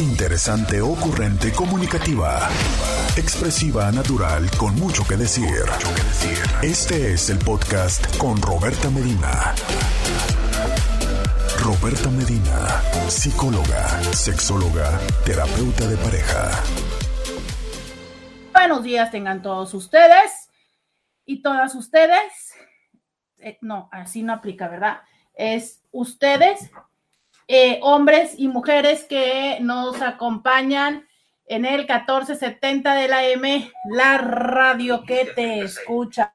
Interesante, 0.00 0.80
ocurrente, 0.80 1.52
comunicativa. 1.52 2.48
Expresiva, 3.16 3.92
natural, 3.92 4.50
con 4.58 4.74
mucho 4.76 5.04
que 5.06 5.16
decir. 5.16 5.50
Este 6.62 7.12
es 7.12 7.28
el 7.28 7.38
podcast 7.38 8.16
con 8.16 8.40
Roberta 8.40 8.88
Medina. 8.90 9.54
Roberta 11.60 12.10
Medina, 12.10 12.82
psicóloga, 13.08 14.02
sexóloga, 14.14 14.98
terapeuta 15.26 15.86
de 15.86 15.96
pareja. 15.98 16.50
Buenos 18.52 18.82
días 18.82 19.10
tengan 19.10 19.42
todos 19.42 19.74
ustedes 19.74 20.48
y 21.26 21.42
todas 21.42 21.74
ustedes. 21.74 22.54
Eh, 23.38 23.58
no, 23.60 23.90
así 23.92 24.22
no 24.22 24.32
aplica, 24.32 24.68
¿verdad? 24.68 25.02
Es 25.34 25.82
ustedes 25.90 26.70
eh, 27.54 27.80
hombres 27.82 28.34
y 28.38 28.48
mujeres 28.48 29.04
que 29.04 29.58
nos 29.60 30.00
acompañan 30.00 31.06
en 31.44 31.66
el 31.66 31.80
1470 31.80 32.94
de 32.94 33.08
la 33.08 33.26
M, 33.26 33.70
la 33.90 34.16
radio 34.16 35.04
que 35.04 35.26
te 35.26 35.60
escucha. 35.60 36.34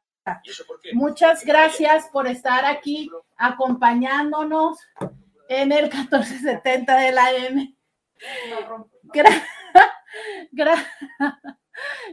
Muchas 0.93 1.43
gracias 1.43 2.07
por 2.13 2.27
estar 2.27 2.65
aquí 2.65 3.09
acompañándonos 3.35 4.77
en 5.49 5.71
el 5.71 5.85
1470 5.85 6.99
de 6.99 7.11
la 7.11 7.31
M. 7.31 7.75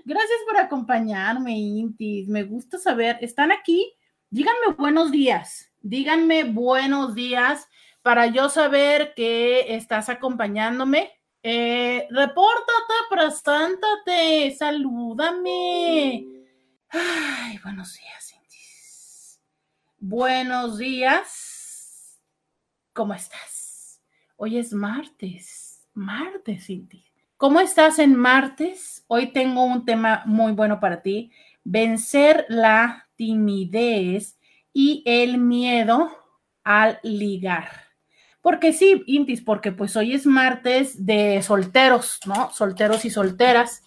gracias 0.07 0.39
por 0.47 0.57
acompañarme, 0.57 1.53
Intis. 1.53 2.27
Me 2.27 2.43
gusta 2.45 2.79
saber, 2.79 3.19
¿están 3.21 3.53
aquí? 3.53 3.95
Díganme 4.31 4.73
buenos 4.79 5.11
días. 5.11 5.71
Díganme 5.83 6.45
buenos 6.45 7.15
días 7.15 7.69
para 8.05 8.27
yo 8.27 8.51
saber 8.51 9.15
que 9.15 9.75
estás 9.75 10.11
acompañándome. 10.11 11.11
Eh, 11.43 12.07
repórtate, 12.11 12.95
preséntate, 13.09 14.55
salúdame. 14.59 16.27
Ay, 16.91 17.59
buenos 17.65 17.95
días, 17.95 18.29
Cindy. 18.29 18.59
Buenos 19.99 20.77
días. 20.77 22.21
¿Cómo 22.93 23.15
estás? 23.15 24.03
Hoy 24.37 24.59
es 24.59 24.75
martes, 24.75 25.89
martes, 25.95 26.67
Cindy. 26.67 27.07
¿Cómo 27.39 27.59
estás 27.59 27.99
en 27.99 28.15
martes? 28.15 29.03
Hoy 29.07 29.33
tengo 29.33 29.65
un 29.65 29.87
tema 29.87 30.25
muy 30.27 30.53
bueno 30.53 30.79
para 30.79 31.01
ti. 31.01 31.31
Vencer 31.65 32.45
la 32.51 33.09
timidez 33.17 34.39
y 34.75 35.03
el 35.07 35.39
miedo 35.39 36.11
al 36.65 37.01
ligar. 37.03 37.84
Porque 38.45 38.75
sí, 38.75 39.03
Intis, 39.07 39.41
porque 39.41 39.73
pues 39.73 39.97
hoy 39.97 40.13
es 40.13 40.27
martes 40.27 41.07
de 41.07 41.41
solteros, 41.41 42.21
¿no? 42.27 42.51
Solteros 42.53 43.07
y 43.07 43.11
solteras. 43.11 43.83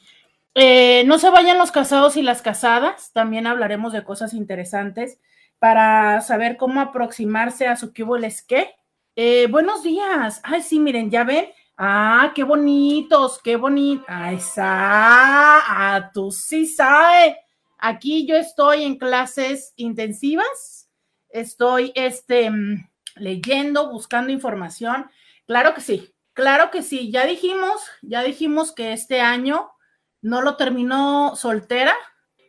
Eh, 0.55 1.03
no 1.05 1.19
se 1.19 1.29
vayan 1.29 1.59
los 1.59 1.71
casados 1.71 2.17
y 2.17 2.23
las 2.23 2.41
casadas, 2.41 3.11
también 3.13 3.45
hablaremos 3.45 3.93
de 3.93 4.03
cosas 4.03 4.33
interesantes 4.33 5.19
para 5.59 6.21
saber 6.21 6.57
cómo 6.57 6.81
aproximarse 6.81 7.67
a 7.67 7.75
su 7.75 7.93
cubo 7.93 8.17
les 8.17 8.41
qué. 8.41 8.71
Eh, 9.15 9.45
buenos 9.47 9.83
días. 9.83 10.41
Ay, 10.43 10.63
sí, 10.63 10.79
miren, 10.79 11.11
ya 11.11 11.23
ven. 11.23 11.49
Ah, 11.77 12.31
qué 12.33 12.43
bonitos, 12.43 13.39
qué 13.43 13.57
bonito. 13.57 14.05
Ay, 14.07 14.39
sa, 14.39 14.65
ah, 14.65 16.09
tú 16.11 16.31
sí 16.31 16.65
sabes. 16.65 17.35
Aquí 17.77 18.25
yo 18.25 18.35
estoy 18.35 18.85
en 18.85 18.97
clases 18.97 19.73
intensivas. 19.75 20.89
Estoy, 21.29 21.91
este, 21.93 22.49
mm, 22.49 22.87
leyendo, 23.19 23.91
buscando 23.91 24.31
información. 24.31 25.09
Claro 25.45 25.73
que 25.73 25.81
sí, 25.81 26.13
claro 26.33 26.71
que 26.71 26.83
sí. 26.83 27.11
Ya 27.11 27.25
dijimos, 27.25 27.81
ya 28.01 28.23
dijimos 28.23 28.71
que 28.71 28.93
este 28.93 29.21
año 29.21 29.71
no 30.21 30.41
lo 30.41 30.55
terminó 30.55 31.35
soltera. 31.35 31.93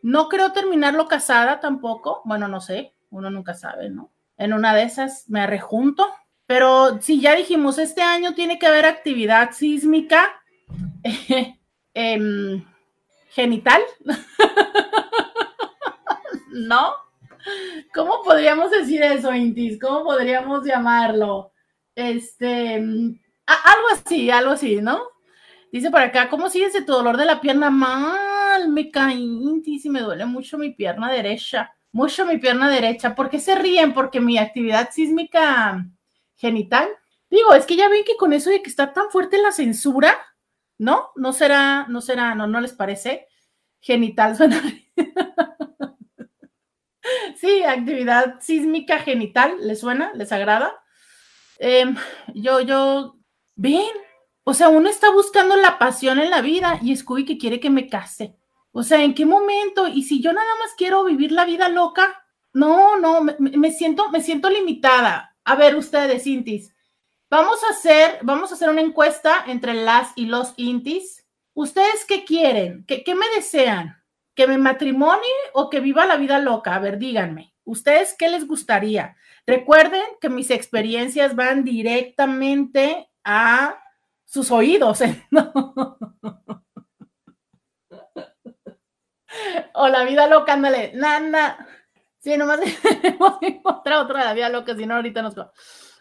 No 0.01 0.29
creo 0.29 0.53
terminarlo 0.53 1.07
casada 1.07 1.59
tampoco. 1.59 2.21
Bueno, 2.25 2.47
no 2.47 2.61
sé, 2.61 2.93
uno 3.09 3.29
nunca 3.29 3.53
sabe, 3.53 3.89
¿no? 3.89 4.11
En 4.37 4.53
una 4.53 4.73
de 4.73 4.83
esas 4.83 5.29
me 5.29 5.45
rejunto. 5.47 6.07
Pero 6.45 6.99
sí, 7.01 7.21
ya 7.21 7.35
dijimos, 7.35 7.77
este 7.77 8.01
año 8.01 8.33
tiene 8.33 8.57
que 8.57 8.65
haber 8.65 8.85
actividad 8.85 9.51
sísmica 9.51 10.41
em, 11.93 12.65
genital. 13.29 13.81
¿No? 16.51 16.93
¿Cómo 17.93 18.21
podríamos 18.23 18.71
decir 18.71 19.01
eso, 19.03 19.33
Intis? 19.33 19.79
¿Cómo 19.79 20.03
podríamos 20.03 20.65
llamarlo? 20.65 21.51
Este, 21.95 22.75
algo 22.75 23.87
así, 23.93 24.29
algo 24.29 24.51
así, 24.51 24.81
¿no? 24.81 25.01
Dice 25.71 25.91
por 25.91 26.01
acá, 26.01 26.29
¿cómo 26.29 26.49
sigue 26.49 26.65
ese 26.65 26.81
tu 26.81 26.93
dolor 26.93 27.17
de 27.17 27.25
la 27.25 27.41
pierna? 27.41 27.69
Mal, 27.69 28.69
me 28.69 28.89
caí, 28.89 29.23
Intis, 29.23 29.85
y 29.85 29.89
me 29.89 30.01
duele 30.01 30.25
mucho 30.25 30.57
mi 30.57 30.71
pierna 30.71 31.11
derecha. 31.11 31.73
Mucho 31.91 32.25
mi 32.25 32.37
pierna 32.37 32.69
derecha. 32.69 33.15
¿Por 33.15 33.29
qué 33.29 33.39
se 33.39 33.55
ríen? 33.55 33.93
Porque 33.93 34.19
mi 34.19 34.37
actividad 34.37 34.89
sísmica 34.91 35.85
genital. 36.35 36.87
Digo, 37.29 37.53
es 37.53 37.65
que 37.65 37.75
ya 37.75 37.89
ven 37.89 38.03
que 38.05 38.15
con 38.15 38.33
eso 38.33 38.49
de 38.49 38.61
que 38.61 38.69
está 38.69 38.93
tan 38.93 39.09
fuerte 39.11 39.37
la 39.39 39.51
censura, 39.51 40.15
¿no? 40.77 41.09
No 41.15 41.33
será, 41.33 41.85
no 41.87 42.01
será, 42.01 42.33
no, 42.35 42.47
no 42.47 42.61
les 42.61 42.73
parece. 42.73 43.27
Genital 43.79 44.35
suena. 44.37 44.61
Sí, 47.35 47.63
actividad 47.63 48.39
sísmica 48.41 48.99
genital, 48.99 49.55
¿les 49.61 49.79
suena? 49.79 50.11
¿Les 50.13 50.31
agrada? 50.31 50.73
Em, 51.57 51.95
yo, 52.33 52.61
yo, 52.61 53.17
ven, 53.55 53.91
o 54.43 54.53
sea, 54.53 54.69
uno 54.69 54.89
está 54.89 55.11
buscando 55.11 55.55
la 55.55 55.77
pasión 55.77 56.19
en 56.19 56.29
la 56.29 56.41
vida 56.41 56.79
y 56.81 56.95
Scooby 56.95 57.25
que 57.25 57.37
quiere 57.37 57.59
que 57.59 57.69
me 57.69 57.87
case. 57.87 58.35
O 58.71 58.83
sea, 58.83 59.03
¿en 59.03 59.13
qué 59.13 59.25
momento? 59.25 59.87
Y 59.87 60.03
si 60.03 60.21
yo 60.21 60.33
nada 60.33 60.49
más 60.59 60.73
quiero 60.77 61.03
vivir 61.03 61.31
la 61.31 61.45
vida 61.45 61.69
loca, 61.69 62.23
no, 62.53 62.97
no, 62.97 63.21
me, 63.21 63.71
siento, 63.71 64.09
me 64.09 64.21
siento 64.21 64.49
limitada. 64.49 65.35
A 65.43 65.55
ver, 65.55 65.75
ustedes, 65.75 66.25
Intis, 66.25 66.73
vamos 67.29 67.63
a 67.63 67.71
hacer, 67.71 68.19
vamos 68.21 68.51
a 68.51 68.55
hacer 68.55 68.69
una 68.69 68.81
encuesta 68.81 69.43
entre 69.47 69.73
las 69.73 70.13
y 70.15 70.25
los 70.25 70.53
Intis. 70.57 71.27
¿Ustedes 71.53 72.05
qué 72.07 72.23
quieren? 72.23 72.85
¿Qué, 72.87 73.03
qué 73.03 73.15
me 73.15 73.27
desean? 73.35 73.98
¿Que 74.39 74.47
me 74.47 74.57
matrimonio 74.57 75.35
o 75.51 75.69
que 75.69 75.81
viva 75.81 76.05
la 76.05 76.15
vida 76.15 76.39
loca? 76.39 76.73
A 76.73 76.79
ver, 76.79 76.97
díganme, 76.97 77.53
¿ustedes 77.65 78.15
qué 78.17 78.29
les 78.29 78.47
gustaría? 78.47 79.17
Recuerden 79.45 80.01
que 80.21 80.29
mis 80.29 80.49
experiencias 80.49 81.35
van 81.35 81.65
directamente 81.65 83.11
a 83.25 83.83
sus 84.23 84.49
oídos. 84.49 85.01
¿eh? 85.01 85.27
o 89.73 89.89
la 89.89 90.05
vida 90.05 90.25
loca, 90.27 90.53
ándale, 90.53 90.93
nada. 90.95 91.67
Sí, 92.19 92.37
nomás 92.37 92.61
hemos 93.03 93.39
encontrado 93.41 94.05
otra 94.05 94.19
de 94.19 94.25
la 94.25 94.33
vida 94.33 94.47
loca, 94.47 94.73
si 94.73 94.85
no, 94.85 94.95
ahorita 94.95 95.21
nos. 95.21 95.35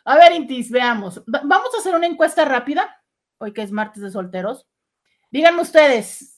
A 0.05 0.15
ver, 0.15 0.31
Intis, 0.31 0.71
veamos. 0.71 1.25
Vamos 1.27 1.75
a 1.75 1.79
hacer 1.79 1.97
una 1.97 2.07
encuesta 2.07 2.45
rápida, 2.45 3.03
hoy 3.39 3.53
que 3.53 3.63
es 3.63 3.73
martes 3.73 4.01
de 4.01 4.13
solteros. 4.13 4.69
Díganme 5.29 5.63
ustedes, 5.63 6.38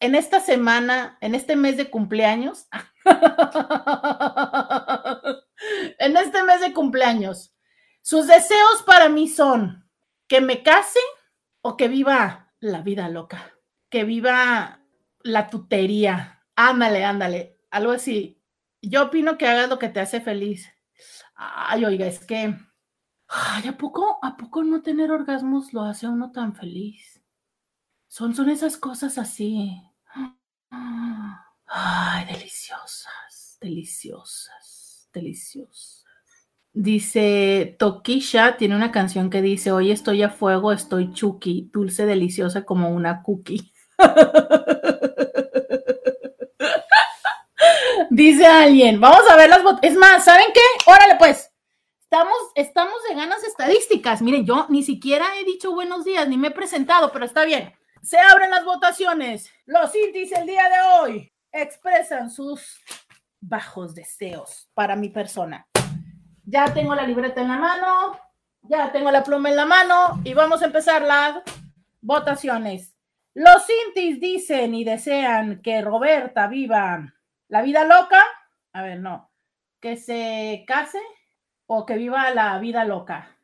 en 0.00 0.14
esta 0.14 0.40
semana, 0.40 1.18
en 1.20 1.34
este 1.34 1.56
mes 1.56 1.76
de 1.76 1.90
cumpleaños, 1.90 2.68
en 5.98 6.16
este 6.16 6.42
mes 6.42 6.60
de 6.60 6.72
cumpleaños, 6.72 7.54
sus 8.02 8.26
deseos 8.26 8.82
para 8.86 9.08
mí 9.08 9.28
son 9.28 9.88
que 10.28 10.40
me 10.40 10.62
case 10.62 11.00
o 11.60 11.76
que 11.76 11.88
viva 11.88 12.52
la 12.60 12.82
vida 12.82 13.08
loca, 13.08 13.52
que 13.90 14.04
viva 14.04 14.80
la 15.22 15.48
tutería. 15.48 16.44
Ándale, 16.54 17.04
ándale, 17.04 17.58
algo 17.70 17.92
así. 17.92 18.42
Yo 18.82 19.04
opino 19.04 19.38
que 19.38 19.46
hagas 19.46 19.68
lo 19.68 19.78
que 19.78 19.88
te 19.88 20.00
hace 20.00 20.20
feliz. 20.20 20.70
Ay, 21.34 21.84
oiga, 21.84 22.06
es 22.06 22.24
que, 22.24 22.54
ay, 23.28 23.68
¿a 23.68 23.76
poco, 23.76 24.18
a 24.22 24.36
poco 24.36 24.62
no 24.62 24.82
tener 24.82 25.10
orgasmos 25.10 25.72
lo 25.72 25.82
hace 25.82 26.06
a 26.06 26.10
uno 26.10 26.32
tan 26.32 26.54
feliz? 26.54 27.15
Son, 28.08 28.34
son 28.34 28.50
esas 28.50 28.76
cosas 28.76 29.18
así. 29.18 29.80
Ay, 31.66 32.26
deliciosas, 32.26 33.58
deliciosas, 33.60 35.08
deliciosas. 35.12 36.04
Dice 36.72 37.76
Tokisha, 37.78 38.56
tiene 38.58 38.76
una 38.76 38.92
canción 38.92 39.30
que 39.30 39.42
dice, 39.42 39.72
hoy 39.72 39.90
estoy 39.90 40.22
a 40.22 40.28
fuego, 40.28 40.72
estoy 40.72 41.12
chuki, 41.12 41.70
dulce, 41.72 42.04
deliciosa 42.04 42.64
como 42.64 42.90
una 42.90 43.22
cookie. 43.22 43.72
dice 48.10 48.46
alguien, 48.46 49.00
vamos 49.00 49.22
a 49.30 49.36
ver 49.36 49.48
las 49.48 49.62
botas. 49.62 49.80
Es 49.82 49.96
más, 49.96 50.24
¿saben 50.24 50.48
qué? 50.52 50.60
Órale 50.86 51.16
pues. 51.18 51.50
Estamos, 52.02 52.36
estamos 52.54 52.94
de 53.08 53.14
ganas 53.14 53.42
estadísticas. 53.42 54.20
Miren, 54.22 54.46
yo 54.46 54.66
ni 54.68 54.82
siquiera 54.82 55.26
he 55.40 55.44
dicho 55.44 55.72
buenos 55.72 56.04
días, 56.04 56.28
ni 56.28 56.36
me 56.36 56.48
he 56.48 56.52
presentado, 56.52 57.10
pero 57.10 57.24
está 57.24 57.44
bien. 57.44 57.74
Se 58.06 58.20
abren 58.20 58.50
las 58.50 58.64
votaciones. 58.64 59.52
Los 59.64 59.92
intis 59.96 60.30
el 60.30 60.46
día 60.46 60.62
de 60.68 60.80
hoy 61.00 61.32
expresan 61.50 62.30
sus 62.30 62.80
bajos 63.40 63.96
deseos 63.96 64.70
para 64.74 64.94
mi 64.94 65.08
persona. 65.08 65.66
Ya 66.44 66.72
tengo 66.72 66.94
la 66.94 67.02
libreta 67.02 67.40
en 67.40 67.48
la 67.48 67.56
mano, 67.56 68.16
ya 68.62 68.92
tengo 68.92 69.10
la 69.10 69.24
pluma 69.24 69.50
en 69.50 69.56
la 69.56 69.66
mano 69.66 70.20
y 70.22 70.34
vamos 70.34 70.62
a 70.62 70.66
empezar 70.66 71.02
la 71.02 71.42
votaciones. 72.00 72.96
Los 73.34 73.66
Intis 73.88 74.20
dicen 74.20 74.76
y 74.76 74.84
desean 74.84 75.60
que 75.60 75.82
Roberta 75.82 76.46
viva 76.46 77.12
la 77.48 77.62
vida 77.62 77.84
loca. 77.84 78.22
A 78.72 78.82
ver, 78.82 79.00
no. 79.00 79.32
Que 79.80 79.96
se 79.96 80.64
case 80.64 81.00
o 81.66 81.84
que 81.84 81.96
viva 81.96 82.30
la 82.30 82.56
vida 82.60 82.84
loca. 82.84 83.36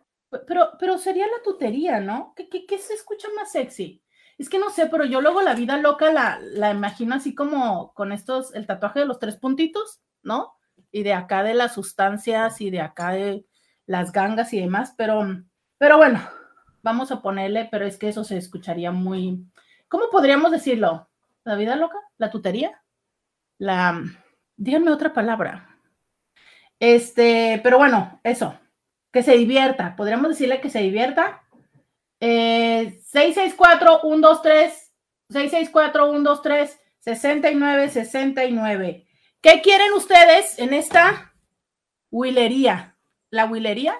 Pero, 0.47 0.71
pero 0.79 0.99
sería 0.99 1.27
la 1.27 1.43
tutería, 1.43 1.99
¿no? 1.99 2.33
¿Qué, 2.37 2.49
qué, 2.49 2.79
se 2.79 2.95
escucha 2.95 3.27
más 3.35 3.51
sexy? 3.51 4.01
Es 4.43 4.49
que 4.49 4.59
no 4.59 4.71
sé, 4.71 4.87
pero 4.87 5.05
yo 5.05 5.21
luego 5.21 5.41
la 5.41 5.55
vida 5.55 5.77
loca 5.77 6.13
la, 6.13 6.41
la 6.41 6.73
imagino 6.73 7.15
así 7.15 7.33
como 7.33 7.95
con 7.95 8.11
estos, 8.11 8.53
el 8.57 8.67
tatuaje 8.67 8.99
de 8.99 9.07
los 9.07 9.21
tres 9.21 9.37
puntitos, 9.37 10.01
¿no? 10.25 10.55
Y 10.91 11.05
de 11.05 11.13
acá 11.13 11.45
de 11.45 11.55
las 11.55 11.75
sustancias 11.75 12.61
y 12.61 12.69
de 12.71 12.81
acá 12.81 13.13
de 13.13 13.47
las 13.87 14.11
gangas 14.11 14.53
y 14.53 14.59
demás, 14.59 14.95
pero, 14.99 15.25
pero 15.79 15.97
bueno, 15.97 16.21
vamos 16.83 17.13
a 17.13 17.23
ponerle, 17.23 17.69
pero 17.71 17.87
es 17.87 17.97
que 17.97 18.09
eso 18.09 18.25
se 18.25 18.37
escucharía 18.37 18.91
muy, 18.91 19.47
¿cómo 19.87 20.11
podríamos 20.11 20.51
decirlo? 20.51 21.09
¿La 21.45 21.55
vida 21.55 21.77
loca? 21.77 21.99
¿La 22.19 22.29
tutería? 22.29 22.83
La, 23.59 24.03
díganme 24.57 24.91
otra 24.91 25.13
palabra. 25.13 25.79
Este, 26.81 27.61
pero 27.63 27.79
bueno, 27.79 28.19
eso, 28.25 28.59
que 29.13 29.23
se 29.23 29.37
divierta. 29.37 29.95
Podríamos 29.95 30.31
decirle 30.31 30.61
que 30.61 30.69
se 30.69 30.81
divierta. 30.81 31.42
Eh, 32.25 33.01
664-123, 33.13 34.73
664-123, 35.29 36.79
6969. 37.01 39.09
¿Qué 39.41 39.61
quieren 39.61 39.93
ustedes 39.95 40.57
en 40.61 40.73
esta 40.73 41.35
huilería? 42.13 42.97
¿La 43.31 43.47
huilería? 43.47 43.97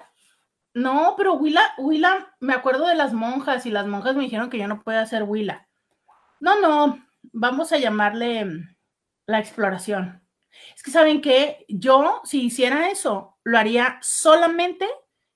No, 0.73 1.15
pero 1.17 1.33
huila, 1.33 1.73
huila, 1.77 2.33
me 2.39 2.53
acuerdo 2.53 2.87
de 2.87 2.95
las 2.95 3.11
monjas 3.11 3.65
y 3.65 3.71
las 3.71 3.87
monjas 3.87 4.15
me 4.15 4.23
dijeron 4.23 4.49
que 4.49 4.57
yo 4.57 4.69
no 4.69 4.83
puedo 4.83 5.01
hacer 5.01 5.23
huila. 5.23 5.67
No, 6.39 6.61
no, 6.61 7.05
vamos 7.23 7.73
a 7.73 7.77
llamarle 7.77 8.45
mm, 8.45 8.73
la 9.25 9.39
exploración. 9.39 10.25
Es 10.73 10.81
que 10.81 10.91
saben 10.91 11.19
que 11.19 11.65
yo, 11.67 12.21
si 12.23 12.45
hiciera 12.45 12.89
eso, 12.89 13.37
lo 13.43 13.57
haría 13.57 13.99
solamente, 14.01 14.87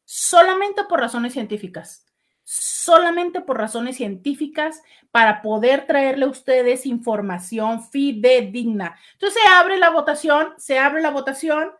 solamente 0.06 0.86
por 0.86 1.02
razones 1.02 1.34
científicas. 1.34 2.07
Solamente 2.50 3.42
por 3.42 3.58
razones 3.58 3.98
científicas 3.98 4.82
para 5.12 5.42
poder 5.42 5.86
traerle 5.86 6.24
a 6.24 6.30
ustedes 6.30 6.86
información 6.86 7.84
fidedigna. 7.84 8.98
Entonces 9.12 9.44
se 9.44 9.50
abre 9.50 9.78
la 9.78 9.90
votación, 9.90 10.54
se 10.58 10.80
abre 10.80 11.02
la 11.02 11.10
votación. 11.12 11.72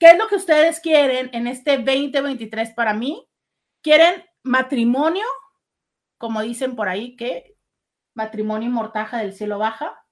¿Qué 0.00 0.06
es 0.06 0.18
lo 0.18 0.26
que 0.26 0.34
ustedes 0.34 0.80
quieren 0.80 1.30
en 1.32 1.46
este 1.46 1.78
2023 1.78 2.72
para 2.72 2.92
mí? 2.92 3.28
¿Quieren 3.82 4.24
matrimonio? 4.42 5.24
Como 6.18 6.42
dicen 6.42 6.74
por 6.74 6.88
ahí, 6.88 7.14
que 7.14 7.56
matrimonio 8.14 8.68
y 8.68 8.72
mortaja 8.72 9.18
del 9.18 9.32
cielo 9.32 9.60
baja, 9.60 10.04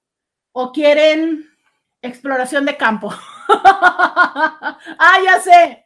o 0.53 0.71
quieren 0.71 1.45
exploración 2.01 2.63
de 2.63 2.77
campo. 2.77 3.13
ah, 3.49 5.17
ya 5.25 5.41
sé, 5.41 5.85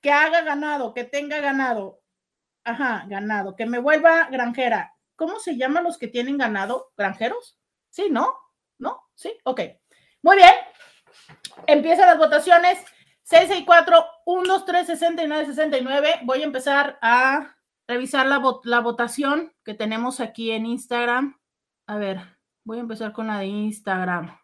que 0.00 0.10
haga 0.10 0.40
ganado, 0.40 0.94
que 0.94 1.04
tenga 1.04 1.38
ganado. 1.40 1.97
Ajá, 2.68 3.06
ganado, 3.08 3.56
que 3.56 3.64
me 3.64 3.78
vuelva 3.78 4.28
granjera. 4.30 4.94
¿Cómo 5.16 5.40
se 5.40 5.56
llaman 5.56 5.84
los 5.84 5.96
que 5.96 6.06
tienen 6.06 6.36
ganado? 6.36 6.92
¿Granjeros? 6.98 7.58
Sí, 7.88 8.08
¿no? 8.10 8.34
¿No? 8.78 9.08
Sí, 9.14 9.32
ok. 9.44 9.62
Muy 10.20 10.36
bien. 10.36 10.52
Empiezan 11.66 12.08
las 12.08 12.18
votaciones. 12.18 12.84
664 13.22 14.04
123 14.26 14.86
69 14.86 15.46
69. 15.46 16.14
Voy 16.24 16.42
a 16.42 16.44
empezar 16.44 16.98
a 17.00 17.56
revisar 17.86 18.26
la, 18.26 18.42
la 18.64 18.80
votación 18.80 19.54
que 19.64 19.72
tenemos 19.72 20.20
aquí 20.20 20.50
en 20.50 20.66
Instagram. 20.66 21.40
A 21.86 21.96
ver, 21.96 22.20
voy 22.64 22.76
a 22.76 22.82
empezar 22.82 23.12
con 23.12 23.28
la 23.28 23.38
de 23.38 23.46
Instagram. 23.46 24.38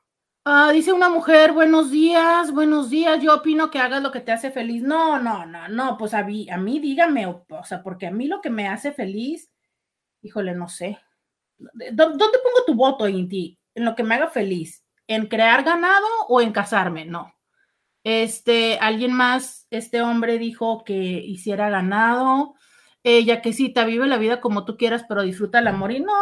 Ah, 0.46 0.73
dice 0.73 0.93
una 0.93 1.08
mujer, 1.08 1.52
buenos 1.52 1.91
días, 1.91 2.52
buenos 2.52 2.91
días, 2.91 3.19
yo 3.23 3.35
opino 3.35 3.70
que 3.70 3.79
hagas 3.79 4.02
lo 4.02 4.12
que 4.12 4.20
te 4.20 4.31
hace 4.31 4.50
feliz. 4.50 4.82
No, 4.82 5.19
no, 5.19 5.46
no, 5.46 5.69
no, 5.69 5.96
pues 5.96 6.12
a 6.12 6.23
mí, 6.23 6.50
a 6.50 6.58
mí 6.58 6.79
dígame, 6.81 7.26
o, 7.26 7.46
sea, 7.64 7.82
porque 7.82 8.06
a 8.08 8.11
mí 8.11 8.26
lo 8.26 8.43
que 8.43 8.50
me 8.50 8.69
hace 8.69 8.93
feliz, 8.93 9.50
híjole, 10.20 10.55
no 10.55 10.69
sé. 10.69 11.00
¿Dónde 11.58 12.19
pongo 12.19 12.64
tu 12.67 12.75
voto, 12.75 13.08
Inti? 13.08 13.58
En 13.75 13.87
lo 13.87 13.94
que 13.94 14.02
me 14.02 14.17
haga 14.17 14.29
feliz. 14.29 14.85
¿En 15.06 15.29
crear 15.29 15.64
ganado 15.64 16.06
o 16.29 16.43
en 16.43 16.52
casarme? 16.52 17.06
No. 17.06 17.35
Este, 18.05 18.79
alguien 18.81 19.14
más, 19.14 19.67
este 19.70 20.02
hombre 20.02 20.38
dijo 20.38 20.85
que 20.85 20.94
hiciera 20.94 21.70
ganado. 21.70 22.55
Ella 23.02 23.41
que 23.41 23.55
sí, 23.55 23.73
te 23.73 23.85
vive 23.87 24.06
la 24.06 24.19
vida 24.19 24.43
como 24.43 24.67
tú 24.67 24.76
quieras, 24.76 25.06
pero 25.08 25.23
disfruta 25.23 25.61
el 25.61 25.69
amor. 25.69 25.93
Y 25.93 26.00
no, 26.00 26.06
no, 26.06 26.12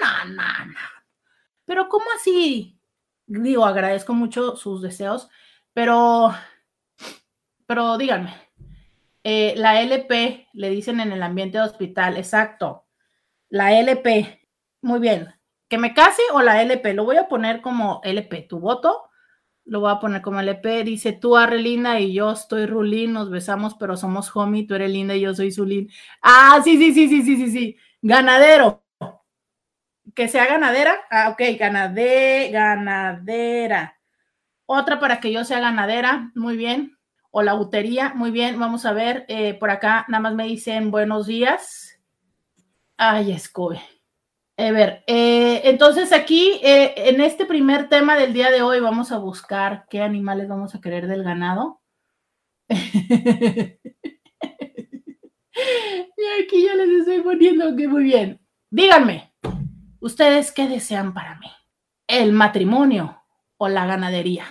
no, 0.00 0.24
no, 0.24 0.34
no, 0.34 0.66
no. 0.66 0.74
Pero 1.66 1.88
¿cómo 1.90 2.06
así? 2.16 2.78
Digo, 3.40 3.64
agradezco 3.64 4.12
mucho 4.12 4.56
sus 4.56 4.82
deseos, 4.82 5.30
pero, 5.72 6.34
pero 7.66 7.96
díganme, 7.96 8.34
eh, 9.24 9.54
la 9.56 9.80
LP, 9.80 10.48
le 10.52 10.68
dicen 10.68 11.00
en 11.00 11.12
el 11.12 11.22
ambiente 11.22 11.56
de 11.56 11.64
hospital, 11.64 12.18
exacto, 12.18 12.84
la 13.48 13.72
LP, 13.72 14.46
muy 14.82 15.00
bien, 15.00 15.32
que 15.66 15.78
me 15.78 15.94
case 15.94 16.20
o 16.34 16.42
la 16.42 16.60
LP, 16.60 16.92
lo 16.92 17.06
voy 17.06 17.16
a 17.16 17.28
poner 17.28 17.62
como 17.62 18.02
LP, 18.04 18.42
tu 18.42 18.60
voto, 18.60 19.08
lo 19.64 19.80
voy 19.80 19.92
a 19.92 19.98
poner 19.98 20.20
como 20.20 20.40
LP, 20.40 20.84
dice 20.84 21.12
tú 21.14 21.34
arre 21.34 21.58
linda 21.58 21.98
y 22.00 22.12
yo 22.12 22.32
estoy 22.32 22.66
Rulín, 22.66 23.14
nos 23.14 23.30
besamos, 23.30 23.76
pero 23.76 23.96
somos 23.96 24.30
homie, 24.36 24.66
tú 24.66 24.74
eres 24.74 24.90
linda 24.90 25.14
y 25.16 25.20
yo 25.22 25.34
soy 25.34 25.52
Zulín. 25.52 25.88
Ah, 26.20 26.60
sí, 26.62 26.76
sí, 26.76 26.92
sí, 26.92 27.08
sí, 27.08 27.22
sí, 27.22 27.36
sí, 27.36 27.50
sí, 27.50 27.76
ganadero, 28.02 28.84
que 30.14 30.28
sea 30.28 30.46
ganadera. 30.46 30.96
Ah, 31.10 31.30
ok, 31.30 31.40
ganade, 31.58 32.50
ganadera. 32.50 33.98
Otra 34.66 35.00
para 35.00 35.20
que 35.20 35.32
yo 35.32 35.44
sea 35.44 35.60
ganadera, 35.60 36.30
muy 36.34 36.56
bien. 36.56 36.98
O 37.30 37.42
la 37.42 37.54
utería, 37.54 38.12
muy 38.14 38.30
bien. 38.30 38.58
Vamos 38.58 38.84
a 38.84 38.92
ver, 38.92 39.24
eh, 39.28 39.54
por 39.54 39.70
acá 39.70 40.04
nada 40.08 40.22
más 40.22 40.34
me 40.34 40.44
dicen 40.44 40.90
buenos 40.90 41.26
días. 41.26 41.98
Ay, 42.96 43.32
escobe. 43.32 43.80
A 44.58 44.70
ver, 44.70 45.02
eh, 45.06 45.62
entonces 45.64 46.12
aquí 46.12 46.60
eh, 46.62 46.94
en 46.96 47.20
este 47.20 47.46
primer 47.46 47.88
tema 47.88 48.16
del 48.16 48.32
día 48.32 48.50
de 48.50 48.62
hoy 48.62 48.80
vamos 48.80 49.10
a 49.10 49.18
buscar 49.18 49.86
qué 49.88 50.02
animales 50.02 50.46
vamos 50.46 50.74
a 50.74 50.80
querer 50.80 51.06
del 51.08 51.24
ganado. 51.24 51.80
y 52.68 52.76
aquí 56.42 56.64
ya 56.64 56.74
les 56.74 57.00
estoy 57.00 57.22
poniendo 57.22 57.74
que 57.74 57.88
muy 57.88 58.04
bien. 58.04 58.40
Díganme, 58.70 59.31
¿Ustedes 60.02 60.50
qué 60.50 60.66
desean 60.66 61.14
para 61.14 61.36
mí? 61.36 61.46
¿El 62.08 62.32
matrimonio 62.32 63.22
o 63.56 63.68
la 63.68 63.86
ganadería? 63.86 64.44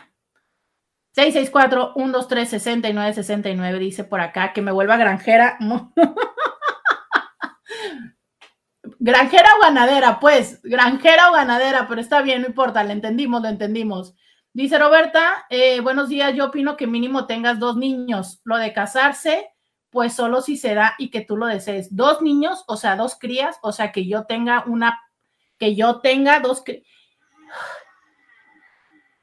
664-123-6969 1.17 3.77
dice 3.77 4.05
por 4.05 4.21
acá 4.21 4.53
que 4.53 4.61
me 4.61 4.71
vuelva 4.71 4.95
granjera. 4.95 5.57
granjera 8.99 9.49
o 9.57 9.61
ganadera, 9.61 10.21
pues, 10.21 10.61
granjera 10.63 11.29
o 11.29 11.33
ganadera, 11.33 11.85
pero 11.89 11.99
está 11.99 12.21
bien, 12.21 12.43
no 12.43 12.47
importa, 12.47 12.85
lo 12.85 12.91
entendimos, 12.91 13.41
lo 13.41 13.49
entendimos. 13.49 14.15
Dice 14.53 14.79
Roberta, 14.79 15.47
eh, 15.49 15.81
buenos 15.81 16.07
días, 16.07 16.33
yo 16.33 16.45
opino 16.45 16.77
que 16.77 16.87
mínimo 16.87 17.27
tengas 17.27 17.59
dos 17.59 17.75
niños. 17.75 18.39
Lo 18.45 18.55
de 18.55 18.71
casarse, 18.71 19.49
pues 19.89 20.13
solo 20.13 20.39
si 20.39 20.55
se 20.55 20.75
da 20.75 20.95
y 20.97 21.09
que 21.09 21.19
tú 21.19 21.35
lo 21.35 21.47
desees. 21.47 21.93
Dos 21.93 22.21
niños, 22.21 22.63
o 22.67 22.77
sea, 22.77 22.95
dos 22.95 23.17
crías, 23.19 23.59
o 23.61 23.73
sea, 23.73 23.91
que 23.91 24.07
yo 24.07 24.23
tenga 24.23 24.63
una 24.65 24.97
que 25.61 25.75
yo 25.75 25.99
tenga 25.99 26.39
dos... 26.39 26.63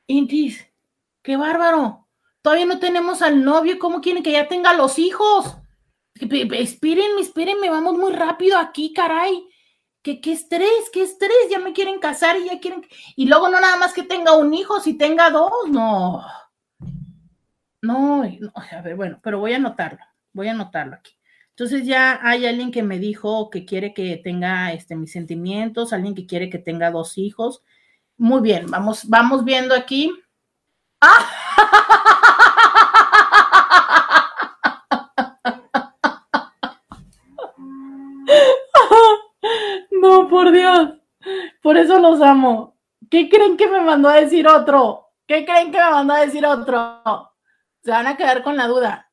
Intis, 0.06 0.64
qué 1.20 1.36
bárbaro. 1.36 2.06
Todavía 2.42 2.64
no 2.64 2.78
tenemos 2.78 3.22
al 3.22 3.42
novio. 3.42 3.80
¿Cómo 3.80 4.00
quieren 4.00 4.22
que 4.22 4.30
ya 4.30 4.46
tenga 4.46 4.72
los 4.72 5.00
hijos? 5.00 5.56
Espérenme, 6.14 7.20
espérenme, 7.20 7.70
vamos 7.70 7.98
muy 7.98 8.12
rápido 8.12 8.56
aquí, 8.56 8.92
caray. 8.92 9.48
¿Qué, 10.00 10.20
qué 10.20 10.30
estrés, 10.30 10.88
qué 10.92 11.02
estrés. 11.02 11.50
Ya 11.50 11.58
me 11.58 11.72
quieren 11.72 11.98
casar 11.98 12.36
y 12.36 12.44
ya 12.44 12.60
quieren. 12.60 12.86
Y 13.16 13.26
luego 13.26 13.48
no 13.48 13.60
nada 13.60 13.76
más 13.76 13.92
que 13.92 14.04
tenga 14.04 14.36
un 14.36 14.54
hijo, 14.54 14.78
si 14.78 14.96
tenga 14.96 15.30
dos, 15.30 15.50
no. 15.68 16.24
No, 17.82 18.22
no 18.22 18.52
a 18.54 18.80
ver, 18.80 18.94
bueno, 18.94 19.18
pero 19.24 19.40
voy 19.40 19.54
a 19.54 19.56
anotarlo. 19.56 20.04
Voy 20.32 20.46
a 20.46 20.52
anotarlo 20.52 20.94
aquí. 20.94 21.17
Entonces 21.58 21.84
ya 21.88 22.20
hay 22.22 22.46
alguien 22.46 22.70
que 22.70 22.84
me 22.84 23.00
dijo 23.00 23.50
que 23.50 23.64
quiere 23.64 23.92
que 23.92 24.16
tenga 24.22 24.72
este, 24.72 24.94
mis 24.94 25.10
sentimientos, 25.10 25.92
alguien 25.92 26.14
que 26.14 26.24
quiere 26.24 26.48
que 26.50 26.58
tenga 26.60 26.92
dos 26.92 27.18
hijos. 27.18 27.64
Muy 28.16 28.42
bien, 28.42 28.70
vamos, 28.70 29.08
vamos 29.08 29.44
viendo 29.44 29.74
aquí. 29.74 30.12
No, 40.00 40.28
por 40.28 40.52
Dios. 40.52 40.90
Por 41.60 41.76
eso 41.76 41.98
los 41.98 42.22
amo. 42.22 42.78
¿Qué 43.10 43.28
creen 43.28 43.56
que 43.56 43.66
me 43.66 43.80
mandó 43.80 44.08
a 44.08 44.14
decir 44.14 44.46
otro? 44.46 45.08
¿Qué 45.26 45.44
creen 45.44 45.72
que 45.72 45.78
me 45.78 45.90
mandó 45.90 46.14
a 46.14 46.20
decir 46.20 46.46
otro? 46.46 47.02
Se 47.82 47.90
van 47.90 48.06
a 48.06 48.16
quedar 48.16 48.44
con 48.44 48.56
la 48.56 48.68
duda. 48.68 49.07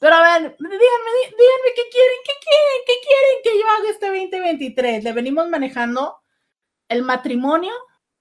Pero 0.00 0.16
a 0.16 0.22
ver, 0.22 0.56
díganme, 0.58 0.58
díganme 0.58 1.70
qué 1.76 1.84
quieren, 1.92 2.18
qué 2.24 2.32
quieren, 2.40 2.80
qué 2.86 2.94
quieren 3.06 3.36
que 3.44 3.52
yo 3.60 3.68
haga 3.68 3.90
este 3.90 4.06
2023. 4.06 5.04
Le 5.04 5.12
venimos 5.12 5.46
manejando 5.50 6.22
el 6.88 7.02
matrimonio, 7.02 7.74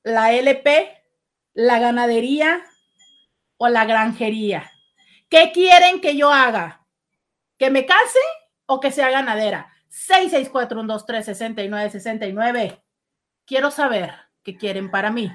la 0.04 0.34
LP, 0.34 1.02
la 1.54 1.80
ganadería 1.80 2.66
o 3.58 3.70
la 3.70 3.86
granjería. 3.86 4.70
¿Qué 5.30 5.54
quieren 5.54 6.02
que 6.02 6.18
yo 6.18 6.34
haga? 6.34 6.86
¿Que 7.58 7.70
me 7.70 7.86
case 7.86 8.20
o 8.66 8.82
que 8.82 8.92
sea 8.92 9.10
ganadera? 9.10 9.72
664-123-6969. 9.90 12.84
Quiero 13.46 13.72
saber 13.72 14.16
qué 14.44 14.58
quieren 14.58 14.92
para 14.92 15.12
mí. 15.12 15.32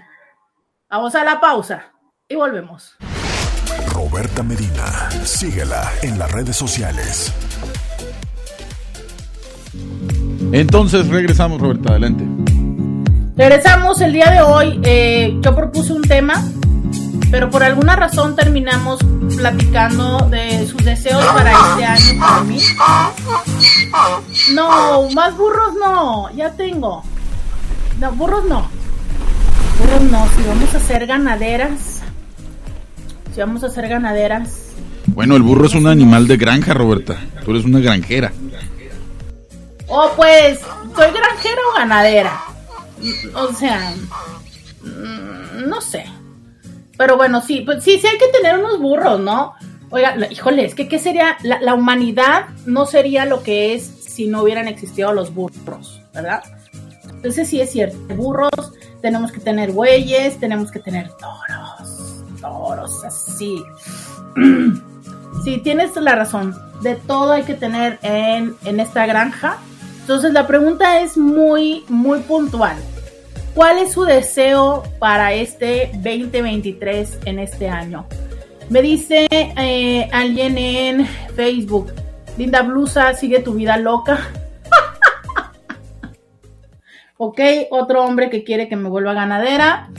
Vamos 0.91 1.15
a 1.15 1.25
la 1.25 1.41
pausa 1.41 1.95
y 2.29 2.35
volvemos. 2.35 2.99
Roberta 4.14 4.44
Medina, 4.44 5.09
síguela 5.25 5.90
en 6.02 6.21
las 6.21 6.30
redes 6.30 6.56
sociales. 6.56 7.33
Entonces 10.52 11.09
regresamos, 11.09 11.61
Roberta, 11.61 11.90
adelante. 11.90 12.25
Regresamos 13.37 14.00
el 14.00 14.12
día 14.12 14.30
de 14.30 14.40
hoy. 14.40 14.80
Eh, 14.85 15.37
yo 15.40 15.56
propuse 15.56 15.92
un 15.92 16.02
tema, 16.02 16.44
pero 17.33 17.50
por 17.50 17.64
alguna 17.64 17.97
razón 17.97 18.37
terminamos 18.37 19.00
platicando 19.37 20.18
de 20.30 20.64
sus 20.68 20.85
deseos 20.85 21.25
para 21.25 21.50
este 21.50 21.85
año 21.85 22.21
para 22.21 22.40
mí. 22.44 22.59
No, 24.54 25.11
más 25.11 25.37
burros 25.37 25.75
no, 25.75 26.30
ya 26.37 26.52
tengo. 26.52 27.02
No, 27.99 28.12
burros 28.12 28.44
no. 28.44 28.68
Burros 29.80 30.02
no, 30.02 30.25
si 30.37 30.42
vamos 30.47 30.73
a 30.73 30.78
ser 30.78 31.04
ganaderas. 31.04 32.03
Si 33.35 33.41
vamos 33.41 33.64
a 33.64 33.71
ser 33.71 33.88
ganaderas. 33.88 34.69
Bueno, 35.07 35.35
el 35.35 35.43
burro 35.43 35.67
es 35.67 35.75
un 35.75 35.88
animal 35.88 36.29
de 36.29 36.37
granja, 36.37 36.73
Roberta. 36.73 37.19
Tú 37.45 37.50
eres 37.50 37.64
una 37.64 37.81
granjera. 37.81 38.33
Oh, 39.88 40.11
pues, 40.17 40.61
¿soy 40.61 41.11
granjera 41.11 41.61
o 41.73 41.76
ganadera? 41.76 42.41
O 43.35 43.53
sea, 43.53 43.93
mm, 44.83 45.69
no 45.69 45.81
sé. 45.81 46.05
Pero 46.97 47.17
bueno, 47.17 47.43
sí, 47.43 47.62
pues 47.62 47.83
sí, 47.83 47.99
sí 47.99 48.07
hay 48.07 48.19
que 48.19 48.29
tener 48.29 48.59
unos 48.59 48.81
burros, 48.81 49.19
¿no? 49.19 49.55
Oiga, 49.91 50.17
híjole, 50.31 50.64
es 50.64 50.75
que 50.75 50.88
¿qué 50.88 50.99
sería? 50.99 51.37
La, 51.43 51.61
la 51.61 51.75
humanidad 51.75 52.47
no 52.67 52.87
sería 52.87 53.26
lo 53.26 53.43
que 53.43 53.75
es 53.75 53.83
si 53.85 54.29
no 54.29 54.43
hubieran 54.43 54.69
existido 54.69 55.12
los 55.12 55.35
burros, 55.35 56.00
¿verdad? 56.14 56.43
Entonces 57.11 57.49
sí 57.49 57.61
es 57.61 57.71
cierto, 57.71 57.97
burros, 58.14 58.73
tenemos 59.03 59.33
que 59.33 59.41
tener 59.41 59.73
bueyes, 59.73 60.38
tenemos 60.38 60.71
que 60.71 60.79
tener 60.79 61.09
toros, 61.09 61.94
toros 62.45 63.05
así. 63.05 63.65
Sí, 65.43 65.59
tienes 65.59 65.95
la 65.97 66.15
razón, 66.15 66.55
de 66.81 66.95
todo 66.95 67.33
hay 67.33 67.43
que 67.43 67.55
tener 67.55 67.99
en, 68.03 68.55
en 68.65 68.81
esta 68.81 69.05
granja. 69.05 69.59
Entonces 70.01 70.33
la 70.33 70.47
pregunta 70.47 71.01
es 71.01 71.19
muy, 71.19 71.85
muy 71.89 72.21
puntual. 72.21 72.77
¿Cuál 73.55 73.79
es 73.79 73.93
su 73.93 74.05
deseo 74.05 74.85
para 74.99 75.33
este 75.33 75.91
2023 75.95 77.19
en 77.25 77.41
este 77.41 77.69
año? 77.69 78.07
Me 78.69 78.81
dice 78.81 79.27
eh, 79.31 80.09
alguien 80.13 80.57
en 80.57 81.07
Facebook, 81.07 81.93
Linda 82.39 82.63
Blusa, 82.63 83.15
sigue 83.15 83.41
tu 83.41 83.55
vida 83.55 83.77
loca. 83.77 84.19
ok, 87.17 87.41
otro 87.71 88.05
hombre 88.05 88.31
que 88.31 88.45
quiere 88.45 88.69
que 88.69 88.77
me 88.77 88.89
vuelva 88.89 89.13
ganadera. 89.13 89.91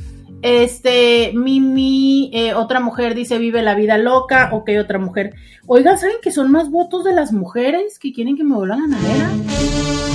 Este, 0.45 1.31
Mimi, 1.33 2.29
eh, 2.31 2.53
otra 2.53 2.79
mujer 2.79 3.15
dice 3.15 3.39
vive 3.39 3.63
la 3.63 3.73
vida 3.73 3.97
loca. 3.97 4.49
Ok, 4.53 4.69
otra 4.79 4.99
mujer. 4.99 5.33
Oigan, 5.65 5.97
¿saben 5.97 6.17
que 6.21 6.31
son 6.31 6.51
más 6.51 6.69
votos 6.69 7.03
de 7.03 7.13
las 7.13 7.31
mujeres 7.31 7.97
que 7.97 8.13
quieren 8.13 8.37
que 8.37 8.43
me 8.43 8.55
vuelva 8.55 8.75
ganadera? 8.75 9.31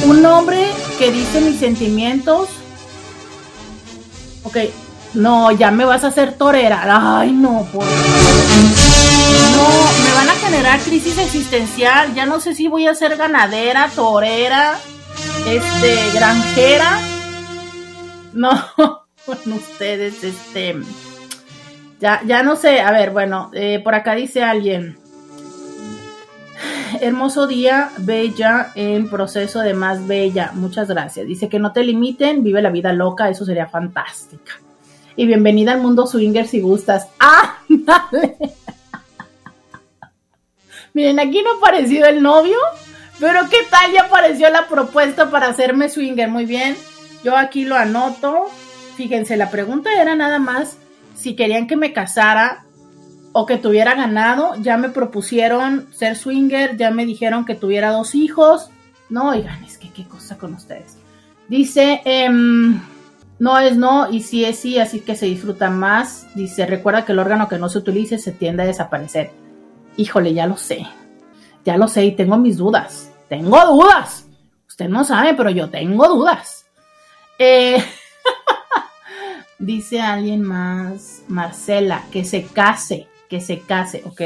Un 0.06 0.24
hombre 0.24 0.68
que 1.00 1.10
dice 1.10 1.40
mis 1.40 1.58
sentimientos. 1.58 2.48
Ok, 4.44 4.56
no, 5.14 5.50
ya 5.50 5.72
me 5.72 5.84
vas 5.84 6.04
a 6.04 6.08
hacer 6.08 6.34
torera. 6.34 6.84
Ay, 7.18 7.32
no, 7.32 7.66
por 7.72 7.84
No, 7.84 7.88
me 10.04 10.14
van 10.14 10.28
a 10.28 10.34
generar 10.34 10.78
crisis 10.78 11.18
existencial. 11.18 12.14
Ya 12.14 12.24
no 12.24 12.38
sé 12.38 12.54
si 12.54 12.68
voy 12.68 12.86
a 12.86 12.94
ser 12.94 13.16
ganadera, 13.16 13.90
torera, 13.96 14.78
este, 15.44 15.98
granjera. 16.14 17.00
No, 18.32 18.50
con 19.26 19.52
ustedes, 19.52 20.24
este. 20.24 20.76
Ya, 22.00 22.22
ya 22.26 22.42
no 22.42 22.56
sé. 22.56 22.80
A 22.80 22.90
ver, 22.92 23.10
bueno, 23.10 23.50
eh, 23.52 23.80
por 23.82 23.94
acá 23.94 24.14
dice 24.14 24.42
alguien. 24.42 24.98
Hermoso 27.00 27.46
día, 27.46 27.90
bella, 27.98 28.72
en 28.74 29.08
proceso 29.08 29.60
de 29.60 29.74
más 29.74 30.06
bella. 30.06 30.52
Muchas 30.54 30.88
gracias. 30.88 31.26
Dice 31.26 31.48
que 31.48 31.58
no 31.58 31.72
te 31.72 31.84
limiten, 31.84 32.42
vive 32.42 32.62
la 32.62 32.70
vida 32.70 32.92
loca, 32.92 33.28
eso 33.28 33.44
sería 33.44 33.66
fantástica 33.66 34.60
y 35.20 35.26
bienvenida 35.26 35.72
al 35.72 35.82
mundo 35.82 36.06
swinger 36.06 36.48
si 36.48 36.60
gustas. 36.60 37.08
¡Ah! 37.20 37.58
Dale. 37.68 38.38
Miren, 40.94 41.20
aquí 41.20 41.42
no 41.42 41.52
ha 41.52 41.56
aparecido 41.58 42.06
el 42.06 42.22
novio, 42.22 42.56
pero 43.18 43.40
¿qué 43.50 43.58
tal 43.70 43.92
ya 43.92 44.04
apareció 44.04 44.48
la 44.48 44.66
propuesta 44.66 45.30
para 45.30 45.48
hacerme 45.48 45.90
swinger? 45.90 46.28
Muy 46.28 46.46
bien, 46.46 46.74
yo 47.22 47.36
aquí 47.36 47.66
lo 47.66 47.76
anoto. 47.76 48.46
Fíjense, 49.00 49.38
la 49.38 49.50
pregunta 49.50 49.88
era 49.98 50.14
nada 50.14 50.38
más 50.38 50.76
si 51.16 51.34
querían 51.34 51.66
que 51.66 51.74
me 51.74 51.94
casara 51.94 52.66
o 53.32 53.46
que 53.46 53.56
tuviera 53.56 53.94
ganado. 53.94 54.56
Ya 54.56 54.76
me 54.76 54.90
propusieron 54.90 55.88
ser 55.94 56.16
swinger, 56.16 56.76
ya 56.76 56.90
me 56.90 57.06
dijeron 57.06 57.46
que 57.46 57.54
tuviera 57.54 57.92
dos 57.92 58.14
hijos. 58.14 58.68
No, 59.08 59.30
oigan, 59.30 59.64
es 59.64 59.78
que 59.78 59.88
qué 59.88 60.04
cosa 60.04 60.36
con 60.36 60.52
ustedes. 60.52 60.98
Dice, 61.48 62.02
eh, 62.04 62.28
no 62.28 63.58
es 63.58 63.78
no 63.78 64.12
y 64.12 64.20
sí 64.20 64.44
es 64.44 64.58
sí, 64.58 64.78
así 64.78 65.00
que 65.00 65.16
se 65.16 65.24
disfruta 65.24 65.70
más. 65.70 66.26
Dice, 66.34 66.66
recuerda 66.66 67.06
que 67.06 67.12
el 67.12 67.20
órgano 67.20 67.48
que 67.48 67.56
no 67.56 67.70
se 67.70 67.78
utilice 67.78 68.18
se 68.18 68.32
tiende 68.32 68.64
a 68.64 68.66
desaparecer. 68.66 69.30
Híjole, 69.96 70.34
ya 70.34 70.46
lo 70.46 70.58
sé. 70.58 70.86
Ya 71.64 71.78
lo 71.78 71.88
sé 71.88 72.04
y 72.04 72.16
tengo 72.16 72.36
mis 72.36 72.58
dudas. 72.58 73.10
Tengo 73.30 73.64
dudas. 73.64 74.26
Usted 74.68 74.90
no 74.90 75.04
sabe, 75.04 75.32
pero 75.32 75.48
yo 75.48 75.70
tengo 75.70 76.06
dudas. 76.06 76.66
Eh, 77.38 77.82
dice 79.60 80.00
alguien 80.00 80.42
más, 80.42 81.22
Marcela, 81.28 82.02
que 82.10 82.24
se 82.24 82.44
case, 82.46 83.06
que 83.28 83.40
se 83.40 83.60
case, 83.60 84.02
¿ok? 84.04 84.20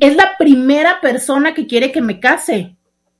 Es 0.00 0.16
la 0.16 0.36
primera 0.38 1.00
persona 1.00 1.54
que 1.54 1.66
quiere 1.66 1.92
que 1.92 2.02
me 2.02 2.18
case. 2.18 2.76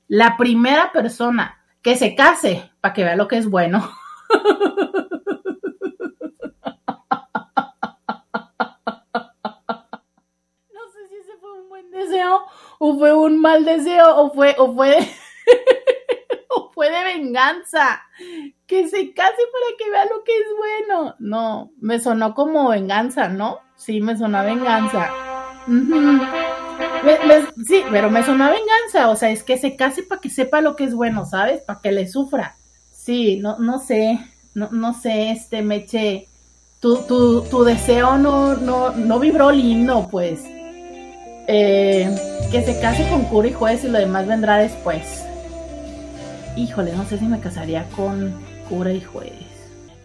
La 0.07 0.35
primera 0.37 0.91
persona 0.91 1.63
que 1.81 1.95
se 1.95 2.15
case, 2.15 2.69
para 2.81 2.93
que 2.93 3.03
vea 3.03 3.15
lo 3.15 3.27
que 3.27 3.37
es 3.37 3.49
bueno. 3.49 3.89
No 10.73 10.81
sé 10.91 11.07
si 11.09 11.15
ese 11.15 11.37
fue 11.39 11.53
un 11.61 11.69
buen 11.69 11.91
deseo 11.91 12.41
o 12.79 12.97
fue 12.97 13.13
un 13.13 13.39
mal 13.39 13.63
deseo 13.63 14.15
o 14.17 14.33
fue 14.33 14.55
o 14.57 14.73
fue 14.73 14.97
o 16.49 16.71
fue 16.73 16.89
de 16.89 17.03
venganza. 17.03 18.01
Que 18.67 18.87
se 18.89 19.13
case 19.13 19.31
para 19.51 19.77
que 19.77 19.89
vea 19.89 20.05
lo 20.05 20.23
que 20.23 20.33
es 20.33 20.47
bueno. 20.57 21.15
No, 21.19 21.71
me 21.79 21.99
sonó 21.99 22.33
como 22.33 22.69
venganza, 22.69 23.29
¿no? 23.29 23.59
Sí, 23.77 24.01
me 24.01 24.17
sonó 24.17 24.43
venganza. 24.43 25.09
sí, 27.65 27.83
pero 27.89 28.09
me 28.09 28.23
sonó 28.23 28.51
venganza. 28.51 29.09
O 29.09 29.15
sea, 29.15 29.29
es 29.29 29.43
que 29.43 29.57
se 29.57 29.75
case 29.75 30.03
para 30.03 30.19
que 30.19 30.29
sepa 30.29 30.61
lo 30.61 30.75
que 30.75 30.83
es 30.83 30.93
bueno, 30.93 31.25
¿sabes? 31.25 31.61
Para 31.61 31.79
que 31.79 31.91
le 31.91 32.07
sufra. 32.07 32.57
Sí, 32.91 33.37
no, 33.37 33.57
no 33.57 33.79
sé, 33.79 34.19
no, 34.53 34.69
no 34.71 34.93
sé, 34.93 35.31
este 35.31 35.61
Meche, 35.61 36.27
tu, 36.81 37.03
tu, 37.03 37.41
tu 37.43 37.63
deseo 37.63 38.17
no, 38.17 38.55
no, 38.55 38.91
no 38.91 39.19
vibró 39.19 39.51
lindo, 39.51 40.07
pues. 40.11 40.43
Eh, 41.49 42.13
que 42.51 42.61
se 42.63 42.79
case 42.81 43.07
con 43.09 43.23
cura 43.23 43.47
y 43.47 43.53
juez 43.53 43.83
y 43.85 43.87
lo 43.87 43.97
demás 43.97 44.27
vendrá 44.27 44.57
después. 44.57 45.23
Híjole, 46.57 46.91
no 46.93 47.05
sé 47.05 47.17
si 47.17 47.25
me 47.25 47.39
casaría 47.39 47.85
con 47.95 48.33
cura 48.69 48.91
y 48.91 49.01
juez. 49.01 49.33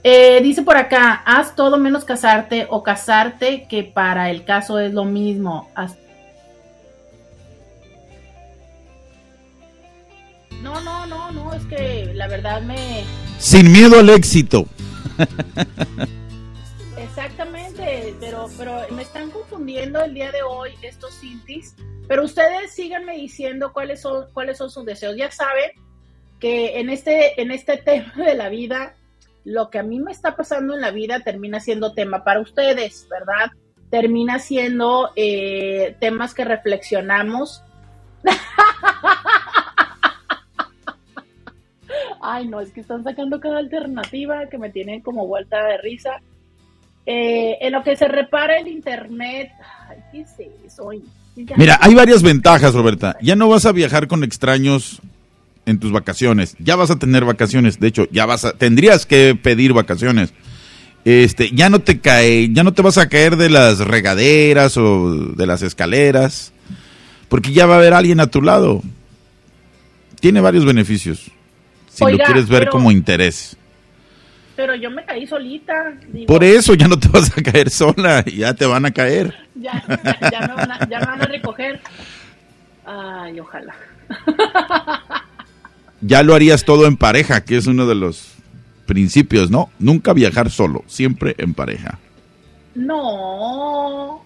Eh, 0.04 0.40
dice 0.42 0.62
por 0.62 0.76
acá, 0.76 1.22
haz 1.24 1.54
todo 1.54 1.78
menos 1.78 2.04
casarte 2.04 2.66
o 2.70 2.82
casarte, 2.82 3.66
que 3.68 3.84
para 3.84 4.30
el 4.30 4.44
caso 4.44 4.78
es 4.80 4.92
lo 4.92 5.04
mismo. 5.04 5.70
Haz... 5.74 5.96
No, 10.60 10.80
no, 10.80 11.06
no, 11.06 11.30
no, 11.30 11.54
es 11.54 11.64
que 11.66 12.10
la 12.14 12.26
verdad 12.26 12.62
me... 12.62 13.04
Sin 13.38 13.70
miedo 13.70 14.00
al 14.00 14.10
éxito. 14.10 14.66
Exactamente, 16.96 18.14
pero, 18.20 18.48
pero 18.56 18.80
me 18.90 19.02
están 19.02 19.30
confundiendo 19.30 20.02
el 20.02 20.14
día 20.14 20.32
de 20.32 20.42
hoy 20.42 20.70
estos 20.82 21.14
cintis. 21.20 21.76
Pero 22.08 22.24
ustedes 22.24 22.74
síganme 22.74 23.16
diciendo 23.16 23.72
cuáles 23.72 24.00
son, 24.00 24.26
cuáles 24.32 24.58
son 24.58 24.70
sus 24.70 24.84
deseos. 24.84 25.16
Ya 25.16 25.30
saben 25.30 25.70
que 26.42 26.78
en 26.78 26.90
este, 26.90 27.40
en 27.40 27.50
este 27.50 27.76
tema 27.84 28.12
de 28.16 28.34
la 28.34 28.50
vida, 28.50 28.96
lo 29.44 29.70
que 29.70 29.78
a 29.78 29.82
mí 29.82 29.98
me 29.98 30.12
está 30.12 30.36
pasando 30.36 30.74
en 30.74 30.82
la 30.82 30.90
vida 30.90 31.20
termina 31.20 31.58
siendo 31.58 31.94
tema 31.94 32.22
para 32.22 32.40
ustedes, 32.40 33.06
¿verdad? 33.08 33.50
termina 33.92 34.38
siendo 34.38 35.10
eh, 35.16 35.96
temas 36.00 36.32
que 36.32 36.46
reflexionamos. 36.46 37.62
Ay, 42.22 42.48
no, 42.48 42.60
es 42.60 42.72
que 42.72 42.80
están 42.80 43.04
sacando 43.04 43.38
cada 43.38 43.58
alternativa 43.58 44.46
que 44.46 44.56
me 44.56 44.70
tiene 44.70 45.02
como 45.02 45.26
vuelta 45.26 45.62
de 45.62 45.76
risa. 45.76 46.22
Eh, 47.04 47.58
en 47.60 47.74
lo 47.74 47.82
que 47.82 47.94
se 47.94 48.08
repara 48.08 48.56
el 48.56 48.68
internet, 48.68 49.50
ay, 49.88 49.98
¿qué 50.10 50.20
es 50.20 50.36
eso? 50.64 50.88
Mira, 51.56 51.78
hay 51.82 51.94
varias 51.94 52.22
ventajas, 52.22 52.72
Roberta. 52.72 53.18
Ya 53.20 53.36
no 53.36 53.50
vas 53.50 53.66
a 53.66 53.72
viajar 53.72 54.08
con 54.08 54.24
extraños 54.24 55.02
en 55.66 55.78
tus 55.78 55.92
vacaciones. 55.92 56.56
Ya 56.58 56.76
vas 56.76 56.90
a 56.90 56.98
tener 56.98 57.24
vacaciones. 57.24 57.78
De 57.78 57.88
hecho, 57.88 58.06
ya 58.10 58.26
vas 58.26 58.44
a, 58.44 58.52
tendrías 58.52 59.06
que 59.06 59.36
pedir 59.40 59.72
vacaciones. 59.72 60.32
Este, 61.04 61.50
ya 61.50 61.68
no 61.68 61.80
te 61.80 62.00
cae, 62.00 62.52
ya 62.52 62.62
no 62.62 62.72
te 62.72 62.82
vas 62.82 62.98
a 62.98 63.08
caer 63.08 63.36
de 63.36 63.50
las 63.50 63.80
regaderas 63.80 64.76
o 64.76 65.12
de 65.12 65.46
las 65.46 65.62
escaleras, 65.62 66.52
porque 67.28 67.52
ya 67.52 67.66
va 67.66 67.74
a 67.74 67.78
haber 67.78 67.92
alguien 67.92 68.20
a 68.20 68.28
tu 68.28 68.40
lado. 68.40 68.82
Tiene 70.20 70.40
varios 70.40 70.64
beneficios. 70.64 71.30
Si 71.88 72.04
lo 72.04 72.16
quieres 72.18 72.48
ver 72.48 72.68
como 72.68 72.92
interés. 72.92 73.56
Pero 74.54 74.74
yo 74.76 74.90
me 74.90 75.04
caí 75.04 75.26
solita. 75.26 75.74
Por 76.26 76.44
eso 76.44 76.74
ya 76.74 76.86
no 76.86 76.98
te 76.98 77.08
vas 77.12 77.36
a 77.36 77.42
caer 77.42 77.70
sola, 77.70 78.24
ya 78.24 78.54
te 78.54 78.66
van 78.66 78.86
a 78.86 78.92
caer. 78.92 79.34
Ya, 79.56 79.82
ya, 80.30 80.40
me, 80.40 80.54
van 80.54 80.70
a, 80.70 80.88
ya 80.88 81.00
me 81.00 81.06
van 81.06 81.22
a 81.22 81.26
recoger. 81.26 81.80
Ay, 82.84 83.40
ojalá. 83.40 83.74
ya 86.02 86.22
lo 86.22 86.34
harías 86.34 86.64
todo 86.64 86.86
en 86.86 86.96
pareja, 86.96 87.44
que 87.44 87.56
es 87.56 87.66
uno 87.66 87.86
de 87.86 87.94
los 87.94 88.34
principios, 88.86 89.50
¿no? 89.50 89.70
Nunca 89.78 90.12
viajar 90.12 90.50
solo, 90.50 90.84
siempre 90.86 91.34
en 91.38 91.54
pareja. 91.54 91.98
No, 92.74 94.22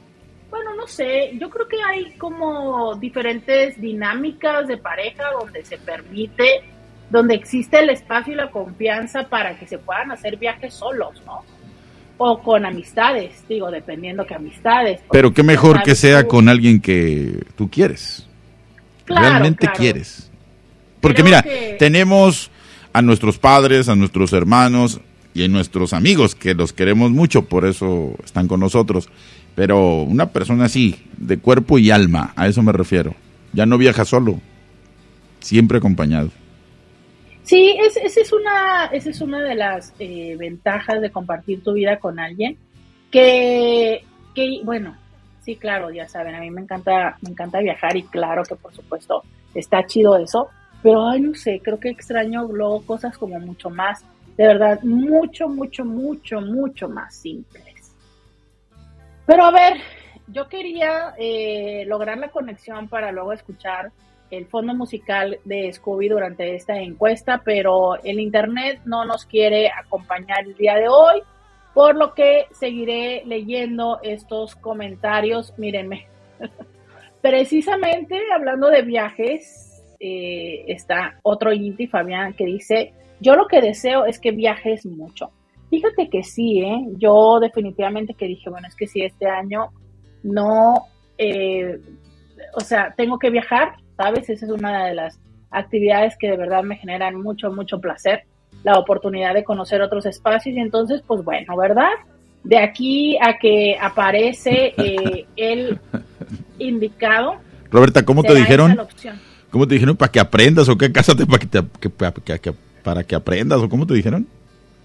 bueno, 0.50 0.74
no 0.74 0.86
sé, 0.86 1.36
yo 1.38 1.50
creo 1.50 1.68
que 1.68 1.76
hay 1.82 2.12
como 2.16 2.94
diferentes 2.96 3.80
dinámicas 3.80 4.66
de 4.66 4.78
pareja 4.78 5.24
donde 5.38 5.64
se 5.64 5.76
permite, 5.78 6.62
donde 7.10 7.34
existe 7.34 7.78
el 7.78 7.90
espacio 7.90 8.32
y 8.32 8.36
la 8.36 8.50
confianza 8.50 9.28
para 9.28 9.58
que 9.58 9.66
se 9.66 9.78
puedan 9.78 10.10
hacer 10.12 10.36
viajes 10.36 10.74
solos, 10.74 11.22
¿no? 11.26 11.44
O 12.18 12.38
con 12.38 12.64
amistades, 12.64 13.44
digo, 13.46 13.70
dependiendo 13.70 14.24
qué 14.24 14.34
amistades. 14.34 15.00
Pero 15.10 15.34
qué 15.34 15.42
mejor 15.42 15.82
que 15.82 15.94
sea 15.94 16.26
con 16.26 16.48
alguien 16.48 16.80
que 16.80 17.44
tú 17.56 17.68
quieres. 17.68 18.26
realmente 19.06 19.68
quieres. 19.76 20.25
Porque 21.06 21.22
mira, 21.22 21.44
tenemos 21.78 22.50
a 22.92 23.00
nuestros 23.00 23.38
padres, 23.38 23.88
a 23.88 23.94
nuestros 23.94 24.32
hermanos 24.32 25.00
y 25.34 25.44
a 25.44 25.48
nuestros 25.48 25.92
amigos, 25.92 26.34
que 26.34 26.52
los 26.52 26.72
queremos 26.72 27.12
mucho, 27.12 27.42
por 27.42 27.64
eso 27.64 28.16
están 28.24 28.48
con 28.48 28.58
nosotros. 28.58 29.08
Pero 29.54 30.02
una 30.02 30.32
persona 30.32 30.64
así, 30.64 30.96
de 31.16 31.38
cuerpo 31.38 31.78
y 31.78 31.92
alma, 31.92 32.32
a 32.34 32.48
eso 32.48 32.60
me 32.60 32.72
refiero. 32.72 33.14
Ya 33.52 33.66
no 33.66 33.78
viaja 33.78 34.04
solo, 34.04 34.40
siempre 35.38 35.78
acompañado. 35.78 36.30
Sí, 37.44 37.76
esa 37.80 38.20
es, 38.20 38.32
una, 38.32 38.86
esa 38.86 39.10
es 39.10 39.20
una 39.20 39.42
de 39.42 39.54
las 39.54 39.94
eh, 40.00 40.34
ventajas 40.36 41.00
de 41.00 41.12
compartir 41.12 41.62
tu 41.62 41.74
vida 41.74 42.00
con 42.00 42.18
alguien. 42.18 42.56
Que, 43.12 44.02
que, 44.34 44.58
bueno, 44.64 44.96
sí, 45.44 45.54
claro, 45.54 45.92
ya 45.92 46.08
saben, 46.08 46.34
a 46.34 46.40
mí 46.40 46.50
me 46.50 46.62
encanta, 46.62 47.16
me 47.22 47.30
encanta 47.30 47.60
viajar 47.60 47.96
y 47.96 48.02
claro 48.02 48.42
que 48.42 48.56
por 48.56 48.74
supuesto 48.74 49.22
está 49.54 49.86
chido 49.86 50.18
eso, 50.18 50.48
pero, 50.86 51.08
ay, 51.08 51.20
no 51.20 51.34
sé, 51.34 51.60
creo 51.64 51.80
que 51.80 51.88
extraño 51.88 52.44
luego 52.44 52.80
cosas 52.86 53.18
como 53.18 53.40
mucho 53.40 53.70
más, 53.70 54.04
de 54.36 54.46
verdad, 54.46 54.80
mucho, 54.84 55.48
mucho, 55.48 55.84
mucho, 55.84 56.40
mucho 56.40 56.88
más 56.88 57.12
simples. 57.12 57.92
Pero 59.26 59.46
a 59.46 59.50
ver, 59.50 59.78
yo 60.28 60.48
quería 60.48 61.12
eh, 61.18 61.82
lograr 61.88 62.18
la 62.18 62.28
conexión 62.28 62.86
para 62.86 63.10
luego 63.10 63.32
escuchar 63.32 63.90
el 64.30 64.46
fondo 64.46 64.74
musical 64.74 65.40
de 65.44 65.72
Scooby 65.72 66.08
durante 66.08 66.54
esta 66.54 66.78
encuesta, 66.78 67.42
pero 67.44 67.96
el 68.04 68.20
Internet 68.20 68.82
no 68.84 69.04
nos 69.04 69.26
quiere 69.26 69.68
acompañar 69.68 70.44
el 70.44 70.54
día 70.54 70.76
de 70.76 70.86
hoy, 70.86 71.20
por 71.74 71.96
lo 71.96 72.14
que 72.14 72.46
seguiré 72.52 73.24
leyendo 73.26 73.98
estos 74.04 74.54
comentarios. 74.54 75.52
Mírenme, 75.58 76.06
precisamente 77.20 78.20
hablando 78.32 78.68
de 78.68 78.82
viajes, 78.82 79.65
eh, 80.00 80.64
está 80.68 81.18
otro 81.22 81.52
Inti, 81.52 81.86
Fabián, 81.86 82.34
que 82.34 82.44
dice, 82.44 82.92
yo 83.20 83.34
lo 83.34 83.46
que 83.46 83.60
deseo 83.60 84.04
es 84.04 84.18
que 84.18 84.30
viajes 84.30 84.84
mucho. 84.86 85.30
Fíjate 85.70 86.08
que 86.08 86.22
sí, 86.22 86.60
¿eh? 86.60 86.86
yo 86.96 87.40
definitivamente 87.40 88.14
que 88.14 88.26
dije, 88.26 88.50
bueno, 88.50 88.68
es 88.68 88.76
que 88.76 88.86
si 88.86 89.02
este 89.02 89.26
año 89.26 89.72
no, 90.22 90.86
eh, 91.18 91.80
o 92.54 92.60
sea, 92.60 92.94
tengo 92.96 93.18
que 93.18 93.30
viajar, 93.30 93.74
¿sabes? 93.96 94.28
Esa 94.28 94.46
es 94.46 94.52
una 94.52 94.86
de 94.86 94.94
las 94.94 95.18
actividades 95.50 96.16
que 96.18 96.30
de 96.30 96.36
verdad 96.36 96.62
me 96.62 96.76
generan 96.76 97.20
mucho, 97.20 97.50
mucho 97.50 97.80
placer, 97.80 98.24
la 98.62 98.78
oportunidad 98.78 99.34
de 99.34 99.44
conocer 99.44 99.80
otros 99.82 100.06
espacios 100.06 100.56
y 100.56 100.60
entonces, 100.60 101.02
pues 101.06 101.24
bueno, 101.24 101.56
¿verdad? 101.56 101.90
De 102.44 102.58
aquí 102.58 103.16
a 103.20 103.38
que 103.38 103.76
aparece 103.80 104.74
eh, 104.76 105.26
el 105.36 105.78
indicado. 106.58 107.36
Roberta, 107.70 108.04
¿cómo 108.04 108.22
te 108.22 108.34
dijeron? 108.34 108.78
¿Cómo 109.50 109.66
te 109.66 109.74
dijeron? 109.74 109.96
¿Para 109.96 110.12
que 110.12 110.20
aprendas 110.20 110.68
o 110.68 110.76
qué? 110.76 110.90
Cásate 110.90 111.26
para 111.26 111.38
que, 111.38 111.46
te, 111.46 111.62
para 112.82 113.04
que 113.04 113.14
aprendas 113.14 113.60
o 113.60 113.68
cómo 113.68 113.86
te 113.86 113.94
dijeron? 113.94 114.26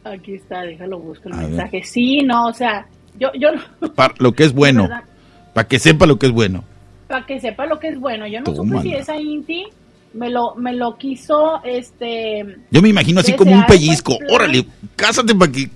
Aquí 0.03 0.35
está, 0.35 0.61
déjalo, 0.61 0.99
busco 0.99 1.29
el 1.29 1.35
mensaje. 1.35 1.83
Sí, 1.83 2.21
no, 2.23 2.47
o 2.47 2.53
sea, 2.53 2.87
yo, 3.19 3.29
yo 3.33 3.49
Para 3.95 4.13
lo 4.17 4.33
que 4.33 4.43
es 4.43 4.53
bueno. 4.53 4.89
Para 5.53 5.67
que 5.67 5.79
sepa 5.79 6.05
lo 6.05 6.17
que 6.17 6.27
es 6.27 6.31
bueno. 6.31 6.63
Para 7.07 7.25
que 7.25 7.39
sepa 7.39 7.65
lo 7.65 7.77
que 7.77 7.89
es 7.89 7.99
bueno. 7.99 8.25
Yo 8.25 8.39
no 8.39 8.55
supe 8.55 8.81
si 8.83 8.93
esa 8.93 9.17
Inti 9.19 9.65
me 10.13 10.29
lo, 10.29 10.55
me 10.55 10.73
lo 10.73 10.97
quiso, 10.97 11.61
este... 11.63 12.45
Yo 12.69 12.81
me 12.81 12.89
imagino 12.89 13.19
así 13.19 13.33
como 13.33 13.51
un 13.51 13.65
pellizco. 13.65 14.17
Órale, 14.29 14.65
cásate 14.95 15.35
para 15.35 15.51
que 15.51 15.69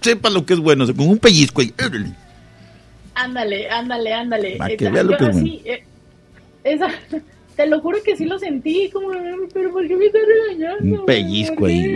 sepa 0.00 0.30
lo 0.30 0.46
que 0.46 0.54
es 0.54 0.60
bueno. 0.60 0.84
O 0.84 0.86
sea, 0.86 0.96
con 0.96 1.08
un 1.08 1.18
pellizco. 1.18 1.62
Órale. 1.84 2.14
Ándale, 3.14 3.68
ándale, 3.70 4.14
ándale. 4.14 4.56
Para 4.56 4.76
que 4.76 4.90
vea 4.90 5.02
lo 5.02 5.16
que 5.16 5.24
es 5.24 5.32
bueno. 5.32 5.48
Eh, 5.64 5.84
esa, 6.64 6.88
te 7.56 7.66
lo 7.66 7.80
juro 7.80 7.98
que 8.04 8.16
sí 8.16 8.24
lo 8.24 8.38
sentí, 8.38 8.90
como, 8.90 9.10
pero 9.52 9.72
¿por 9.72 9.86
qué 9.86 9.96
me 9.96 10.06
está 10.06 10.18
regañando? 10.18 11.00
Un 11.00 11.06
pellizco 11.06 11.66
ahí, 11.66 11.94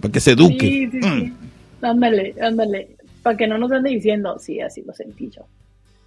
para 0.00 0.12
que 0.12 0.20
se 0.20 0.32
eduque. 0.32 0.66
Sí, 0.66 0.88
sí, 0.90 1.02
sí. 1.02 1.08
Mm. 1.08 1.84
Ándale, 1.84 2.34
ándale, 2.40 2.88
para 3.22 3.36
que 3.36 3.46
no 3.46 3.58
nos 3.58 3.72
ande 3.72 3.90
diciendo, 3.90 4.38
sí, 4.38 4.60
así 4.60 4.82
lo 4.82 4.92
sentí 4.92 5.30
yo. 5.30 5.46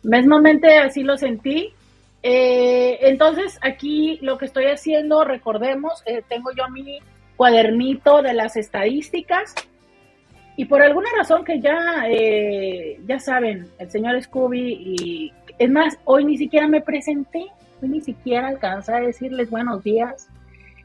Mesmamente 0.04 0.78
así 0.78 1.04
lo 1.04 1.18
sentí. 1.18 1.70
Eh, 2.22 3.00
entonces, 3.02 3.60
aquí 3.62 4.20
lo 4.22 4.38
que 4.38 4.46
estoy 4.46 4.66
haciendo, 4.66 5.24
recordemos, 5.24 6.04
eh, 6.06 6.24
tengo 6.28 6.52
yo 6.56 6.70
mi 6.70 7.00
cuadernito 7.36 8.22
de 8.22 8.34
las 8.34 8.56
estadísticas 8.56 9.56
y 10.56 10.66
por 10.66 10.82
alguna 10.82 11.10
razón 11.18 11.44
que 11.44 11.60
ya, 11.60 12.06
eh, 12.08 13.00
ya 13.06 13.20
saben, 13.20 13.68
el 13.80 13.90
señor 13.90 14.22
Scooby 14.22 14.62
y 14.62 15.34
es 15.58 15.70
más, 15.70 15.98
hoy 16.06 16.26
ni 16.26 16.38
siquiera 16.38 16.68
me 16.68 16.82
presenté 16.82 17.48
ni 17.88 18.02
siquiera 18.02 18.48
alcanza 18.48 18.98
a 18.98 19.02
decirles 19.02 19.50
buenos 19.50 19.84
días, 19.84 20.28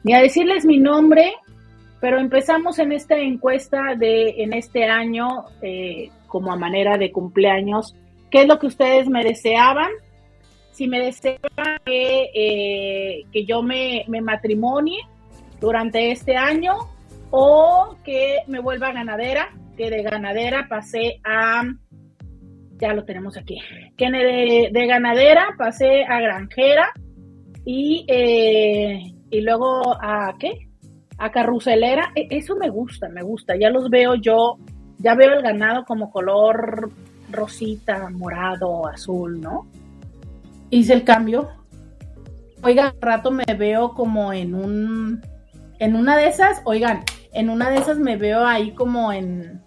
ni 0.03 0.13
a 0.13 0.21
decirles 0.21 0.65
mi 0.65 0.79
nombre, 0.79 1.33
pero 1.99 2.19
empezamos 2.19 2.79
en 2.79 2.91
esta 2.91 3.17
encuesta 3.17 3.95
de 3.97 4.43
en 4.43 4.53
este 4.53 4.85
año 4.85 5.45
eh, 5.61 6.09
como 6.27 6.51
a 6.51 6.55
manera 6.55 6.97
de 6.97 7.11
cumpleaños. 7.11 7.95
¿Qué 8.31 8.41
es 8.41 8.47
lo 8.47 8.59
que 8.59 8.67
ustedes 8.67 9.09
me 9.09 9.23
deseaban? 9.23 9.89
Si 10.71 10.87
me 10.87 10.99
deseaban 10.99 11.79
que, 11.85 12.29
eh, 12.33 13.25
que 13.33 13.45
yo 13.45 13.61
me, 13.61 14.05
me 14.07 14.21
matrimonie 14.21 15.01
durante 15.59 16.11
este 16.11 16.37
año 16.37 16.73
o 17.31 17.97
que 18.03 18.37
me 18.47 18.59
vuelva 18.59 18.93
ganadera, 18.93 19.49
que 19.75 19.89
de 19.89 20.03
ganadera 20.03 20.67
pasé 20.69 21.19
a 21.23 21.63
ya 22.79 22.93
lo 22.93 23.03
tenemos 23.03 23.37
aquí. 23.37 23.59
Que 23.97 24.09
de, 24.09 24.87
ganadera 24.87 25.55
pasé 25.57 26.03
a 26.05 26.19
granjera 26.21 26.91
y, 27.65 28.05
eh, 28.07 29.13
y 29.29 29.41
luego 29.41 29.95
a 30.01 30.35
qué? 30.39 30.69
A 31.17 31.31
carruselera. 31.31 32.11
E, 32.15 32.27
eso 32.31 32.55
me 32.55 32.69
gusta, 32.69 33.09
me 33.09 33.21
gusta. 33.21 33.55
Ya 33.57 33.69
los 33.69 33.89
veo 33.89 34.15
yo, 34.15 34.57
ya 34.97 35.15
veo 35.15 35.33
el 35.33 35.41
ganado 35.41 35.85
como 35.85 36.11
color 36.11 36.91
rosita, 37.31 38.09
morado, 38.09 38.87
azul, 38.87 39.39
¿no? 39.39 39.67
Hice 40.69 40.93
el 40.93 41.03
cambio. 41.03 41.49
Oigan, 42.63 42.93
rato 42.99 43.31
me 43.31 43.45
veo 43.57 43.93
como 43.93 44.33
en 44.33 44.53
un, 44.53 45.21
en 45.79 45.95
una 45.95 46.17
de 46.17 46.27
esas, 46.27 46.61
oigan, 46.65 47.03
en 47.33 47.49
una 47.49 47.69
de 47.69 47.77
esas 47.77 47.97
me 47.97 48.17
veo 48.17 48.45
ahí 48.45 48.71
como 48.71 49.13
en, 49.13 49.61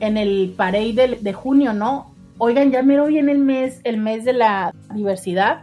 en 0.00 0.16
el 0.16 0.54
parade 0.56 1.18
de, 1.20 1.32
junio, 1.32 1.72
¿no? 1.72 2.14
Oigan, 2.38 2.70
ya 2.70 2.82
miro 2.82 3.06
bien 3.06 3.28
el 3.28 3.38
mes, 3.38 3.80
el 3.84 3.98
mes 3.98 4.24
de 4.24 4.32
la 4.32 4.74
diversidad. 4.94 5.62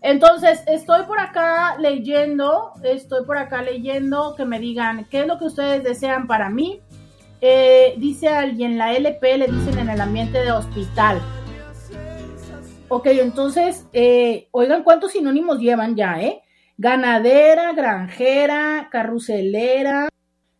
Entonces, 0.00 0.62
estoy 0.66 1.04
por 1.04 1.18
acá 1.18 1.76
leyendo, 1.78 2.72
estoy 2.82 3.24
por 3.24 3.38
acá 3.38 3.62
leyendo 3.62 4.34
que 4.36 4.44
me 4.44 4.60
digan 4.60 5.06
qué 5.10 5.20
es 5.20 5.26
lo 5.26 5.38
que 5.38 5.46
ustedes 5.46 5.82
desean 5.82 6.26
para 6.26 6.50
mí. 6.50 6.80
Eh, 7.40 7.94
dice 7.98 8.28
alguien, 8.28 8.78
la 8.78 8.92
LP 8.92 9.38
le 9.38 9.46
dicen 9.46 9.78
en 9.78 9.90
el 9.90 10.00
ambiente 10.00 10.38
de 10.38 10.52
hospital. 10.52 11.20
Ok, 12.88 13.06
entonces, 13.06 13.86
eh, 13.92 14.48
oigan 14.50 14.82
cuántos 14.82 15.12
sinónimos 15.12 15.58
llevan 15.58 15.96
ya, 15.96 16.20
¿eh? 16.20 16.42
Ganadera, 16.76 17.72
granjera, 17.72 18.88
carruselera. 18.90 20.08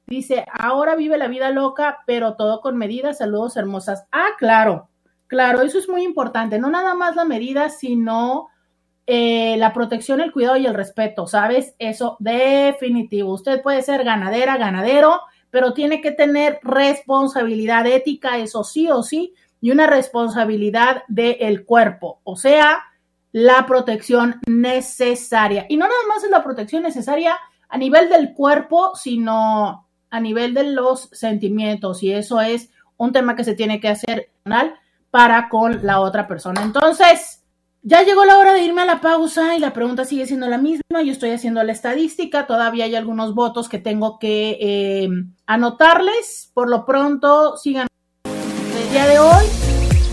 Dice, 0.06 0.44
ahora 0.52 0.96
vive 0.96 1.18
la 1.18 1.28
vida 1.28 1.50
loca, 1.50 1.98
pero 2.06 2.34
todo 2.34 2.60
con 2.60 2.76
medidas. 2.76 3.18
Saludos 3.18 3.56
hermosas. 3.56 4.06
Ah, 4.12 4.28
claro, 4.38 4.88
claro, 5.26 5.62
eso 5.62 5.78
es 5.78 5.88
muy 5.88 6.04
importante. 6.04 6.58
No 6.58 6.70
nada 6.70 6.94
más 6.94 7.16
la 7.16 7.24
medida, 7.24 7.70
sino 7.70 8.48
eh, 9.06 9.56
la 9.58 9.72
protección, 9.72 10.20
el 10.20 10.32
cuidado 10.32 10.56
y 10.56 10.66
el 10.66 10.74
respeto, 10.74 11.26
¿sabes? 11.26 11.74
Eso 11.78 12.16
definitivo. 12.20 13.32
Usted 13.32 13.62
puede 13.62 13.82
ser 13.82 14.04
ganadera, 14.04 14.56
ganadero, 14.56 15.20
pero 15.50 15.72
tiene 15.72 16.00
que 16.00 16.10
tener 16.10 16.58
responsabilidad 16.62 17.86
ética, 17.86 18.38
eso 18.38 18.64
sí 18.64 18.90
o 18.90 19.02
sí, 19.02 19.34
y 19.60 19.70
una 19.70 19.86
responsabilidad 19.86 21.04
del 21.08 21.64
cuerpo, 21.64 22.20
o 22.24 22.36
sea, 22.36 22.82
la 23.32 23.66
protección 23.66 24.40
necesaria. 24.46 25.66
Y 25.68 25.76
no 25.76 25.86
nada 25.86 26.00
más 26.08 26.22
es 26.22 26.30
la 26.30 26.44
protección 26.44 26.82
necesaria 26.82 27.38
a 27.68 27.78
nivel 27.78 28.08
del 28.08 28.32
cuerpo, 28.32 28.94
sino 28.94 29.88
a 30.14 30.20
nivel 30.20 30.54
de 30.54 30.62
los 30.62 31.08
sentimientos, 31.10 32.04
y 32.04 32.12
eso 32.12 32.40
es 32.40 32.70
un 32.96 33.10
tema 33.10 33.34
que 33.34 33.42
se 33.42 33.56
tiene 33.56 33.80
que 33.80 33.88
hacer 33.88 34.30
para 35.10 35.48
con 35.48 35.84
la 35.84 35.98
otra 35.98 36.28
persona. 36.28 36.62
Entonces, 36.62 37.42
ya 37.82 38.04
llegó 38.04 38.24
la 38.24 38.38
hora 38.38 38.52
de 38.54 38.62
irme 38.62 38.82
a 38.82 38.86
la 38.86 39.00
pausa 39.00 39.56
y 39.56 39.58
la 39.58 39.72
pregunta 39.72 40.04
sigue 40.04 40.26
siendo 40.26 40.46
la 40.46 40.56
misma. 40.56 41.02
Yo 41.04 41.10
estoy 41.10 41.30
haciendo 41.30 41.64
la 41.64 41.72
estadística, 41.72 42.46
todavía 42.46 42.84
hay 42.84 42.94
algunos 42.94 43.34
votos 43.34 43.68
que 43.68 43.80
tengo 43.80 44.20
que 44.20 44.56
eh, 44.60 45.08
anotarles. 45.46 46.52
Por 46.54 46.70
lo 46.70 46.86
pronto, 46.86 47.56
sigan 47.56 47.88
el 48.24 48.90
día 48.92 49.08
de 49.08 49.18
hoy. 49.18 49.46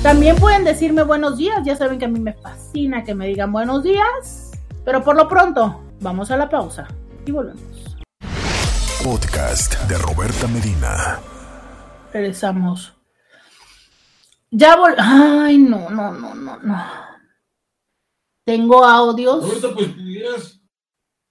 También 0.02 0.36
pueden 0.38 0.64
decirme 0.64 1.04
buenos 1.04 1.38
días, 1.38 1.60
ya 1.64 1.76
saben 1.76 2.00
que 2.00 2.06
a 2.06 2.08
mí 2.08 2.20
me 2.20 2.34
fascina 2.34 3.04
que 3.04 3.14
me 3.14 3.28
digan 3.28 3.52
buenos 3.52 3.84
días. 3.84 4.50
Pero 4.84 5.04
por 5.04 5.16
lo 5.16 5.28
pronto, 5.28 5.80
vamos 6.00 6.32
a 6.32 6.38
la 6.38 6.50
pausa 6.50 6.88
y 7.24 7.32
volvemos. 7.32 7.81
Podcast 9.04 9.74
de 9.90 9.98
Roberta 9.98 10.48
Medina. 10.48 11.20
Regresamos. 12.14 12.94
Ya 14.52 14.76
vol... 14.76 14.94
Ay, 15.00 15.58
no, 15.58 15.90
no, 15.90 16.12
no, 16.14 16.36
no, 16.36 16.60
no. 16.60 16.86
Tengo 18.46 18.86
audios. 18.86 19.44
Ahorita 19.44 19.74
pues 19.74 19.88
pudieras, 19.88 20.62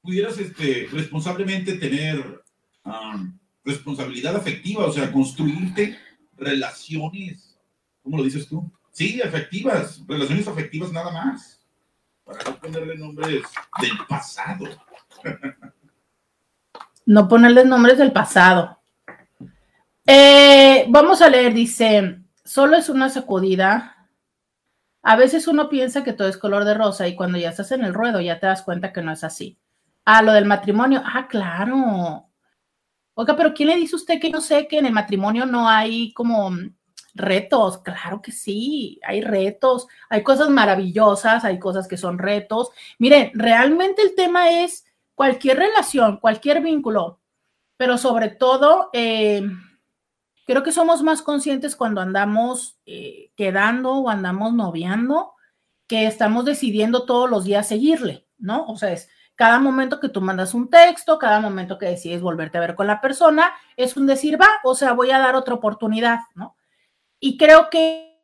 pudieras 0.01 0.39
este, 0.39 0.89
responsablemente 0.91 1.75
tener 1.75 2.43
um, 2.85 3.39
responsabilidad 3.65 4.35
afectiva, 4.35 4.87
o 4.87 4.93
sea, 4.93 5.13
construirte 5.13 5.97
relaciones, 6.37 7.57
¿cómo 8.03 8.17
lo 8.17 8.25
dices 8.25 8.49
tú? 8.49 8.69
Sí, 8.91 9.23
afectivas, 9.23 10.03
relaciones 10.09 10.49
afectivas 10.49 10.91
nada 10.91 11.13
más, 11.13 11.61
para 12.25 12.43
no 12.43 12.59
ponerle 12.59 12.99
nombres 12.99 13.45
del 13.81 14.07
pasado. 14.09 14.67
no 17.07 17.29
ponerle 17.29 17.65
nombres 17.65 17.99
del 17.99 18.13
pasado. 18.13 18.81
Eh, 20.07 20.87
vamos 20.89 21.23
a 21.23 21.29
leer, 21.29 21.55
dice, 21.55 22.21
solo 22.45 22.77
es 22.77 22.89
una 22.89 23.09
sacudida 23.09 24.01
a 25.03 25.17
veces 25.17 25.49
uno 25.49 25.69
piensa 25.69 26.05
que 26.05 26.13
todo 26.13 26.29
es 26.29 26.37
color 26.37 26.65
de 26.65 26.75
rosa 26.75 27.09
y 27.09 27.17
cuando 27.17 27.39
ya 27.39 27.51
estás 27.51 27.73
en 27.73 27.85
el 27.85 27.95
ruedo 27.95 28.21
ya 28.21 28.39
te 28.39 28.47
das 28.47 28.63
cuenta 28.63 28.93
que 28.93 29.03
no 29.03 29.13
es 29.13 29.25
así. 29.25 29.59
Ah, 30.05 30.23
lo 30.23 30.33
del 30.33 30.45
matrimonio. 30.45 31.03
Ah, 31.05 31.27
claro. 31.29 32.27
Oiga, 33.15 33.37
pero 33.37 33.55
¿quién 33.55 33.71
le 33.71 33.77
dice 33.77 33.97
usted 33.97 34.21
que 34.21 34.31
no 34.31 34.41
sé 34.41 34.67
que 34.69 34.79
en 34.79 34.87
el 34.87 34.93
matrimonio 34.93 35.47
no 35.47 35.69
hay 35.69 36.13
como 36.13 36.51
retos? 37.15 37.79
Claro 37.79 38.21
que 38.21 38.33
sí, 38.33 39.01
hay 39.07 39.23
retos, 39.23 39.87
hay 40.09 40.23
cosas 40.23 40.51
maravillosas, 40.51 41.45
hay 41.45 41.59
cosas 41.59 41.89
que 41.89 41.97
son 41.97 42.19
retos. 42.19 42.71
Miren, 42.99 43.31
realmente 43.35 44.03
el 44.03 44.15
tema 44.15 44.51
es 44.51 44.85
cualquier 45.21 45.59
relación, 45.59 46.17
cualquier 46.17 46.63
vínculo, 46.63 47.21
pero 47.77 47.99
sobre 47.99 48.31
todo... 48.31 48.89
Eh, 48.95 49.43
Creo 50.51 50.65
que 50.65 50.73
somos 50.73 51.01
más 51.05 51.23
conscientes 51.23 51.77
cuando 51.77 52.01
andamos 52.01 52.77
eh, 52.85 53.31
quedando 53.37 53.93
o 53.93 54.09
andamos 54.09 54.53
noviando, 54.53 55.35
que 55.87 56.09
estamos 56.09 56.45
decidiendo 56.45 57.07
todos 57.07 57.31
los 57.31 57.45
días 57.45 57.69
seguirle, 57.69 58.27
¿no? 58.37 58.67
O 58.67 58.77
sea, 58.77 58.91
es 58.91 59.09
cada 59.37 59.61
momento 59.61 60.01
que 60.01 60.09
tú 60.09 60.21
mandas 60.21 60.53
un 60.53 60.69
texto, 60.69 61.21
cada 61.21 61.39
momento 61.39 61.79
que 61.79 61.87
decides 61.87 62.21
volverte 62.21 62.59
a 62.59 62.63
ver 62.63 62.75
con 62.75 62.89
la 62.89 63.01
persona, 63.01 63.53
es 63.77 63.97
un 63.97 64.09
decir, 64.09 64.41
va, 64.43 64.49
o 64.65 64.75
sea, 64.75 64.93
voy 64.93 65.13
a 65.13 65.21
dar 65.21 65.37
otra 65.37 65.55
oportunidad, 65.55 66.19
¿no? 66.35 66.57
Y 67.21 67.39
creo 67.39 67.71
que 67.71 68.21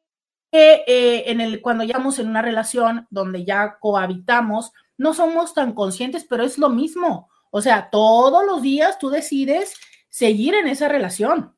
eh, 0.51 1.23
en 1.27 1.41
el, 1.41 1.63
cuando 1.63 1.85
ya 1.85 1.93
estamos 1.93 2.19
en 2.19 2.29
una 2.29 2.43
relación 2.43 3.07
donde 3.09 3.45
ya 3.45 3.79
cohabitamos, 3.79 4.73
no 4.99 5.15
somos 5.15 5.55
tan 5.55 5.73
conscientes, 5.73 6.25
pero 6.25 6.45
es 6.45 6.59
lo 6.59 6.69
mismo. 6.69 7.29
O 7.51 7.61
sea, 7.61 7.91
todos 7.91 8.45
los 8.45 8.63
días 8.63 8.99
tú 8.99 9.11
decides 9.11 9.75
seguir 10.09 10.55
en 10.55 10.67
esa 10.69 10.89
relación, 10.89 11.57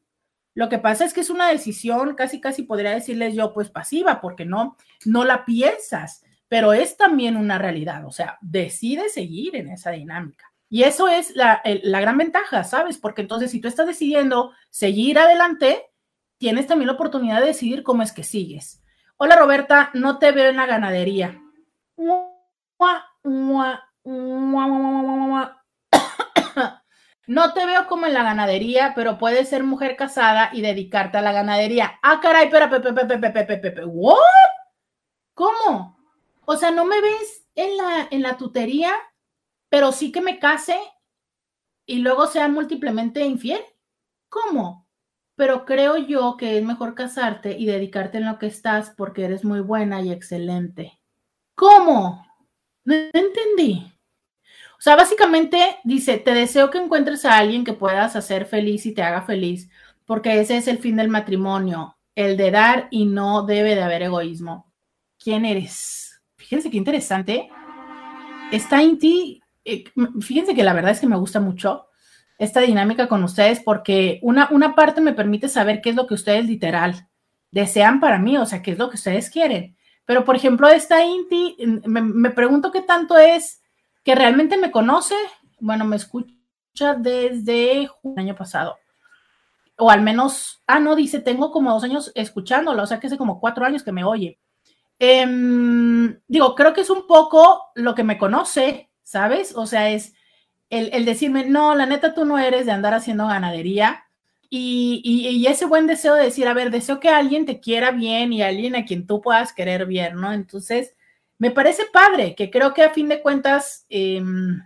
lo 0.59 0.68
que 0.68 0.81
pasa 0.81 1.05
es 1.05 1.14
que 1.14 1.20
es 1.20 1.31
una 1.31 1.48
decisión, 1.48 2.16
casi 2.16 2.40
casi 2.40 2.64
podría 2.64 2.90
decirles 2.90 3.33
yo, 3.37 3.55
pues 3.55 3.70
pasiva, 3.70 4.20
porque 4.20 4.44
no, 4.44 4.77
no 5.05 5.24
la 5.24 5.44
piensas, 5.44 6.24
pero 6.48 6.72
es 6.72 6.96
también 6.96 7.37
una 7.37 7.59
realidad, 7.59 8.05
o 8.05 8.11
sea, 8.11 8.38
decide 8.40 9.09
seguir 9.09 9.55
en 9.55 9.68
esa 9.68 9.92
dinámica. 9.92 10.53
Y 10.68 10.83
eso 10.83 11.07
es 11.07 11.37
la, 11.37 11.62
la 11.64 12.01
gran 12.01 12.18
ventaja, 12.18 12.64
¿sabes? 12.64 12.98
Porque 12.98 13.22
entonces 13.22 13.53
si 13.53 13.61
tú 13.61 13.68
estás 13.68 13.87
decidiendo 13.87 14.51
seguir 14.68 15.20
adelante, 15.20 15.87
tienes 16.38 16.66
también 16.66 16.88
la 16.88 16.94
oportunidad 16.94 17.38
de 17.38 17.46
decidir 17.46 17.85
cómo 17.85 18.03
es 18.03 18.11
que 18.11 18.24
sigues. 18.24 18.83
Hola 19.16 19.37
Roberta, 19.37 19.90
no 19.94 20.18
te 20.18 20.33
veo 20.33 20.51
en 20.51 20.57
la 20.57 20.66
ganadería. 20.66 21.40
No 27.29 27.53
te 27.53 27.67
veo 27.67 27.87
como 27.88 28.07
en 28.07 28.14
la 28.14 28.23
ganadería, 28.23 28.95
pero 28.95 29.19
puedes 29.19 29.51
ser 29.51 29.62
mujer 29.62 29.97
casada 29.97 30.49
y 30.51 30.62
dedicarte 30.62 31.19
a 31.19 31.23
la 31.23 31.33
ganadería. 31.33 31.99
Ah, 32.03 32.21
caray, 32.23 32.49
pero 32.51 32.71
pepe, 32.71 32.95
pepe, 32.95 33.19
pepe, 33.19 33.31
pepe, 33.31 33.57
pepe. 33.59 33.85
¿What? 33.85 34.17
¿Cómo? 35.35 35.99
O 36.47 36.57
sea, 36.57 36.71
no 36.71 36.87
me 36.87 37.03
ves 37.03 37.47
en 37.55 37.77
la, 37.77 38.09
en 38.11 38.23
la 38.23 38.38
tutería, 38.38 38.95
pero 39.69 39.93
sí 39.93 40.11
que 40.11 40.23
me 40.23 40.38
case 40.38 40.79
y 41.85 41.99
luego 41.99 42.27
sea 42.27 42.49
múltiplemente 42.49 43.21
infiel. 43.27 43.61
¿Cómo? 44.31 44.88
Pero 45.37 45.67
creo 45.67 45.99
yo 45.99 46.38
que 46.38 46.57
es 46.57 46.64
mejor 46.64 46.95
casarte 46.95 47.59
y 47.59 47.67
dedicarte 47.67 48.19
en 48.19 48.25
lo 48.25 48.38
que 48.38 48.47
estás 48.47 48.95
porque 48.97 49.27
eres 49.27 49.45
muy 49.45 49.61
buena 49.61 50.01
y 50.01 50.12
excelente. 50.12 50.99
¿Cómo? 51.55 52.28
No 52.88 52.94
entendí. 52.94 53.85
O 54.79 54.81
sea, 54.81 54.96
básicamente 54.96 55.77
dice, 55.85 56.16
te 56.16 56.33
deseo 56.33 56.70
que 56.70 56.79
encuentres 56.79 57.27
a 57.27 57.37
alguien 57.37 57.62
que 57.62 57.74
puedas 57.74 58.16
hacer 58.16 58.46
feliz 58.46 58.87
y 58.87 58.94
te 58.94 59.03
haga 59.03 59.20
feliz, 59.20 59.68
porque 60.07 60.40
ese 60.40 60.57
es 60.57 60.68
el 60.68 60.79
fin 60.79 60.96
del 60.96 61.11
matrimonio, 61.11 61.98
el 62.14 62.38
de 62.38 62.51
dar 62.51 62.88
y 62.90 63.05
no 63.05 63.44
debe 63.44 63.74
de 63.74 63.83
haber 63.83 64.05
egoísmo. 64.05 64.72
¿Quién 65.22 65.44
eres? 65.44 66.22
Fíjense 66.37 66.70
qué 66.70 66.79
interesante. 66.79 67.51
Está 68.53 68.81
en 68.81 68.98
ti, 68.98 69.42
eh, 69.66 69.85
fíjense 70.22 70.55
que 70.55 70.64
la 70.64 70.72
verdad 70.72 70.92
es 70.92 71.01
que 71.01 71.09
me 71.09 71.18
gusta 71.18 71.40
mucho 71.40 71.88
esta 72.38 72.61
dinámica 72.61 73.07
con 73.07 73.22
ustedes 73.22 73.61
porque 73.61 74.18
una, 74.22 74.48
una 74.51 74.74
parte 74.74 75.03
me 75.03 75.12
permite 75.12 75.51
saber 75.51 75.83
qué 75.83 75.90
es 75.90 75.96
lo 75.96 76.07
que 76.07 76.14
ustedes 76.14 76.46
literal 76.46 77.07
desean 77.51 78.01
para 78.01 78.18
mí, 78.18 78.38
o 78.38 78.46
sea, 78.46 78.62
qué 78.62 78.70
es 78.70 78.79
lo 78.79 78.88
que 78.88 78.96
ustedes 78.96 79.29
quieren. 79.29 79.77
Pero, 80.09 80.25
por 80.25 80.37
ejemplo, 80.37 80.66
esta 80.68 81.05
Inti, 81.05 81.55
me, 81.85 82.01
me 82.01 82.31
pregunto 82.31 82.73
qué 82.73 82.81
tanto 82.81 83.18
es 83.18 83.61
que 84.03 84.14
realmente 84.14 84.57
me 84.57 84.71
conoce, 84.71 85.14
bueno, 85.61 85.85
me 85.85 85.97
escucha 85.97 86.94
desde 86.97 87.83
el 87.83 87.90
año 88.16 88.35
pasado. 88.35 88.79
O 89.77 89.90
al 89.90 90.01
menos, 90.01 90.62
ah, 90.66 90.79
no, 90.79 90.97
dice, 90.97 91.21
tengo 91.21 91.53
como 91.53 91.75
dos 91.75 91.85
años 91.85 92.11
escuchándolo, 92.14 92.85
o 92.85 92.87
sea 92.87 93.01
que 93.01 93.09
hace 93.09 93.18
como 93.18 93.38
cuatro 93.38 93.66
años 93.66 93.83
que 93.83 93.92
me 93.92 94.03
oye. 94.03 94.38
Em, 94.99 96.18
digo, 96.27 96.55
creo 96.55 96.73
que 96.73 96.81
es 96.81 96.88
un 96.88 97.07
poco 97.07 97.66
lo 97.75 97.94
que 97.94 98.03
me 98.03 98.16
conoce, 98.16 98.90
¿sabes? 99.03 99.55
O 99.55 99.66
sea, 99.66 99.90
es 99.90 100.14
el, 100.71 101.05
decirme, 101.05 101.44
no, 101.44 101.75
la 101.75 101.85
neta 101.85 102.14
tú 102.14 102.25
no 102.25 102.38
eres 102.38 102.64
de 102.64 102.73
andar 102.73 102.94
haciendo 102.94 103.27
ganadería. 103.27 104.07
Y, 104.50 105.46
ese 105.46 105.66
buen 105.66 105.87
deseo 105.87 106.14
de 106.14 106.24
decir, 106.24 106.48
a 106.48 106.54
ver, 106.54 106.70
deseo 106.70 107.00
que 107.00 107.08
alguien 107.11 107.44
te 107.46 107.61
quiera 107.61 107.90
bien 107.90 108.32
y 108.32 108.42
alguien 108.42 108.76
a 108.76 108.84
quien 108.84 109.06
tú 109.06 109.20
puedas 109.20 109.52
querer 109.52 109.87
bien, 109.87 110.16
¿no? 110.16 110.32
Entonces, 110.32 110.94
me 111.38 111.50
parece 111.50 111.84
padre, 111.92 112.34
que 112.34 112.50
creo 112.50 112.74
que 112.74 112.82
a 112.82 112.90
fin 112.90 113.08
de 113.08 113.20
cuentas, 113.20 113.87
em, 113.88 114.62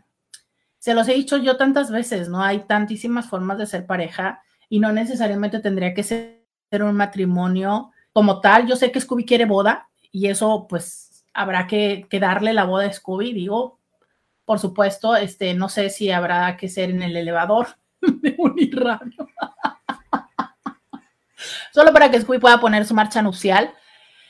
se 0.79 0.95
los 0.95 1.09
he 1.09 1.15
dicho 1.15 1.37
yo 1.37 1.57
tantas 1.57 1.91
veces, 1.91 2.29
¿no? 2.29 2.43
Hay 2.43 2.61
tantísimas 2.67 3.29
formas 3.29 3.59
de 3.59 3.67
ser 3.67 3.87
pareja 3.87 4.43
y 4.69 4.81
no 4.81 4.93
necesariamente 4.93 5.61
tendría 5.61 5.95
que 5.95 6.03
ser 6.03 6.43
un 6.81 6.97
matrimonio 6.97 7.93
como 8.13 8.41
tal. 8.41 8.67
Yo 8.67 8.77
sé 8.77 8.91
que 8.93 9.01
Scooby 9.01 9.25
quiere 9.25 9.45
boda 9.45 9.91
y 10.11 10.29
eso 10.29 10.67
pues 10.69 11.25
habrá 11.35 11.67
que, 11.67 12.07
darle 12.21 12.53
la 12.53 12.65
boda 12.65 12.87
a 12.87 12.93
Scooby, 12.93 13.33
digo, 13.33 13.79
por 14.45 14.59
supuesto, 14.59 15.17
este, 15.17 15.55
no 15.55 15.69
sé 15.69 15.91
si 15.91 16.11
habrá 16.11 16.57
que 16.57 16.69
ser 16.69 16.91
en 16.91 17.03
el 17.03 17.17
elevador 17.17 17.69
de 18.01 18.35
Uniradio. 18.39 19.29
Solo 21.73 21.93
para 21.93 22.11
que 22.11 22.21
Scooby 22.21 22.39
pueda 22.39 22.61
poner 22.61 22.85
su 22.85 22.95
marcha 22.95 23.23
nupcial. 23.23 23.73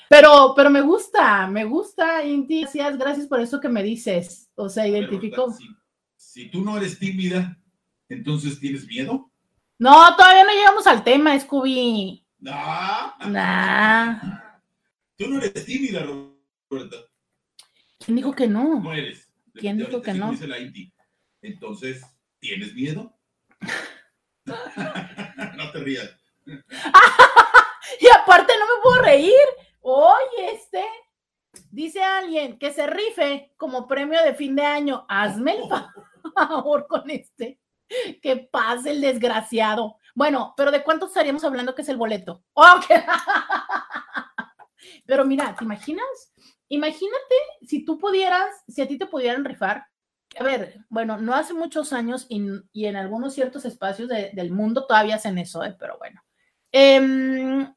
Pero, 0.08 0.52
pero 0.54 0.68
me 0.68 0.82
gusta, 0.82 1.46
me 1.46 1.64
gusta, 1.64 2.22
Inti. 2.24 2.62
Gracias, 2.62 2.98
gracias 2.98 3.26
por 3.26 3.40
eso 3.40 3.60
que 3.60 3.68
me 3.68 3.82
dices. 3.82 4.50
O 4.54 4.68
sea, 4.68 4.86
identifico. 4.86 5.52
Si, 5.52 5.66
si, 6.16 6.50
tú 6.50 6.62
no 6.62 6.76
eres 6.76 6.98
tímida, 6.98 7.58
entonces 8.08 8.60
tienes 8.60 8.86
miedo. 8.86 9.30
No, 9.78 10.14
todavía 10.14 10.44
no 10.44 10.52
llegamos 10.52 10.86
al 10.86 11.02
tema, 11.02 11.38
Scooby. 11.38 12.26
No. 12.40 13.14
Nah. 13.26 14.20
Tú 15.16 15.28
no 15.28 15.38
eres 15.38 15.64
tímida, 15.64 16.04
Roberta. 16.04 16.96
¿Quién 17.98 18.16
dijo 18.16 18.34
que 18.34 18.46
no? 18.46 18.80
No 18.80 18.92
eres. 18.92 19.32
¿Quién 19.54 19.78
dijo 19.78 20.02
que 20.02 20.12
no? 20.12 20.32
Dice 20.32 20.46
la 20.46 20.58
Inti. 20.58 20.92
Entonces, 21.40 22.04
¿tienes 22.38 22.74
miedo? 22.74 23.16
no 25.56 25.72
te 25.72 25.78
rías. 25.78 26.21
y 28.00 28.08
aparte 28.08 28.52
no 28.58 28.66
me 28.66 28.82
puedo 28.82 29.02
reír. 29.02 29.32
Oye, 29.80 30.52
este, 30.52 30.84
dice 31.70 32.02
alguien 32.02 32.58
que 32.58 32.72
se 32.72 32.86
rife 32.86 33.52
como 33.56 33.86
premio 33.86 34.22
de 34.22 34.34
fin 34.34 34.56
de 34.56 34.64
año. 34.64 35.04
Hazme 35.08 35.56
el 35.56 35.68
favor 36.34 36.86
con 36.86 37.10
este. 37.10 37.60
Que 38.22 38.48
pase 38.50 38.92
el 38.92 39.00
desgraciado. 39.00 39.96
Bueno, 40.14 40.54
pero 40.56 40.70
¿de 40.70 40.82
cuánto 40.82 41.06
estaríamos 41.06 41.44
hablando 41.44 41.74
que 41.74 41.82
es 41.82 41.88
el 41.88 41.96
boleto? 41.96 42.42
Okay. 42.52 42.98
pero 45.06 45.24
mira, 45.24 45.54
¿te 45.56 45.64
imaginas? 45.64 46.32
Imagínate 46.68 47.34
si 47.66 47.84
tú 47.84 47.98
pudieras, 47.98 48.48
si 48.68 48.80
a 48.80 48.88
ti 48.88 48.98
te 48.98 49.06
pudieran 49.06 49.44
rifar. 49.44 49.86
A 50.38 50.44
ver, 50.44 50.78
bueno, 50.88 51.18
no 51.18 51.34
hace 51.34 51.52
muchos 51.52 51.92
años 51.92 52.24
y, 52.30 52.42
y 52.72 52.86
en 52.86 52.96
algunos 52.96 53.34
ciertos 53.34 53.66
espacios 53.66 54.08
de, 54.08 54.30
del 54.32 54.50
mundo 54.50 54.86
todavía 54.86 55.16
hacen 55.16 55.36
eso, 55.36 55.62
¿eh? 55.62 55.76
pero 55.78 55.98
bueno. 55.98 56.22
Eh, 56.72 57.68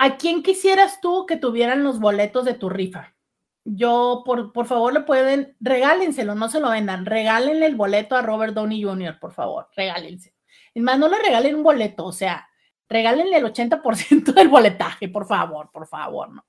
¿A 0.00 0.16
quién 0.16 0.44
quisieras 0.44 1.00
tú 1.00 1.26
que 1.26 1.36
tuvieran 1.36 1.82
los 1.82 1.98
boletos 1.98 2.44
de 2.44 2.54
tu 2.54 2.68
rifa? 2.68 3.16
Yo, 3.64 4.22
por, 4.24 4.52
por 4.52 4.66
favor, 4.66 4.92
le 4.92 5.00
pueden, 5.00 5.56
regálenselo, 5.58 6.36
no 6.36 6.48
se 6.48 6.60
lo 6.60 6.70
vendan, 6.70 7.04
regálenle 7.04 7.66
el 7.66 7.74
boleto 7.74 8.14
a 8.14 8.22
Robert 8.22 8.54
Downey 8.54 8.82
Jr., 8.82 9.18
por 9.18 9.32
favor, 9.32 9.68
regálense. 9.76 10.36
Es 10.72 10.82
más, 10.82 10.98
no 11.00 11.08
le 11.08 11.18
regalen 11.18 11.56
un 11.56 11.64
boleto, 11.64 12.04
o 12.06 12.12
sea, 12.12 12.48
regálenle 12.88 13.38
el 13.38 13.44
80% 13.44 14.32
del 14.32 14.48
boletaje, 14.48 15.08
por 15.08 15.26
favor, 15.26 15.68
por 15.72 15.88
favor, 15.88 16.30
¿no? 16.30 16.46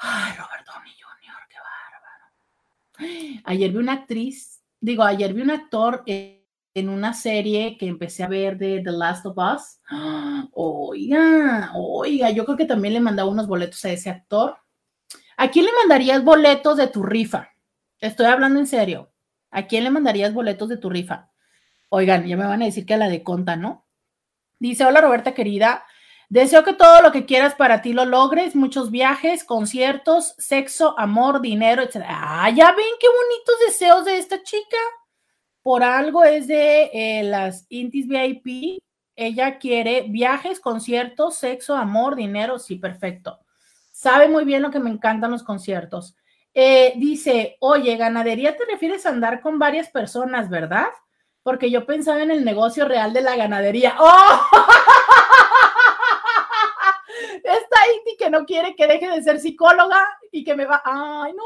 Ay, 0.00 0.32
Robert 0.36 0.66
Downey 0.66 0.92
Jr., 0.92 1.36
qué 1.48 1.56
bárbaro. 2.98 3.42
Ayer 3.44 3.70
vi 3.70 3.76
una 3.78 3.92
actriz, 3.92 4.64
digo, 4.80 5.04
ayer 5.04 5.32
vi 5.32 5.42
un 5.42 5.52
actor 5.52 6.02
en 6.74 6.88
una 6.88 7.14
serie 7.14 7.76
que 7.78 7.86
empecé 7.86 8.22
a 8.22 8.28
ver 8.28 8.58
de 8.58 8.80
The 8.84 8.92
Last 8.92 9.26
of 9.26 9.36
Us. 9.36 9.80
Oiga, 10.52 11.72
oiga, 11.74 12.30
yo 12.30 12.44
creo 12.44 12.56
que 12.56 12.64
también 12.64 12.94
le 12.94 13.00
mandaba 13.00 13.30
unos 13.30 13.46
boletos 13.46 13.84
a 13.84 13.90
ese 13.90 14.10
actor. 14.10 14.56
¿A 15.36 15.50
quién 15.50 15.66
le 15.66 15.72
mandarías 15.72 16.24
boletos 16.24 16.76
de 16.76 16.88
tu 16.88 17.02
rifa? 17.02 17.50
Estoy 18.00 18.26
hablando 18.26 18.58
en 18.58 18.66
serio. 18.66 19.12
¿A 19.50 19.66
quién 19.66 19.84
le 19.84 19.90
mandarías 19.90 20.34
boletos 20.34 20.68
de 20.68 20.76
tu 20.76 20.90
rifa? 20.90 21.30
Oigan, 21.88 22.26
ya 22.26 22.36
me 22.36 22.46
van 22.46 22.62
a 22.62 22.66
decir 22.66 22.84
que 22.84 22.94
a 22.94 22.98
la 22.98 23.08
de 23.08 23.22
Conta, 23.22 23.56
¿no? 23.56 23.86
Dice, 24.58 24.84
hola 24.84 25.00
Roberta 25.00 25.34
querida, 25.34 25.84
deseo 26.28 26.64
que 26.64 26.74
todo 26.74 27.00
lo 27.00 27.12
que 27.12 27.24
quieras 27.24 27.54
para 27.54 27.80
ti 27.80 27.92
lo 27.92 28.04
logres, 28.04 28.56
muchos 28.56 28.90
viajes, 28.90 29.44
conciertos, 29.44 30.34
sexo, 30.38 30.98
amor, 30.98 31.40
dinero, 31.40 31.82
etc. 31.82 32.04
Ah, 32.06 32.50
ya 32.50 32.72
ven 32.72 32.86
qué 33.00 33.06
bonitos 33.06 33.54
deseos 33.66 34.04
de 34.04 34.18
esta 34.18 34.42
chica 34.42 34.76
por 35.68 35.84
algo 35.84 36.24
es 36.24 36.46
de 36.46 36.90
eh, 36.94 37.22
las 37.24 37.66
Intis 37.68 38.08
VIP. 38.08 38.82
Ella 39.14 39.58
quiere 39.58 40.06
viajes, 40.08 40.60
conciertos, 40.60 41.36
sexo, 41.36 41.76
amor, 41.76 42.16
dinero. 42.16 42.58
Sí, 42.58 42.76
perfecto. 42.76 43.40
Sabe 43.92 44.28
muy 44.28 44.46
bien 44.46 44.62
lo 44.62 44.70
que 44.70 44.80
me 44.80 44.88
encantan 44.88 45.30
los 45.30 45.42
conciertos. 45.42 46.16
Eh, 46.54 46.94
dice, 46.96 47.58
oye, 47.60 47.98
ganadería 47.98 48.56
te 48.56 48.64
refieres 48.64 49.04
a 49.04 49.10
andar 49.10 49.42
con 49.42 49.58
varias 49.58 49.90
personas, 49.90 50.48
¿verdad? 50.48 50.86
Porque 51.42 51.70
yo 51.70 51.84
pensaba 51.84 52.22
en 52.22 52.30
el 52.30 52.46
negocio 52.46 52.86
real 52.86 53.12
de 53.12 53.20
la 53.20 53.36
ganadería. 53.36 53.94
¡Oh! 53.98 54.48
Esta 57.44 57.76
Inti 57.94 58.16
que 58.16 58.30
no 58.30 58.46
quiere 58.46 58.74
que 58.74 58.86
deje 58.86 59.10
de 59.10 59.22
ser 59.22 59.38
psicóloga 59.38 60.02
y 60.32 60.44
que 60.44 60.56
me 60.56 60.64
va. 60.64 60.80
¡Ay, 60.82 61.34
no, 61.34 61.44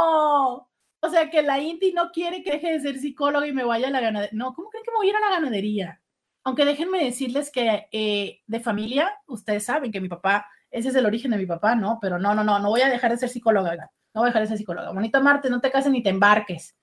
no! 0.00 0.67
O 1.00 1.08
sea, 1.10 1.30
que 1.30 1.42
la 1.42 1.60
Inti 1.60 1.92
no 1.92 2.10
quiere 2.10 2.42
que 2.42 2.52
deje 2.52 2.72
de 2.72 2.80
ser 2.80 2.98
psicóloga 2.98 3.46
y 3.46 3.52
me 3.52 3.64
vaya 3.64 3.88
a 3.88 3.90
la 3.90 4.00
ganadería. 4.00 4.36
No, 4.36 4.52
¿cómo 4.54 4.68
creen 4.68 4.84
que 4.84 4.90
me 4.90 4.96
voy 4.96 5.06
a 5.06 5.10
ir 5.10 5.16
a 5.16 5.20
la 5.20 5.30
ganadería? 5.30 6.00
Aunque 6.44 6.64
déjenme 6.64 7.04
decirles 7.04 7.50
que 7.50 7.88
eh, 7.92 8.40
de 8.46 8.60
familia, 8.60 9.20
ustedes 9.26 9.64
saben 9.64 9.92
que 9.92 10.00
mi 10.00 10.08
papá, 10.08 10.46
ese 10.70 10.88
es 10.88 10.94
el 10.96 11.06
origen 11.06 11.30
de 11.30 11.36
mi 11.36 11.46
papá, 11.46 11.74
¿no? 11.74 11.98
Pero 12.00 12.18
no, 12.18 12.34
no, 12.34 12.42
no, 12.42 12.58
no 12.58 12.68
voy 12.68 12.80
a 12.80 12.88
dejar 12.88 13.12
de 13.12 13.18
ser 13.18 13.28
psicóloga. 13.28 13.76
No 14.14 14.22
voy 14.22 14.26
a 14.26 14.30
dejar 14.30 14.42
de 14.42 14.48
ser 14.48 14.58
psicóloga. 14.58 14.90
Bonita 14.90 15.20
Marte, 15.20 15.50
no 15.50 15.60
te 15.60 15.70
cases 15.70 15.92
ni 15.92 16.02
te 16.02 16.10
embarques. 16.10 16.76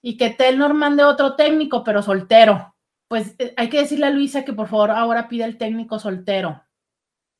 Y 0.00 0.16
que 0.16 0.30
Telnor 0.30 0.72
mande 0.72 1.04
otro 1.04 1.36
técnico, 1.36 1.84
pero 1.84 2.02
soltero. 2.02 2.74
Pues 3.08 3.34
eh, 3.38 3.52
hay 3.56 3.68
que 3.68 3.80
decirle 3.80 4.06
a 4.06 4.10
Luisa 4.10 4.44
que 4.44 4.54
por 4.54 4.68
favor 4.68 4.90
ahora 4.90 5.28
pida 5.28 5.44
el 5.44 5.58
técnico 5.58 5.98
soltero. 5.98 6.62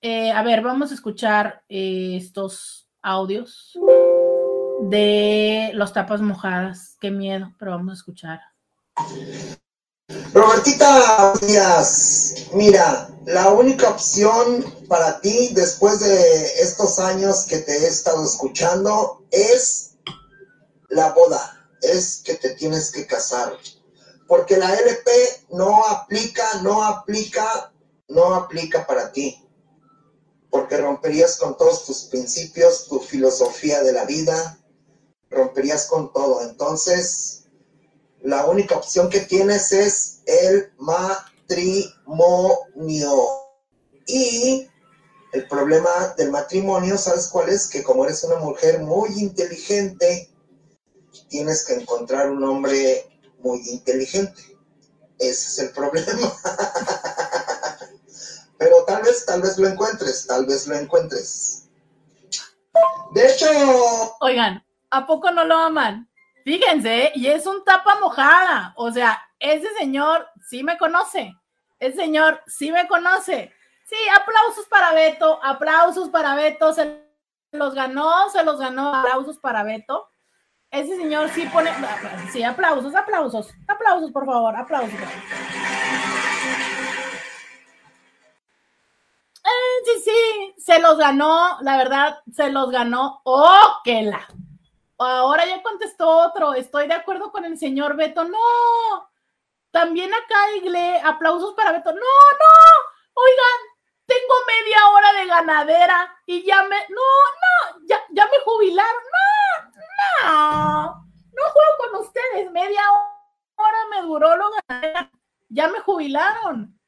Eh, 0.02 0.30
a 0.30 0.42
ver, 0.42 0.62
vamos 0.62 0.90
a 0.90 0.94
escuchar 0.94 1.64
estos 1.68 2.88
audios 3.00 3.78
de 4.88 5.70
los 5.74 5.92
tapas 5.92 6.20
mojadas. 6.20 6.96
Qué 7.00 7.10
miedo, 7.10 7.52
pero 7.58 7.72
vamos 7.72 7.92
a 7.92 7.94
escuchar. 7.94 8.40
Robertita 10.34 11.32
Díaz, 11.40 12.48
mira, 12.52 13.08
la 13.26 13.50
única 13.50 13.88
opción 13.88 14.64
para 14.88 15.20
ti 15.20 15.50
después 15.54 16.00
de 16.00 16.62
estos 16.62 16.98
años 16.98 17.44
que 17.44 17.58
te 17.58 17.72
he 17.72 17.86
estado 17.86 18.24
escuchando 18.24 19.24
es 19.30 19.92
la 20.88 21.12
boda, 21.12 21.66
es 21.80 22.22
que 22.24 22.34
te 22.34 22.50
tienes 22.50 22.90
que 22.90 23.06
casar. 23.06 23.56
Porque 24.26 24.56
la 24.56 24.74
LP 24.74 25.10
no 25.50 25.84
aplica, 25.86 26.62
no 26.62 26.82
aplica, 26.82 27.72
no 28.08 28.34
aplica 28.34 28.86
para 28.86 29.12
ti. 29.12 29.38
Porque 30.50 30.76
romperías 30.76 31.36
con 31.36 31.56
todos 31.56 31.86
tus 31.86 32.02
principios, 32.04 32.86
tu 32.86 33.00
filosofía 33.00 33.82
de 33.82 33.92
la 33.92 34.04
vida, 34.04 34.58
romperías 35.32 35.86
con 35.86 36.12
todo. 36.12 36.42
Entonces, 36.42 37.44
la 38.22 38.46
única 38.46 38.76
opción 38.76 39.10
que 39.10 39.20
tienes 39.20 39.72
es 39.72 40.20
el 40.26 40.72
matrimonio. 40.78 41.92
Y 44.06 44.68
el 45.32 45.48
problema 45.48 46.14
del 46.16 46.30
matrimonio, 46.30 46.98
¿sabes 46.98 47.28
cuál 47.28 47.48
es? 47.48 47.66
Que 47.66 47.82
como 47.82 48.04
eres 48.04 48.22
una 48.24 48.36
mujer 48.36 48.80
muy 48.80 49.10
inteligente, 49.18 50.30
tienes 51.28 51.64
que 51.64 51.74
encontrar 51.74 52.30
un 52.30 52.44
hombre 52.44 53.08
muy 53.38 53.60
inteligente. 53.68 54.40
Ese 55.18 55.48
es 55.48 55.58
el 55.58 55.70
problema. 55.70 56.32
Pero 58.58 58.84
tal 58.84 59.02
vez, 59.02 59.24
tal 59.26 59.42
vez 59.42 59.58
lo 59.58 59.68
encuentres, 59.68 60.26
tal 60.26 60.46
vez 60.46 60.66
lo 60.66 60.76
encuentres. 60.76 61.64
De 63.14 63.26
hecho... 63.26 63.46
Oigan, 64.20 64.64
¿A 64.92 65.06
poco 65.06 65.30
no 65.30 65.44
lo 65.44 65.56
aman? 65.56 66.06
Fíjense, 66.44 67.12
y 67.14 67.26
es 67.26 67.46
un 67.46 67.64
tapa 67.64 67.98
mojada. 67.98 68.74
O 68.76 68.90
sea, 68.90 69.18
ese 69.38 69.72
señor 69.78 70.28
sí 70.46 70.62
me 70.62 70.76
conoce. 70.76 71.34
Ese 71.78 71.96
señor 71.96 72.42
sí 72.46 72.70
me 72.70 72.86
conoce. 72.86 73.54
Sí, 73.86 73.96
aplausos 74.14 74.66
para 74.66 74.92
Beto, 74.92 75.42
aplausos 75.42 76.10
para 76.10 76.34
Beto. 76.34 76.74
Se 76.74 77.08
los 77.52 77.74
ganó, 77.74 78.28
se 78.28 78.44
los 78.44 78.58
ganó. 78.60 78.94
Aplausos 78.94 79.38
para 79.38 79.62
Beto. 79.62 80.10
Ese 80.70 80.94
señor 80.98 81.30
sí 81.30 81.46
pone. 81.46 81.72
Sí, 82.30 82.42
aplausos, 82.42 82.94
aplausos. 82.94 83.50
Aplausos, 83.68 84.12
por 84.12 84.26
favor, 84.26 84.54
aplausos. 84.54 84.92
Eh, 89.44 89.84
sí, 89.86 90.02
sí, 90.04 90.54
se 90.58 90.78
los 90.80 90.98
ganó, 90.98 91.56
la 91.62 91.78
verdad, 91.78 92.18
se 92.30 92.50
los 92.50 92.70
ganó. 92.70 93.22
¡Oh, 93.24 93.80
que 93.84 94.02
la! 94.02 94.28
Ahora 95.04 95.44
ya 95.46 95.62
contestó 95.62 96.08
otro, 96.08 96.54
estoy 96.54 96.86
de 96.86 96.94
acuerdo 96.94 97.32
con 97.32 97.44
el 97.44 97.58
señor 97.58 97.96
Beto. 97.96 98.24
No, 98.24 98.38
también 99.70 100.12
acá, 100.12 100.56
Igle, 100.56 101.00
aplausos 101.00 101.54
para 101.54 101.72
Beto. 101.72 101.92
No, 101.92 101.98
no, 101.98 103.12
oigan, 103.14 103.72
tengo 104.06 104.34
media 104.46 104.88
hora 104.90 105.12
de 105.14 105.26
ganadera 105.26 106.16
y 106.26 106.44
ya 106.44 106.62
me, 106.64 106.76
no, 106.88 107.00
no, 107.00 107.86
ya, 107.86 108.02
ya 108.10 108.24
me 108.26 108.38
jubilaron. 108.44 109.02
No, 110.22 110.28
no, 110.28 111.06
no 111.32 111.42
juego 111.52 111.76
con 111.78 112.00
ustedes. 112.00 112.50
Media 112.50 112.82
hora 113.56 113.78
me 113.90 114.02
duró 114.02 114.36
lo 114.36 114.50
ganadera. 114.68 115.10
Ya 115.48 115.68
me 115.68 115.80
jubilaron. 115.80 116.78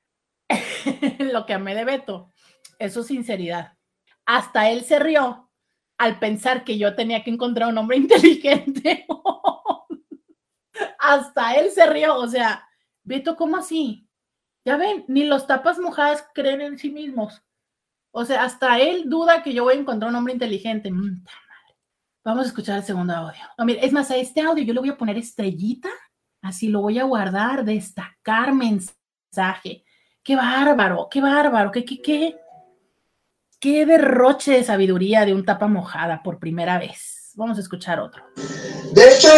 lo 1.18 1.46
que 1.46 1.54
amé 1.54 1.74
de 1.74 1.84
Beto, 1.84 2.32
eso 2.78 3.00
es 3.00 3.06
sinceridad. 3.06 3.72
Hasta 4.26 4.70
él 4.70 4.84
se 4.84 4.98
rió 4.98 5.50
al 5.98 6.18
pensar 6.18 6.64
que 6.64 6.78
yo 6.78 6.94
tenía 6.94 7.22
que 7.22 7.30
encontrar 7.30 7.68
un 7.68 7.78
hombre 7.78 7.96
inteligente. 7.98 9.06
Hasta 10.98 11.54
él 11.54 11.70
se 11.70 11.86
rió, 11.86 12.16
o 12.16 12.26
sea, 12.26 12.68
Beto, 13.02 13.36
¿cómo 13.36 13.56
así? 13.56 14.08
Ya 14.64 14.76
ven, 14.76 15.04
ni 15.08 15.24
los 15.24 15.46
tapas 15.46 15.78
mojadas 15.78 16.26
creen 16.34 16.62
en 16.62 16.78
sí 16.78 16.90
mismos. 16.90 17.42
O 18.10 18.24
sea, 18.24 18.44
hasta 18.44 18.78
él 18.78 19.10
duda 19.10 19.42
que 19.42 19.52
yo 19.52 19.64
voy 19.64 19.74
a 19.74 19.80
encontrar 19.80 20.10
un 20.10 20.16
hombre 20.16 20.32
inteligente. 20.32 20.90
Mm, 20.90 21.22
Vamos 22.24 22.46
a 22.46 22.48
escuchar 22.48 22.78
el 22.78 22.84
segundo 22.84 23.12
audio. 23.14 23.42
es 23.78 23.92
más, 23.92 24.10
a 24.10 24.16
este 24.16 24.40
audio 24.40 24.64
yo 24.64 24.72
le 24.72 24.80
voy 24.80 24.88
a 24.88 24.96
poner 24.96 25.18
estrellita, 25.18 25.90
así 26.40 26.68
lo 26.68 26.80
voy 26.80 26.98
a 26.98 27.04
guardar, 27.04 27.66
destacar 27.66 28.54
mensaje. 28.54 29.84
Qué 30.22 30.34
bárbaro, 30.34 31.06
qué 31.10 31.20
bárbaro, 31.20 31.70
qué, 31.70 31.84
qué, 31.84 32.00
qué, 32.00 32.40
qué 33.64 33.86
derroche 33.86 34.52
de 34.52 34.62
sabiduría 34.62 35.24
de 35.24 35.32
un 35.32 35.42
tapa 35.42 35.68
mojada 35.68 36.22
por 36.22 36.38
primera 36.38 36.78
vez. 36.78 37.32
Vamos 37.34 37.56
a 37.56 37.62
escuchar 37.62 37.98
otro. 37.98 38.22
De 38.92 39.08
hecho, 39.08 39.30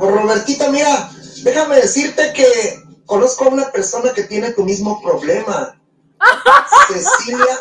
Robertita, 0.00 0.68
mira, 0.68 1.08
déjame 1.44 1.76
decirte 1.76 2.32
que 2.34 2.82
conozco 3.04 3.44
a 3.44 3.50
una 3.50 3.70
persona 3.70 4.12
que 4.12 4.24
tiene 4.24 4.50
tu 4.50 4.64
mismo 4.64 5.00
problema. 5.00 5.80
Cecilia. 6.88 7.56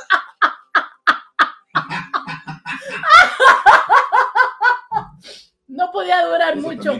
No 5.68 5.92
podía 5.92 6.26
durar 6.26 6.56
mucho. 6.58 6.94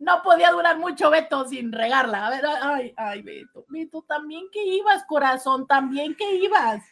No 0.00 0.22
podía 0.22 0.50
durar 0.50 0.78
mucho, 0.78 1.10
Beto, 1.10 1.46
sin 1.46 1.70
regarla. 1.70 2.26
A 2.26 2.30
ver, 2.30 2.44
ay, 2.46 2.94
ay, 2.96 3.20
Beto. 3.20 3.66
Beto, 3.68 4.02
también 4.02 4.46
que 4.50 4.64
ibas, 4.64 5.04
corazón, 5.04 5.66
también 5.66 6.14
que 6.16 6.36
ibas. 6.36 6.82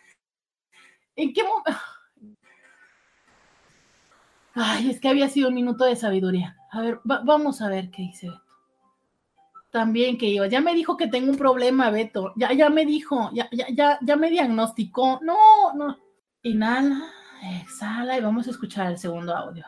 ¿En 1.16 1.32
qué 1.32 1.42
momento? 1.42 1.72
Ay, 4.54 4.90
es 4.90 5.00
que 5.00 5.08
había 5.08 5.28
sido 5.30 5.48
un 5.48 5.54
minuto 5.54 5.86
de 5.86 5.96
sabiduría. 5.96 6.58
A 6.70 6.82
ver, 6.82 7.00
vamos 7.02 7.62
a 7.62 7.68
ver 7.68 7.90
qué 7.90 8.02
dice 8.02 8.28
Beto. 8.28 8.42
También 9.70 10.18
que 10.18 10.26
iba. 10.26 10.46
Ya 10.46 10.60
me 10.60 10.74
dijo 10.74 10.98
que 10.98 11.08
tengo 11.08 11.30
un 11.30 11.38
problema, 11.38 11.88
Beto. 11.88 12.34
Ya, 12.36 12.52
ya 12.52 12.68
me 12.68 12.84
dijo, 12.84 13.30
ya, 13.32 13.48
ya, 13.52 13.68
ya, 13.70 13.98
ya 14.02 14.16
me 14.16 14.28
diagnosticó. 14.28 15.18
No, 15.22 15.72
no. 15.74 15.96
Inhala, 16.42 17.10
exhala 17.62 18.18
y 18.18 18.20
vamos 18.20 18.46
a 18.48 18.50
escuchar 18.50 18.88
el 18.88 18.98
segundo 18.98 19.34
audio. 19.34 19.64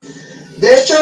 De 0.00 0.80
hecho, 0.80 0.94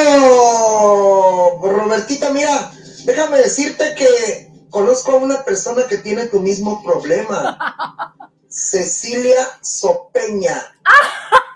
Robertita, 1.61 2.31
mira, 2.31 2.73
déjame 3.05 3.39
decirte 3.39 3.95
que 3.95 4.53
conozco 4.71 5.13
a 5.13 5.17
una 5.17 5.45
persona 5.45 5.87
que 5.87 5.99
tiene 5.99 6.27
tu 6.27 6.41
mismo 6.41 6.83
problema. 6.83 8.15
Cecilia 8.49 9.47
Sopeña. 9.63 10.75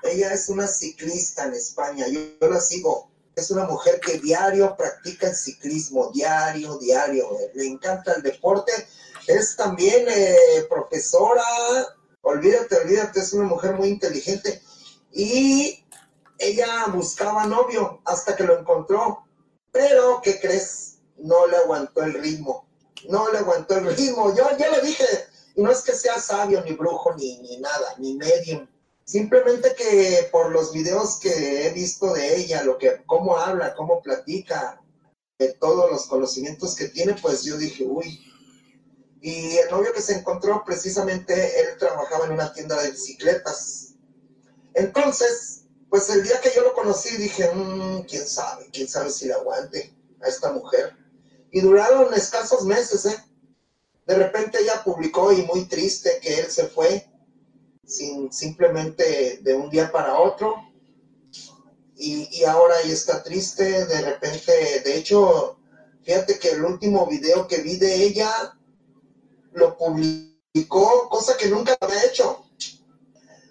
Ella 0.03 0.33
es 0.33 0.49
una 0.49 0.67
ciclista 0.67 1.45
en 1.45 1.55
España, 1.55 2.07
yo, 2.09 2.21
la 2.49 2.61
sigo. 2.61 3.11
Es 3.37 3.51
una 3.51 3.65
mujer 3.65 4.01
que 4.01 4.19
diario 4.19 4.77
practica 4.77 5.29
el 5.29 5.35
ciclismo, 5.35 6.11
diario, 6.13 6.79
diario. 6.79 7.29
Le 7.55 7.67
encanta 7.67 8.15
el 8.15 8.23
deporte. 8.23 8.73
Es 9.27 9.57
también 9.57 10.07
eh, 10.09 10.67
profesora. 10.69 11.43
Olvídate, 12.23 12.77
olvídate, 12.77 13.21
es 13.21 13.33
una 13.33 13.45
mujer 13.45 13.75
muy 13.75 13.89
inteligente. 13.89 14.63
Y 15.13 15.80
ella 16.41 16.87
buscaba 16.93 17.47
novio 17.47 18.01
hasta 18.05 18.35
que 18.35 18.45
lo 18.45 18.59
encontró. 18.59 19.25
Pero, 19.73 20.21
¿qué 20.23 20.41
crees? 20.41 20.99
No 21.19 21.47
le 21.47 21.57
aguantó 21.59 22.03
el 22.03 22.15
ritmo. 22.15 22.67
No 23.09 23.31
le 23.31 23.39
aguantó 23.39 23.77
el 23.77 23.95
ritmo. 23.97 24.35
Yo 24.35 24.49
ya 24.59 24.71
le 24.71 24.81
dije, 24.81 25.05
y 25.55 25.63
no 25.63 25.71
es 25.71 25.83
que 25.83 25.93
sea 25.93 26.19
sabio, 26.19 26.63
ni 26.65 26.73
brujo, 26.73 27.15
ni, 27.15 27.39
ni 27.39 27.59
nada, 27.59 27.95
ni 27.99 28.17
medium 28.17 28.67
Simplemente 29.11 29.75
que 29.75 30.29
por 30.31 30.53
los 30.53 30.73
videos 30.73 31.19
que 31.19 31.67
he 31.67 31.71
visto 31.73 32.13
de 32.13 32.37
ella, 32.37 32.63
lo 32.63 32.79
que, 32.79 33.03
cómo 33.07 33.37
habla, 33.37 33.75
cómo 33.75 34.01
platica, 34.01 34.81
de 35.37 35.53
todos 35.55 35.91
los 35.91 36.07
conocimientos 36.07 36.77
que 36.77 36.91
tiene, 36.91 37.15
pues 37.15 37.43
yo 37.43 37.57
dije, 37.57 37.85
uy. 37.85 38.21
Y 39.21 39.57
el 39.57 39.69
novio 39.69 39.93
que 39.93 40.01
se 40.01 40.15
encontró, 40.15 40.63
precisamente, 40.65 41.61
él 41.61 41.77
trabajaba 41.77 42.27
en 42.27 42.33
una 42.35 42.53
tienda 42.53 42.81
de 42.81 42.93
bicicletas. 42.93 43.95
Entonces, 44.75 45.60
pues 45.91 46.09
el 46.11 46.23
día 46.23 46.41
que 46.41 46.53
yo 46.55 46.63
lo 46.63 46.73
conocí, 46.73 47.17
dije, 47.17 47.51
mmm, 47.53 48.03
quién 48.03 48.25
sabe, 48.27 48.71
quién 48.73 48.89
sabe 48.89 49.11
si 49.11 49.27
le 49.27 49.35
aguante 49.35 49.93
a 50.23 50.29
esta 50.29 50.53
mujer. 50.53 50.97
Y 51.51 51.61
duraron 51.61 52.15
escasos 52.15 52.65
meses, 52.65 53.05
¿eh? 53.07 53.25
De 54.07 54.15
repente 54.15 54.59
ella 54.61 54.83
publicó 54.85 55.33
y 55.33 55.43
muy 55.43 55.67
triste 55.67 56.19
que 56.23 56.41
él 56.41 56.51
se 56.51 56.67
fue 56.69 57.11
sin, 57.85 58.33
simplemente 58.33 59.41
de 59.43 59.55
un 59.55 59.69
día 59.69 59.91
para 59.91 60.19
otro. 60.19 60.55
Y, 61.97 62.45
ahora 62.45 62.77
ahí 62.77 62.91
está 62.91 63.23
triste, 63.23 63.85
de 63.85 64.01
repente, 64.01 64.81
de 64.81 64.97
hecho, 64.97 65.59
fíjate 66.03 66.39
que 66.39 66.53
el 66.53 66.65
último 66.65 67.07
video 67.07 67.47
que 67.47 67.61
vi 67.61 67.77
de 67.77 67.95
ella 67.95 68.57
lo 69.53 69.77
publicó, 69.77 71.09
cosa 71.11 71.37
que 71.37 71.49
nunca 71.49 71.77
había 71.79 72.05
hecho. 72.05 72.50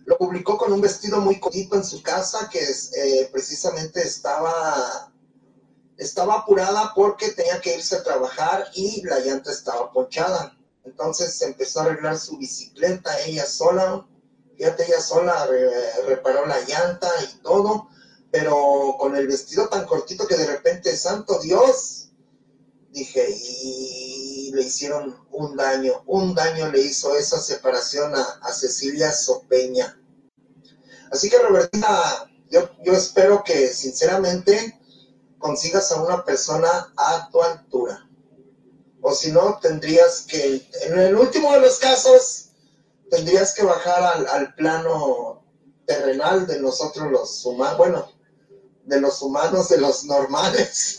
Lo 0.09 0.17
publicó 0.17 0.57
con 0.57 0.73
un 0.73 0.81
vestido 0.81 1.21
muy 1.21 1.39
cortito 1.39 1.75
en 1.75 1.83
su 1.83 2.01
casa, 2.01 2.49
que 2.49 2.59
eh, 2.59 3.29
precisamente 3.31 4.01
estaba, 4.01 5.13
estaba 5.97 6.39
apurada 6.39 6.93
porque 6.95 7.29
tenía 7.29 7.61
que 7.61 7.75
irse 7.75 7.95
a 7.95 8.03
trabajar 8.03 8.65
y 8.73 9.03
la 9.03 9.19
llanta 9.19 9.51
estaba 9.51 9.91
ponchada. 9.93 10.57
Entonces 10.83 11.39
empezó 11.43 11.81
a 11.81 11.83
arreglar 11.83 12.17
su 12.17 12.39
bicicleta 12.39 13.19
ella 13.19 13.45
sola 13.45 14.07
Fíjate, 14.57 14.87
ella 14.87 14.99
sola 14.99 15.47
reparó 16.07 16.45
la 16.47 16.59
llanta 16.61 17.09
y 17.23 17.41
todo, 17.41 17.87
pero 18.31 18.95
con 18.99 19.15
el 19.15 19.25
vestido 19.27 19.69
tan 19.69 19.85
cortito 19.85 20.27
que 20.27 20.35
de 20.35 20.47
repente, 20.47 20.97
santo 20.97 21.39
Dios, 21.39 22.09
dije, 22.91 23.25
y 23.29 24.51
le 24.53 24.63
hicieron 24.63 25.15
un 25.31 25.55
daño, 25.55 26.03
un 26.07 26.35
daño 26.35 26.69
le 26.71 26.81
hizo 26.81 27.15
esa 27.15 27.39
separación 27.39 28.13
a, 28.15 28.51
Cecilia 28.51 29.13
Sopeña. 29.13 29.97
Así 31.11 31.29
que 31.29 31.39
Robertina, 31.39 31.87
yo, 32.49 32.69
yo 32.83 32.93
espero 32.93 33.43
que 33.43 33.67
sinceramente 33.67 34.79
consigas 35.39 35.91
a 35.91 36.01
una 36.03 36.23
persona 36.23 36.93
a 36.97 37.29
tu 37.31 37.41
altura. 37.41 38.07
O 39.01 39.13
si 39.13 39.31
no, 39.31 39.57
tendrías 39.61 40.25
que, 40.27 40.67
en 40.83 40.99
el 40.99 41.15
último 41.15 41.51
de 41.53 41.61
los 41.61 41.79
casos, 41.79 42.49
tendrías 43.09 43.53
que 43.53 43.63
bajar 43.63 44.27
al, 44.27 44.53
plano 44.55 45.43
terrenal 45.85 46.45
de 46.45 46.59
nosotros 46.59 47.09
los 47.09 47.45
humanos, 47.45 47.77
bueno, 47.77 48.11
de 48.83 49.01
los 49.01 49.21
humanos, 49.21 49.69
de 49.69 49.79
los 49.79 50.03
normales. 50.03 50.97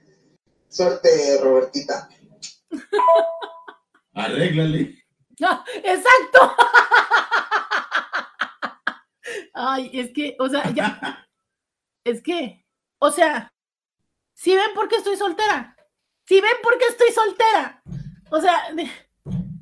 Suerte, 0.68 1.38
Robertita. 1.42 2.08
Arréglale. 4.14 5.04
exacto. 5.84 6.56
Ay, 9.58 9.90
es 9.94 10.12
que, 10.12 10.36
o 10.38 10.48
sea, 10.48 10.70
ya. 10.70 11.26
Es 12.04 12.22
que, 12.22 12.64
o 12.98 13.10
sea, 13.10 13.52
si 14.34 14.54
ven 14.54 14.74
por 14.74 14.86
qué 14.86 14.96
estoy 14.96 15.16
soltera. 15.16 15.74
Si 16.26 16.40
ven 16.40 16.58
por 16.62 16.76
qué 16.78 16.84
estoy 16.90 17.10
soltera. 17.10 17.82
O 18.30 18.38
sea, 18.38 18.54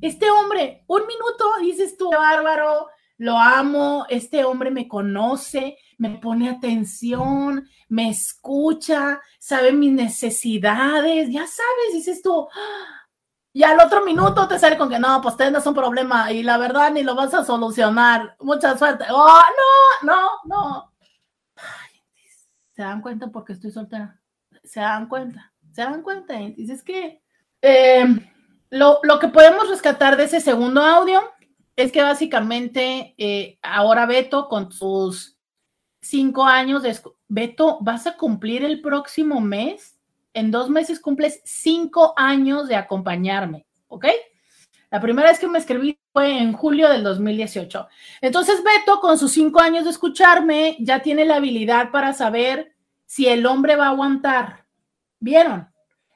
este 0.01 0.29
hombre, 0.29 0.83
un 0.87 1.07
minuto 1.07 1.45
dices 1.61 1.97
tú, 1.97 2.11
bárbaro, 2.11 2.89
lo 3.17 3.37
amo, 3.37 4.05
este 4.09 4.43
hombre 4.43 4.69
me 4.69 4.87
conoce, 4.87 5.77
me 5.97 6.17
pone 6.17 6.49
atención, 6.49 7.65
me 7.87 8.09
escucha, 8.09 9.21
sabe 9.39 9.71
mis 9.71 9.93
necesidades, 9.93 11.29
ya 11.29 11.47
sabes, 11.47 11.93
dices 11.93 12.21
tú, 12.21 12.47
y 13.55 13.63
al 13.63 13.79
otro 13.79 14.03
minuto 14.03 14.49
te 14.49 14.59
sale 14.59 14.77
con 14.77 14.89
que 14.89 14.99
no, 14.99 15.21
pues 15.21 15.37
tenés 15.37 15.65
un 15.65 15.73
problema 15.73 16.29
y 16.29 16.43
la 16.43 16.57
verdad 16.57 16.91
ni 16.91 17.03
lo 17.03 17.15
vas 17.15 17.33
a 17.33 17.45
solucionar. 17.45 18.35
Mucha 18.41 18.77
suerte. 18.77 19.05
Oh, 19.09 19.41
no, 20.03 20.13
no, 20.13 20.29
no. 20.43 20.93
¿Se 22.75 22.81
dan 22.81 23.01
cuenta 23.01 23.29
porque 23.29 23.53
estoy 23.53 23.71
soltera? 23.71 24.19
¿Se 24.65 24.81
dan 24.81 25.07
cuenta? 25.07 25.53
¿Se 25.71 25.83
dan 25.83 26.01
cuenta? 26.01 26.33
Dices 26.33 26.83
que 26.83 27.23
eh, 27.61 28.05
lo, 28.71 28.99
que 29.21 29.29
podemos 29.29 29.69
rescatar 29.69 30.17
de 30.17 30.25
ese 30.25 30.41
segundo 30.41 30.81
audio 30.81 31.23
es 31.77 31.93
que 31.93 32.01
básicamente 32.01 33.15
eh, 33.17 33.57
ahora 33.61 34.05
Beto 34.05 34.49
con 34.49 34.69
sus 34.73 35.37
cinco 36.01 36.43
años 36.43 36.83
de... 36.83 36.99
Beto, 37.29 37.77
vas 37.79 38.05
a 38.05 38.17
cumplir 38.17 38.65
el 38.65 38.81
próximo 38.81 39.39
mes. 39.39 39.94
En 40.35 40.51
dos 40.51 40.69
meses 40.69 40.99
cumples 40.99 41.41
cinco 41.45 42.13
años 42.17 42.67
de 42.67 42.75
acompañarme, 42.75 43.65
¿ok? 43.87 44.05
La 44.91 44.99
primera 44.99 45.29
vez 45.29 45.39
que 45.39 45.47
me 45.47 45.59
escribí 45.59 45.97
fue 46.11 46.37
en 46.37 46.51
julio 46.51 46.89
del 46.89 47.03
2018. 47.03 47.87
Entonces 48.19 48.61
Beto, 48.61 48.99
con 48.99 49.17
sus 49.17 49.31
cinco 49.31 49.61
años 49.61 49.85
de 49.85 49.91
escucharme, 49.91 50.75
ya 50.79 51.01
tiene 51.01 51.23
la 51.23 51.37
habilidad 51.37 51.89
para 51.89 52.11
saber 52.11 52.75
si 53.05 53.27
el 53.27 53.45
hombre 53.45 53.77
va 53.77 53.87
a 53.87 53.91
aguantar. 53.91 54.65
¿Vieron? 55.19 55.69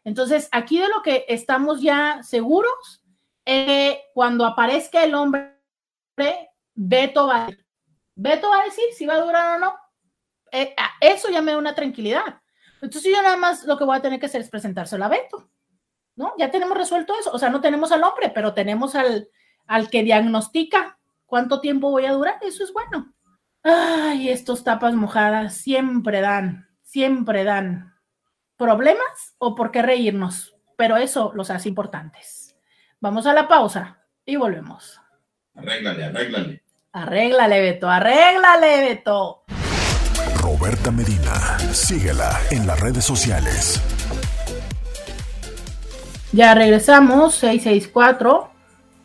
Entonces, 0.04 0.50
aquí 0.52 0.80
de 0.80 0.90
lo 0.90 1.02
que 1.02 1.26
estamos 1.30 1.82
ya 1.82 2.22
seguros 2.24 3.02
que 3.46 4.02
cuando 4.14 4.46
aparezca 4.46 5.04
el 5.04 5.16
hombre, 5.16 5.56
Beto 6.76 7.28
va 7.28 7.44
a 7.44 7.46
decir, 7.48 7.66
Beto 8.16 8.50
va 8.50 8.62
a 8.62 8.66
decir 8.66 8.86
si 8.98 9.06
va 9.06 9.16
a 9.16 9.22
durar 9.22 9.56
o 9.56 9.60
no. 9.60 9.76
Eh, 10.52 10.76
eso 11.00 11.30
ya 11.30 11.42
me 11.42 11.54
da 11.54 11.58
una 11.58 11.74
tranquilidad. 11.74 12.42
Entonces 12.82 13.12
yo 13.14 13.22
nada 13.22 13.38
más 13.38 13.66
lo 13.66 13.78
que 13.78 13.84
voy 13.84 13.98
a 13.98 14.02
tener 14.02 14.20
que 14.20 14.28
hacer 14.28 14.42
es 14.42 14.50
presentárselo 14.50 15.06
a 15.06 15.10
Beto. 15.10 15.50
¿no? 16.20 16.34
Ya 16.38 16.52
tenemos 16.52 16.78
resuelto 16.78 17.14
eso. 17.18 17.32
O 17.32 17.40
sea, 17.40 17.50
no 17.50 17.62
tenemos 17.62 17.94
al 17.94 18.04
hombre, 18.04 18.30
pero 18.30 18.54
tenemos 18.54 18.94
al, 18.94 19.30
al 19.68 19.90
que 19.90 20.04
diagnostica 20.04 21.00
cuánto 21.26 21.62
tiempo 21.62 21.90
voy 21.90 22.06
a 22.06 22.12
durar. 22.12 22.40
Eso 22.42 22.62
es 22.62 22.74
bueno. 22.74 23.14
Ay, 23.64 24.30
estos 24.30 24.66
tapas 24.66 24.94
mojadas 24.96 25.56
siempre 25.56 26.20
dan, 26.20 26.68
siempre 26.82 27.46
dan 27.46 27.96
problemas 28.58 29.36
o 29.38 29.56
por 29.56 29.72
qué 29.72 29.82
reírnos, 29.82 30.56
pero 30.78 30.98
eso 30.98 31.32
los 31.36 31.50
hace 31.50 31.70
importantes. 31.70 32.58
Vamos 33.00 33.26
a 33.26 33.34
la 33.34 33.48
pausa 33.48 34.04
y 34.26 34.36
volvemos. 34.36 35.00
Arréglale, 35.56 36.04
arréglale. 36.04 36.64
Arréglale, 36.92 37.62
Beto, 37.62 37.90
arréglale, 37.90 38.82
Beto. 38.82 39.44
Roberta 40.60 40.92
Medina, 40.92 41.58
síguela 41.72 42.38
en 42.52 42.68
las 42.68 42.78
redes 42.82 43.06
sociales. 43.06 43.82
Ya 46.34 46.54
regresamos, 46.54 47.36
664 47.36 48.52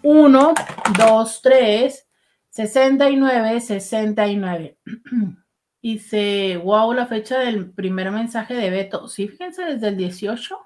1 0.03 0.55
2 0.99 1.43
3 1.43 2.09
69 2.51 3.61
69. 3.61 4.79
Dice, 5.81 6.57
wow, 6.57 6.93
la 6.93 7.07
fecha 7.07 7.39
del 7.39 7.71
primer 7.71 8.11
mensaje 8.11 8.55
de 8.55 8.71
Beto. 8.71 9.07
Sí, 9.07 9.29
fíjense, 9.29 9.65
desde 9.65 9.89
el 9.89 9.97
18. 9.97 10.59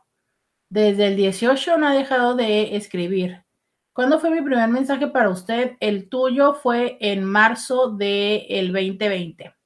Desde 0.70 1.08
el 1.08 1.16
18 1.16 1.76
no 1.76 1.86
ha 1.86 1.92
dejado 1.92 2.34
de 2.34 2.76
escribir. 2.76 3.44
¿Cuándo 3.92 4.18
fue 4.18 4.30
mi 4.30 4.40
primer 4.40 4.70
mensaje 4.70 5.06
para 5.08 5.28
usted? 5.28 5.76
El 5.80 6.08
tuyo 6.08 6.54
fue 6.54 6.96
en 7.00 7.24
marzo 7.24 7.90
del 7.90 8.72
2020. 8.72 9.57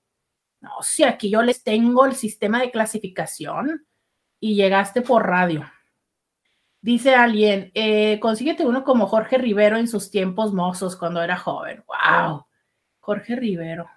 No, 0.63 0.71
si 0.81 1.03
aquí 1.03 1.29
yo 1.29 1.43
les 1.43 1.65
tengo 1.65 2.07
el 2.07 2.15
sistema 2.15 2.61
de 2.61 2.71
clasificación 2.71 3.85
y 4.39 4.55
llegaste 4.55 5.03
por 5.03 5.27
radio. 5.27 5.69
Dice 6.81 7.15
alguien, 7.17 7.73
eh, 7.75 8.19
consíguete 8.21 8.65
uno 8.65 8.85
como 8.85 9.07
Jorge 9.07 9.39
Rivero 9.39 9.77
en 9.77 9.89
sus 9.89 10.11
tiempos 10.11 10.55
mozos 10.55 10.97
cuando 10.97 11.21
era 11.21 11.37
joven. 11.37 11.85
¡Wow! 11.87 12.47
Jorge 13.01 13.35
Rivero. 13.35 13.91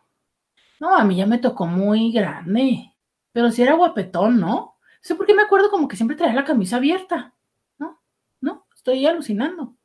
No, 0.80 0.96
a 0.96 1.04
mí 1.04 1.18
ya 1.18 1.28
me 1.28 1.38
tocó 1.38 1.68
muy 1.68 2.12
grande, 2.12 2.92
pero 3.32 3.52
si 3.52 3.62
era 3.62 3.76
guapetón, 3.76 4.40
¿no? 4.40 4.78
Sé 5.02 5.14
por 5.14 5.28
qué 5.28 5.36
me 5.36 5.44
acuerdo 5.44 5.70
como 5.70 5.88
que 5.88 5.96
siempre 5.96 6.18
traía 6.18 6.34
la 6.34 6.44
camisa 6.44 6.78
abierta. 6.78 7.36
No, 7.78 8.02
no, 8.42 8.66
estoy 8.76 9.06
alucinando. 9.06 9.76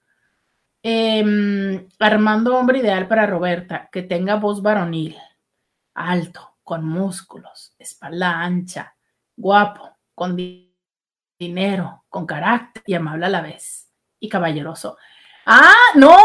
Em, 0.83 1.87
Armando, 1.99 2.57
hombre 2.57 2.79
ideal 2.79 3.07
para 3.07 3.27
Roberta, 3.27 3.91
que 3.93 4.03
tenga 4.03 4.37
voz 4.37 4.63
varonil, 4.63 5.17
alto, 5.95 6.50
con 6.63 6.85
músculos, 6.85 7.75
espalda 7.79 8.41
ancha, 8.41 8.95
guapo, 9.37 9.97
con 10.15 10.37
dinero, 11.39 12.05
con 12.09 12.27
carácter 12.27 12.83
y 12.87 12.95
amable 12.95 13.27
a 13.27 13.31
la 13.31 13.41
vez. 13.41 13.91
Y 14.19 14.29
caballeroso. 14.29 14.99
Ah, 15.47 15.73
no, 15.95 16.17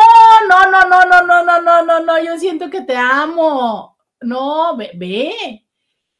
no, 0.49 0.69
no, 0.69 0.87
no, 0.87 1.05
no, 1.05 1.23
no, 1.23 1.43
no, 1.43 1.61
no, 1.61 1.85
no, 1.85 1.99
no, 2.01 2.23
yo 2.23 2.37
siento 2.37 2.69
que 2.69 2.81
te 2.81 2.97
amo. 2.97 3.97
No, 4.21 4.75
ve, 4.75 4.91
ve. 4.95 5.65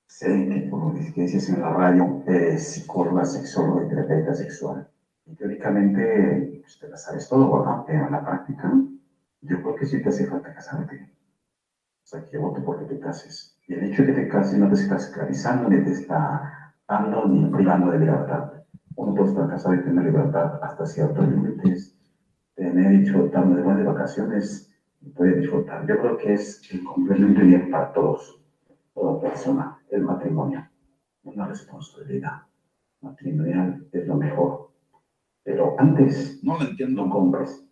Sé 0.06 0.28
que 0.28 0.68
por 0.70 0.94
mis 0.94 1.06
experiencias 1.06 1.50
en 1.50 1.62
la 1.62 1.74
radio 1.74 2.22
es 2.28 2.74
psicóloga, 2.74 3.26
sexóloga 3.26 3.86
y 3.86 3.90
terapeuta 3.90 4.36
sexual. 4.36 4.88
Teóricamente, 5.36 6.60
pues 6.62 6.78
te 6.78 6.88
la 6.88 6.98
sabes 6.98 7.28
todo, 7.28 7.52
¿verdad? 7.58 7.86
Pero 7.88 8.06
en 8.06 8.12
la 8.12 8.24
práctica, 8.24 8.72
yo 9.42 9.64
creo 9.64 9.76
que 9.76 9.88
sí 9.88 10.00
te 10.04 10.10
hace 10.10 10.28
falta 10.28 10.54
casarte. 10.54 11.12
O 12.04 12.08
sea, 12.08 12.24
que 12.24 12.34
yo 12.34 12.42
voto 12.42 12.64
porque 12.64 12.86
te 12.86 13.00
cases. 13.00 13.58
Y 13.68 13.74
el 13.74 13.86
hecho 13.86 14.04
de 14.04 14.14
que 14.14 14.22
te 14.22 14.28
cases 14.28 14.60
no 14.60 14.70
te 14.70 14.76
está 14.76 14.98
esclavizando, 14.98 15.70
ni 15.70 15.84
te 15.84 15.94
está 15.94 16.57
dando, 16.88 17.28
ni 17.28 17.50
privando 17.50 17.92
de 17.92 18.00
libertad. 18.00 18.54
Uno 18.96 19.14
puede 19.14 19.30
estar 19.30 19.50
casado 19.50 19.76
y 19.76 19.84
tener 19.84 20.06
libertad 20.06 20.60
hasta 20.62 20.86
ciertos 20.86 21.28
límites. 21.28 21.96
Tener 22.56 22.94
y 22.94 22.98
disfrutar 23.00 23.48
de 23.48 23.84
vacaciones 23.84 24.74
y 25.02 25.10
puede 25.10 25.42
disfrutar. 25.42 25.86
Yo 25.88 26.00
creo 26.00 26.18
que 26.18 26.34
es 26.34 26.62
el 26.72 26.84
complemento 26.84 27.42
bien 27.42 27.70
para 27.70 27.94
todos 27.94 28.38
toda 28.98 29.22
persona, 29.22 29.80
el 29.92 30.02
matrimonio. 30.02 30.68
Una 31.24 31.48
responsabilidad 31.48 32.42
matrimonial 33.02 33.88
es 33.92 34.08
lo 34.08 34.16
mejor. 34.16 34.72
Pero 35.44 35.76
antes, 35.78 36.44
no 36.44 36.58
lo 36.58 36.68
entiendo. 36.68 37.06
No 37.06 37.12
compres. 37.12 37.64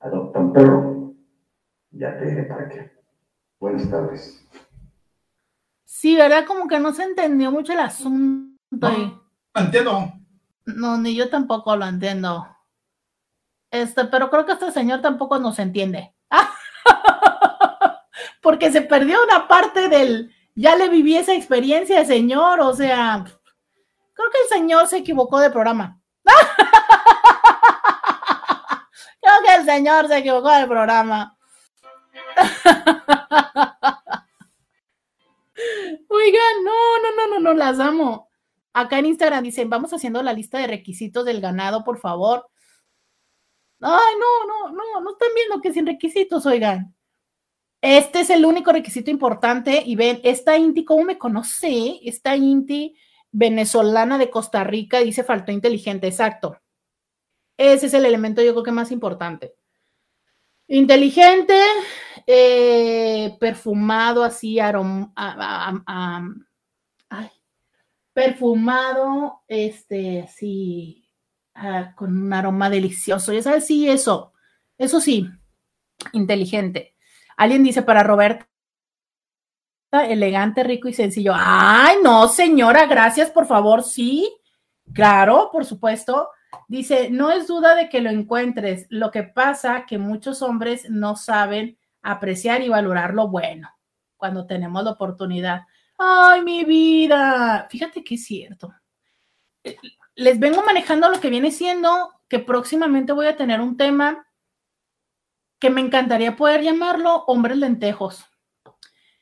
Adopta 0.00 0.40
un 0.40 0.52
perro. 0.52 1.14
Ya 1.92 2.18
te 2.18 2.26
diré 2.26 2.42
para 2.44 2.68
qué. 2.68 2.90
Buenas 3.60 3.88
tardes. 3.88 4.44
Sí, 5.98 6.14
¿verdad? 6.14 6.44
Como 6.44 6.68
que 6.68 6.78
no 6.78 6.92
se 6.92 7.04
entendió 7.04 7.50
mucho 7.50 7.72
el 7.72 7.80
asunto. 7.80 8.54
No, 8.70 9.22
lo 9.54 9.60
entiendo. 9.62 10.12
No, 10.66 10.98
ni 10.98 11.14
yo 11.14 11.30
tampoco 11.30 11.74
lo 11.74 11.86
entiendo. 11.86 12.46
Este, 13.70 14.04
pero 14.04 14.28
creo 14.28 14.44
que 14.44 14.52
este 14.52 14.70
señor 14.72 15.00
tampoco 15.00 15.38
nos 15.38 15.58
entiende. 15.58 16.14
Porque 18.42 18.70
se 18.70 18.82
perdió 18.82 19.24
una 19.24 19.48
parte 19.48 19.88
del, 19.88 20.34
ya 20.54 20.76
le 20.76 20.90
viví 20.90 21.16
esa 21.16 21.32
experiencia, 21.32 22.04
señor, 22.04 22.60
o 22.60 22.74
sea, 22.74 23.24
creo 24.12 24.30
que 24.30 24.42
el 24.42 24.48
señor 24.50 24.88
se 24.88 24.98
equivocó 24.98 25.38
de 25.38 25.50
programa. 25.50 25.98
creo 29.22 29.34
que 29.46 29.54
el 29.54 29.64
señor 29.64 30.08
se 30.08 30.18
equivocó 30.18 30.50
del 30.50 30.68
programa. 30.68 31.38
Oigan, 36.08 36.64
no, 36.64 36.98
no, 37.02 37.16
no, 37.16 37.34
no, 37.34 37.40
no, 37.40 37.54
las 37.54 37.78
amo. 37.78 38.28
Acá 38.72 38.98
en 38.98 39.06
Instagram 39.06 39.44
dicen, 39.44 39.70
vamos 39.70 39.92
haciendo 39.92 40.22
la 40.22 40.32
lista 40.32 40.58
de 40.58 40.66
requisitos 40.66 41.24
del 41.24 41.40
ganado, 41.40 41.84
por 41.84 41.98
favor. 41.98 42.46
Ay, 43.80 44.14
no, 44.18 44.46
no, 44.46 44.72
no, 44.72 45.00
no 45.00 45.10
están 45.12 45.28
viendo 45.34 45.60
que 45.60 45.72
sin 45.72 45.86
requisitos, 45.86 46.46
oigan. 46.46 46.94
Este 47.80 48.20
es 48.20 48.30
el 48.30 48.44
único 48.44 48.72
requisito 48.72 49.10
importante. 49.10 49.82
Y 49.84 49.96
ven, 49.96 50.20
esta 50.24 50.56
Inti, 50.56 50.84
¿cómo 50.84 51.04
me 51.04 51.18
conoce? 51.18 52.00
Esta 52.02 52.36
Inti 52.36 52.96
venezolana 53.30 54.18
de 54.18 54.30
Costa 54.30 54.64
Rica 54.64 55.00
dice 55.00 55.22
faltó 55.22 55.52
inteligente, 55.52 56.06
exacto. 56.06 56.58
Ese 57.58 57.86
es 57.86 57.94
el 57.94 58.06
elemento 58.06 58.42
yo 58.42 58.52
creo 58.52 58.64
que 58.64 58.72
más 58.72 58.90
importante. 58.90 59.54
Inteligente, 60.68 61.54
eh, 62.26 63.36
perfumado 63.38 64.24
así, 64.24 64.58
arom, 64.58 65.12
perfumado, 68.12 69.42
este, 69.46 70.22
así, 70.22 71.08
ah, 71.54 71.92
con 71.94 72.16
un 72.16 72.32
aroma 72.32 72.70
delicioso. 72.70 73.32
Ya 73.32 73.42
sabes, 73.42 73.66
sí, 73.66 73.88
eso, 73.88 74.32
eso 74.78 75.00
sí, 75.00 75.28
inteligente. 76.12 76.94
Alguien 77.36 77.62
dice 77.62 77.82
para 77.82 78.02
Roberta, 78.02 78.46
elegante, 79.92 80.64
rico 80.64 80.88
y 80.88 80.94
sencillo. 80.94 81.32
Ay, 81.34 81.98
no, 82.02 82.28
señora, 82.28 82.86
gracias, 82.86 83.30
por 83.30 83.46
favor, 83.46 83.82
sí. 83.82 84.34
Claro, 84.92 85.50
por 85.52 85.64
supuesto. 85.64 86.30
Dice, 86.68 87.10
no 87.10 87.30
es 87.30 87.46
duda 87.46 87.74
de 87.74 87.88
que 87.88 88.00
lo 88.00 88.10
encuentres. 88.10 88.86
Lo 88.88 89.10
que 89.10 89.22
pasa 89.22 89.84
que 89.86 89.98
muchos 89.98 90.42
hombres 90.42 90.88
no 90.90 91.16
saben 91.16 91.78
apreciar 92.10 92.62
y 92.62 92.68
valorar 92.68 93.14
lo 93.14 93.28
bueno 93.28 93.70
cuando 94.16 94.46
tenemos 94.46 94.82
la 94.84 94.92
oportunidad. 94.92 95.62
Ay, 95.98 96.42
mi 96.42 96.64
vida. 96.64 97.66
Fíjate 97.70 98.02
que 98.02 98.14
es 98.14 98.24
cierto. 98.24 98.72
Les 100.14 100.38
vengo 100.38 100.62
manejando 100.62 101.08
lo 101.10 101.20
que 101.20 101.30
viene 101.30 101.50
siendo 101.50 102.12
que 102.28 102.38
próximamente 102.38 103.12
voy 103.12 103.26
a 103.26 103.36
tener 103.36 103.60
un 103.60 103.76
tema 103.76 104.26
que 105.58 105.70
me 105.70 105.80
encantaría 105.80 106.36
poder 106.36 106.62
llamarlo 106.62 107.24
hombres 107.26 107.56
lentejos, 107.56 108.24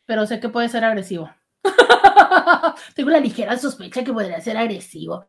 pero 0.04 0.26
sé 0.26 0.40
que 0.40 0.48
puede 0.48 0.68
ser 0.68 0.84
agresivo. 0.84 1.30
Tengo 2.94 3.10
la 3.10 3.20
ligera 3.20 3.56
sospecha 3.56 4.04
que 4.04 4.12
podría 4.12 4.40
ser 4.40 4.56
agresivo. 4.56 5.28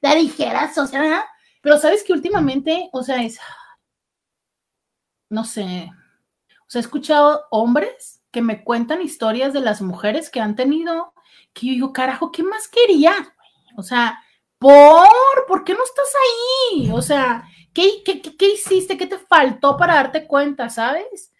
La 0.00 0.14
ligera 0.14 0.72
sospecha, 0.72 1.26
Pero 1.62 1.78
sabes 1.78 2.02
que 2.04 2.12
últimamente, 2.12 2.90
o 2.92 3.02
sea, 3.02 3.22
es, 3.22 3.38
no 5.30 5.44
sé, 5.44 5.90
o 6.66 6.70
sea, 6.70 6.80
he 6.80 6.82
escuchado 6.82 7.44
hombres 7.50 8.22
que 8.32 8.42
me 8.42 8.64
cuentan 8.64 9.02
historias 9.02 9.52
de 9.52 9.60
las 9.60 9.80
mujeres 9.80 10.30
que 10.30 10.40
han 10.40 10.56
tenido, 10.56 11.14
que 11.52 11.66
yo 11.66 11.72
digo, 11.72 11.92
carajo, 11.92 12.32
¿qué 12.32 12.42
más 12.42 12.68
quería? 12.68 13.14
O 13.76 13.82
sea, 13.82 14.20
¿por? 14.58 15.08
¿Por 15.46 15.64
qué 15.64 15.74
no 15.74 15.84
estás 15.84 16.12
ahí? 16.24 16.90
O 16.92 17.02
sea, 17.02 17.44
¿qué, 17.72 18.02
qué, 18.04 18.20
qué 18.20 18.54
hiciste? 18.54 18.98
¿Qué 18.98 19.06
te 19.06 19.18
faltó 19.18 19.76
para 19.76 19.94
darte 19.94 20.26
cuenta, 20.26 20.68
sabes? 20.68 21.32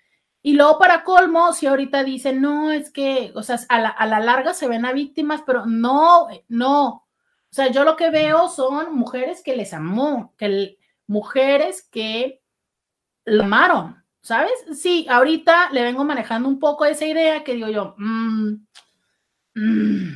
Y 0.42 0.52
luego 0.52 0.78
para 0.78 1.02
colmo, 1.02 1.52
si 1.52 1.66
ahorita 1.66 2.04
dicen, 2.04 2.40
no, 2.40 2.70
es 2.70 2.92
que, 2.92 3.32
o 3.34 3.42
sea, 3.42 3.58
a 3.68 3.80
la, 3.80 3.88
a 3.88 4.06
la, 4.06 4.20
larga 4.20 4.54
se 4.54 4.68
ven 4.68 4.84
a 4.84 4.92
víctimas, 4.92 5.42
pero 5.44 5.66
no, 5.66 6.28
no. 6.46 6.86
O 6.88 7.04
sea, 7.50 7.68
yo 7.72 7.82
lo 7.82 7.96
que 7.96 8.10
veo 8.10 8.48
son 8.48 8.94
mujeres 8.94 9.42
que 9.42 9.56
les 9.56 9.74
amó, 9.74 10.34
que 10.38 10.78
mujeres 11.08 11.82
que 11.90 12.42
lo 13.24 13.42
amaron, 13.42 14.04
¿sabes? 14.26 14.52
Sí, 14.72 15.06
ahorita 15.08 15.70
le 15.72 15.82
vengo 15.82 16.04
manejando 16.04 16.48
un 16.48 16.58
poco 16.58 16.84
esa 16.84 17.06
idea 17.06 17.44
que 17.44 17.54
digo 17.54 17.68
yo, 17.68 17.94
mmm, 17.96 18.54
mmm, 19.54 20.12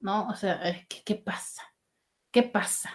no, 0.00 0.28
o 0.28 0.34
sea, 0.34 0.60
¿qué, 0.88 1.02
qué 1.04 1.14
pasa? 1.16 1.62
¿Qué 2.30 2.42
pasa? 2.42 2.90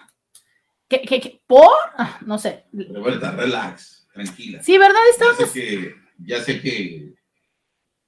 ¿Qué, 0.88 1.02
qué, 1.02 1.20
qué? 1.22 1.42
¿Por? 1.46 1.70
Ah, 1.98 2.20
no 2.26 2.38
sé. 2.40 2.66
Roberta, 2.74 3.32
relax, 3.32 4.08
tranquila. 4.14 4.62
Sí, 4.64 4.78
¿verdad? 4.78 5.00
Estamos... 5.12 5.38
Ya 5.40 5.46
sé 5.48 5.54
que, 5.62 5.96
ya 6.20 6.42
sé 6.42 6.62
que 6.62 7.14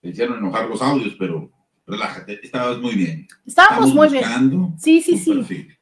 te 0.01 0.09
hicieron 0.09 0.37
enojar 0.39 0.67
los 0.67 0.81
audios, 0.81 1.15
pero 1.19 1.51
relájate, 1.85 2.39
estabas 2.43 2.77
muy 2.79 2.95
bien. 2.95 3.27
Estábamos 3.45 3.93
muy 3.93 4.09
bien. 4.09 4.75
Sí, 4.79 5.01
sí, 5.01 5.17
sí. 5.17 5.33
Perfil. 5.33 5.77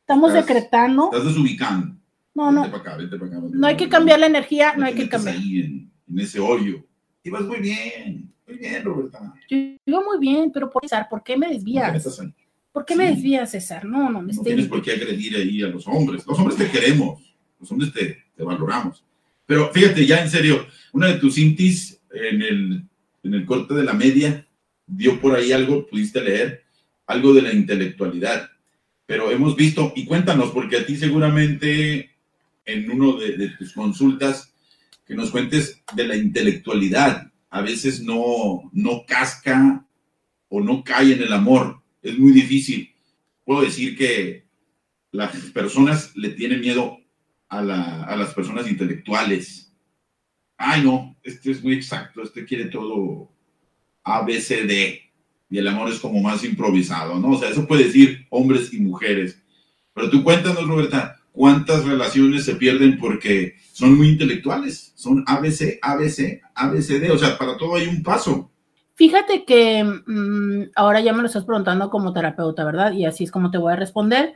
Estamos 0.00 0.32
Estás- 0.32 0.46
decretando. 0.46 1.10
Estás 1.12 1.24
desubicando. 1.26 1.96
No, 2.34 2.52
no. 2.52 2.62
Vente 2.62 2.78
para 2.78 2.90
acá, 2.90 2.96
vente 2.98 3.16
para 3.18 3.30
acá. 3.30 3.40
vente 3.40 3.58
No 3.58 3.66
hay 3.66 3.76
que 3.76 3.88
cambiar 3.88 4.20
la 4.20 4.26
energía, 4.26 4.74
no 4.76 4.86
hay 4.86 4.94
que 4.94 5.08
cambiar. 5.08 5.34
ahí 5.36 5.60
en, 5.60 5.89
en 6.10 6.18
ese 6.18 6.40
hoyo. 6.40 6.84
Ibas 7.22 7.42
muy 7.42 7.58
bien, 7.60 8.32
muy 8.46 8.56
bien, 8.58 8.84
Roberta. 8.84 9.34
Yo 9.48 9.56
digo 9.84 10.02
muy 10.04 10.18
bien, 10.18 10.50
pero 10.52 10.70
por 10.70 10.82
César, 10.82 11.06
¿por 11.08 11.22
qué 11.22 11.36
me 11.36 11.48
desvías? 11.48 11.92
metas 11.92 12.18
ahí. 12.20 12.32
¿Por 12.72 12.84
qué 12.84 12.94
me 12.96 13.08
Sí. 13.08 13.14
desvías, 13.14 13.50
César? 13.50 13.84
No, 13.84 14.10
no, 14.10 14.20
me 14.20 14.26
No 14.26 14.30
estoy... 14.30 14.44
tienes 14.46 14.66
por 14.68 14.80
qué 14.82 14.92
agredir 14.92 15.36
ahí 15.36 15.62
a 15.62 15.68
los 15.68 15.86
hombres. 15.86 16.24
Los 16.26 16.38
hombres 16.38 16.56
te 16.56 16.70
queremos, 16.70 17.20
los 17.58 17.70
hombres 17.72 17.92
te, 17.92 18.18
te 18.36 18.42
valoramos. 18.42 19.04
Pero 19.46 19.70
fíjate, 19.72 20.06
ya 20.06 20.22
en 20.22 20.30
serio, 20.30 20.66
una 20.92 21.08
de 21.08 21.14
tus 21.18 21.36
intis 21.38 22.00
en 22.12 22.40
el, 22.42 22.84
en 23.24 23.34
el 23.34 23.44
corte 23.44 23.74
de 23.74 23.82
la 23.84 23.92
media 23.92 24.46
dio 24.86 25.20
por 25.20 25.34
ahí 25.36 25.52
algo, 25.52 25.86
pudiste 25.86 26.20
leer, 26.22 26.62
algo 27.06 27.34
de 27.34 27.42
la 27.42 27.52
intelectualidad. 27.52 28.48
Pero 29.06 29.30
hemos 29.32 29.56
visto, 29.56 29.92
y 29.96 30.04
cuéntanos, 30.04 30.50
porque 30.52 30.76
a 30.78 30.86
ti 30.86 30.96
seguramente 30.96 32.10
en 32.64 32.88
uno 32.90 33.14
de, 33.18 33.36
de 33.36 33.48
tus 33.50 33.72
consultas, 33.72 34.49
que 35.10 35.16
nos 35.16 35.32
cuentes 35.32 35.82
de 35.92 36.06
la 36.06 36.14
intelectualidad. 36.16 37.32
A 37.50 37.62
veces 37.62 38.00
no, 38.00 38.70
no 38.72 39.04
casca 39.04 39.84
o 40.48 40.60
no 40.60 40.84
cae 40.84 41.14
en 41.14 41.22
el 41.22 41.32
amor. 41.32 41.82
Es 42.00 42.16
muy 42.16 42.30
difícil 42.30 42.94
puedo 43.44 43.62
decir 43.62 43.96
que 43.98 44.44
las 45.10 45.34
personas 45.50 46.16
le 46.16 46.28
tienen 46.28 46.60
miedo 46.60 46.98
a, 47.48 47.60
la- 47.60 48.04
a 48.04 48.14
las 48.14 48.32
personas 48.32 48.68
intelectuales. 48.70 49.72
Ay, 50.56 50.84
no, 50.84 51.16
este 51.24 51.50
es 51.50 51.60
muy 51.64 51.74
exacto, 51.74 52.22
este 52.22 52.44
quiere 52.44 52.66
todo 52.66 53.28
A, 54.04 54.22
B, 54.24 54.40
C, 54.40 54.62
D. 54.62 55.00
Y 55.50 55.58
el 55.58 55.66
amor 55.66 55.90
es 55.90 55.98
como 55.98 56.20
más 56.22 56.44
improvisado, 56.44 57.18
¿no? 57.18 57.30
O 57.30 57.38
sea, 57.40 57.48
eso 57.50 57.66
puede 57.66 57.86
decir 57.86 58.24
hombres 58.30 58.72
y 58.72 58.78
mujeres. 58.78 59.42
Pero 59.92 60.08
tú 60.08 60.22
cuéntanos, 60.22 60.64
Roberta, 60.68 61.19
¿cuántas 61.32 61.84
relaciones 61.84 62.44
se 62.44 62.56
pierden 62.56 62.98
porque 62.98 63.54
son 63.72 63.96
muy 63.96 64.08
intelectuales? 64.08 64.92
Son 64.94 65.24
ABC, 65.26 65.78
ABC, 65.82 66.40
ABCD. 66.54 67.10
O 67.10 67.18
sea, 67.18 67.36
para 67.38 67.56
todo 67.56 67.76
hay 67.76 67.86
un 67.86 68.02
paso. 68.02 68.50
Fíjate 68.94 69.44
que 69.44 69.82
mm, 69.84 70.70
ahora 70.76 71.00
ya 71.00 71.12
me 71.12 71.22
lo 71.22 71.26
estás 71.26 71.44
preguntando 71.44 71.88
como 71.88 72.12
terapeuta, 72.12 72.64
¿verdad? 72.64 72.92
Y 72.92 73.06
así 73.06 73.24
es 73.24 73.30
como 73.30 73.50
te 73.50 73.58
voy 73.58 73.72
a 73.72 73.76
responder. 73.76 74.34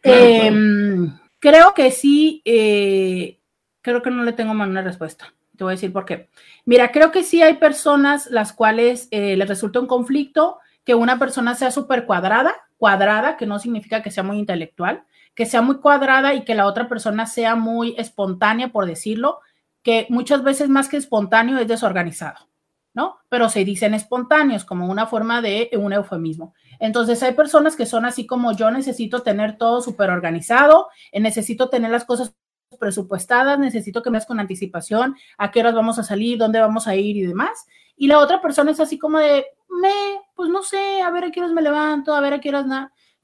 Claro, 0.00 0.18
Eh, 0.22 1.10
Creo 1.38 1.74
que 1.74 1.90
sí, 1.90 2.42
eh, 2.44 3.38
creo 3.82 4.02
que 4.02 4.10
no 4.10 4.24
le 4.24 4.32
tengo 4.32 4.54
más 4.54 4.68
una 4.68 4.82
respuesta. 4.82 5.32
Te 5.56 5.64
voy 5.64 5.72
a 5.72 5.76
decir 5.76 5.92
por 5.92 6.04
qué. 6.04 6.28
Mira, 6.64 6.92
creo 6.92 7.12
que 7.12 7.22
sí 7.22 7.42
hay 7.42 7.54
personas 7.54 8.28
las 8.30 8.52
cuales 8.52 9.08
eh, 9.10 9.36
les 9.36 9.48
resulta 9.48 9.80
un 9.80 9.86
conflicto 9.86 10.58
que 10.84 10.94
una 10.94 11.18
persona 11.18 11.54
sea 11.54 11.70
súper 11.70 12.04
cuadrada, 12.06 12.54
cuadrada, 12.78 13.36
que 13.36 13.46
no 13.46 13.58
significa 13.58 14.02
que 14.02 14.10
sea 14.10 14.22
muy 14.22 14.38
intelectual, 14.38 15.04
que 15.36 15.46
sea 15.46 15.62
muy 15.62 15.76
cuadrada 15.76 16.34
y 16.34 16.44
que 16.44 16.56
la 16.56 16.66
otra 16.66 16.88
persona 16.88 17.26
sea 17.26 17.54
muy 17.54 17.94
espontánea, 17.98 18.72
por 18.72 18.86
decirlo, 18.86 19.38
que 19.84 20.06
muchas 20.08 20.42
veces 20.42 20.68
más 20.68 20.88
que 20.88 20.96
espontáneo 20.96 21.58
es 21.58 21.68
desorganizado. 21.68 22.48
¿no? 22.96 23.18
Pero 23.28 23.50
se 23.50 23.62
dicen 23.62 23.92
espontáneos 23.92 24.64
como 24.64 24.88
una 24.88 25.06
forma 25.06 25.42
de 25.42 25.68
un 25.74 25.92
eufemismo. 25.92 26.54
Entonces 26.80 27.22
hay 27.22 27.34
personas 27.34 27.76
que 27.76 27.84
son 27.84 28.06
así 28.06 28.26
como 28.26 28.52
yo 28.52 28.70
necesito 28.70 29.22
tener 29.22 29.58
todo 29.58 29.82
súper 29.82 30.08
organizado, 30.08 30.88
eh, 31.12 31.20
necesito 31.20 31.68
tener 31.68 31.90
las 31.90 32.06
cosas 32.06 32.34
presupuestadas, 32.80 33.58
necesito 33.58 34.02
que 34.02 34.08
me 34.08 34.16
des 34.16 34.26
con 34.26 34.40
anticipación 34.40 35.14
a 35.36 35.50
qué 35.50 35.60
horas 35.60 35.74
vamos 35.74 35.98
a 35.98 36.04
salir, 36.04 36.38
dónde 36.38 36.58
vamos 36.58 36.88
a 36.88 36.96
ir 36.96 37.18
y 37.18 37.26
demás. 37.26 37.66
Y 37.98 38.06
la 38.06 38.18
otra 38.18 38.40
persona 38.40 38.70
es 38.70 38.80
así 38.80 38.98
como 38.98 39.18
de, 39.18 39.44
me, 39.68 40.22
pues 40.34 40.48
no 40.48 40.62
sé, 40.62 41.02
a 41.02 41.10
ver 41.10 41.24
a 41.24 41.30
qué 41.30 41.40
horas 41.40 41.52
me 41.52 41.60
levanto, 41.60 42.14
a 42.14 42.20
ver 42.22 42.32
a 42.32 42.40
qué 42.40 42.48
horas. 42.48 42.66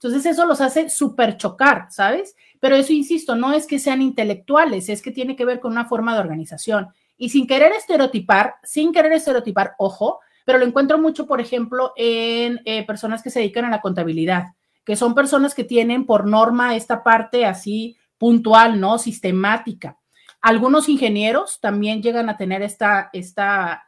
Entonces 0.03 0.32
eso 0.32 0.46
los 0.46 0.61
hace 0.61 0.90
súper 0.90 1.36
chocar, 1.36 1.86
¿sabes? 1.90 2.34
Pero 2.59 2.74
eso, 2.74 2.92
insisto, 2.92 3.36
no 3.36 3.53
es 3.53 3.66
que 3.66 3.78
sean 3.78 4.03
intelectuales, 4.03 4.88
es 4.88 5.00
que 5.00 5.12
tiene 5.12 5.36
que 5.36 5.44
ver 5.44 5.61
con 5.61 5.72
una 5.72 5.84
forma 5.84 6.14
de 6.14 6.20
organización. 6.20 6.88
Y 7.16 7.28
sin 7.28 7.46
querer 7.46 7.70
estereotipar, 7.72 8.57
sin 8.64 8.92
querer 8.92 9.12
estereotipar, 9.12 9.74
ojo, 9.78 10.18
pero 10.44 10.59
lo 10.59 10.64
encuentro 10.64 10.98
mucho, 10.98 11.26
por 11.26 11.40
ejemplo, 11.40 11.92
en 11.96 12.61
eh, 12.64 12.84
personas 12.84 13.22
que 13.22 13.30
se 13.30 13.38
dedican 13.38 13.64
a 13.64 13.70
la 13.70 13.80
contabilidad, 13.80 14.46
que 14.84 14.96
son 14.96 15.14
personas 15.14 15.55
que 15.55 15.62
tienen 15.62 16.05
por 16.05 16.26
norma 16.26 16.74
esta 16.74 17.05
parte 17.05 17.46
así 17.46 17.96
puntual, 18.18 18.80
¿no? 18.80 18.98
Sistemática. 18.98 19.98
Algunos 20.40 20.88
ingenieros 20.88 21.61
también 21.61 22.03
llegan 22.03 22.28
a 22.28 22.36
tener 22.36 22.62
esta, 22.62 23.11
esta 23.12 23.84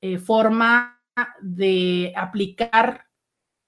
eh, 0.00 0.18
forma 0.18 1.02
de 1.40 2.12
aplicar. 2.16 3.05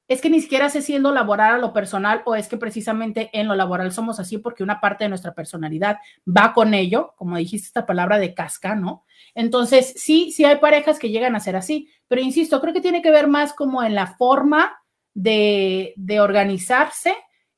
Es 0.08 0.22
que 0.22 0.30
ni 0.30 0.40
siquiera 0.40 0.70
sé 0.70 0.80
si 0.80 0.98
laboral 0.98 1.54
a 1.54 1.58
lo 1.58 1.74
personal 1.74 2.22
o 2.24 2.34
es 2.34 2.48
que 2.48 2.56
precisamente 2.56 3.28
en 3.34 3.46
lo 3.46 3.54
laboral 3.54 3.92
somos 3.92 4.18
así 4.18 4.38
porque 4.38 4.62
una 4.62 4.80
parte 4.80 5.04
de 5.04 5.10
nuestra 5.10 5.34
personalidad 5.34 5.98
va 6.26 6.54
con 6.54 6.72
ello, 6.72 7.12
como 7.16 7.36
dijiste 7.36 7.66
esta 7.66 7.84
palabra 7.84 8.18
de 8.18 8.32
casca, 8.32 8.74
¿no? 8.74 9.04
Entonces, 9.34 9.92
sí, 9.96 10.32
sí 10.32 10.46
hay 10.46 10.56
parejas 10.56 10.98
que 10.98 11.10
llegan 11.10 11.36
a 11.36 11.40
ser 11.40 11.56
así, 11.56 11.90
pero 12.08 12.22
insisto, 12.22 12.60
creo 12.62 12.72
que 12.72 12.80
tiene 12.80 13.02
que 13.02 13.10
ver 13.10 13.28
más 13.28 13.52
como 13.52 13.82
en 13.82 13.94
la 13.94 14.06
forma 14.06 14.82
de, 15.12 15.92
de 15.96 16.20
organizarse 16.20 17.14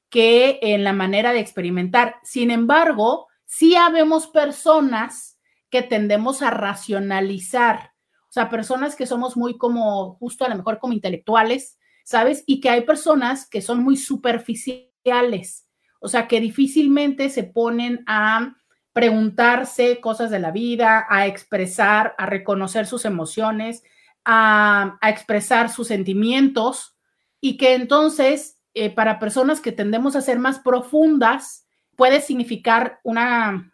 que 0.08 0.58
en 0.60 0.82
la 0.82 0.92
manera 0.92 1.32
de 1.32 1.38
experimentar. 1.38 2.16
Sin 2.24 2.50
embargo, 2.50 3.28
sí 3.44 3.76
habemos 3.76 4.26
personas 4.26 5.38
que 5.70 5.82
tendemos 5.82 6.42
a 6.42 6.50
racionalizar, 6.50 7.92
o 8.28 8.32
sea, 8.32 8.50
personas 8.50 8.96
que 8.96 9.06
somos 9.06 9.36
muy 9.36 9.56
como, 9.56 10.14
justo 10.14 10.44
a 10.44 10.48
lo 10.48 10.56
mejor 10.56 10.78
como 10.80 10.92
intelectuales, 10.92 11.78
¿sabes? 12.10 12.42
Y 12.44 12.60
que 12.60 12.70
hay 12.70 12.80
personas 12.80 13.48
que 13.48 13.62
son 13.62 13.84
muy 13.84 13.96
superficiales, 13.96 15.68
o 16.00 16.08
sea, 16.08 16.26
que 16.26 16.40
difícilmente 16.40 17.30
se 17.30 17.44
ponen 17.44 18.02
a 18.08 18.56
preguntarse 18.92 20.00
cosas 20.00 20.28
de 20.32 20.40
la 20.40 20.50
vida, 20.50 21.06
a 21.08 21.28
expresar, 21.28 22.16
a 22.18 22.26
reconocer 22.26 22.88
sus 22.88 23.04
emociones, 23.04 23.84
a, 24.24 24.98
expresar 25.02 25.70
sus 25.70 25.86
sentimientos 25.86 26.96
y 27.40 27.56
que 27.56 27.74
entonces 27.74 28.58
eh, 28.74 28.90
para 28.92 29.20
personas 29.20 29.60
que 29.60 29.70
tendemos 29.70 30.16
a 30.16 30.20
ser 30.20 30.40
más 30.40 30.58
profundas 30.58 31.64
puede 31.94 32.20
significar 32.20 32.98
una, 33.04 33.70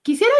quisiera 0.00 0.32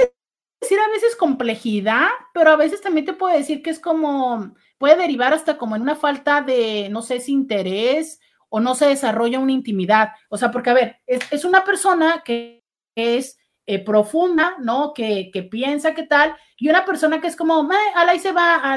decir 0.65 0.79
a 0.79 0.91
veces 0.91 1.17
complejidad, 1.17 2.09
pero 2.33 2.51
a 2.51 2.57
veces 2.57 2.81
también 2.81 3.07
te 3.07 3.13
puedo 3.13 3.37
decir 3.37 3.63
que 3.63 3.71
es 3.71 3.79
como, 3.79 4.55
puede 4.79 4.97
derivar 4.97 5.33
hasta 5.33 5.57
como 5.57 5.77
en 5.77 5.83
una 5.83 5.97
falta 5.97 6.43
de, 6.43 6.89
no 6.91 7.03
sé 7.03 7.21
si 7.21 7.33
interés 7.33 8.21
o 8.49 8.61
no 8.61 8.75
se 8.75 8.87
desarrolla 8.87 9.39
una 9.39 9.53
intimidad. 9.53 10.11
O 10.29 10.37
sea, 10.37 10.51
porque 10.51 10.71
a 10.71 10.75
ver, 10.75 10.97
es, 11.07 11.21
es 11.33 11.45
una 11.45 11.65
persona 11.65 12.23
que 12.25 12.65
es 12.95 13.39
eh, 13.67 13.83
profunda, 13.83 14.57
¿no? 14.61 14.93
Que, 14.93 15.31
que, 15.33 15.43
piensa 15.43 15.95
que 15.95 16.03
tal, 16.03 16.37
y 16.59 16.69
una 16.69 16.85
persona 16.85 17.21
que 17.21 17.29
es 17.29 17.37
como, 17.37 17.63
eh, 17.73 17.77
ahí 17.95 18.19
se 18.19 18.33
va 18.33 18.57
a 18.57 18.77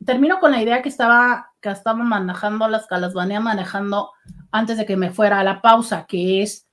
termino 0.06 0.40
con 0.40 0.54
la 0.54 0.62
idea 0.62 0.82
que 0.82 0.88
estaba, 0.88 1.52
que 1.60 1.72
estaba 1.72 2.02
manejando, 2.02 2.70
las 2.70 2.88
que 2.88 2.96
las 2.96 3.14
venía 3.14 3.42
manejando 3.42 4.12
antes 4.52 4.78
de 4.78 4.86
que 4.86 4.96
me 4.96 5.12
fuera 5.12 5.42
a 5.42 5.44
la 5.44 5.62
pausa, 5.62 6.06
que 6.08 6.42
es 6.42 6.70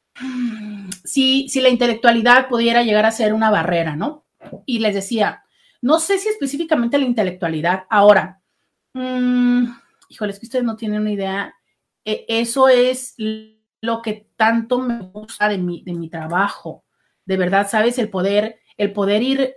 si, 1.04 1.48
si 1.48 1.60
la 1.60 1.70
intelectualidad 1.70 2.46
pudiera 2.46 2.84
llegar 2.84 3.04
a 3.04 3.10
ser 3.10 3.34
una 3.34 3.50
barrera, 3.50 3.96
¿no? 3.96 4.22
Y 4.64 4.78
les 4.78 4.94
decía, 4.94 5.42
no 5.82 5.98
sé 5.98 6.18
si 6.18 6.28
específicamente 6.28 6.98
la 6.98 7.04
intelectualidad. 7.04 7.82
Ahora, 7.90 8.42
mmm, 8.94 9.66
híjole, 10.08 10.32
es 10.32 10.40
que 10.40 10.46
ustedes 10.46 10.64
no 10.64 10.76
tienen 10.76 11.02
una 11.02 11.12
idea. 11.12 11.54
E 12.04 12.24
eso 12.28 12.68
es 12.68 13.14
lo 13.80 14.02
que 14.02 14.30
tanto 14.36 14.78
me 14.78 15.00
gusta 15.00 15.48
de 15.48 15.58
mi, 15.58 15.82
de 15.84 15.94
mi 15.94 16.08
trabajo. 16.08 16.84
De 17.26 17.36
verdad, 17.36 17.68
¿sabes? 17.70 17.98
El 17.98 18.10
poder 18.10 18.60
el 18.76 18.92
poder 18.92 19.22
ir, 19.22 19.56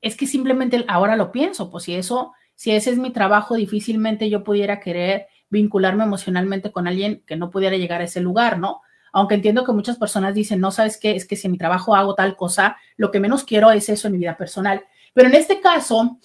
es 0.00 0.16
que 0.16 0.26
simplemente 0.26 0.84
ahora 0.88 1.16
lo 1.16 1.32
pienso, 1.32 1.70
pues 1.70 1.84
si 1.84 1.94
eso, 1.94 2.32
si 2.54 2.72
ese 2.72 2.90
es 2.90 2.98
mi 2.98 3.10
trabajo, 3.10 3.54
difícilmente 3.54 4.30
yo 4.30 4.44
pudiera 4.44 4.80
querer 4.80 5.26
vincularme 5.48 6.04
emocionalmente 6.04 6.72
con 6.72 6.86
alguien 6.86 7.22
que 7.26 7.36
no 7.36 7.50
pudiera 7.50 7.76
llegar 7.76 8.00
a 8.00 8.04
ese 8.04 8.20
lugar, 8.20 8.58
¿no? 8.58 8.80
Aunque 9.12 9.34
entiendo 9.34 9.64
que 9.64 9.72
muchas 9.72 9.98
personas 9.98 10.34
dicen, 10.34 10.60
no 10.60 10.70
sabes 10.70 10.98
qué, 10.98 11.14
es 11.14 11.26
que 11.26 11.36
si 11.36 11.46
en 11.46 11.52
mi 11.52 11.58
trabajo 11.58 11.94
hago 11.94 12.14
tal 12.14 12.36
cosa, 12.36 12.76
lo 12.96 13.10
que 13.10 13.20
menos 13.20 13.44
quiero 13.44 13.70
es 13.70 13.88
eso 13.88 14.06
en 14.06 14.14
mi 14.14 14.18
vida 14.20 14.36
personal. 14.36 14.84
Pero 15.12 15.28
en 15.28 15.34
este 15.34 15.60
caso, 15.60 16.18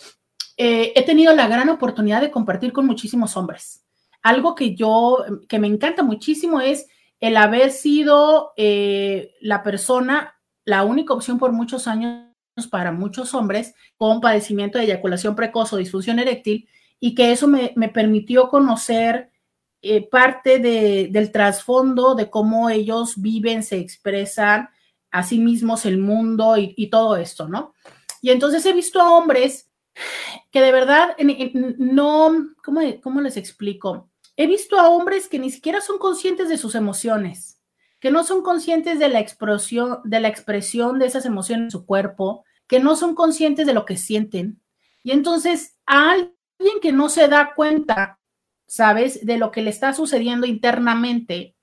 eh, 0.57 0.93
he 0.95 1.03
tenido 1.03 1.33
la 1.33 1.47
gran 1.47 1.69
oportunidad 1.69 2.21
de 2.21 2.31
compartir 2.31 2.73
con 2.73 2.87
muchísimos 2.87 3.37
hombres. 3.37 3.85
Algo 4.23 4.55
que 4.55 4.75
yo, 4.75 5.23
que 5.47 5.59
me 5.59 5.67
encanta 5.67 6.03
muchísimo 6.03 6.59
es 6.59 6.87
el 7.19 7.37
haber 7.37 7.71
sido 7.71 8.53
eh, 8.57 9.35
la 9.39 9.63
persona, 9.63 10.35
la 10.65 10.83
única 10.83 11.13
opción 11.13 11.37
por 11.37 11.51
muchos 11.51 11.87
años 11.87 12.25
para 12.71 12.91
muchos 12.91 13.35
hombres 13.35 13.75
con 13.97 14.19
padecimiento 14.19 14.79
de 14.79 14.85
eyaculación 14.85 15.35
precoz 15.35 15.73
o 15.73 15.77
disfunción 15.77 16.17
eréctil 16.17 16.67
y 16.99 17.13
que 17.13 17.31
eso 17.31 17.47
me, 17.47 17.73
me 17.75 17.89
permitió 17.89 18.49
conocer 18.49 19.29
eh, 19.83 20.09
parte 20.09 20.57
de, 20.57 21.09
del 21.11 21.31
trasfondo 21.31 22.15
de 22.15 22.31
cómo 22.31 22.71
ellos 22.71 23.21
viven, 23.21 23.61
se 23.61 23.77
expresan 23.77 24.69
a 25.11 25.21
sí 25.21 25.37
mismos 25.37 25.85
el 25.85 25.99
mundo 25.99 26.57
y, 26.57 26.73
y 26.75 26.89
todo 26.89 27.15
esto, 27.15 27.47
¿no? 27.47 27.75
Y 28.21 28.31
entonces 28.31 28.65
he 28.65 28.73
visto 28.73 28.99
a 28.99 29.11
hombres 29.11 29.66
que 30.51 30.61
de 30.61 30.71
verdad 30.71 31.15
no, 31.77 32.31
¿cómo, 32.63 32.81
¿cómo 33.01 33.21
les 33.21 33.37
explico? 33.37 34.09
He 34.35 34.47
visto 34.47 34.79
a 34.79 34.89
hombres 34.89 35.27
que 35.27 35.39
ni 35.39 35.49
siquiera 35.49 35.81
son 35.81 35.97
conscientes 35.97 36.49
de 36.49 36.57
sus 36.57 36.75
emociones, 36.75 37.59
que 37.99 38.11
no 38.11 38.23
son 38.23 38.43
conscientes 38.43 38.99
de 38.99 39.09
la 39.09 39.19
expresión, 39.19 39.99
de 40.03 40.19
la 40.19 40.27
expresión 40.27 40.99
de 40.99 41.07
esas 41.07 41.25
emociones 41.25 41.65
en 41.65 41.71
su 41.71 41.85
cuerpo, 41.85 42.45
que 42.67 42.79
no 42.79 42.95
son 42.95 43.15
conscientes 43.15 43.65
de 43.65 43.73
lo 43.73 43.85
que 43.85 43.97
sienten. 43.97 44.61
Y 45.03 45.11
entonces 45.11 45.77
a 45.85 46.11
alguien 46.11 46.79
que 46.81 46.91
no 46.91 47.09
se 47.09 47.27
da 47.27 47.53
cuenta, 47.55 48.19
¿sabes?, 48.67 49.25
de 49.25 49.37
lo 49.37 49.51
que 49.51 49.61
le 49.61 49.69
está 49.69 49.93
sucediendo 49.93 50.45
internamente, 50.45 51.55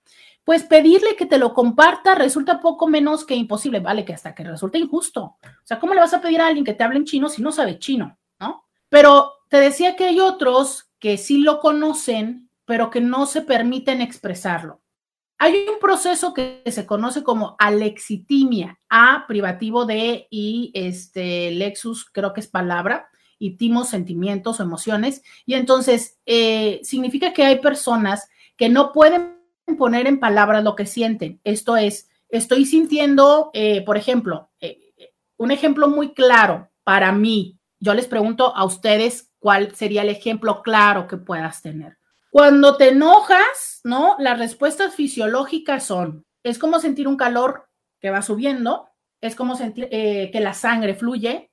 pues 0.45 0.63
pedirle 0.63 1.17
que 1.17 1.27
te 1.27 1.39
lo 1.39 1.55
comparta 1.55 2.15
resulta 2.15 2.61
poco 2.61 2.87
menos 2.87 3.25
que 3.25 3.35
imposible, 3.35 3.81
vale, 3.81 4.05
que 4.05 4.13
hasta 4.13 4.35
que 4.35 4.45
resulta 4.45 4.79
injusto. 4.79 5.23
O 5.43 5.67
sea, 5.67 5.79
¿cómo 5.79 5.95
le 5.95 6.01
vas 6.01 6.13
a 6.13 6.21
pedir 6.21 6.41
a 6.41 6.49
alguien 6.49 6.65
que 6.65 6.75
te 6.75 6.85
hable 6.85 6.99
en 6.99 7.05
chino 7.05 7.29
si 7.29 7.41
no 7.41 7.51
sabe 7.51 7.79
chino, 7.79 8.19
¿no? 8.41 8.65
Pero 8.89 9.33
te 9.49 9.59
decía 9.61 9.97
que 9.97 10.05
hay 10.05 10.21
otros 10.21 10.91
que 10.99 11.19
sí 11.19 11.39
lo 11.39 11.61
conocen, 11.61 12.51
pero 12.65 12.91
que 12.91 13.01
no 13.01 13.27
se 13.27 13.43
permiten 13.43 14.01
expresarlo. 14.01 14.81
Hay 15.39 15.67
un 15.69 15.79
proceso 15.81 16.33
que 16.33 16.63
se 16.67 16.87
conoce 16.87 17.23
como 17.23 17.57
alexitimia, 17.59 18.79
A 18.89 19.25
privativo 19.27 19.85
de 19.85 20.29
y 20.31 20.71
este 20.75 21.51
lexus, 21.51 22.05
creo 22.11 22.33
que 22.33 22.41
es 22.41 22.47
palabra, 22.47 23.09
y 23.39 23.57
timo 23.57 23.85
sentimientos 23.85 24.59
o 24.59 24.63
emociones. 24.63 25.23
Y 25.45 25.55
entonces 25.55 26.19
eh, 26.25 26.81
significa 26.83 27.33
que 27.33 27.45
hay 27.45 27.59
personas 27.59 28.29
que 28.57 28.69
no 28.69 28.93
pueden 28.93 29.37
poner 29.77 30.07
en 30.07 30.21
palabras 30.21 30.63
lo 30.63 30.77
que 30.77 30.87
sienten. 30.87 31.41
Esto 31.45 31.77
es, 31.77 32.09
estoy 32.29 32.65
sintiendo, 32.65 33.51
eh, 33.53 33.83
por 33.85 33.97
ejemplo, 33.97 34.51
eh, 34.61 35.13
un 35.37 35.51
ejemplo 35.51 35.89
muy 35.89 36.13
claro 36.15 36.71
para 36.85 37.13
mí. 37.13 37.59
Yo 37.81 37.95
les 37.95 38.07
pregunto 38.07 38.55
a 38.57 38.65
ustedes 38.65 39.33
cuál 39.39 39.75
sería 39.75 40.03
el 40.03 40.09
ejemplo 40.09 40.63
claro 40.63 41.07
que 41.07 41.17
puedas 41.17 41.63
tener. 41.63 41.99
Cuando 42.31 42.77
te 42.77 42.89
enojas, 42.89 43.81
¿no? 43.85 44.17
Las 44.19 44.39
respuestas 44.39 44.95
fisiológicas 44.95 45.85
son, 45.85 46.25
es 46.43 46.59
como 46.59 46.81
sentir 46.81 47.07
un 47.07 47.17
calor 47.17 47.69
que 48.01 48.11
va 48.11 48.23
subiendo, 48.23 48.89
es 49.21 49.37
como 49.37 49.55
sentir 49.55 49.89
eh, 49.91 50.31
que 50.33 50.41
la 50.41 50.53
sangre 50.53 50.95
fluye, 50.95 51.51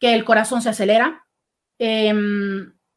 que 0.00 0.14
el 0.14 0.24
corazón 0.24 0.62
se 0.62 0.70
acelera, 0.70 1.26
eh, 1.78 2.08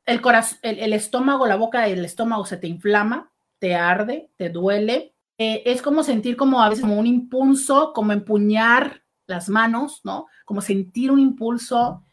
el, 0.05 0.21
corazón, 0.21 0.59
el, 0.61 0.93
estómago, 0.93 1.47
la 1.47 1.57
boca 1.57 1.81
del 1.81 2.05
estómago 2.05 2.45
se 2.45 2.57
te 2.57 2.67
inflama, 2.67 3.31
te 3.59 3.75
arde, 3.75 4.31
te 4.37 4.49
duele. 4.49 5.13
Eh, 5.37 5.63
es 5.65 5.81
como 5.81 6.03
sentir 6.03 6.37
como 6.37 6.63
a 6.63 6.69
veces 6.69 6.83
como 6.83 6.97
un 6.97 7.07
impulso, 7.07 7.91
como 7.93 8.13
empuñar 8.13 9.03
las 9.27 9.49
manos, 9.49 10.01
¿no? 10.03 10.27
Como 10.45 10.61
sentir 10.61 11.11
un 11.11 11.19
impulso 11.19 12.05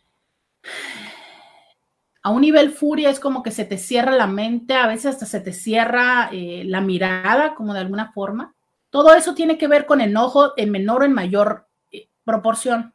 a 2.25 2.31
un 2.31 2.41
nivel 2.41 2.71
furia 2.71 3.11
es 3.11 3.21
como 3.21 3.43
que 3.43 3.51
se 3.51 3.67
te 3.67 3.77
cierra 3.77 4.11
la 4.13 4.27
mente, 4.27 4.73
a 4.75 4.87
veces 4.87 5.07
hasta 5.07 5.27
se 5.27 5.41
te 5.41 5.53
cierra 5.53 6.31
eh, 6.33 6.63
la 6.65 6.81
mirada, 6.81 7.55
como 7.55 7.75
de 7.75 7.81
alguna 7.81 8.13
forma. 8.13 8.55
Todo 8.89 9.15
eso 9.15 9.35
tiene 9.35 9.59
que 9.59 9.69
ver 9.69 9.85
con 9.85 10.01
enojo 10.01 10.55
en 10.57 10.71
menor 10.71 11.03
o 11.03 11.05
en 11.05 11.13
mayor 11.13 11.69
eh, 11.93 12.09
proporción. 12.25 12.95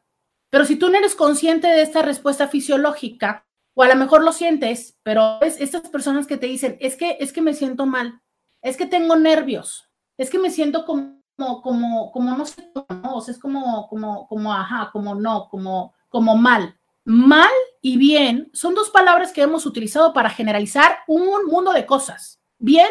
Pero 0.50 0.66
si 0.66 0.78
tú 0.78 0.90
no 0.90 0.98
eres 0.98 1.14
consciente 1.14 1.68
de 1.68 1.84
esta 1.84 2.02
respuesta 2.02 2.48
fisiológica, 2.48 3.46
o 3.76 3.84
a 3.84 3.88
lo 3.88 3.96
mejor 3.96 4.24
lo 4.24 4.32
sientes, 4.32 4.98
pero 5.04 5.40
es 5.42 5.62
estas 5.62 5.88
personas 5.90 6.26
que 6.26 6.38
te 6.38 6.48
dicen, 6.48 6.78
es 6.80 6.96
que, 6.96 7.18
es 7.20 7.32
que 7.32 7.44
me 7.44 7.54
siento 7.54 7.86
mal, 7.86 8.22
es 8.64 8.78
que 8.78 8.88
tengo 8.88 9.16
nervios, 9.16 9.92
es 10.18 10.32
que 10.32 10.40
me 10.40 10.50
siento 10.50 10.86
como, 10.86 11.22
como, 11.62 12.12
como, 12.12 12.36
no 12.36 12.46
sé, 12.46 12.68
no, 13.04 13.20
es 13.20 13.38
como, 13.38 13.88
como, 13.90 14.28
como, 14.28 14.54
ajá, 14.54 14.90
como 14.92 15.14
no, 15.14 15.50
como, 15.50 15.94
como 16.10 16.36
mal. 16.36 16.79
Mal 17.06 17.50
y 17.82 17.98
bien 17.98 18.50
son 18.54 18.76
dos 18.76 18.90
palabras 18.90 19.32
que 19.32 19.42
hemos 19.42 19.66
utilizado 19.66 20.14
para 20.14 20.30
generalizar 20.30 21.00
un 21.08 21.46
mundo 21.48 21.72
de 21.74 21.86
cosas. 21.86 22.40
Bien, 22.58 22.90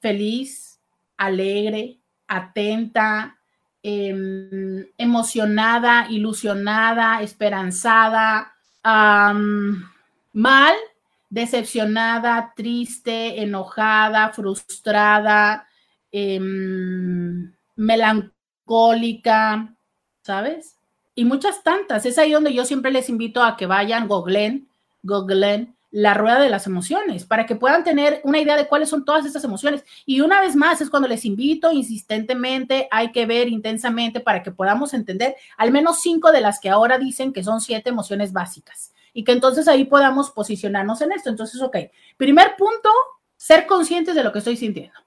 feliz, 0.00 0.80
alegre, 1.16 2.00
atenta, 2.26 3.38
eh, 3.82 4.90
emocionada, 4.98 6.06
ilusionada, 6.10 7.22
esperanzada. 7.22 8.54
Mal, 10.32 10.74
decepcionada, 11.30 12.52
triste, 12.56 13.42
enojada, 13.42 14.30
frustrada, 14.32 15.66
em, 16.10 17.52
melancólica, 17.76 19.74
¿sabes? 20.22 20.77
Y 21.18 21.24
muchas 21.24 21.64
tantas. 21.64 22.06
Es 22.06 22.16
ahí 22.16 22.30
donde 22.30 22.54
yo 22.54 22.64
siempre 22.64 22.92
les 22.92 23.08
invito 23.08 23.42
a 23.42 23.56
que 23.56 23.66
vayan, 23.66 24.06
googlen, 24.06 24.68
googlen 25.02 25.76
la 25.90 26.14
rueda 26.14 26.38
de 26.38 26.48
las 26.48 26.68
emociones, 26.68 27.24
para 27.24 27.44
que 27.44 27.56
puedan 27.56 27.82
tener 27.82 28.20
una 28.22 28.38
idea 28.38 28.56
de 28.56 28.68
cuáles 28.68 28.88
son 28.88 29.04
todas 29.04 29.26
estas 29.26 29.42
emociones. 29.42 29.82
Y 30.06 30.20
una 30.20 30.40
vez 30.40 30.54
más, 30.54 30.80
es 30.80 30.88
cuando 30.88 31.08
les 31.08 31.24
invito 31.24 31.72
insistentemente, 31.72 32.86
hay 32.92 33.10
que 33.10 33.26
ver 33.26 33.48
intensamente 33.48 34.20
para 34.20 34.44
que 34.44 34.52
podamos 34.52 34.94
entender 34.94 35.34
al 35.56 35.72
menos 35.72 36.00
cinco 36.00 36.30
de 36.30 36.40
las 36.40 36.60
que 36.60 36.70
ahora 36.70 36.98
dicen 36.98 37.32
que 37.32 37.42
son 37.42 37.60
siete 37.60 37.90
emociones 37.90 38.32
básicas 38.32 38.92
y 39.12 39.24
que 39.24 39.32
entonces 39.32 39.66
ahí 39.66 39.86
podamos 39.86 40.30
posicionarnos 40.30 41.00
en 41.00 41.10
esto. 41.10 41.30
Entonces, 41.30 41.60
ok, 41.60 41.78
primer 42.16 42.54
punto, 42.56 42.90
ser 43.36 43.66
conscientes 43.66 44.14
de 44.14 44.22
lo 44.22 44.30
que 44.30 44.38
estoy 44.38 44.56
sintiendo. 44.56 45.00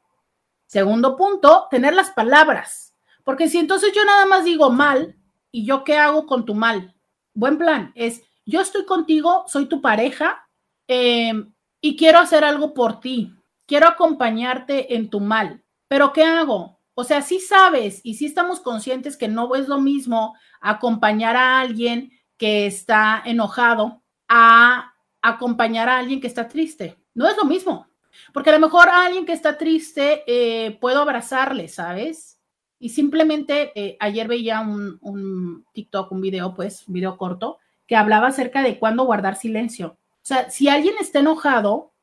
Segundo 0.67 1.15
punto, 1.15 1.67
tener 1.71 1.93
las 1.93 2.09
palabras, 2.09 2.93
porque 3.23 3.47
si 3.47 3.59
entonces 3.59 3.93
yo 3.95 4.03
nada 4.03 4.25
más 4.25 4.43
digo 4.43 4.71
mal, 4.71 5.15
¿y 5.51 5.65
yo 5.65 5.83
qué 5.83 5.97
hago 5.97 6.25
con 6.25 6.45
tu 6.45 6.55
mal? 6.55 6.95
Buen 7.33 7.57
plan 7.57 7.91
es, 7.95 8.23
yo 8.45 8.61
estoy 8.61 8.85
contigo, 8.85 9.45
soy 9.47 9.67
tu 9.67 9.81
pareja, 9.81 10.47
Em, 10.93 11.53
y 11.79 11.95
quiero 11.95 12.19
hacer 12.19 12.43
algo 12.43 12.73
por 12.73 12.99
ti, 12.99 13.33
quiero 13.65 13.87
acompañarte 13.87 14.93
en 14.93 15.09
tu 15.09 15.21
mal, 15.21 15.63
pero 15.87 16.11
¿qué 16.11 16.21
hago? 16.25 16.81
O 16.95 17.05
sea, 17.05 17.21
sí 17.21 17.39
sabes 17.39 18.01
y 18.03 18.15
sí 18.15 18.25
estamos 18.25 18.59
conscientes 18.59 19.15
que 19.15 19.29
no 19.29 19.55
es 19.55 19.69
lo 19.69 19.79
mismo 19.79 20.35
acompañar 20.59 21.37
a 21.37 21.61
alguien 21.61 22.11
que 22.35 22.65
está 22.65 23.23
enojado 23.23 24.03
a 24.27 24.93
acompañar 25.21 25.87
a 25.87 25.99
alguien 25.99 26.19
que 26.19 26.27
está 26.27 26.49
triste. 26.49 26.97
No 27.13 27.25
es 27.29 27.37
lo 27.37 27.45
mismo, 27.45 27.87
porque 28.33 28.49
a 28.49 28.53
lo 28.53 28.59
mejor 28.59 28.89
a 28.89 29.05
alguien 29.05 29.25
que 29.25 29.31
está 29.31 29.57
triste 29.57 30.25
eh, 30.27 30.77
puedo 30.81 31.03
abrazarle, 31.03 31.69
¿sabes? 31.69 32.37
Y 32.81 32.89
simplemente 32.89 33.71
eh, 33.75 33.95
ayer 33.99 34.27
veía 34.27 34.59
un, 34.59 34.97
un 35.01 35.65
TikTok, 35.71 36.11
un 36.11 36.19
video, 36.19 36.55
pues, 36.55 36.87
un 36.87 36.95
video 36.95 37.15
corto, 37.15 37.59
que 37.85 37.95
hablaba 37.95 38.27
acerca 38.27 38.63
de 38.63 38.79
cuándo 38.79 39.05
guardar 39.05 39.35
silencio. 39.35 39.99
O 40.15 40.23
sea, 40.23 40.49
si 40.49 40.67
alguien 40.67 40.95
está 40.99 41.19
enojado, 41.19 41.93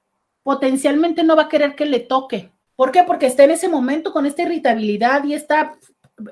potencialmente 0.44 1.24
no 1.24 1.34
va 1.34 1.42
a 1.42 1.48
querer 1.48 1.74
que 1.74 1.84
le 1.84 1.98
toque. 1.98 2.52
¿Por 2.76 2.92
qué? 2.92 3.02
Porque 3.02 3.26
está 3.26 3.42
en 3.42 3.50
ese 3.50 3.68
momento 3.68 4.12
con 4.12 4.24
esta 4.24 4.42
irritabilidad 4.42 5.24
y 5.24 5.34
esta 5.34 5.76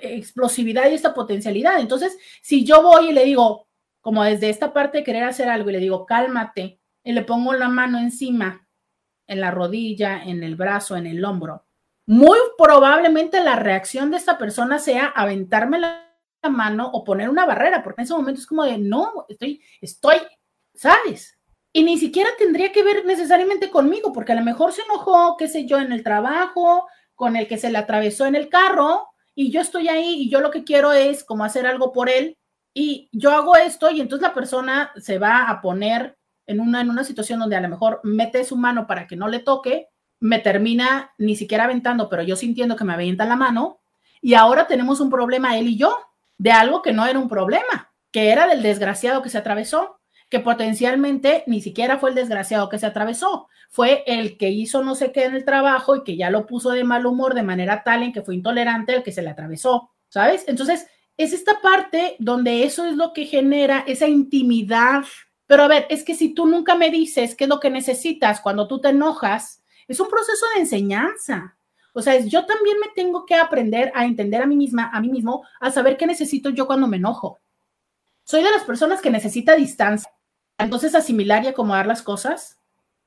explosividad 0.01 0.89
y 0.89 0.95
esta 0.95 1.13
potencialidad. 1.13 1.81
Entonces, 1.81 2.17
si 2.41 2.65
yo 2.65 2.83
voy 2.83 3.09
y 3.11 3.13
le 3.13 3.25
digo, 3.25 3.67
como 4.01 4.23
desde 4.23 4.49
esta 4.49 4.73
parte 4.73 4.99
de 4.99 5.05
querer 5.05 5.25
hacer 5.25 5.49
algo, 5.49 5.71
y 5.71 5.73
le 5.73 5.81
digo, 5.81 6.07
cálmate, 6.07 6.79
y 7.03 7.13
le 7.13 7.23
pongo 7.23 7.53
la 7.53 7.69
mano 7.69 7.99
encima, 7.99 8.67
en 9.27 9.41
la 9.41 9.51
rodilla, 9.51 10.23
en 10.23 10.45
el 10.45 10.55
brazo, 10.55 10.97
en 10.97 11.07
el 11.07 11.25
hombro, 11.25 11.66
muy 12.07 12.39
probablemente 12.57 13.43
la 13.43 13.57
reacción 13.57 14.11
de 14.11 14.17
esta 14.17 14.39
persona 14.39 14.79
sea 14.79 15.07
aventarme 15.07 15.79
la 15.79 16.03
mano 16.49 16.89
o 16.93 17.03
poner 17.03 17.29
una 17.29 17.45
barrera, 17.45 17.83
porque 17.83 18.03
en 18.03 18.05
ese 18.05 18.15
momento 18.15 18.41
es 18.41 18.47
como 18.47 18.65
de, 18.65 18.79
no, 18.79 19.27
estoy, 19.29 19.61
estoy, 19.81 20.17
¿sabes? 20.75 21.39
Y 21.73 21.83
ni 21.83 21.99
siquiera 21.99 22.31
tendría 22.39 22.73
que 22.73 22.85
ver 22.85 23.05
necesariamente 23.05 23.71
conmigo, 23.71 24.13
porque 24.13 24.33
a 24.33 24.37
lo 24.37 24.43
mejor 24.43 24.73
se 24.73 24.83
enojó, 24.83 25.37
qué 25.37 25.49
sé 25.49 25.67
yo, 25.67 25.79
en 25.79 25.93
el 25.93 26.05
trabajo, 26.05 26.87
con 27.15 27.37
el 27.37 27.49
que 27.49 27.59
se 27.59 27.71
le 27.71 27.79
atravesó 27.79 28.27
en 28.27 28.37
el 28.37 28.49
carro, 28.49 29.09
y 29.35 29.51
yo 29.51 29.61
estoy 29.61 29.89
ahí 29.89 30.23
y 30.23 30.31
yo 30.31 30.41
lo 30.41 30.51
que 30.51 30.65
quiero 30.65 30.93
es 30.93 31.25
como 31.25 31.45
hacer 31.45 31.67
algo 31.67 31.93
por 31.93 32.09
él, 32.09 32.39
y 32.73 33.09
yo 33.11 33.33
hago 33.33 33.57
esto 33.57 33.91
y 33.91 34.03
entonces 34.03 34.29
la 34.29 34.35
persona 34.35 34.93
se 34.97 35.19
va 35.19 35.49
a 35.49 35.63
poner 35.63 36.19
en 36.47 36.61
una, 36.61 36.83
en 36.83 36.91
una 36.91 37.05
situación 37.05 37.41
donde 37.41 37.57
a 37.57 37.61
lo 37.63 37.71
mejor 37.71 38.01
mete 38.05 38.45
su 38.45 38.55
mano 38.55 38.87
para 38.87 39.07
que 39.07 39.17
no 39.17 39.29
le 39.29 39.39
toque, 39.39 39.89
me 40.21 40.39
termina 40.39 41.13
ni 41.19 41.37
siquiera 41.37 41.65
aventando, 41.65 42.09
pero 42.09 42.23
yo 42.23 42.37
sintiendo 42.37 42.77
que 42.77 42.85
me 42.85 42.95
avienta 42.95 43.27
la 43.27 43.37
mano, 43.37 43.81
y 44.21 44.35
ahora 44.35 44.67
tenemos 44.67 45.01
un 45.01 45.11
problema 45.11 45.59
él 45.59 45.69
y 45.69 45.77
yo, 45.77 45.97
de 46.39 46.53
algo 46.53 46.83
que 46.83 46.93
no 46.93 47.07
era 47.07 47.19
un 47.19 47.29
problema, 47.29 47.93
que 48.11 48.31
era 48.31 48.47
del 48.47 48.63
desgraciado 48.63 49.23
que 49.23 49.31
se 49.31 49.39
atravesó 49.39 49.97
que 50.29 50.41
potencialmente 50.41 51.45
ni 51.47 51.61
siquiera 51.61 51.99
fue 51.99 52.11
el 52.11 52.17
desgraciado 52.17 52.69
que 52.69 52.79
se 52.79 52.87
atravesó, 52.87 53.49
fue 53.71 54.03
el 54.07 54.37
que 54.37 54.51
hizo 54.51 54.83
no 54.83 54.95
sé 54.95 55.13
qué 55.13 55.25
en 55.25 55.35
el 55.35 55.45
trabajo 55.45 55.97
y 55.97 56.05
que 56.05 56.17
ya 56.17 56.31
lo 56.31 56.47
puso 56.47 56.71
de 56.71 56.85
mal 56.85 57.07
humor 57.07 57.35
de 57.35 57.43
manera 57.43 57.83
tal 57.85 58.03
en 58.03 58.13
que 58.13 58.23
fue 58.23 58.35
intolerante 58.35 58.95
el 58.95 59.03
que 59.03 59.13
se 59.13 59.23
le 59.23 59.31
atravesó, 59.31 59.91
¿sabes? 60.09 60.45
Entonces, 60.49 60.87
es 61.17 61.33
esta 61.33 61.61
parte 61.61 62.17
donde 62.19 62.65
eso 62.65 62.85
es 62.87 62.97
lo 62.97 63.13
que 63.13 63.25
genera 63.25 63.85
esa 63.87 64.07
intimidad. 64.07 65.05
Pero 65.47 65.63
a 65.63 65.69
ver, 65.69 65.87
es 65.89 66.05
que 66.05 66.15
si 66.15 66.35
tú 66.35 66.47
nunca 66.47 66.75
me 66.75 66.91
dices 66.91 67.35
qué 67.35 67.45
es 67.45 67.51
lo 67.51 67.61
que 67.61 67.71
necesitas 67.71 68.41
cuando 68.41 68.67
tú 68.67 68.81
te 68.81 68.89
enojas, 68.89 69.63
es 69.89 70.01
un 70.01 70.09
proceso 70.09 70.47
de 70.55 70.61
enseñanza. 70.61 71.57
O 71.93 72.03
sea, 72.03 72.19
yo 72.19 72.45
también 72.45 72.79
me 72.79 72.89
tengo 72.95 73.25
que 73.25 73.35
aprender 73.35 73.91
a 73.95 74.05
entender 74.05 74.43
a 74.43 74.47
mí 74.47 74.57
misma, 74.57 74.91
a 74.93 75.01
mí 75.01 75.09
mismo, 75.09 75.45
a 75.61 75.71
saber 75.71 75.97
qué 75.97 76.07
necesito 76.07 76.51
yo 76.51 76.67
cuando 76.67 76.87
me 76.87 76.99
enojo. 76.99 77.41
Soy 78.25 78.43
de 78.43 78.51
las 78.51 78.65
personas 78.65 79.01
que 79.01 79.11
necesita 79.11 79.55
distancia 79.55 80.11
entonces 80.59 80.95
asimilar 80.95 81.45
y 81.45 81.49
acomodar 81.49 81.87
las 81.87 82.03
cosas. 82.03 82.59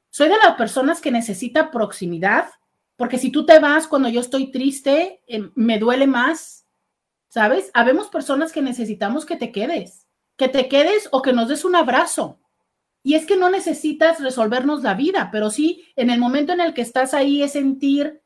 Soy 0.10 0.30
de 0.30 0.38
las 0.38 0.56
personas 0.56 1.02
que 1.02 1.12
necesita 1.12 1.72
proximidad, 1.72 2.50
porque 2.96 3.18
si 3.18 3.32
tú 3.32 3.46
te 3.46 3.60
vas 3.60 3.88
cuando 3.88 4.10
yo 4.10 4.22
estoy 4.22 4.52
triste, 4.52 5.22
em, 5.28 5.52
me 5.56 5.80
duele 5.80 6.08
más, 6.08 6.66
¿sabes? 7.28 7.70
Habemos 7.74 8.10
personas 8.10 8.52
que 8.52 8.62
necesitamos 8.62 9.26
que 9.26 9.36
te 9.36 9.52
quedes, 9.52 10.08
que 10.36 10.48
te 10.48 10.68
quedes 10.68 11.10
o 11.12 11.22
que 11.22 11.34
nos 11.34 11.48
des 11.48 11.64
un 11.66 11.76
abrazo. 11.76 12.40
Y 13.04 13.16
es 13.16 13.26
que 13.26 13.38
no 13.38 13.50
necesitas 13.50 14.20
resolvernos 14.20 14.84
la 14.84 14.94
vida, 14.94 15.30
pero 15.32 15.50
sí 15.50 15.88
en 15.96 16.10
el 16.10 16.20
momento 16.20 16.54
en 16.54 16.62
el 16.62 16.74
que 16.74 16.82
estás 16.82 17.14
ahí 17.14 17.42
es 17.42 17.54
sentir, 17.54 18.22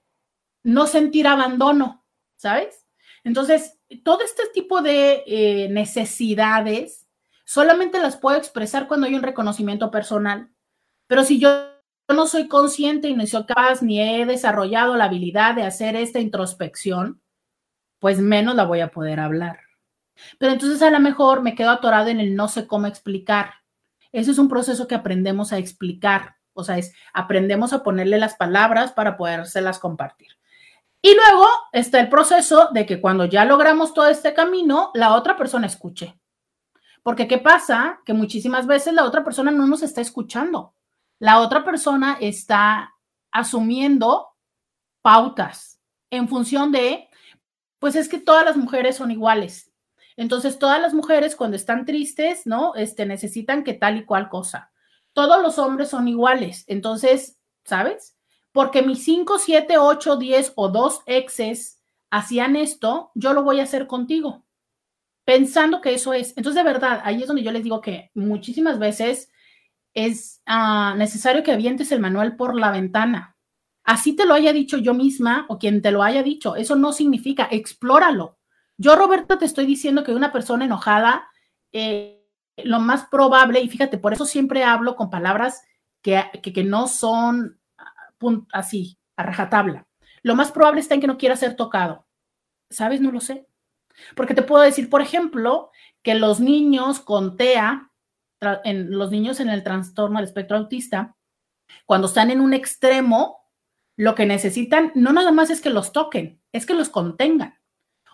no 0.64 0.88
sentir 0.88 1.28
abandono, 1.28 2.06
¿sabes? 2.36 2.86
Entonces, 3.24 3.80
todo 4.04 4.22
este 4.22 4.44
tipo 4.54 4.82
de 4.82 5.24
eh, 5.28 5.70
necesidades 5.70 7.08
solamente 7.46 8.00
las 8.00 8.18
puedo 8.18 8.38
expresar 8.38 8.88
cuando 8.88 9.08
hay 9.08 9.16
un 9.16 9.24
reconocimiento 9.24 9.92
personal. 9.92 10.50
Pero 11.08 11.24
si 11.24 11.40
yo 11.40 11.70
no 12.10 12.28
soy 12.28 12.48
consciente 12.48 13.08
y 13.10 13.16
no 13.16 13.26
soy 13.28 13.46
capaz 13.46 13.82
ni 13.82 14.02
he 14.02 14.26
desarrollado 14.26 14.96
la 14.96 15.06
habilidad 15.06 15.56
de 15.56 15.64
hacer 15.64 15.96
esta 15.96 16.20
introspección, 16.20 17.22
pues 18.00 18.20
menos 18.20 18.56
la 18.56 18.66
voy 18.66 18.82
a 18.82 18.92
poder 18.92 19.20
hablar. 19.20 19.60
Pero 20.38 20.54
entonces 20.54 20.82
a 20.82 20.90
lo 20.90 21.00
mejor 21.00 21.42
me 21.42 21.56
quedo 21.56 21.70
atorado 21.70 22.10
en 22.10 22.20
el 22.20 22.36
no 22.36 22.48
sé 22.48 22.68
cómo 22.68 22.88
explicar. 22.88 23.63
Ese 24.14 24.32
es 24.32 24.38
un 24.38 24.48
proceso 24.48 24.88
que 24.88 24.96
aprendemos 24.96 25.52
a 25.52 25.58
explicar. 25.58 26.38
O 26.54 26.64
sea, 26.64 26.78
es 26.78 26.94
aprendemos 27.14 27.74
a 27.74 27.84
ponerle 27.84 28.20
las 28.20 28.36
palabras 28.36 28.94
para 28.94 29.18
podérselas 29.18 29.80
compartir. 29.80 30.30
Y 31.02 31.14
luego 31.16 31.46
está 31.74 32.00
el 32.00 32.08
proceso 32.08 32.70
de 32.72 32.86
que 32.86 33.02
cuando 33.02 33.26
ya 33.26 33.44
logramos 33.44 33.94
todo 33.94 34.08
este 34.08 34.34
camino, 34.34 34.92
la 34.94 35.16
otra 35.16 35.36
persona 35.36 35.68
escuche. 35.68 36.18
Porque 37.02 37.28
¿qué 37.28 37.40
pasa? 37.40 38.00
Que 38.06 38.14
muchísimas 38.14 38.68
veces 38.68 38.94
la 38.94 39.04
otra 39.04 39.24
persona 39.24 39.52
no 39.52 39.68
nos 39.68 39.84
está 39.84 40.00
escuchando. 40.00 40.76
La 41.20 41.40
otra 41.40 41.66
persona 41.66 42.18
está 42.22 42.94
asumiendo 43.32 44.30
pautas 45.02 45.82
en 46.10 46.30
función 46.30 46.72
de, 46.72 47.10
pues 47.80 47.96
es 47.96 48.08
que 48.08 48.20
todas 48.20 48.46
las 48.46 48.56
mujeres 48.56 48.96
son 48.96 49.12
iguales. 49.12 49.73
Entonces, 50.18 50.60
todas 50.60 50.82
las 50.82 50.94
mujeres 50.94 51.36
cuando 51.36 51.56
están 51.56 51.86
tristes, 51.86 52.46
¿no? 52.46 52.76
Este, 52.76 53.06
necesitan 53.06 53.64
que 53.64 53.74
tal 53.74 53.98
y 53.98 54.06
cual 54.06 54.30
cosa. 54.30 54.72
Todos 55.14 55.42
los 55.42 55.60
hombres 55.60 55.90
son 55.90 56.08
iguales. 56.08 56.64
Entonces, 56.68 57.40
¿sabes? 57.66 58.16
Porque 58.52 58.82
mis 58.82 59.04
5, 59.04 59.40
7, 59.40 59.78
8, 59.78 60.18
10 60.18 60.54
o 60.56 60.70
dos 60.70 61.02
exes 61.06 61.82
hacían 62.12 62.56
esto, 62.56 63.12
yo 63.16 63.34
lo 63.34 63.44
voy 63.44 63.60
a 63.60 63.64
hacer 63.64 63.88
contigo 63.88 64.44
pensando 65.26 65.82
que 65.82 65.94
eso 65.94 66.14
es. 66.14 66.34
Entonces, 66.38 66.64
de 66.64 66.70
verdad, 66.70 67.02
ahí 67.04 67.22
es 67.22 67.28
donde 67.28 67.44
yo 67.44 67.52
les 67.52 67.64
digo 67.64 67.82
que 67.82 68.12
muchísimas 68.14 68.80
veces 68.80 69.30
es 69.94 70.42
ah, 70.46 70.96
necesario 70.98 71.44
que 71.44 71.52
avientes 71.52 71.92
el 71.92 72.00
manual 72.00 72.36
por 72.36 72.56
la 72.56 72.72
ventana. 72.72 73.38
Así 73.84 74.16
te 74.16 74.26
lo 74.26 74.34
haya 74.34 74.54
dicho 74.54 74.78
yo 74.78 74.94
misma 74.94 75.46
o 75.50 75.60
quien 75.60 75.82
te 75.82 75.92
lo 75.92 76.04
haya 76.04 76.24
dicho, 76.24 76.56
eso 76.56 76.76
no 76.76 76.94
significa, 76.94 77.48
explóralo. 77.52 78.38
Yo, 78.78 78.96
Roberta, 78.96 79.38
te 79.38 79.46
estoy 79.46 79.66
diciendo 79.66 80.04
que 80.04 80.14
una 80.14 80.32
persona 80.32 80.66
enojada, 80.66 81.28
eh, 81.72 82.26
lo 82.58 82.80
más 82.80 83.06
probable, 83.06 83.62
y 83.62 83.70
fíjate, 83.70 83.98
por 83.98 84.14
eso 84.14 84.26
siempre 84.26 84.64
hablo 84.64 84.96
con 84.96 85.10
palabras 85.10 85.64
que, 86.02 86.24
que, 86.42 86.54
que 86.54 86.64
no 86.64 86.88
son 86.88 87.60
ah, 87.78 87.94
así, 88.52 88.98
a 89.16 89.24
rajatabla. 89.24 89.88
Lo 90.22 90.36
más 90.36 90.52
probable 90.52 90.82
está 90.82 90.96
en 90.96 91.02
que 91.02 91.08
no 91.08 91.18
quiera 91.18 91.36
ser 91.36 91.56
tocado. 91.56 92.08
¿Sabes? 92.70 93.02
No 93.02 93.12
lo 93.12 93.20
sé. 93.20 93.48
Porque 94.16 94.34
te 94.34 94.42
puedo 94.42 94.64
decir, 94.64 94.90
por 94.90 95.02
ejemplo, 95.02 95.72
que 96.02 96.16
los 96.16 96.40
niños 96.40 97.00
con 97.00 97.38
TEA, 97.38 97.92
en, 98.64 98.92
los 98.92 99.12
niños 99.12 99.40
en 99.40 99.50
el 99.50 99.64
trastorno 99.64 100.18
del 100.18 100.28
espectro 100.28 100.58
autista, 100.58 101.16
cuando 101.86 102.08
están 102.08 102.32
en 102.32 102.42
un 102.42 102.54
extremo, 102.54 103.50
lo 103.96 104.16
que 104.16 104.26
necesitan 104.26 104.92
no 104.96 105.14
nada 105.14 105.32
más 105.32 105.50
es 105.50 105.62
que 105.62 105.70
los 105.70 105.92
toquen, 105.92 106.42
es 106.52 106.66
que 106.66 106.74
los 106.74 106.90
contengan. 106.90 107.60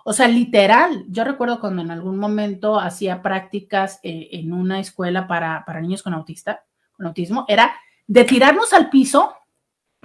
O 0.04 0.14
sea, 0.14 0.28
literal, 0.28 1.06
yo 1.10 1.24
recuerdo 1.24 1.60
cuando 1.60 1.82
en 1.82 1.91
algún 1.91 2.18
momento 2.18 2.80
hacía 2.80 3.22
prácticas 3.22 4.00
eh, 4.04 4.30
en 4.34 4.54
una 4.54 4.80
escuela 4.80 5.28
para, 5.28 5.64
para 5.66 5.82
niños 5.82 6.04
con 6.04 6.14
autista, 6.14 6.64
con 6.93 7.06
autismo, 7.06 7.45
era 7.47 7.76
de 8.08 8.24
tirarnos 8.24 8.74
al 8.74 8.89
piso, 8.89 9.36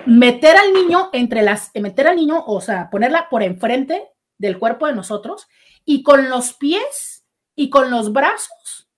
meter 0.06 0.56
al 0.56 0.72
niño 0.72 1.10
entre 1.12 1.42
las, 1.42 1.70
meter 1.74 2.08
al 2.08 2.16
niño, 2.16 2.44
o 2.46 2.60
sea, 2.60 2.90
ponerla 2.90 3.28
por 3.28 3.42
enfrente 3.42 4.10
del 4.38 4.58
cuerpo 4.58 4.86
de 4.86 4.94
nosotros 4.94 5.48
y 5.84 6.02
con 6.02 6.28
los 6.28 6.54
pies 6.54 7.24
y 7.54 7.70
con 7.70 7.90
los 7.90 8.12
brazos 8.12 8.88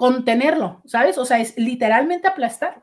contenerlo, 0.00 0.80
¿sabes? 0.86 1.18
O 1.18 1.26
sea, 1.26 1.40
es 1.40 1.56
literalmente 1.58 2.26
aplastarlo 2.26 2.82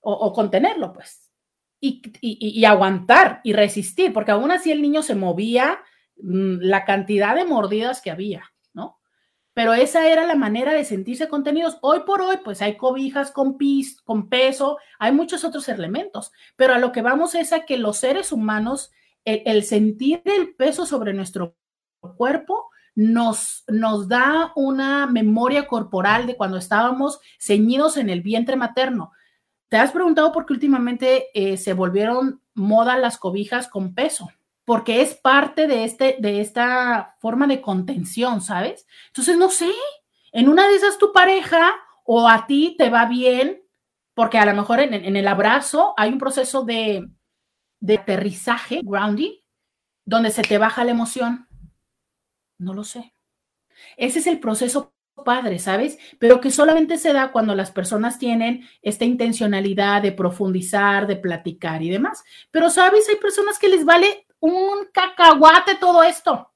o, 0.00 0.32
contenerlo, 0.32 0.94
pues. 0.94 1.30
Y, 1.78 2.00
y, 2.22 2.64
aguantar 2.64 3.40
y 3.44 3.52
resistir, 3.52 4.14
porque 4.14 4.30
aún 4.30 4.50
así 4.50 4.72
el 4.72 4.80
niño 4.80 5.02
se 5.02 5.14
movía 5.14 5.78
la 6.16 6.84
cantidad 6.84 7.34
de 7.34 7.44
mordidas 7.44 8.00
que 8.00 8.10
había, 8.10 8.52
¿no? 8.72 8.98
Pero 9.54 9.74
esa 9.74 10.08
era 10.08 10.26
la 10.26 10.34
manera 10.34 10.72
de 10.72 10.84
sentirse 10.84 11.28
contenidos. 11.28 11.78
Hoy 11.82 12.00
por 12.06 12.20
hoy, 12.20 12.38
pues 12.44 12.62
hay 12.62 12.76
cobijas 12.76 13.30
con, 13.30 13.56
pis, 13.56 14.00
con 14.02 14.28
peso, 14.28 14.78
hay 14.98 15.12
muchos 15.12 15.44
otros 15.44 15.68
elementos, 15.68 16.32
pero 16.56 16.74
a 16.74 16.78
lo 16.78 16.92
que 16.92 17.02
vamos 17.02 17.34
es 17.34 17.52
a 17.52 17.64
que 17.64 17.76
los 17.76 17.98
seres 17.98 18.32
humanos, 18.32 18.92
el 19.24 19.64
sentir 19.64 20.22
el 20.24 20.54
peso 20.54 20.86
sobre 20.86 21.12
nuestro 21.12 21.56
cuerpo, 22.16 22.70
nos, 22.96 23.62
nos 23.68 24.08
da 24.08 24.52
una 24.56 25.06
memoria 25.06 25.66
corporal 25.66 26.26
de 26.26 26.36
cuando 26.36 26.56
estábamos 26.56 27.20
ceñidos 27.38 27.98
en 27.98 28.08
el 28.08 28.22
vientre 28.22 28.56
materno. 28.56 29.12
¿Te 29.68 29.76
has 29.76 29.92
preguntado 29.92 30.32
por 30.32 30.46
qué 30.46 30.54
últimamente 30.54 31.26
eh, 31.34 31.58
se 31.58 31.74
volvieron 31.74 32.40
moda 32.54 32.96
las 32.96 33.18
cobijas 33.18 33.68
con 33.68 33.94
peso? 33.94 34.30
Porque 34.66 35.00
es 35.00 35.14
parte 35.14 35.66
de, 35.66 35.84
este, 35.84 36.16
de 36.18 36.42
esta 36.42 37.16
forma 37.20 37.46
de 37.46 37.62
contención, 37.62 38.42
¿sabes? 38.42 38.86
Entonces, 39.06 39.38
no 39.38 39.48
sé, 39.48 39.70
en 40.32 40.50
una 40.50 40.68
de 40.68 40.74
esas 40.74 40.98
tu 40.98 41.10
pareja 41.14 41.72
o 42.04 42.28
a 42.28 42.46
ti 42.46 42.74
te 42.76 42.90
va 42.90 43.06
bien, 43.06 43.62
porque 44.12 44.36
a 44.36 44.44
lo 44.44 44.52
mejor 44.52 44.80
en, 44.80 44.92
en 44.92 45.16
el 45.16 45.26
abrazo 45.26 45.94
hay 45.96 46.10
un 46.10 46.18
proceso 46.18 46.64
de, 46.64 47.08
de 47.80 47.94
aterrizaje, 47.94 48.82
grounding, 48.84 49.32
donde 50.04 50.30
se 50.30 50.42
te 50.42 50.58
baja 50.58 50.84
la 50.84 50.90
emoción 50.90 51.46
no 52.58 52.74
lo 52.74 52.84
sé. 52.84 53.14
Ese 53.96 54.20
es 54.20 54.26
el 54.26 54.40
proceso 54.40 54.94
padre, 55.24 55.58
¿sabes? 55.58 55.98
Pero 56.18 56.40
que 56.40 56.50
solamente 56.50 56.98
se 56.98 57.12
da 57.12 57.32
cuando 57.32 57.54
las 57.54 57.70
personas 57.70 58.18
tienen 58.18 58.66
esta 58.82 59.04
intencionalidad 59.04 60.02
de 60.02 60.12
profundizar, 60.12 61.06
de 61.06 61.16
platicar 61.16 61.82
y 61.82 61.90
demás. 61.90 62.22
Pero, 62.50 62.70
¿sabes? 62.70 63.08
Hay 63.08 63.16
personas 63.16 63.58
que 63.58 63.68
les 63.68 63.84
vale 63.84 64.25
un 64.46 64.86
cacahuate 64.92 65.76
todo 65.76 66.02
esto. 66.02 66.50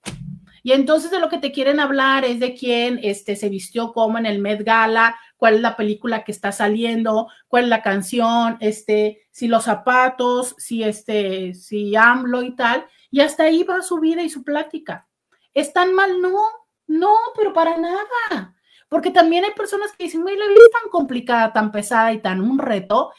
Y 0.62 0.72
entonces 0.72 1.10
de 1.10 1.20
lo 1.20 1.28
que 1.28 1.38
te 1.38 1.52
quieren 1.52 1.80
hablar 1.80 2.24
es 2.24 2.38
de 2.38 2.54
quién 2.54 3.00
este, 3.02 3.34
se 3.34 3.48
vistió 3.48 3.92
como 3.92 4.18
en 4.18 4.26
el 4.26 4.38
Met 4.38 4.62
Gala, 4.62 5.18
cuál 5.36 5.54
es 5.54 5.60
la 5.62 5.76
película 5.76 6.22
que 6.22 6.32
está 6.32 6.52
saliendo, 6.52 7.28
cuál 7.48 7.64
es 7.64 7.70
la 7.70 7.82
canción, 7.82 8.58
este, 8.60 9.26
si 9.30 9.48
los 9.48 9.64
zapatos, 9.64 10.54
si 10.58 10.82
este, 10.82 11.54
si 11.54 11.96
AMLO 11.96 12.42
y 12.42 12.54
tal. 12.54 12.86
Y 13.10 13.20
hasta 13.20 13.44
ahí 13.44 13.62
va 13.62 13.82
su 13.82 13.98
vida 14.00 14.22
y 14.22 14.28
su 14.28 14.44
plática. 14.44 15.08
¿Es 15.54 15.72
tan 15.72 15.94
mal? 15.94 16.20
No, 16.20 16.38
no, 16.86 17.16
pero 17.36 17.52
para 17.52 17.76
nada. 17.78 18.54
Porque 18.88 19.10
también 19.10 19.44
hay 19.44 19.52
personas 19.52 19.92
que 19.92 20.04
dicen, 20.04 20.24
la 20.24 20.32
vida 20.32 20.44
es 20.44 20.82
tan 20.82 20.90
complicada, 20.90 21.52
tan 21.52 21.72
pesada 21.72 22.12
y 22.12 22.20
tan 22.20 22.40
un 22.40 22.58
reto, 22.58 23.12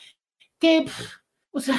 que, 0.60 0.86
o 1.52 1.60
sea, 1.60 1.76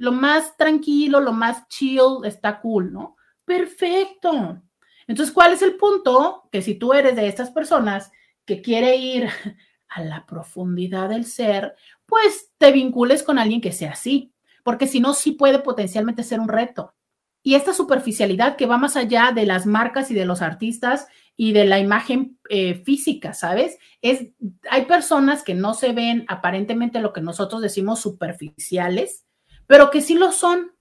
lo 0.00 0.12
más 0.12 0.56
tranquilo, 0.56 1.20
lo 1.20 1.32
más 1.32 1.68
chill 1.68 2.24
está 2.24 2.60
cool, 2.60 2.90
¿no? 2.90 3.16
Perfecto. 3.44 4.62
Entonces, 5.06 5.32
¿cuál 5.32 5.52
es 5.52 5.60
el 5.60 5.76
punto? 5.76 6.48
Que 6.50 6.62
si 6.62 6.74
tú 6.74 6.94
eres 6.94 7.16
de 7.16 7.28
estas 7.28 7.50
personas 7.50 8.10
que 8.46 8.62
quiere 8.62 8.96
ir 8.96 9.28
a 9.88 10.02
la 10.02 10.24
profundidad 10.24 11.10
del 11.10 11.26
ser, 11.26 11.74
pues 12.06 12.50
te 12.56 12.72
vincules 12.72 13.22
con 13.22 13.38
alguien 13.38 13.60
que 13.60 13.72
sea 13.72 13.92
así, 13.92 14.32
porque 14.64 14.86
si 14.86 15.00
no, 15.00 15.12
sí 15.12 15.32
puede 15.32 15.58
potencialmente 15.58 16.22
ser 16.22 16.40
un 16.40 16.48
reto 16.48 16.94
y 17.42 17.54
esta 17.54 17.72
superficialidad 17.72 18.56
que 18.56 18.66
va 18.66 18.78
más 18.78 18.96
allá 18.96 19.32
de 19.34 19.46
las 19.46 19.66
marcas 19.66 20.10
y 20.10 20.14
de 20.14 20.26
los 20.26 20.42
artistas 20.42 21.06
y 21.36 21.52
de 21.52 21.64
la 21.64 21.78
imagen 21.78 22.38
eh, 22.50 22.82
física, 22.84 23.32
¿sabes? 23.32 23.78
Es, 24.02 24.28
hay 24.70 24.84
personas 24.84 25.42
que 25.42 25.54
no 25.54 25.72
se 25.72 25.92
ven 25.92 26.24
aparentemente 26.28 27.00
lo 27.00 27.12
que 27.12 27.22
nosotros 27.22 27.62
decimos 27.62 28.00
superficiales, 28.00 29.24
pero 29.70 29.88
que 29.92 30.00
sí 30.00 30.14
lo 30.14 30.32
son, 30.32 30.72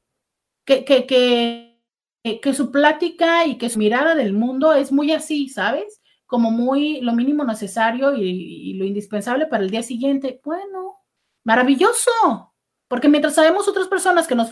que, 0.65 0.83
que, 0.83 1.05
que, 1.05 2.39
que 2.41 2.53
su 2.55 2.71
plática 2.71 3.45
y 3.45 3.59
que 3.59 3.69
su 3.69 3.77
mirada 3.77 4.15
del 4.15 4.33
mundo 4.33 4.73
es 4.73 4.91
muy 4.91 5.11
así, 5.11 5.47
¿sabes? 5.47 6.01
Como 6.25 6.49
muy 6.49 6.99
lo 7.01 7.13
mínimo 7.13 7.43
necesario 7.43 8.15
y, 8.15 8.73
lo 8.73 8.85
indispensable 8.85 9.45
para 9.45 9.61
el 9.61 9.69
día 9.69 9.83
siguiente. 9.83 10.41
Bueno, 10.43 11.01
maravilloso, 11.43 12.51
porque 12.87 13.09
mientras 13.09 13.35
sabemos 13.35 13.67
otras 13.67 13.87
personas 13.87 14.25
que 14.25 14.33
nos, 14.33 14.49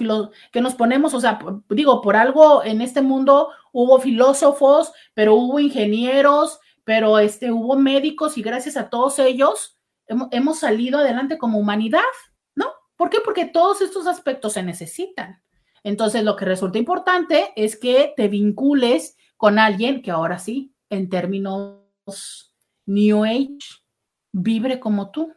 que 0.52 0.62
nos 0.62 0.76
ponemos, 0.76 1.16
o 1.16 1.20
sea, 1.20 1.40
digo, 1.70 2.04
por 2.04 2.16
algo 2.16 2.64
en 2.64 2.82
este 2.82 3.02
mundo 3.02 3.50
hubo 3.72 4.00
filósofos, 4.00 4.92
pero 5.16 5.34
hubo 5.34 5.60
ingenieros, 5.60 6.60
pero 6.84 7.18
este, 7.18 7.52
hubo 7.52 7.76
médicos 7.76 8.38
y 8.38 8.44
gracias 8.44 8.78
a 8.78 8.92
todos 8.92 9.18
ellos 9.18 9.80
hemos, 10.06 10.28
hemos 10.30 10.60
salido 10.60 11.00
adelante 11.00 11.40
como 11.40 11.58
humanidad. 11.58 12.04
¿Por 12.98 13.10
qué? 13.10 13.20
Porque 13.24 13.46
todos 13.46 13.82
estos 13.82 14.08
aspectos 14.08 14.54
se 14.54 14.64
necesitan. 14.64 15.42
Entonces, 15.84 16.24
lo 16.24 16.36
que 16.36 16.46
resulta 16.46 16.78
importante 16.78 17.54
es 17.56 17.78
que 17.78 18.14
te 18.18 18.28
vincules 18.28 19.16
con 19.38 19.60
alguien 19.60 20.02
que 20.02 20.12
ahora 20.12 20.40
sí, 20.40 20.74
en 20.90 21.08
términos 21.08 22.54
New 22.86 23.24
Age, 23.24 23.60
vibre 24.34 24.80
como 24.80 25.12
tú 25.12 25.34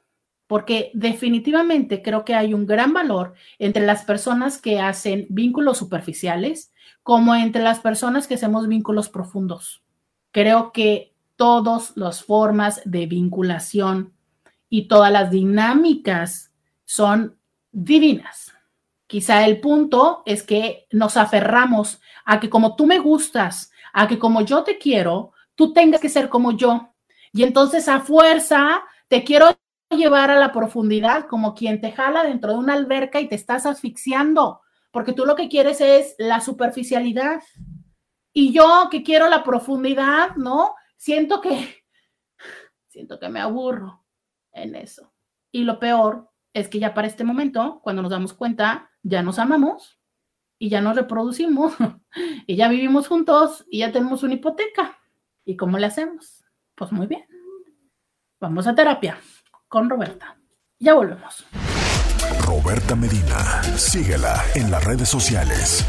porque 0.50 0.90
definitivamente 0.94 2.02
creo 2.02 2.24
que 2.24 2.34
hay 2.34 2.54
un 2.54 2.66
gran 2.66 2.92
valor 2.92 3.34
entre 3.61 3.86
las 3.86 4.02
personas 4.02 4.61
que 4.61 4.80
hacen 4.80 5.28
vínculos 5.30 5.78
superficiales 5.78 6.72
como 7.04 7.36
entre 7.36 7.62
las 7.62 7.78
personas 7.78 8.26
que 8.26 8.34
hacemos 8.34 8.66
vínculos 8.66 9.08
profundos. 9.08 9.84
Creo 10.32 10.72
que 10.72 11.14
todas 11.36 11.96
las 11.96 12.24
formas 12.24 12.82
de 12.84 13.06
vinculación 13.06 14.12
y 14.68 14.88
todas 14.88 15.12
las 15.12 15.30
dinámicas 15.30 16.52
son 16.84 17.38
divinas. 17.73 18.53
Quizá 19.07 19.45
el 19.45 19.61
punto 19.61 20.23
es 20.25 20.43
que 20.43 20.87
nos 20.93 21.16
aferramos 21.16 22.01
a 22.25 22.39
que 22.39 22.49
como 22.49 22.77
tú 22.77 22.87
me 22.87 22.99
gustas, 22.99 23.73
a 23.93 24.07
que 24.07 24.18
como 24.18 24.43
yo 24.43 24.62
te 24.62 24.79
quiero, 24.79 25.33
tú 25.55 25.73
tengas 25.73 26.01
que 26.01 26.09
ser 26.09 26.29
como 26.29 26.53
yo. 26.53 26.95
Y 27.33 27.43
entonces 27.43 27.89
a 27.89 28.01
fuerza 28.01 28.83
te 29.09 29.25
quiero 29.25 29.49
llevar 29.91 30.31
a 30.31 30.39
la 30.39 30.53
profundidad 30.53 31.27
como 31.27 31.55
quien 31.55 31.81
te 31.81 31.93
jala 31.93 32.23
dentro 32.23 32.53
de 32.53 32.59
una 32.59 32.75
alberca 32.75 33.21
y 33.21 33.29
te 33.29 33.35
estás 33.35 33.66
asfixiando, 33.66 34.61
porque 34.93 35.12
tú 35.12 35.27
lo 35.27 35.35
que 35.35 35.49
quieres 35.49 35.81
es 35.81 36.14
la 36.18 36.41
superficialidad. 36.41 37.43
Y 38.33 38.53
yo 38.53 38.89
que 38.91 39.03
quiero 39.03 39.29
la 39.29 39.43
profundidad, 39.43 40.37
¿no? 40.37 40.77
Siento 40.97 41.41
que, 41.41 41.85
siento 42.89 43.18
que 43.18 43.29
me 43.29 43.41
aburro 43.41 44.05
en 44.53 44.77
eso. 44.77 45.12
Y 45.51 45.64
lo 45.64 45.81
peor 45.81 46.30
es 46.53 46.68
que 46.68 46.78
ya 46.78 46.94
para 46.94 47.07
este 47.07 47.24
momento, 47.24 47.80
cuando 47.82 48.03
nos 48.03 48.11
damos 48.11 48.32
cuenta, 48.32 48.90
ya 49.03 49.22
nos 49.22 49.38
amamos 49.38 49.98
y 50.59 50.68
ya 50.68 50.80
nos 50.80 50.96
reproducimos 50.96 51.74
y 52.46 52.57
ya 52.57 52.68
vivimos 52.68 53.09
juntos 53.09 53.64
y 53.70 53.78
ya 53.78 53.92
tenemos 53.92 54.22
una 54.22 54.34
hipoteca. 54.34 54.98
¿Y 55.44 55.57
cómo 55.57 55.78
le 55.78 55.86
hacemos? 55.86 56.44
Pues 56.74 56.92
muy 56.92 57.07
bien. 57.07 57.24
Vamos 58.40 58.66
a 58.66 58.74
terapia 58.74 59.18
con 59.68 59.88
Roberta. 59.88 60.36
Ya 60.78 60.94
volvemos. 60.94 61.44
Roberta 62.46 62.94
Medina, 62.96 63.62
síguela 63.76 64.42
en 64.55 64.70
las 64.70 64.84
redes 64.84 65.09
sociales. 65.09 65.84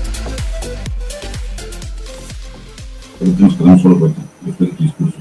Nos 3.20 3.56
quedamos 3.56 3.82
solos, 3.82 4.00
Roberta, 4.00 4.22
después 4.42 4.78
discurso. 4.78 5.18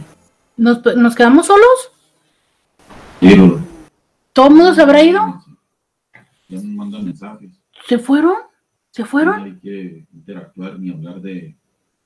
¿Nos, 0.57 0.85
¿Nos, 0.97 1.15
quedamos 1.15 1.47
solos? 1.47 1.93
Sí, 3.21 3.35
Roberta. 3.35 3.60
¿Todo 4.33 4.49
el 4.49 4.55
mundo 4.55 4.75
se 4.75 4.83
habrá 4.83 5.03
ido? 5.03 5.21
Ya 6.49 6.57
nos 6.57 6.65
mandan 6.65 7.05
mensajes. 7.05 7.51
¿Se 7.87 7.99
fueron? 7.99 8.35
¿Se 8.91 9.05
fueron? 9.05 9.39
Nadie 9.39 9.59
quiere 9.61 10.07
interactuar 10.13 10.79
ni 10.79 10.91
hablar 10.91 11.21
de 11.21 11.57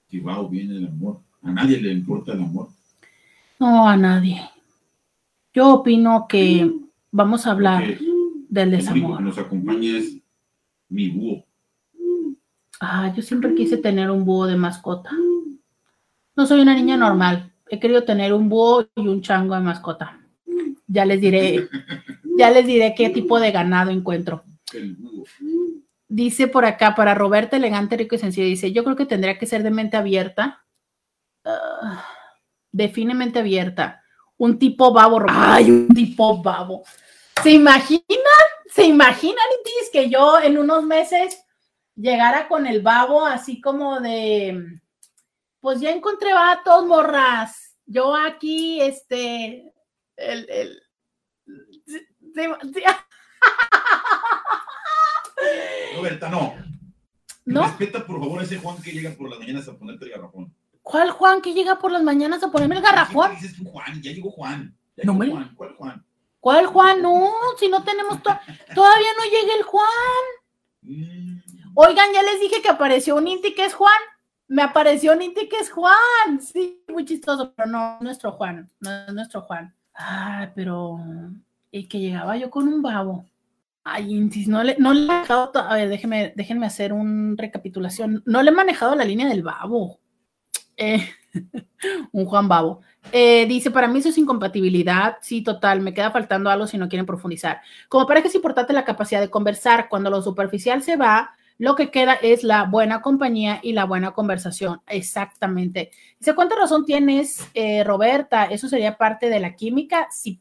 si 0.09 0.21
va 0.21 0.39
o 0.39 0.49
viene 0.49 0.77
el 0.77 0.87
amor. 0.87 1.21
A 1.43 1.51
nadie 1.51 1.81
le 1.81 1.93
importa 1.93 2.33
el 2.33 2.43
amor. 2.43 2.69
No, 3.59 3.89
a 3.89 3.97
nadie. 3.97 4.41
Yo 5.53 5.75
opino 5.75 6.27
que 6.29 6.71
vamos 7.11 7.47
a 7.47 7.53
hablar 7.53 7.99
del 8.49 8.71
desamor. 8.71 9.19
que 9.19 9.25
nos 9.25 9.39
acompaña 9.39 9.99
es 9.99 10.19
mi 10.89 11.11
búho. 11.11 11.45
Ah, 12.81 13.13
yo 13.15 13.23
siempre 13.23 13.55
quise 13.55 13.77
tener 13.77 14.11
un 14.11 14.25
búho 14.25 14.47
de 14.47 14.57
mascota. 14.57 15.11
No 16.37 16.47
soy 16.47 16.61
una 16.61 16.75
niña 16.75 16.97
normal. 16.97 17.53
He 17.69 17.79
querido 17.79 18.05
tener 18.05 18.33
un 18.33 18.49
búho 18.49 18.87
y 18.97 19.07
un 19.07 19.23
chango 19.23 19.55
de 19.55 19.61
mascota. 19.61 20.21
Ya 20.95 21.05
les 21.05 21.21
diré, 21.21 21.69
ya 22.39 22.51
les 22.51 22.67
diré 22.67 22.95
qué 22.95 23.11
tipo 23.11 23.41
de 23.41 23.51
ganado 23.51 23.91
encuentro. 23.91 24.45
Dice 26.09 26.47
por 26.47 26.65
acá, 26.65 26.95
para 26.95 27.15
Roberta, 27.15 27.57
elegante, 27.57 27.97
rico 27.97 28.15
y 28.15 28.19
sencillo, 28.19 28.47
dice, 28.47 28.73
yo 28.73 28.85
creo 28.85 28.95
que 28.95 29.07
tendría 29.07 29.39
que 29.39 29.47
ser 29.47 29.65
de 29.65 29.71
mente 29.71 29.97
abierta. 29.97 30.65
Uh, 31.45 31.99
define 32.71 33.15
mente 33.15 33.41
abierta 33.41 34.05
un 34.37 34.59
tipo 34.59 34.93
babo. 34.93 35.25
Ay, 35.29 35.71
un 35.71 35.89
tipo 35.89 36.43
babo. 36.43 36.85
¿Se 37.43 37.51
imaginan? 37.51 38.03
¿Se 38.67 38.85
imaginan, 38.85 39.45
Intis, 39.59 39.91
que 39.93 40.09
yo 40.09 40.41
en 40.41 40.59
unos 40.59 40.85
meses 40.85 41.45
llegara 41.97 42.49
con 42.49 42.67
el 42.67 42.83
babo 42.83 43.25
así 43.25 43.61
como 43.61 44.01
de, 44.01 44.81
pues 45.61 45.81
ya 45.81 45.91
encontré 45.91 46.33
vatos, 46.33 46.87
morras. 46.87 47.77
Yo 47.87 48.15
aquí, 48.15 48.81
este, 48.81 49.73
el, 50.17 50.49
el, 50.49 50.83
Roberta, 55.97 56.29
no. 56.29 56.55
¿No? 57.45 57.63
Respeta, 57.65 58.07
por 58.07 58.19
favor, 58.21 58.41
a 58.41 58.45
ese 58.45 58.59
Juan 58.59 58.81
que 58.83 58.93
llega 58.93 59.11
por 59.13 59.29
las 59.31 59.39
mañanas 59.39 59.69
a 59.69 59.77
ponerte 59.77 60.07
el 60.07 60.11
garrafón. 60.13 60.55
¿Cuál 60.83 61.11
Juan 61.11 61.41
que 61.43 61.53
llega 61.55 61.79
por 61.79 61.93
las 61.93 62.03
mañanas 62.03 62.43
a 62.43 62.51
ponerme 62.51 62.77
el 62.77 62.83
garrafón? 62.83 63.31
¿Qué 63.31 63.37
dices 63.43 63.57
tú, 63.57 63.65
Juan? 63.65 64.01
Ya 64.03 64.13
llegó 64.13 64.31
Juan. 64.31 64.77
Ya 64.97 65.05
No, 65.05 65.13
llegó 65.13 65.23
hombre. 65.25 65.31
Juan. 65.31 65.55
¿Cuál 65.57 65.75
Juan? 65.77 66.07
¿Cuál 66.41 66.67
Juan? 66.67 67.03
No, 67.03 67.31
si 67.59 67.69
no 67.69 67.83
tenemos, 67.85 68.23
to- 68.23 68.31
todavía 68.75 69.09
no 69.19 69.25
llega 69.25 69.55
el 69.57 69.63
Juan. 69.63 69.87
Mm, 70.83 71.39
Oigan, 71.75 72.13
ya 72.13 72.23
les 72.23 72.41
dije 72.41 72.63
que 72.63 72.69
apareció 72.69 73.17
un 73.17 73.27
Inti 73.29 73.55
que 73.55 73.65
es 73.65 73.75
Juan. 73.75 73.93
Me 74.47 74.63
apareció 74.63 75.13
un 75.13 75.23
Inti 75.23 75.49
que 75.49 75.59
es 75.59 75.71
Juan. 75.71 76.41
Sí, 76.41 76.83
muy 76.89 77.05
chistoso, 77.05 77.53
pero 77.55 77.69
no 77.69 77.97
es 77.97 78.03
nuestro 78.03 78.33
Juan. 78.33 78.71
No 78.81 78.91
es 79.07 79.13
nuestro 79.15 79.43
Juan. 79.43 79.75
Ay, 79.95 80.49
pero. 80.55 80.99
Y 81.75 81.89
que 81.89 81.99
llegaba 81.99 82.37
yo 82.37 82.51
con 82.51 82.69
un 82.69 82.83
babo. 82.83 83.25
Ay, 83.83 84.31
no 84.47 84.63
le, 84.63 84.77
no 84.79 84.95
le 84.95 85.03
he 85.03 85.07
manejado. 85.07 85.51
A 85.57 85.75
ver, 85.75 85.89
déjenme 85.89 86.67
hacer 86.67 86.93
una 86.93 87.35
recapitulación. 87.37 88.23
No 88.27 88.43
le 88.43 88.51
he 88.51 88.55
manejado 88.55 88.95
la 88.95 89.05
línea 89.05 89.29
del 89.29 89.43
babo. 89.43 89.99
Eh, 90.77 91.05
un 92.13 92.27
Juan 92.27 92.47
Babo. 92.47 92.81
Eh, 93.11 93.47
dice, 93.47 93.73
para 93.73 93.89
mí 93.89 93.99
eso 93.99 94.11
es 94.11 94.19
incompatibilidad. 94.19 95.17
Sí, 95.21 95.43
total, 95.43 95.81
me 95.81 95.93
queda 95.93 96.13
faltando 96.13 96.49
algo 96.49 96.69
si 96.69 96.79
no 96.79 96.89
quieren 96.89 97.07
profundizar. 97.07 97.61
Como 97.89 98.07
pareja 98.07 98.29
es 98.29 98.37
importante 98.37 98.73
la 98.73 98.85
capacidad 98.85 99.21
de 99.21 99.31
conversar. 99.31 99.89
Cuando 99.89 100.11
lo 100.11 100.23
superficial 100.23 100.81
se 100.81 100.95
va, 100.95 101.35
lo 101.59 101.75
que 101.75 101.91
queda 101.91 102.15
es 102.15 102.45
la 102.45 102.65
buena 102.65 103.01
compañía 103.03 103.59
y 103.65 103.73
la 103.73 103.85
buena 103.85 104.13
conversación. 104.13 104.81
Exactamente. 104.87 105.91
Dice, 106.21 106.37
¿cuánta 106.37 106.55
razón 106.55 106.85
tienes, 106.85 107.49
eh, 107.55 107.83
Roberta? 107.83 108.45
¿Eso 108.45 108.69
sería 108.69 108.97
parte 108.97 109.29
de 109.29 109.41
la 109.41 109.57
química? 109.57 110.07
Sí. 110.13 110.41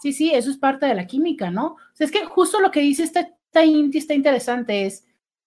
Sí, 0.00 0.12
sí, 0.12 0.32
eso 0.32 0.50
es 0.50 0.56
parte 0.56 0.86
de 0.86 0.94
la 0.94 1.06
química, 1.06 1.50
¿no? 1.50 1.66
O 1.66 1.76
sea, 1.94 2.04
es 2.06 2.10
que 2.10 2.24
justo 2.24 2.60
lo 2.60 2.70
que 2.70 2.80
dice 2.80 3.02
esta, 3.02 3.20
esta 3.20 3.64
Inti 3.64 3.98
está 3.98 4.14
interesante 4.14 4.86
es 4.86 5.04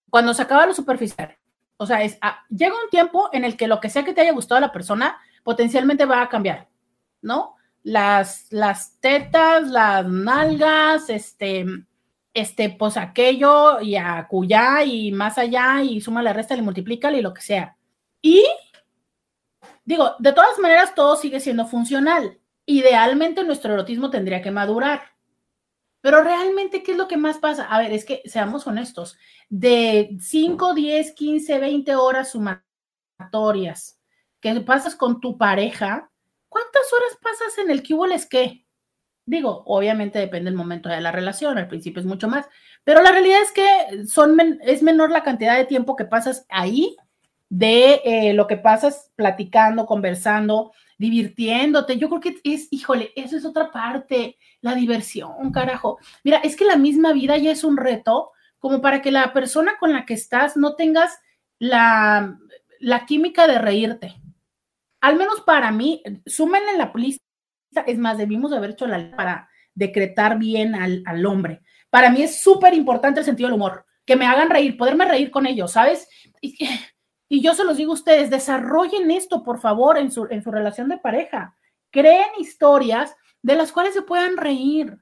cuando 0.10 0.34
se 0.34 0.42
acaba 0.42 0.66
lo 0.66 0.74
superficial. 0.74 1.38
O 1.78 1.86
sea, 1.86 2.04
es, 2.04 2.18
ah, 2.22 2.44
llega 2.50 2.74
un 2.74 2.90
tiempo 2.90 3.30
en 3.34 3.44
el 3.44 3.58
que 3.58 3.68
lo 3.68 3.80
que 3.80 3.90
sea 3.90 4.04
que 4.04 4.14
te 4.14 4.22
haya 4.22 4.34
gustado 4.34 4.58
a 4.58 4.62
la 4.62 4.72
persona 4.72 5.18
potencialmente 5.44 6.06
va 6.06 6.22
a 6.22 6.30
cambiar, 6.30 6.68
¿no? 7.22 7.56
Las, 7.84 8.48
las 8.52 9.00
tetas, 9.00 9.68
las 9.68 10.06
nalgas, 10.06 11.10
este, 11.10 11.66
este, 12.34 12.70
pues 12.70 12.98
aquello 12.98 13.82
y 13.82 13.96
acullá 13.96 14.84
y 14.84 15.12
más 15.12 15.38
allá 15.38 15.82
y 15.82 16.02
suma 16.02 16.22
la 16.22 16.34
resta, 16.34 16.56
le 16.56 16.62
multiplica 16.62 17.12
y 17.12 17.22
lo 17.22 17.34
que 17.34 17.42
sea. 17.42 17.78
Y 18.22 18.46
digo, 19.84 20.16
de 20.20 20.34
todas 20.34 20.60
maneras, 20.60 20.94
todo 20.94 21.16
sigue 21.16 21.40
siendo 21.40 21.66
funcional. 21.66 22.38
Idealmente 22.66 23.44
nuestro 23.44 23.74
erotismo 23.74 24.10
tendría 24.10 24.42
que 24.42 24.52
madurar. 24.52 25.02
Pero 26.02 26.24
realmente, 26.24 26.82
¿qué 26.84 26.94
es 26.94 26.98
lo 26.98 27.08
que 27.08 27.18
más 27.18 27.38
pasa? 27.38 27.66
A 27.66 27.80
ver, 27.80 27.92
es 27.92 28.06
que 28.06 28.22
seamos 28.26 28.66
honestos, 28.68 29.18
de 29.50 30.18
5, 30.20 30.74
10, 30.74 31.12
15, 31.14 31.60
20 31.60 31.96
horas 31.96 32.32
sumatorias 32.32 34.00
que 34.40 34.60
pasas 34.62 34.96
con 34.96 35.20
tu 35.22 35.38
pareja, 35.38 36.10
¿cuántas 36.50 36.82
horas 36.94 37.18
pasas 37.22 37.58
en 37.60 37.70
el 37.70 37.84
hubo 37.94 38.08
les 38.08 38.26
qué? 38.28 38.66
Digo, 39.26 39.64
obviamente 39.68 40.20
depende 40.20 40.50
del 40.52 40.58
momento 40.58 40.90
de 40.90 41.02
la 41.02 41.12
relación, 41.12 41.58
al 41.58 41.68
principio 41.68 42.00
es 42.02 42.08
mucho 42.08 42.28
más, 42.28 42.48
pero 42.84 43.02
la 43.04 43.12
realidad 43.12 43.42
es 43.42 43.52
que 43.52 44.08
son 44.08 44.36
men- 44.36 44.60
es 44.64 44.84
menor 44.84 45.12
la 45.12 45.24
cantidad 45.24 45.58
de 45.58 45.66
tiempo 45.66 45.96
que 45.96 46.06
pasas 46.06 46.46
ahí 46.50 46.98
de 47.50 48.02
eh, 48.06 48.34
lo 48.34 48.48
que 48.48 48.58
pasas 48.58 49.12
platicando, 49.16 49.86
conversando, 49.86 50.74
divirtiéndote. 51.02 51.98
Yo 51.98 52.10
creo 52.10 52.22
que 52.22 52.40
es, 52.44 52.68
híjole, 52.70 53.12
eso 53.16 53.36
es 53.36 53.44
otra 53.44 53.72
parte, 53.72 54.38
la 54.62 54.76
diversión, 54.76 55.52
carajo. 55.52 55.98
Mira, 56.24 56.38
es 56.38 56.56
que 56.56 56.64
la 56.64 56.78
misma 56.78 57.12
vida 57.12 57.38
ya 57.38 57.52
es 57.52 57.64
un 57.64 57.76
reto 57.76 58.30
como 58.60 58.82
para 58.82 59.02
que 59.02 59.10
la 59.10 59.34
persona 59.34 59.74
con 59.80 59.92
la 59.92 60.06
que 60.06 60.14
estás 60.14 60.56
no 60.56 60.76
tengas 60.76 61.18
la, 61.58 62.38
la 62.80 63.06
química 63.08 63.48
de 63.48 63.58
reírte. 63.58 64.14
Al 65.02 65.18
menos 65.18 65.42
para 65.42 65.72
mí, 65.72 66.04
sumen 66.28 66.62
en 66.72 66.78
la 66.78 66.92
lista, 66.94 67.24
es 67.88 67.98
más, 67.98 68.20
debimos 68.20 68.52
de 68.52 68.58
haber 68.58 68.72
hecho 68.72 68.86
la 68.86 69.16
para 69.16 69.50
decretar 69.74 70.38
bien 70.38 70.76
al, 70.76 71.02
al 71.08 71.26
hombre. 71.26 71.62
Para 71.90 72.12
mí 72.12 72.22
es 72.22 72.44
súper 72.44 72.76
importante 72.76 73.22
el 73.22 73.26
sentido 73.26 73.50
del 73.50 73.56
humor, 73.56 73.88
que 74.06 74.16
me 74.16 74.28
hagan 74.28 74.52
reír, 74.52 74.78
poderme 74.78 75.06
reír 75.06 75.32
con 75.32 75.48
ellos, 75.48 75.72
¿sabes? 75.72 76.08
Y, 76.42 76.58
y 77.32 77.42
yo 77.42 77.54
se 77.54 77.64
los 77.64 77.78
digo 77.78 77.92
a 77.92 77.96
ustedes, 77.96 78.30
desarrollen 78.30 79.10
esto, 79.10 79.42
por 79.42 79.60
favor, 79.60 79.98
en 79.98 80.12
su, 80.12 80.28
en 80.30 80.44
su 80.44 80.52
relación 80.52 80.90
de 80.90 80.98
pareja. 80.98 81.56
Creen 81.90 82.28
historias 82.40 83.16
de 83.42 83.56
las 83.56 83.72
cuales 83.72 83.94
se 83.94 84.02
puedan 84.02 84.36
reír, 84.36 84.98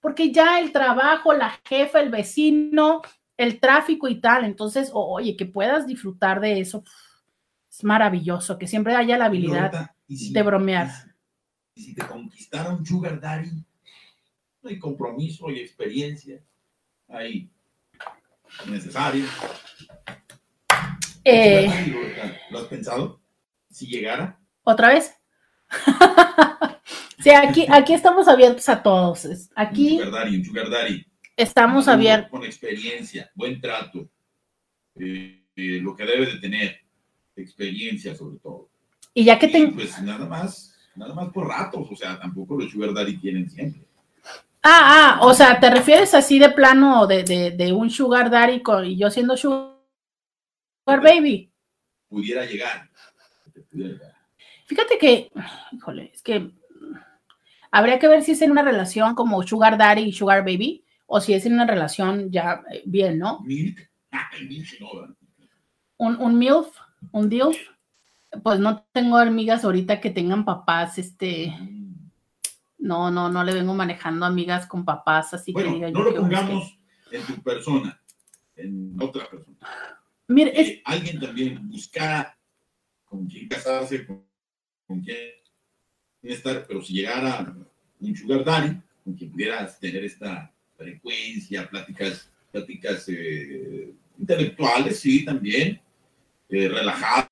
porque 0.00 0.30
ya 0.30 0.60
el 0.60 0.70
trabajo, 0.70 1.32
la 1.32 1.50
jefa, 1.64 1.98
el 2.00 2.10
vecino, 2.10 3.02
el 3.36 3.58
tráfico 3.58 4.06
y 4.08 4.20
tal, 4.20 4.44
entonces, 4.44 4.90
oye, 4.94 5.36
que 5.36 5.44
puedas 5.46 5.86
disfrutar 5.86 6.40
de 6.40 6.60
eso, 6.60 6.84
es 7.68 7.82
maravilloso, 7.82 8.58
que 8.58 8.68
siempre 8.68 8.94
haya 8.94 9.18
la 9.18 9.24
habilidad 9.24 9.72
Roberta, 9.72 9.96
¿y 10.06 10.16
si- 10.16 10.32
de 10.32 10.42
bromear. 10.42 10.88
Y 11.74 11.82
si 11.82 11.94
te 11.94 12.06
conquistara 12.06 12.70
un 12.70 12.86
sugar 12.86 13.18
daddy, 13.20 13.50
no 14.62 14.70
hay 14.70 14.78
compromiso 14.78 15.50
y 15.50 15.58
experiencia 15.58 16.40
ahí 17.08 17.50
necesario. 18.68 19.24
Eh, 21.24 21.68
¿Lo 22.50 22.58
has 22.58 22.64
pensado? 22.66 23.20
Si 23.70 23.86
llegara, 23.86 24.38
¿Otra 24.64 24.88
vez? 24.88 25.14
sí, 27.18 27.30
aquí, 27.30 27.66
aquí 27.70 27.94
estamos 27.94 28.28
abiertos 28.28 28.68
a 28.68 28.82
todos. 28.82 29.24
un 29.24 29.36
Aquí 29.56 29.96
sugar 29.98 30.10
daddy, 30.10 30.36
un 30.36 30.44
sugar 30.44 30.70
daddy. 30.70 31.04
estamos 31.36 31.88
abiertos. 31.88 32.30
Con 32.30 32.44
experiencia, 32.44 33.30
buen 33.34 33.60
trato, 33.60 34.08
eh, 34.96 35.42
eh, 35.56 35.80
lo 35.82 35.96
que 35.96 36.04
debe 36.04 36.26
de 36.26 36.38
tener, 36.38 36.76
experiencia 37.36 38.14
sobre 38.14 38.38
todo. 38.38 38.68
Y 39.14 39.24
ya 39.24 39.38
que 39.38 39.46
Y, 39.46 39.52
te... 39.52 39.68
pues 39.68 40.00
nada 40.02 40.26
más, 40.26 40.76
nada 40.94 41.14
más 41.14 41.30
por 41.32 41.48
ratos, 41.48 41.88
o 41.90 41.96
sea, 41.96 42.18
tampoco 42.18 42.56
los 42.56 42.70
sugar 42.70 42.92
daddy 42.92 43.16
tienen 43.18 43.48
siempre. 43.50 43.82
Ah, 44.64 45.18
ah, 45.18 45.26
o 45.26 45.34
sea, 45.34 45.58
¿te 45.58 45.70
refieres 45.70 46.14
así 46.14 46.38
de 46.38 46.50
plano 46.50 47.06
de, 47.08 47.24
de, 47.24 47.50
de 47.50 47.72
un 47.72 47.90
sugar 47.90 48.30
daddy 48.30 48.62
con- 48.62 48.84
y 48.86 48.96
yo 48.96 49.10
siendo 49.10 49.36
sugar 49.36 49.71
baby? 50.84 51.50
Pudiera 52.08 52.44
llegar. 52.44 52.90
Fíjate 54.66 54.98
que, 54.98 55.30
híjole, 55.72 56.10
es 56.12 56.22
que 56.22 56.50
habría 57.70 57.98
que 57.98 58.08
ver 58.08 58.22
si 58.22 58.32
es 58.32 58.42
en 58.42 58.50
una 58.50 58.62
relación 58.62 59.14
como 59.14 59.42
sugar 59.42 59.78
daddy 59.78 60.02
y 60.02 60.12
sugar 60.12 60.40
baby 60.40 60.84
o 61.06 61.20
si 61.20 61.34
es 61.34 61.44
en 61.46 61.54
una 61.54 61.66
relación 61.66 62.30
ya 62.30 62.62
eh, 62.72 62.82
bien, 62.86 63.18
¿no? 63.18 63.40
Milk, 63.40 63.90
ah, 64.12 64.30
no. 64.80 65.16
Un, 65.98 66.16
un 66.16 66.38
MILF, 66.38 66.68
un 67.12 67.28
DILF. 67.28 67.56
Pues 68.42 68.58
no 68.60 68.82
tengo 68.92 69.18
amigas 69.18 69.62
ahorita 69.64 70.00
que 70.00 70.10
tengan 70.10 70.44
papás, 70.44 70.98
este, 70.98 71.52
Mm. 71.58 72.08
no, 72.78 73.10
no, 73.10 73.28
no 73.28 73.44
le 73.44 73.52
vengo 73.54 73.74
manejando 73.74 74.24
amigas 74.26 74.66
con 74.66 74.84
papás, 74.84 75.34
así 75.34 75.52
que 75.52 75.62
diga 75.64 75.90
no 75.90 75.98
yo 75.98 76.04
lo 76.04 76.14
que, 76.14 76.20
pues, 76.20 76.40
pongamos 76.40 76.78
en 77.10 77.22
tu 77.26 77.42
persona, 77.42 78.00
en 78.56 78.96
otra 79.00 79.28
persona. 79.28 79.58
Mire, 80.28 80.52
es, 80.60 80.80
alguien 80.84 81.20
también 81.20 81.68
buscara 81.68 82.36
con 83.04 83.26
quién 83.26 83.48
casarse, 83.48 84.06
con, 84.06 84.24
con 84.86 85.00
quién 85.00 85.18
estar, 86.22 86.64
pero 86.66 86.82
si 86.82 86.94
llegara 86.94 87.54
un 88.00 88.16
sugar 88.16 88.44
daddy, 88.44 88.76
con 89.04 89.14
quien 89.14 89.30
pudieras 89.30 89.78
tener 89.78 90.04
esta 90.04 90.52
frecuencia, 90.76 91.68
pláticas, 91.68 92.30
pláticas 92.50 93.08
eh, 93.08 93.92
intelectuales, 94.18 95.00
sí, 95.00 95.24
también, 95.24 95.80
eh, 96.48 96.68
relajadas, 96.68 97.28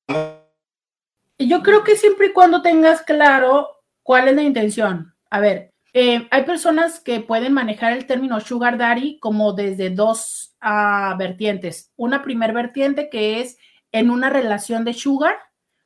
Yo 1.39 1.63
creo 1.63 1.85
que 1.85 1.97
siempre 1.97 2.29
y 2.29 2.33
cuando 2.33 2.63
tengas 2.63 3.03
claro 3.03 3.83
cuál 4.03 4.29
es 4.29 4.35
la 4.35 4.43
intención. 4.43 5.15
A 5.31 5.41
ver, 5.41 5.71
eh, 5.93 6.29
hay 6.31 6.45
personas 6.45 7.01
que 7.01 7.21
pueden 7.21 7.53
manejar 7.53 7.93
el 7.93 8.07
término 8.07 8.41
sugar 8.41 8.79
daddy 8.79 9.19
como 9.19 9.53
desde 9.53 9.91
dos 9.91 10.57
ah, 10.61 11.15
vertientes. 11.19 11.93
Una 11.97 12.23
primer 12.23 12.53
vertiente 12.53 13.09
que 13.11 13.41
es 13.41 13.57
en 13.93 14.11
una 14.11 14.31
relación 14.31 14.85
de 14.85 14.95
sugar, 14.95 15.37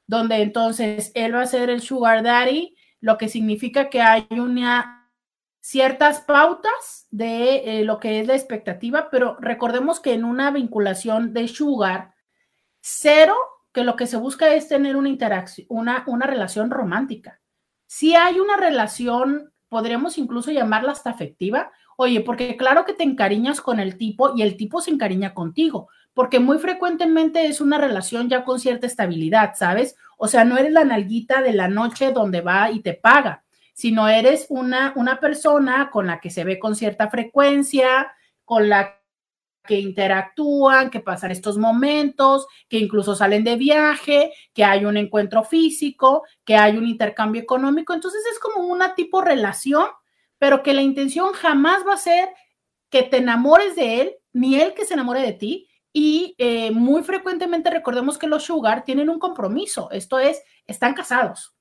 donde 0.07 0.43
entonces 0.43 1.11
él 1.15 1.35
va 1.35 1.43
a 1.43 1.47
ser 1.47 1.71
el 1.71 1.81
sugar 1.81 2.23
daddy, 2.23 2.77
lo 3.01 3.17
que 3.17 3.29
significa 3.29 3.89
que 3.89 4.03
hay 4.03 4.27
una 4.31 5.05
ciertas 5.65 6.21
pautas 6.21 7.07
de 7.11 7.81
eh, 7.81 7.85
lo 7.87 7.99
que 7.99 8.21
es 8.21 8.27
la 8.27 8.35
expectativa, 8.35 9.09
pero 9.11 9.39
recordemos 9.41 9.99
que 9.99 10.13
en 10.13 10.25
una 10.25 10.51
vinculación 10.51 11.33
de 11.33 11.49
sugar, 11.49 12.13
cero 12.83 13.35
que 13.73 13.83
lo 13.83 13.97
que 13.97 14.07
se 14.07 14.19
busca 14.19 14.53
es 14.53 14.69
tener 14.69 14.95
una 14.95 15.09
interacción, 15.09 15.67
una, 15.71 16.05
una 16.07 16.27
relación 16.27 16.71
romántica. 16.71 17.41
Si 17.87 18.15
hay 18.15 18.41
una 18.41 18.59
relación, 18.59 19.54
podríamos 19.75 20.19
incluso 20.19 20.53
llamarla 20.53 20.93
hasta 20.93 21.11
afectiva, 21.11 21.73
Oye, 21.97 22.21
porque 22.21 22.57
claro 22.57 22.85
que 22.85 22.93
te 22.93 23.05
encariñas 23.05 23.61
con 23.61 23.79
el 23.79 23.97
tipo 23.97 24.37
y 24.37 24.43
el 24.43 24.57
tipo 24.57 24.81
se 24.81 24.91
encariña 24.91 25.33
contigo, 25.33 25.89
porque 26.13 26.41
muy 26.41 26.59
frecuentemente 26.59 27.47
es 27.47 27.61
una 27.61 27.79
relación 27.79 28.29
ya 28.29 28.45
con 28.45 28.59
cierta 28.59 28.87
estabilidad, 28.87 29.53
¿sabes? 29.55 29.97
O 30.17 30.27
sea, 30.27 30.45
no 30.45 30.57
eres 30.57 30.73
la 30.73 30.85
nalguita 30.85 31.41
de 31.43 31.53
la 31.53 31.69
noche 31.69 32.13
donde 32.13 32.41
va 32.41 32.71
y 32.71 32.81
te 32.81 32.95
paga, 32.95 33.45
sino 33.75 34.09
eres 34.09 34.47
una, 34.49 34.93
una 34.97 35.21
persona 35.21 35.91
con 35.91 36.07
la 36.07 36.21
que 36.21 36.31
se 36.31 36.45
ve 36.45 36.59
con 36.59 36.75
cierta 36.75 37.11
frecuencia, 37.11 38.13
con 38.45 38.69
la 38.69 39.01
que 39.67 39.81
interactúan, 39.81 40.91
que 40.91 41.01
pasan 41.01 41.31
estos 41.31 41.57
momentos, 41.59 42.47
que 42.69 42.79
incluso 42.79 43.15
salen 43.15 43.45
de 43.45 43.57
viaje, 43.57 44.33
que 44.53 44.65
hay 44.65 44.85
un 44.85 44.97
encuentro 44.97 45.43
físico, 45.43 46.23
que 46.45 46.57
hay 46.57 46.77
un 46.77 46.87
intercambio 46.87 47.43
económico. 47.43 47.95
Entonces 47.95 48.23
es 48.31 48.39
como 48.39 48.67
una 48.67 48.95
tipo 48.95 49.23
relación, 49.23 49.87
pero 50.39 50.63
que 50.63 50.75
la 50.75 50.83
intención 50.83 51.33
jamás 51.33 51.87
va 51.87 51.95
a 51.95 51.99
ser 51.99 52.29
que 52.91 53.03
te 53.03 53.19
enamores 53.19 53.75
de 53.77 54.01
él, 54.03 54.15
ni 54.33 54.61
él 54.61 54.75
que 54.75 54.85
se 54.85 54.95
enamore 54.95 55.21
de 55.21 55.33
ti. 55.33 55.69
Y 55.93 56.35
eh, 56.39 56.71
muy 56.73 57.03
frecuentemente 57.03 57.71
recordemos 57.71 58.19
que 58.19 58.27
los 58.27 58.45
sugar 58.45 58.85
tienen 58.85 59.09
un 59.09 59.19
compromiso, 59.19 59.91
esto 59.93 60.19
es, 60.19 60.43
están 60.67 60.93
casados. 60.93 61.57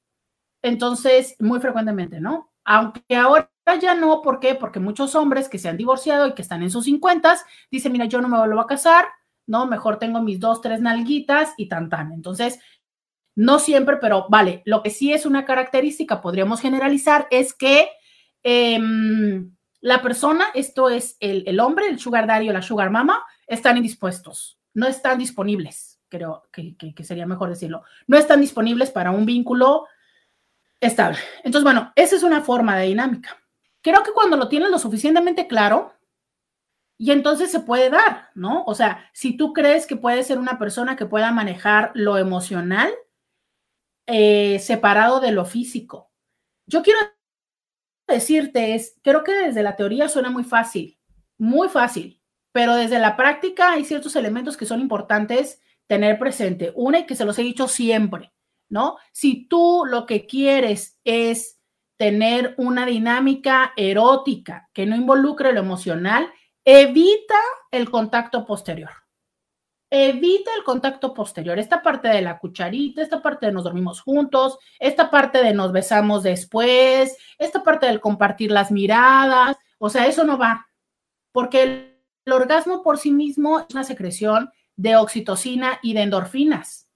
Entonces, 0.63 1.35
muy 1.39 1.59
frecuentemente, 1.59 2.19
¿no? 2.19 2.51
Aunque 2.63 3.15
ahora 3.15 3.52
ya 3.79 3.95
no, 3.95 4.21
¿por 4.21 4.39
qué? 4.39 4.55
Porque 4.55 4.79
muchos 4.79 5.15
hombres 5.15 5.49
que 5.49 5.57
se 5.57 5.69
han 5.69 5.77
divorciado 5.77 6.27
y 6.27 6.33
que 6.33 6.41
están 6.41 6.63
en 6.63 6.69
sus 6.69 6.85
cincuentas 6.85 7.45
dicen, 7.71 7.91
mira, 7.91 8.05
yo 8.05 8.21
no 8.21 8.27
me 8.27 8.37
vuelvo 8.37 8.59
a 8.59 8.67
casar, 8.67 9.07
¿no? 9.47 9.65
Mejor 9.65 9.99
tengo 9.99 10.21
mis 10.21 10.39
dos, 10.39 10.61
tres 10.61 10.81
nalguitas 10.81 11.53
y 11.57 11.67
tan 11.67 11.89
tan. 11.89 12.11
Entonces, 12.11 12.59
no 13.35 13.59
siempre, 13.59 13.97
pero 13.97 14.27
vale, 14.29 14.61
lo 14.65 14.83
que 14.83 14.89
sí 14.89 15.11
es 15.11 15.25
una 15.25 15.45
característica, 15.45 16.21
podríamos 16.21 16.61
generalizar, 16.61 17.27
es 17.31 17.53
que 17.53 17.89
em, 18.43 19.55
la 19.81 20.01
persona, 20.01 20.45
esto 20.53 20.89
es 20.89 21.17
el, 21.19 21.59
hombre, 21.59 21.87
el 21.87 21.99
sugar 21.99 22.27
daddy 22.27 22.49
o 22.49 22.53
la 22.53 22.61
sugar 22.61 22.91
mama, 22.91 23.25
están 23.47 23.77
indispuestos, 23.77 24.59
no 24.73 24.87
están 24.87 25.17
disponibles, 25.17 25.99
creo 26.09 26.43
que, 26.51 26.75
que 26.77 27.03
sería 27.03 27.25
mejor 27.25 27.49
decirlo, 27.49 27.83
no 28.07 28.17
están 28.17 28.39
disponibles 28.39 28.91
para 28.91 29.11
un 29.11 29.25
vínculo 29.25 29.87
estable. 30.79 31.17
Entonces, 31.37 31.63
bueno, 31.63 31.91
esa 31.95 32.15
es 32.15 32.23
una 32.23 32.41
forma 32.41 32.77
de 32.77 32.87
dinámica. 32.87 33.42
Creo 33.83 34.01
que 34.01 34.11
cuando 34.11 34.37
lo 34.37 34.49
tienes 34.49 34.71
lo 34.71 34.79
suficientemente 34.79 35.47
claro, 35.47 35.93
y 36.97 37.11
entonces 37.11 37.51
se 37.51 37.59
puede 37.59 37.89
dar, 37.89 38.29
¿no? 38.33 38.63
O 38.65 38.73
sea, 38.73 39.09
si 39.13 39.37
tú 39.37 39.53
crees 39.53 39.85
que 39.85 39.95
puede 39.95 40.23
ser 40.23 40.39
una 40.39 40.57
persona 40.57 40.95
que 40.95 41.05
pueda 41.05 41.31
manejar 41.31 41.91
lo 41.93 42.17
emocional 42.17 42.91
eh, 44.07 44.59
separado 44.59 45.19
de 45.19 45.31
lo 45.31 45.45
físico. 45.45 46.11
Yo 46.65 46.81
quiero 46.81 46.99
decirte 48.07 48.75
es, 48.75 48.99
creo 49.03 49.23
que 49.23 49.33
desde 49.33 49.63
la 49.63 49.75
teoría 49.75 50.09
suena 50.09 50.29
muy 50.29 50.43
fácil, 50.43 50.99
muy 51.37 51.69
fácil, 51.69 52.21
pero 52.51 52.75
desde 52.75 52.99
la 52.99 53.15
práctica 53.15 53.71
hay 53.71 53.85
ciertos 53.85 54.15
elementos 54.15 54.57
que 54.57 54.65
son 54.65 54.79
importantes 54.79 55.61
tener 55.87 56.17
presente. 56.19 56.71
Una 56.75 57.05
que 57.05 57.15
se 57.15 57.25
los 57.25 57.37
he 57.37 57.43
dicho 57.43 57.67
siempre. 57.67 58.33
¿no? 58.73 58.97
Si 59.11 59.47
tú 59.47 59.83
lo 59.85 60.07
que 60.07 60.25
quieres 60.25 60.99
es 61.03 61.59
tener 62.03 62.53
una 62.57 62.85
dinámica 62.85 63.71
erótica 63.77 64.69
que 64.73 64.85
no 64.85 64.97
involucre 64.97 65.53
lo 65.53 65.61
emocional, 65.61 66.29
evita 66.65 67.39
el 67.71 67.89
contacto 67.89 68.45
posterior. 68.45 68.89
Evita 69.89 70.51
el 70.57 70.65
contacto 70.65 71.13
posterior. 71.13 71.57
Esta 71.57 71.81
parte 71.81 72.09
de 72.09 72.21
la 72.21 72.39
cucharita, 72.39 73.01
esta 73.01 73.21
parte 73.21 73.45
de 73.45 73.53
nos 73.53 73.63
dormimos 73.63 74.01
juntos, 74.01 74.57
esta 74.79 75.09
parte 75.09 75.41
de 75.41 75.53
nos 75.53 75.71
besamos 75.71 76.23
después, 76.23 77.15
esta 77.37 77.63
parte 77.63 77.85
del 77.85 78.01
compartir 78.01 78.51
las 78.51 78.69
miradas, 78.69 79.55
o 79.77 79.89
sea, 79.89 80.05
eso 80.05 80.25
no 80.25 80.37
va. 80.37 80.67
Porque 81.31 81.63
el, 81.63 82.33
orgasmo 82.33 82.83
por 82.83 82.97
sí 82.97 83.11
mismo 83.11 83.61
es 83.61 83.73
una 83.73 83.85
secreción 83.85 84.51
de 84.75 84.97
oxitocina 84.97 85.79
y 85.81 85.93
de 85.93 86.01
endorfinas 86.01 86.89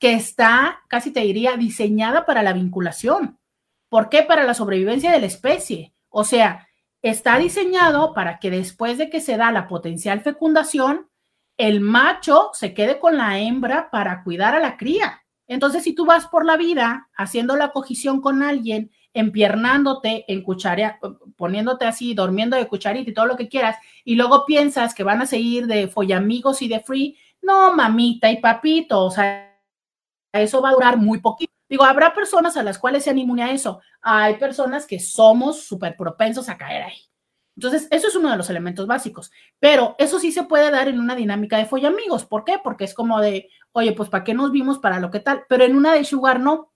que 0.00 0.14
está, 0.14 0.80
casi 0.88 1.12
te 1.12 1.20
diría, 1.20 1.56
diseñada 1.56 2.26
para 2.26 2.42
la 2.42 2.52
vinculación. 2.52 3.39
¿Por 3.90 4.08
qué? 4.08 4.22
Para 4.22 4.44
la 4.44 4.54
sobrevivencia 4.54 5.12
de 5.12 5.20
la 5.20 5.26
especie. 5.26 5.92
O 6.08 6.24
sea, 6.24 6.68
está 7.02 7.36
diseñado 7.38 8.14
para 8.14 8.38
que 8.38 8.50
después 8.50 8.96
de 8.96 9.10
que 9.10 9.20
se 9.20 9.36
da 9.36 9.52
la 9.52 9.68
potencial 9.68 10.20
fecundación, 10.22 11.10
el 11.58 11.80
macho 11.80 12.50
se 12.54 12.72
quede 12.72 12.98
con 12.98 13.18
la 13.18 13.38
hembra 13.38 13.90
para 13.90 14.22
cuidar 14.22 14.54
a 14.54 14.60
la 14.60 14.76
cría. 14.76 15.22
Entonces, 15.48 15.82
si 15.82 15.92
tú 15.92 16.06
vas 16.06 16.28
por 16.28 16.46
la 16.46 16.56
vida 16.56 17.08
haciendo 17.16 17.56
la 17.56 17.72
cogición 17.72 18.20
con 18.20 18.44
alguien, 18.44 18.92
empiernándote, 19.12 20.24
en 20.32 20.44
cuchara, 20.44 21.00
poniéndote 21.36 21.84
así, 21.84 22.14
durmiendo 22.14 22.56
de 22.56 22.68
cucharita 22.68 23.10
y 23.10 23.14
todo 23.14 23.26
lo 23.26 23.36
que 23.36 23.48
quieras, 23.48 23.76
y 24.04 24.14
luego 24.14 24.46
piensas 24.46 24.94
que 24.94 25.02
van 25.02 25.20
a 25.20 25.26
seguir 25.26 25.66
de 25.66 25.88
follamigos 25.88 26.62
y 26.62 26.68
de 26.68 26.78
free, 26.78 27.18
no, 27.42 27.74
mamita 27.74 28.30
y 28.30 28.36
papito, 28.36 29.04
o 29.04 29.10
sea, 29.10 29.52
eso 30.32 30.62
va 30.62 30.70
a 30.70 30.74
durar 30.74 30.96
muy 30.96 31.18
poquito. 31.18 31.49
Digo, 31.70 31.84
habrá 31.84 32.12
personas 32.12 32.56
a 32.56 32.64
las 32.64 32.80
cuales 32.80 33.04
sean 33.04 33.16
inmune 33.16 33.44
a 33.44 33.52
eso. 33.52 33.80
Hay 34.02 34.38
personas 34.38 34.86
que 34.86 34.98
somos 34.98 35.62
súper 35.62 35.96
propensos 35.96 36.48
a 36.48 36.58
caer 36.58 36.82
ahí. 36.82 36.98
Entonces, 37.56 37.86
eso 37.92 38.08
es 38.08 38.16
uno 38.16 38.28
de 38.28 38.36
los 38.36 38.50
elementos 38.50 38.88
básicos. 38.88 39.30
Pero 39.60 39.94
eso 39.96 40.18
sí 40.18 40.32
se 40.32 40.42
puede 40.42 40.72
dar 40.72 40.88
en 40.88 40.98
una 40.98 41.14
dinámica 41.14 41.58
de 41.58 41.66
follamigos. 41.66 42.24
¿Por 42.24 42.44
qué? 42.44 42.56
Porque 42.62 42.82
es 42.82 42.92
como 42.92 43.20
de, 43.20 43.50
oye, 43.70 43.92
pues 43.92 44.08
¿para 44.08 44.24
qué 44.24 44.34
nos 44.34 44.50
vimos 44.50 44.80
para 44.80 44.98
lo 44.98 45.12
que 45.12 45.20
tal? 45.20 45.44
Pero 45.48 45.62
en 45.62 45.76
una 45.76 45.94
de 45.94 46.04
sugar 46.04 46.40
no. 46.40 46.72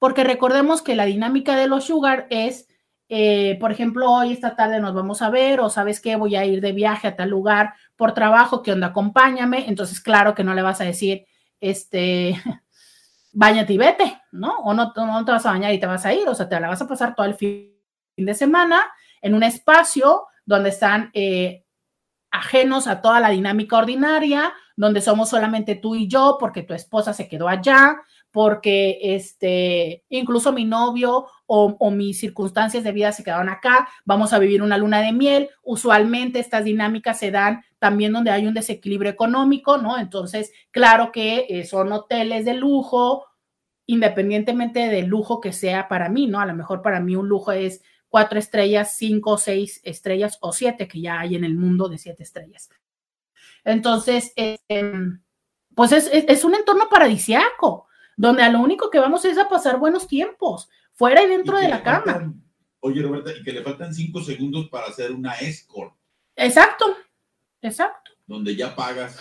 Porque 0.00 0.24
recordemos 0.24 0.82
que 0.82 0.96
la 0.96 1.04
dinámica 1.04 1.54
de 1.54 1.68
los 1.68 1.84
sugar 1.84 2.26
es, 2.30 2.66
eh, 3.08 3.56
por 3.60 3.70
ejemplo, 3.70 4.10
hoy 4.10 4.32
esta 4.32 4.56
tarde 4.56 4.80
nos 4.80 4.92
vamos 4.92 5.22
a 5.22 5.30
ver 5.30 5.60
o 5.60 5.70
sabes 5.70 6.00
qué, 6.00 6.16
voy 6.16 6.34
a 6.34 6.44
ir 6.44 6.60
de 6.60 6.72
viaje 6.72 7.06
a 7.06 7.14
tal 7.14 7.30
lugar 7.30 7.74
por 7.94 8.12
trabajo, 8.12 8.62
¿qué 8.64 8.72
onda? 8.72 8.88
Acompáñame. 8.88 9.68
Entonces, 9.68 10.00
claro 10.00 10.34
que 10.34 10.42
no 10.42 10.52
le 10.52 10.62
vas 10.62 10.80
a 10.80 10.84
decir, 10.84 11.26
este, 11.60 12.42
bañate 13.36 13.74
y 13.74 13.78
vete, 13.78 14.22
¿no? 14.32 14.56
O 14.60 14.72
no, 14.72 14.94
no 14.96 15.24
te 15.26 15.32
vas 15.32 15.44
a 15.44 15.50
bañar 15.50 15.72
y 15.74 15.78
te 15.78 15.86
vas 15.86 16.06
a 16.06 16.14
ir, 16.14 16.26
o 16.26 16.34
sea, 16.34 16.48
te 16.48 16.58
la 16.58 16.68
vas 16.68 16.80
a 16.80 16.88
pasar 16.88 17.14
todo 17.14 17.26
el 17.26 17.34
fin 17.34 17.70
de 18.16 18.34
semana 18.34 18.82
en 19.20 19.34
un 19.34 19.42
espacio 19.42 20.26
donde 20.46 20.70
están 20.70 21.10
eh, 21.12 21.66
ajenos 22.30 22.86
a 22.86 23.02
toda 23.02 23.20
la 23.20 23.28
dinámica 23.28 23.76
ordinaria, 23.76 24.54
donde 24.74 25.02
somos 25.02 25.28
solamente 25.28 25.74
tú 25.74 25.94
y 25.94 26.08
yo, 26.08 26.38
porque 26.40 26.62
tu 26.62 26.72
esposa 26.72 27.12
se 27.12 27.28
quedó 27.28 27.46
allá, 27.46 27.98
porque 28.30 29.00
este, 29.02 30.02
incluso 30.08 30.54
mi 30.54 30.64
novio 30.64 31.26
o, 31.44 31.76
o, 31.78 31.90
mis 31.90 32.18
circunstancias 32.18 32.84
de 32.84 32.92
vida 32.92 33.12
se 33.12 33.22
quedaron 33.22 33.50
acá, 33.50 33.86
vamos 34.06 34.32
a 34.32 34.38
vivir 34.38 34.62
una 34.62 34.78
luna 34.78 35.02
de 35.02 35.12
miel. 35.12 35.50
Usualmente 35.62 36.38
estas 36.38 36.64
dinámicas 36.64 37.18
se 37.18 37.30
dan 37.30 37.64
también 37.78 38.12
donde 38.12 38.30
hay 38.30 38.46
un 38.46 38.54
desequilibrio 38.54 39.10
económico, 39.10 39.78
¿no? 39.78 39.98
Entonces, 39.98 40.52
claro 40.70 41.12
que 41.12 41.46
eh, 41.48 41.64
son 41.64 41.92
hoteles 41.92 42.44
de 42.44 42.54
lujo, 42.54 43.26
independientemente 43.86 44.88
del 44.88 45.06
lujo 45.06 45.40
que 45.40 45.52
sea 45.52 45.88
para 45.88 46.08
mí, 46.08 46.26
¿no? 46.26 46.40
A 46.40 46.46
lo 46.46 46.54
mejor 46.54 46.82
para 46.82 47.00
mí 47.00 47.16
un 47.16 47.28
lujo 47.28 47.52
es 47.52 47.82
cuatro 48.08 48.38
estrellas, 48.38 48.96
cinco, 48.96 49.38
seis 49.38 49.80
estrellas 49.84 50.38
o 50.40 50.52
siete, 50.52 50.88
que 50.88 51.00
ya 51.00 51.20
hay 51.20 51.36
en 51.36 51.44
el 51.44 51.54
mundo 51.54 51.88
de 51.88 51.98
siete 51.98 52.22
estrellas. 52.22 52.70
Entonces, 53.64 54.32
em, 54.36 55.20
pues 55.74 55.92
es, 55.92 56.08
es, 56.12 56.44
un 56.44 56.54
entorno 56.54 56.88
paradisiaco, 56.88 57.86
donde 58.16 58.42
a 58.42 58.48
lo 58.48 58.60
único 58.60 58.90
que 58.90 58.98
vamos 58.98 59.24
es 59.24 59.36
a 59.38 59.48
pasar 59.48 59.78
buenos 59.78 60.06
tiempos, 60.06 60.68
fuera 60.94 61.22
y 61.22 61.28
dentro 61.28 61.58
de 61.58 61.68
la 61.68 61.82
cama. 61.82 62.32
Oye, 62.80 63.02
Roberta, 63.02 63.32
y 63.38 63.42
que 63.42 63.52
le 63.52 63.62
faltan 63.62 63.92
cinco 63.92 64.22
segundos 64.22 64.68
para 64.68 64.86
hacer 64.86 65.12
una 65.12 65.34
escort. 65.34 65.92
Exacto, 66.36 66.96
exacto. 67.66 68.12
Donde 68.26 68.56
ya 68.56 68.74
pagas 68.74 69.18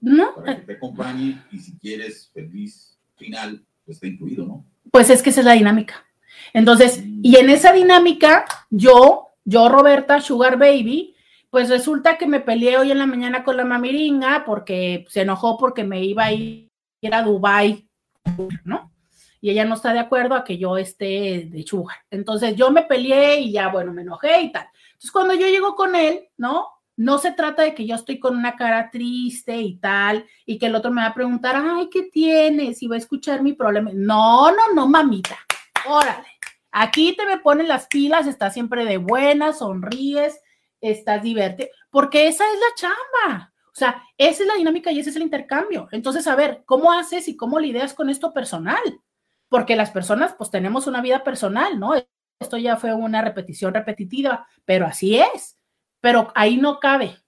no. 0.00 0.34
para 0.34 0.56
que 0.56 0.62
te 0.62 0.72
acompañe 0.74 1.42
y 1.52 1.58
si 1.58 1.78
quieres 1.78 2.30
feliz 2.32 2.98
final, 3.16 3.64
pues 3.84 3.96
está 3.96 4.06
incluido, 4.06 4.46
¿no? 4.46 4.64
Pues 4.90 5.10
es 5.10 5.22
que 5.22 5.30
esa 5.30 5.40
es 5.40 5.46
la 5.46 5.52
dinámica. 5.52 6.04
Entonces, 6.52 7.02
y 7.22 7.36
en 7.36 7.50
esa 7.50 7.72
dinámica, 7.72 8.44
yo, 8.70 9.28
yo, 9.44 9.68
Roberta, 9.68 10.20
Sugar 10.20 10.58
Baby, 10.58 11.14
pues 11.50 11.68
resulta 11.68 12.18
que 12.18 12.26
me 12.26 12.40
peleé 12.40 12.78
hoy 12.78 12.90
en 12.90 12.98
la 12.98 13.06
mañana 13.06 13.44
con 13.44 13.56
la 13.56 13.64
mamiringa 13.64 14.44
porque 14.44 15.06
se 15.08 15.22
enojó 15.22 15.56
porque 15.56 15.84
me 15.84 16.04
iba 16.04 16.24
a 16.24 16.32
ir 16.32 16.70
a 17.10 17.22
Dubai, 17.22 17.88
¿no? 18.64 18.92
Y 19.40 19.50
ella 19.50 19.64
no 19.64 19.74
está 19.74 19.92
de 19.92 20.00
acuerdo 20.00 20.34
a 20.34 20.44
que 20.44 20.58
yo 20.58 20.76
esté 20.76 21.48
de 21.50 21.64
sugar. 21.66 21.98
Entonces 22.10 22.56
yo 22.56 22.70
me 22.70 22.82
peleé 22.82 23.40
y 23.40 23.52
ya, 23.52 23.68
bueno, 23.68 23.92
me 23.92 24.02
enojé 24.02 24.40
y 24.42 24.52
tal. 24.52 24.66
Entonces 24.88 25.12
cuando 25.12 25.34
yo 25.34 25.46
llego 25.46 25.74
con 25.76 25.94
él, 25.94 26.28
¿no? 26.36 26.66
No 26.96 27.18
se 27.18 27.32
trata 27.32 27.62
de 27.62 27.74
que 27.74 27.86
yo 27.86 27.94
estoy 27.94 28.18
con 28.18 28.36
una 28.36 28.56
cara 28.56 28.90
triste 28.90 29.56
y 29.56 29.76
tal, 29.76 30.26
y 30.46 30.58
que 30.58 30.66
el 30.66 30.74
otro 30.74 30.90
me 30.90 31.02
va 31.02 31.08
a 31.08 31.14
preguntar, 31.14 31.54
ay, 31.56 31.88
¿qué 31.90 32.04
tienes? 32.04 32.82
Y 32.82 32.86
va 32.86 32.96
a 32.96 32.98
escuchar 32.98 33.42
mi 33.42 33.52
problema. 33.52 33.90
No, 33.92 34.50
no, 34.50 34.72
no, 34.74 34.86
mamita. 34.88 35.36
Órale. 35.86 36.26
Aquí 36.72 37.14
te 37.16 37.24
me 37.26 37.38
ponen 37.38 37.68
las 37.68 37.86
pilas, 37.86 38.26
estás 38.26 38.52
siempre 38.52 38.84
de 38.84 38.98
buena, 38.98 39.52
sonríes, 39.52 40.38
estás 40.80 41.22
divertido, 41.22 41.68
porque 41.90 42.28
esa 42.28 42.44
es 42.44 42.60
la 42.60 42.74
chamba. 42.76 43.52
O 43.66 43.78
sea, 43.78 44.02
esa 44.16 44.42
es 44.42 44.48
la 44.48 44.54
dinámica 44.54 44.90
y 44.90 44.98
ese 44.98 45.10
es 45.10 45.16
el 45.16 45.22
intercambio. 45.22 45.88
Entonces, 45.92 46.26
a 46.26 46.34
ver, 46.34 46.62
¿cómo 46.64 46.92
haces 46.92 47.28
y 47.28 47.36
cómo 47.36 47.58
lidias 47.58 47.94
con 47.94 48.08
esto 48.08 48.32
personal? 48.32 48.82
Porque 49.48 49.76
las 49.76 49.90
personas, 49.90 50.34
pues 50.36 50.50
tenemos 50.50 50.86
una 50.86 51.02
vida 51.02 51.22
personal, 51.24 51.78
¿no? 51.78 51.92
esto 52.38 52.58
ya 52.58 52.76
fue 52.76 52.92
una 52.92 53.22
repetición 53.22 53.72
repetitiva, 53.72 54.46
pero 54.64 54.86
así 54.86 55.18
es. 55.18 55.55
Pero 56.06 56.30
ahí 56.36 56.56
no 56.56 56.78
cabe. 56.78 57.18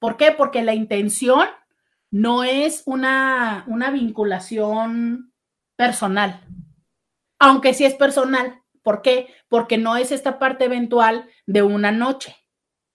¿Por 0.00 0.16
qué? 0.16 0.32
Porque 0.32 0.64
la 0.64 0.74
intención 0.74 1.46
no 2.10 2.42
es 2.42 2.82
una, 2.84 3.62
una 3.68 3.92
vinculación 3.92 5.32
personal, 5.76 6.40
aunque 7.38 7.72
sí 7.72 7.84
es 7.84 7.94
personal. 7.94 8.64
¿Por 8.82 9.00
qué? 9.00 9.32
Porque 9.48 9.78
no 9.78 9.96
es 9.96 10.10
esta 10.10 10.40
parte 10.40 10.64
eventual 10.64 11.30
de 11.46 11.62
una 11.62 11.92
noche. 11.92 12.34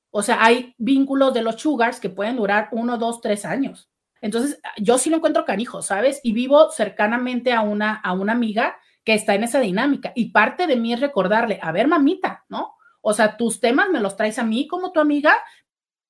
O 0.09 0.21
sea, 0.21 0.43
hay 0.43 0.75
vínculos 0.77 1.33
de 1.33 1.43
los 1.43 1.61
sugars 1.61 2.01
que 2.01 2.09
pueden 2.09 2.35
durar 2.35 2.67
uno, 2.73 2.97
dos, 2.97 3.21
tres 3.21 3.45
años. 3.45 3.89
Entonces, 4.19 4.59
yo 4.79 4.97
sí 4.97 5.09
lo 5.09 5.15
encuentro 5.15 5.45
canijo, 5.45 5.81
¿sabes? 5.81 6.19
Y 6.23 6.33
vivo 6.33 6.71
cercanamente 6.71 7.53
a 7.53 7.61
una, 7.61 7.93
a 7.93 8.11
una 8.11 8.33
amiga 8.33 8.75
que 9.05 9.13
está 9.13 9.33
en 9.33 9.45
esa 9.45 9.61
dinámica. 9.61 10.11
Y 10.13 10.31
parte 10.31 10.67
de 10.67 10.75
mí 10.75 10.91
es 10.91 10.99
recordarle, 10.99 11.57
a 11.61 11.71
ver, 11.71 11.87
mamita, 11.87 12.43
¿no? 12.49 12.73
O 13.01 13.13
sea, 13.13 13.35
tus 13.35 13.59
temas 13.59 13.89
me 13.89 13.99
los 13.99 14.15
traes 14.15 14.39
a 14.39 14.43
mí 14.43 14.67
como 14.67 14.91
tu 14.91 14.99
amiga, 14.99 15.35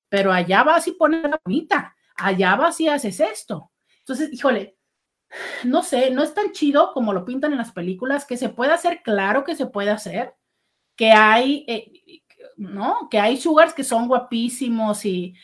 pero 0.08 0.32
allá 0.32 0.62
vas 0.62 0.86
y 0.88 0.92
pones 0.92 1.22
la 1.22 1.40
mamita, 1.44 1.96
allá 2.16 2.54
vas 2.56 2.80
y 2.80 2.88
haces 2.88 3.18
esto. 3.20 3.72
Entonces, 4.00 4.32
híjole, 4.32 4.76
no 5.64 5.82
sé, 5.82 6.10
no 6.10 6.22
es 6.22 6.34
tan 6.34 6.52
chido 6.52 6.92
como 6.92 7.12
lo 7.12 7.24
pintan 7.24 7.52
en 7.52 7.58
las 7.58 7.72
películas, 7.72 8.26
que 8.26 8.36
se 8.36 8.50
puede 8.50 8.72
hacer, 8.72 9.02
claro 9.02 9.44
que 9.44 9.56
se 9.56 9.66
puede 9.66 9.90
hacer, 9.90 10.34
que 10.96 11.12
hay, 11.12 11.64
eh, 11.66 12.20
¿no? 12.56 13.08
Que 13.10 13.18
hay 13.18 13.38
sugars 13.38 13.72
que 13.72 13.84
son 13.84 14.08
guapísimos 14.08 15.04
y, 15.04 15.34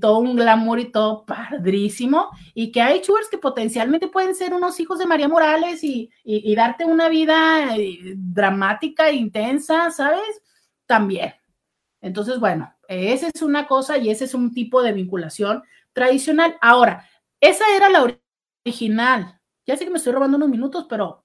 todo 0.00 0.18
un 0.18 0.36
glamour 0.36 0.80
y 0.80 0.90
todo 0.90 1.26
padrísimo, 1.26 2.30
y 2.54 2.72
que 2.72 2.80
hay 2.80 3.04
sugars 3.04 3.28
que 3.28 3.38
potencialmente 3.38 4.08
pueden 4.08 4.34
ser 4.34 4.54
unos 4.54 4.80
hijos 4.80 4.98
de 4.98 5.06
María 5.06 5.28
Morales 5.28 5.84
y, 5.84 6.10
darte 6.54 6.84
una 6.84 7.08
vida 7.08 7.76
eh, 7.76 8.14
dramática 8.16 9.10
intensa, 9.10 9.90
¿sabes? 9.90 10.42
También. 10.90 11.32
Entonces, 12.00 12.40
bueno, 12.40 12.74
esa 12.88 13.28
es 13.28 13.42
una 13.42 13.68
cosa 13.68 13.96
y 13.96 14.10
ese 14.10 14.24
es 14.24 14.34
un 14.34 14.52
tipo 14.52 14.82
de 14.82 14.92
vinculación 14.92 15.62
tradicional. 15.92 16.58
Ahora, 16.60 17.08
esa 17.38 17.64
era 17.76 17.88
la 17.88 18.12
original. 18.64 19.40
Ya 19.64 19.76
sé 19.76 19.84
que 19.84 19.90
me 19.92 19.98
estoy 19.98 20.12
robando 20.12 20.36
unos 20.36 20.48
minutos, 20.48 20.86
pero 20.88 21.24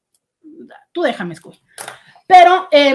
tú 0.92 1.02
déjame, 1.02 1.34
escuchar. 1.34 1.64
Pero, 2.28 2.68
eh, 2.70 2.94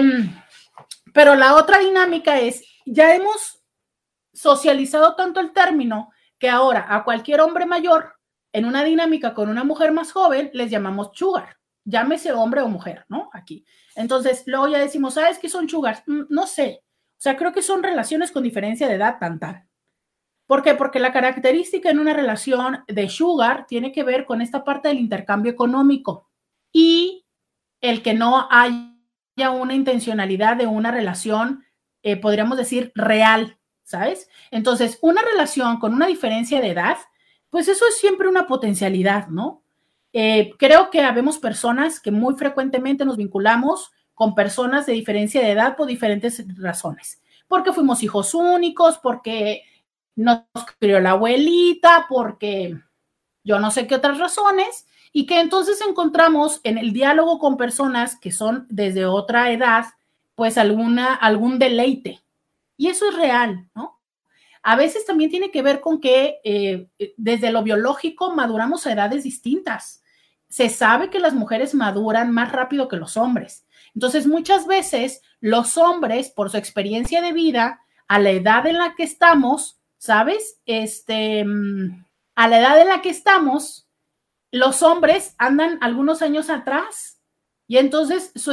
pero 1.13 1.35
la 1.35 1.55
otra 1.55 1.77
dinámica 1.77 2.39
es, 2.39 2.63
ya 2.85 3.15
hemos 3.15 3.61
socializado 4.31 5.15
tanto 5.15 5.41
el 5.41 5.51
término 5.51 6.09
que 6.39 6.49
ahora 6.49 6.85
a 6.87 7.03
cualquier 7.03 7.41
hombre 7.41 7.65
mayor 7.65 8.13
en 8.53 8.63
una 8.63 8.85
dinámica 8.85 9.33
con 9.33 9.49
una 9.49 9.65
mujer 9.65 9.91
más 9.91 10.13
joven 10.13 10.49
les 10.53 10.71
llamamos 10.71 11.09
sugar. 11.15 11.57
Llámese 11.83 12.31
hombre 12.31 12.61
o 12.61 12.69
mujer, 12.69 13.05
¿no? 13.09 13.29
Aquí. 13.33 13.65
Entonces, 13.95 14.43
luego 14.45 14.67
ya 14.67 14.79
decimos, 14.79 15.15
¿sabes 15.15 15.39
qué 15.39 15.49
son 15.49 15.69
sugars? 15.69 16.03
Mm, 16.07 16.23
no 16.29 16.47
sé. 16.47 16.83
O 16.83 17.21
sea, 17.21 17.37
creo 17.37 17.51
que 17.51 17.61
son 17.61 17.83
relaciones 17.83 18.31
con 18.31 18.43
diferencia 18.43 18.87
de 18.87 18.95
edad 18.95 19.17
tan 19.19 19.39
tal. 19.39 19.67
¿Por 20.47 20.63
qué? 20.63 20.73
Porque 20.75 20.99
la 20.99 21.13
característica 21.13 21.89
en 21.89 21.99
una 21.99 22.13
relación 22.13 22.83
de 22.87 23.09
sugar 23.09 23.65
tiene 23.67 23.91
que 23.91 24.03
ver 24.03 24.25
con 24.25 24.41
esta 24.41 24.63
parte 24.63 24.89
del 24.89 24.99
intercambio 24.99 25.51
económico 25.51 26.29
y 26.73 27.25
el 27.79 28.01
que 28.01 28.13
no 28.13 28.47
hay 28.49 28.91
una 29.49 29.73
intencionalidad 29.73 30.57
de 30.57 30.67
una 30.67 30.91
relación, 30.91 31.63
eh, 32.03 32.17
podríamos 32.17 32.57
decir, 32.57 32.91
real, 32.95 33.57
¿sabes? 33.83 34.29
Entonces, 34.51 34.99
una 35.01 35.21
relación 35.21 35.79
con 35.79 35.93
una 35.93 36.07
diferencia 36.07 36.61
de 36.61 36.69
edad, 36.71 36.97
pues 37.49 37.67
eso 37.67 37.85
es 37.87 37.97
siempre 37.97 38.27
una 38.27 38.47
potencialidad, 38.47 39.27
¿no? 39.27 39.60
Eh, 40.13 40.51
creo 40.57 40.89
que 40.89 41.01
habemos 41.01 41.37
personas 41.39 41.99
que 41.99 42.11
muy 42.11 42.35
frecuentemente 42.35 43.05
nos 43.05 43.17
vinculamos 43.17 43.91
con 44.13 44.35
personas 44.35 44.85
de 44.85 44.93
diferencia 44.93 45.41
de 45.41 45.51
edad 45.51 45.75
por 45.75 45.87
diferentes 45.87 46.43
razones. 46.57 47.21
Porque 47.47 47.73
fuimos 47.73 48.03
hijos 48.03 48.33
únicos, 48.33 48.97
porque 48.97 49.63
nos 50.15 50.43
crió 50.79 50.99
la 50.99 51.11
abuelita, 51.11 52.05
porque 52.09 52.77
yo 53.43 53.59
no 53.59 53.71
sé 53.71 53.87
qué 53.87 53.95
otras 53.95 54.19
razones, 54.19 54.85
y 55.13 55.25
que 55.25 55.39
entonces 55.39 55.81
encontramos 55.81 56.61
en 56.63 56.77
el 56.77 56.93
diálogo 56.93 57.39
con 57.39 57.57
personas 57.57 58.15
que 58.15 58.31
son 58.31 58.67
desde 58.69 59.05
otra 59.05 59.51
edad, 59.51 59.85
pues 60.35 60.57
alguna, 60.57 61.13
algún 61.13 61.59
deleite. 61.59 62.21
Y 62.77 62.87
eso 62.87 63.09
es 63.09 63.15
real, 63.15 63.69
¿no? 63.75 63.99
A 64.63 64.75
veces 64.75 65.05
también 65.05 65.31
tiene 65.31 65.51
que 65.51 65.61
ver 65.61 65.81
con 65.81 65.99
que 65.99 66.39
eh, 66.43 66.87
desde 67.17 67.51
lo 67.51 67.63
biológico 67.63 68.33
maduramos 68.35 68.85
a 68.85 68.93
edades 68.93 69.23
distintas. 69.23 70.00
Se 70.51 70.69
sabe 70.69 71.09
que 71.09 71.19
las 71.19 71.33
mujeres 71.33 71.73
maduran 71.73 72.31
más 72.31 72.51
rápido 72.51 72.87
que 72.87 72.97
los 72.97 73.17
hombres. 73.17 73.65
Entonces, 73.95 74.27
muchas 74.27 74.67
veces 74.67 75.23
los 75.39 75.77
hombres, 75.77 76.29
por 76.29 76.51
su 76.51 76.57
experiencia 76.57 77.21
de 77.21 77.33
vida, 77.33 77.81
a 78.07 78.19
la 78.19 78.29
edad 78.29 78.67
en 78.67 78.77
la 78.77 78.93
que 78.95 79.03
estamos, 79.03 79.79
¿sabes? 79.97 80.61
Este, 80.65 81.43
mm, 81.43 82.05
a 82.35 82.47
la 82.47 82.59
edad 82.59 82.79
en 82.81 82.89
la 82.89 83.01
que 83.01 83.09
estamos, 83.09 83.87
los 84.51 84.83
hombres 84.83 85.35
andan 85.37 85.77
algunos 85.81 86.21
años 86.21 86.49
atrás 86.49 87.21
y 87.67 87.77
entonces 87.77 88.33
su, 88.35 88.51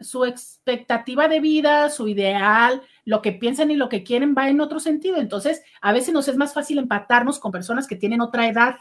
su 0.00 0.24
expectativa 0.24 1.26
de 1.26 1.40
vida, 1.40 1.90
su 1.90 2.06
ideal, 2.06 2.82
lo 3.04 3.20
que 3.20 3.32
piensan 3.32 3.72
y 3.72 3.76
lo 3.76 3.88
que 3.88 4.04
quieren 4.04 4.36
va 4.38 4.48
en 4.48 4.60
otro 4.60 4.78
sentido. 4.78 5.16
Entonces, 5.16 5.64
a 5.80 5.92
veces 5.92 6.14
nos 6.14 6.28
es 6.28 6.36
más 6.36 6.54
fácil 6.54 6.78
empatarnos 6.78 7.40
con 7.40 7.50
personas 7.50 7.88
que 7.88 7.96
tienen 7.96 8.20
otra 8.20 8.46
edad. 8.46 8.76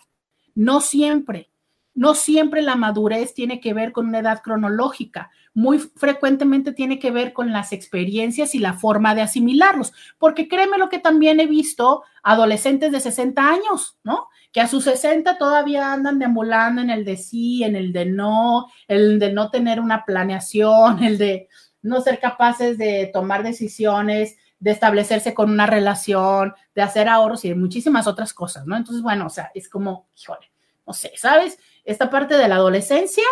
No 0.53 0.81
siempre. 0.81 1.50
No 1.93 2.15
siempre 2.15 2.61
la 2.61 2.75
madurez 2.75 3.33
tiene 3.33 3.59
que 3.59 3.73
ver 3.73 3.91
con 3.91 4.07
una 4.07 4.19
edad 4.19 4.41
cronológica, 4.41 5.29
muy 5.53 5.79
frecuentemente 5.79 6.71
tiene 6.71 6.99
que 6.99 7.11
ver 7.11 7.33
con 7.33 7.51
las 7.51 7.73
experiencias 7.73 8.55
y 8.55 8.59
la 8.59 8.73
forma 8.73 9.15
de 9.15 9.21
asimilarlos, 9.21 9.91
porque 10.17 10.47
créeme 10.47 10.77
lo 10.77 10.89
que 10.89 10.99
también 10.99 11.39
he 11.39 11.47
visto 11.47 12.03
adolescentes 12.23 12.91
de 12.91 12.99
60 13.01 13.49
años, 13.49 13.97
¿no? 14.03 14.27
Que 14.53 14.61
a 14.61 14.67
sus 14.67 14.85
60 14.85 15.37
todavía 15.37 15.91
andan 15.91 16.19
deambulando 16.19 16.81
en 16.81 16.89
el 16.89 17.03
de 17.03 17.17
sí, 17.17 17.63
en 17.63 17.75
el 17.75 17.91
de 17.91 18.05
no, 18.05 18.67
el 18.87 19.19
de 19.19 19.33
no 19.33 19.49
tener 19.49 19.79
una 19.79 20.05
planeación, 20.05 21.03
el 21.03 21.17
de 21.17 21.49
no 21.81 22.01
ser 22.01 22.19
capaces 22.19 22.77
de 22.77 23.09
tomar 23.11 23.43
decisiones, 23.43 24.37
de 24.59 24.71
establecerse 24.71 25.33
con 25.33 25.49
una 25.49 25.65
relación, 25.65 26.53
de 26.75 26.81
hacer 26.83 27.09
ahorros 27.09 27.43
y 27.43 27.49
de 27.49 27.55
muchísimas 27.55 28.05
otras 28.07 28.33
cosas, 28.33 28.65
¿no? 28.67 28.77
Entonces, 28.77 29.01
bueno, 29.01 29.25
o 29.25 29.29
sea, 29.29 29.51
es 29.55 29.67
como, 29.67 30.07
híjole, 30.15 30.50
no 30.91 30.93
sé, 30.93 31.13
¿sabes? 31.15 31.57
esta 31.85 32.09
parte 32.09 32.35
de 32.35 32.49
la 32.49 32.55
adolescencia 32.55 33.23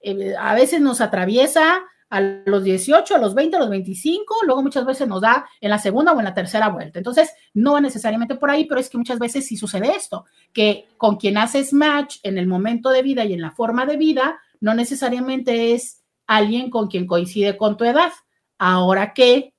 eh, 0.00 0.34
a 0.38 0.54
veces 0.54 0.80
nos 0.80 1.02
atraviesa 1.02 1.82
a 2.08 2.20
los 2.20 2.64
18, 2.64 3.14
a 3.14 3.18
los 3.18 3.34
20, 3.34 3.56
a 3.56 3.60
los 3.60 3.68
25, 3.68 4.36
luego 4.46 4.62
muchas 4.62 4.86
veces 4.86 5.06
nos 5.06 5.20
da 5.20 5.46
en 5.60 5.68
la 5.68 5.78
segunda 5.78 6.12
o 6.12 6.18
en 6.18 6.24
la 6.24 6.32
tercera 6.32 6.70
vuelta. 6.70 6.98
Entonces, 6.98 7.30
no 7.52 7.80
necesariamente 7.80 8.34
por 8.34 8.50
ahí, 8.50 8.64
pero 8.64 8.80
es 8.80 8.88
que 8.88 8.96
muchas 8.96 9.18
veces 9.18 9.46
sí 9.46 9.58
sucede 9.58 9.92
esto, 9.94 10.24
que 10.54 10.88
con 10.96 11.16
quien 11.16 11.36
haces 11.36 11.74
match 11.74 12.16
en 12.22 12.38
el 12.38 12.46
momento 12.46 12.88
de 12.88 13.02
vida 13.02 13.26
y 13.26 13.34
en 13.34 13.42
la 13.42 13.50
forma 13.50 13.84
de 13.84 13.98
vida, 13.98 14.40
no 14.60 14.74
necesariamente 14.74 15.74
es 15.74 16.02
alguien 16.26 16.70
con 16.70 16.88
quien 16.88 17.06
coincide 17.06 17.58
con 17.58 17.76
tu 17.76 17.84
edad. 17.84 18.12
Ahora 18.58 19.12
que 19.12 19.54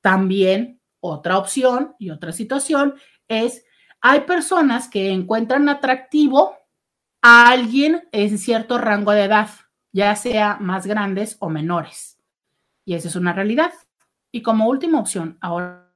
también 0.00 0.80
otra 1.00 1.36
opción 1.36 1.94
y 1.98 2.10
otra 2.10 2.32
situación 2.32 2.94
es, 3.28 3.63
hay 4.06 4.20
personas 4.20 4.86
que 4.86 5.12
encuentran 5.12 5.66
atractivo 5.70 6.58
a 7.22 7.48
alguien 7.48 8.06
en 8.12 8.36
cierto 8.36 8.76
rango 8.76 9.12
de 9.12 9.24
edad, 9.24 9.48
ya 9.92 10.14
sea 10.14 10.58
más 10.60 10.86
grandes 10.86 11.38
o 11.38 11.48
menores. 11.48 12.18
Y 12.84 12.96
esa 12.96 13.08
es 13.08 13.16
una 13.16 13.32
realidad. 13.32 13.72
Y 14.30 14.42
como 14.42 14.68
última 14.68 15.00
opción, 15.00 15.38
ahora 15.40 15.86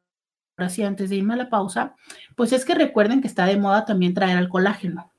sí, 0.70 0.82
antes 0.82 1.10
de 1.10 1.16
irme 1.16 1.34
a 1.34 1.36
la 1.36 1.50
pausa, 1.50 1.96
pues 2.34 2.54
es 2.54 2.64
que 2.64 2.74
recuerden 2.74 3.20
que 3.20 3.28
está 3.28 3.44
de 3.44 3.58
moda 3.58 3.84
también 3.84 4.14
traer 4.14 4.38
al 4.38 4.48
colágeno. 4.48 5.12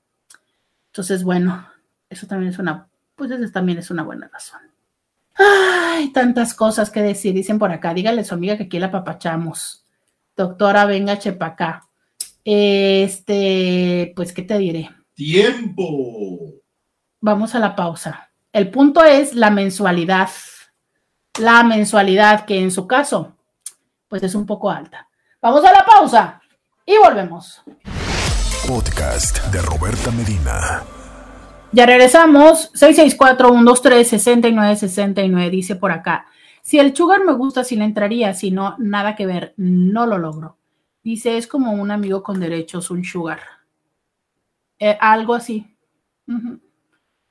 Entonces, 0.88 1.24
bueno, 1.24 1.68
eso 2.10 2.26
también 2.26 2.52
es 2.54 2.58
una, 2.58 2.88
pues 3.16 3.30
eso 3.30 3.54
también 3.54 3.78
es 3.78 3.92
una 3.92 4.02
buena 4.02 4.32
razón. 4.34 4.62
Ay, 5.36 6.12
tantas 6.12 6.56
cosas 6.56 6.90
que 6.90 7.04
decir, 7.04 7.36
dicen 7.36 7.60
por 7.60 7.72
acá. 7.72 7.94
Dígale 7.94 8.22
a 8.22 8.26
su 8.26 8.34
amiga 8.34 8.58
que 8.58 8.64
aquí 8.64 8.80
la 8.80 8.90
papachamos. 8.90 9.86
Doctora, 10.36 10.86
venga, 10.86 11.20
chepa 11.20 11.46
acá. 11.46 11.89
Este, 12.52 14.12
pues, 14.16 14.34
¿qué 14.34 14.42
te 14.42 14.58
diré? 14.58 14.90
tiempo. 15.20 15.84
Vamos 17.20 17.54
a 17.54 17.60
la 17.60 17.76
pausa. 17.76 18.32
El 18.54 18.72
punto 18.72 19.04
es 19.04 19.36
la 19.36 19.50
mensualidad. 19.50 20.30
La 21.42 21.62
mensualidad 21.64 22.46
que 22.46 22.58
en 22.58 22.72
su 22.72 22.88
caso, 22.88 23.36
pues 24.08 24.24
es 24.24 24.34
un 24.34 24.46
poco 24.46 24.72
alta. 24.72 25.10
Vamos 25.42 25.66
a 25.66 25.74
la 25.74 25.86
pausa 25.86 26.42
y 26.86 26.98
volvemos. 26.98 27.62
Podcast 28.66 29.46
de 29.48 29.62
Roberta 29.62 30.10
Medina. 30.12 30.84
Ya 31.74 31.86
regresamos. 31.86 32.72
664-123-6969 32.76 35.50
dice 35.50 35.76
por 35.76 35.92
acá. 35.92 36.28
Si 36.62 36.80
el 36.80 36.96
sugar 36.96 37.26
me 37.26 37.34
gusta, 37.34 37.66
si 37.66 37.76
le 37.76 37.84
entraría, 37.84 38.34
si 38.34 38.52
no, 38.52 38.78
nada 38.80 39.18
que 39.18 39.26
ver, 39.26 39.54
no 39.58 40.06
lo 40.06 40.18
logro. 40.18 40.59
Dice, 41.04 41.38
es 41.38 41.48
como 41.48 41.72
un 41.72 41.92
amigo 41.92 42.24
con 42.24 42.40
derechos, 42.40 42.92
un 42.92 43.04
sugar. 43.04 43.40
Eh, 44.80 44.98
algo 45.00 45.34
así. 45.34 45.76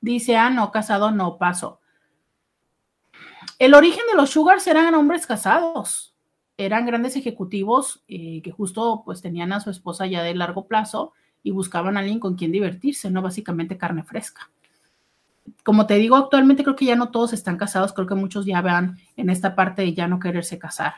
Dice, 0.01 0.37
ah, 0.37 0.49
no, 0.49 0.71
casado 0.71 1.11
no, 1.11 1.37
paso. 1.37 1.79
el 3.57 3.73
origen 3.73 4.03
de 4.09 4.15
los 4.15 4.29
sugars 4.29 4.67
eran 4.67 4.93
hombres 4.95 5.25
casados, 5.25 6.15
eran 6.57 6.85
grandes 6.85 7.15
ejecutivos 7.15 8.03
eh, 8.07 8.41
que 8.41 8.51
justo 8.51 9.01
pues 9.05 9.21
tenían 9.21 9.53
a 9.53 9.59
su 9.59 9.69
esposa 9.69 10.05
ya 10.07 10.23
de 10.23 10.35
largo 10.35 10.67
plazo 10.67 11.13
y 11.43 11.51
buscaban 11.51 11.95
a 11.97 12.01
alguien 12.01 12.19
con 12.19 12.35
quien 12.35 12.51
divertirse, 12.51 13.09
no 13.09 13.21
básicamente 13.21 13.77
carne 13.77 14.03
fresca. 14.03 14.51
Como 15.63 15.87
te 15.87 15.95
digo, 15.95 16.15
actualmente 16.15 16.63
creo 16.63 16.75
que 16.75 16.85
ya 16.85 16.95
no 16.95 17.11
todos 17.11 17.33
están 17.33 17.57
casados, 17.57 17.93
creo 17.93 18.07
que 18.07 18.15
muchos 18.15 18.45
ya 18.45 18.61
van 18.61 18.97
en 19.15 19.29
esta 19.29 19.55
parte 19.55 19.81
de 19.81 19.93
ya 19.93 20.07
no 20.07 20.19
quererse 20.19 20.59
casar. 20.59 20.93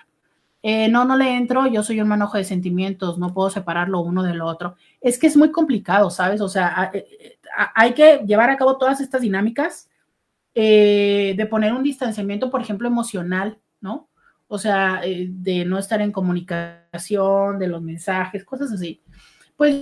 Eh, 0.63 0.89
no, 0.89 1.05
no 1.05 1.15
le 1.15 1.35
entro, 1.35 1.65
yo 1.67 1.81
soy 1.81 2.01
un 2.01 2.07
manojo 2.07 2.37
de 2.37 2.43
sentimientos, 2.43 3.17
no 3.17 3.33
puedo 3.33 3.49
separarlo 3.49 4.01
uno 4.01 4.23
del 4.23 4.41
otro. 4.41 4.75
Es 4.99 5.17
que 5.17 5.27
es 5.27 5.35
muy 5.35 5.51
complicado, 5.51 6.09
¿sabes? 6.09 6.39
O 6.41 6.49
sea, 6.49 6.91
eh, 6.93 7.39
hay 7.75 7.93
que 7.93 8.19
llevar 8.25 8.49
a 8.49 8.57
cabo 8.57 8.77
todas 8.77 9.01
estas 9.01 9.21
dinámicas 9.21 9.89
eh, 10.53 11.33
de 11.35 11.45
poner 11.47 11.73
un 11.73 11.83
distanciamiento, 11.83 12.51
por 12.51 12.61
ejemplo, 12.61 12.87
emocional, 12.87 13.59
¿no? 13.79 14.09
O 14.47 14.57
sea, 14.57 15.01
de 15.01 15.65
no 15.65 15.79
estar 15.79 16.01
en 16.01 16.11
comunicación, 16.11 17.57
de 17.57 17.67
los 17.67 17.81
mensajes, 17.81 18.43
cosas 18.43 18.71
así. 18.71 19.01
Pues 19.55 19.73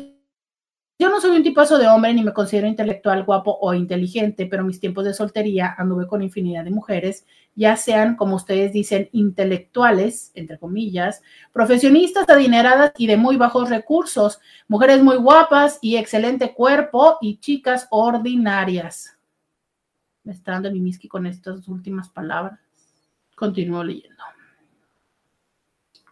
yo 1.01 1.09
no 1.09 1.21
soy 1.21 1.35
un 1.37 1.43
tipazo 1.43 1.77
de 1.77 1.87
hombre 1.87 2.13
ni 2.13 2.23
me 2.23 2.33
considero 2.33 2.67
intelectual, 2.67 3.23
guapo 3.23 3.57
o 3.61 3.73
inteligente, 3.73 4.45
pero 4.45 4.65
mis 4.65 4.81
tiempos 4.81 5.05
de 5.05 5.13
soltería 5.13 5.73
anduve 5.77 6.07
con 6.07 6.21
infinidad 6.21 6.65
de 6.65 6.71
mujeres, 6.71 7.25
ya 7.59 7.75
sean, 7.75 8.15
como 8.15 8.37
ustedes 8.37 8.71
dicen, 8.71 9.09
intelectuales, 9.11 10.31
entre 10.33 10.57
comillas, 10.57 11.21
profesionistas 11.51 12.29
adineradas 12.29 12.93
y 12.97 13.05
de 13.05 13.17
muy 13.17 13.35
bajos 13.35 13.69
recursos, 13.69 14.39
mujeres 14.69 15.03
muy 15.03 15.17
guapas 15.17 15.77
y 15.81 15.97
excelente 15.97 16.53
cuerpo 16.53 17.17
y 17.19 17.41
chicas 17.41 17.85
ordinarias. 17.91 19.17
Me 20.23 20.31
está 20.31 20.53
dando 20.53 20.71
mi 20.71 20.79
miski 20.79 21.09
con 21.09 21.25
estas 21.25 21.67
últimas 21.67 22.07
palabras. 22.07 22.57
Continúo 23.35 23.83
leyendo. 23.83 24.23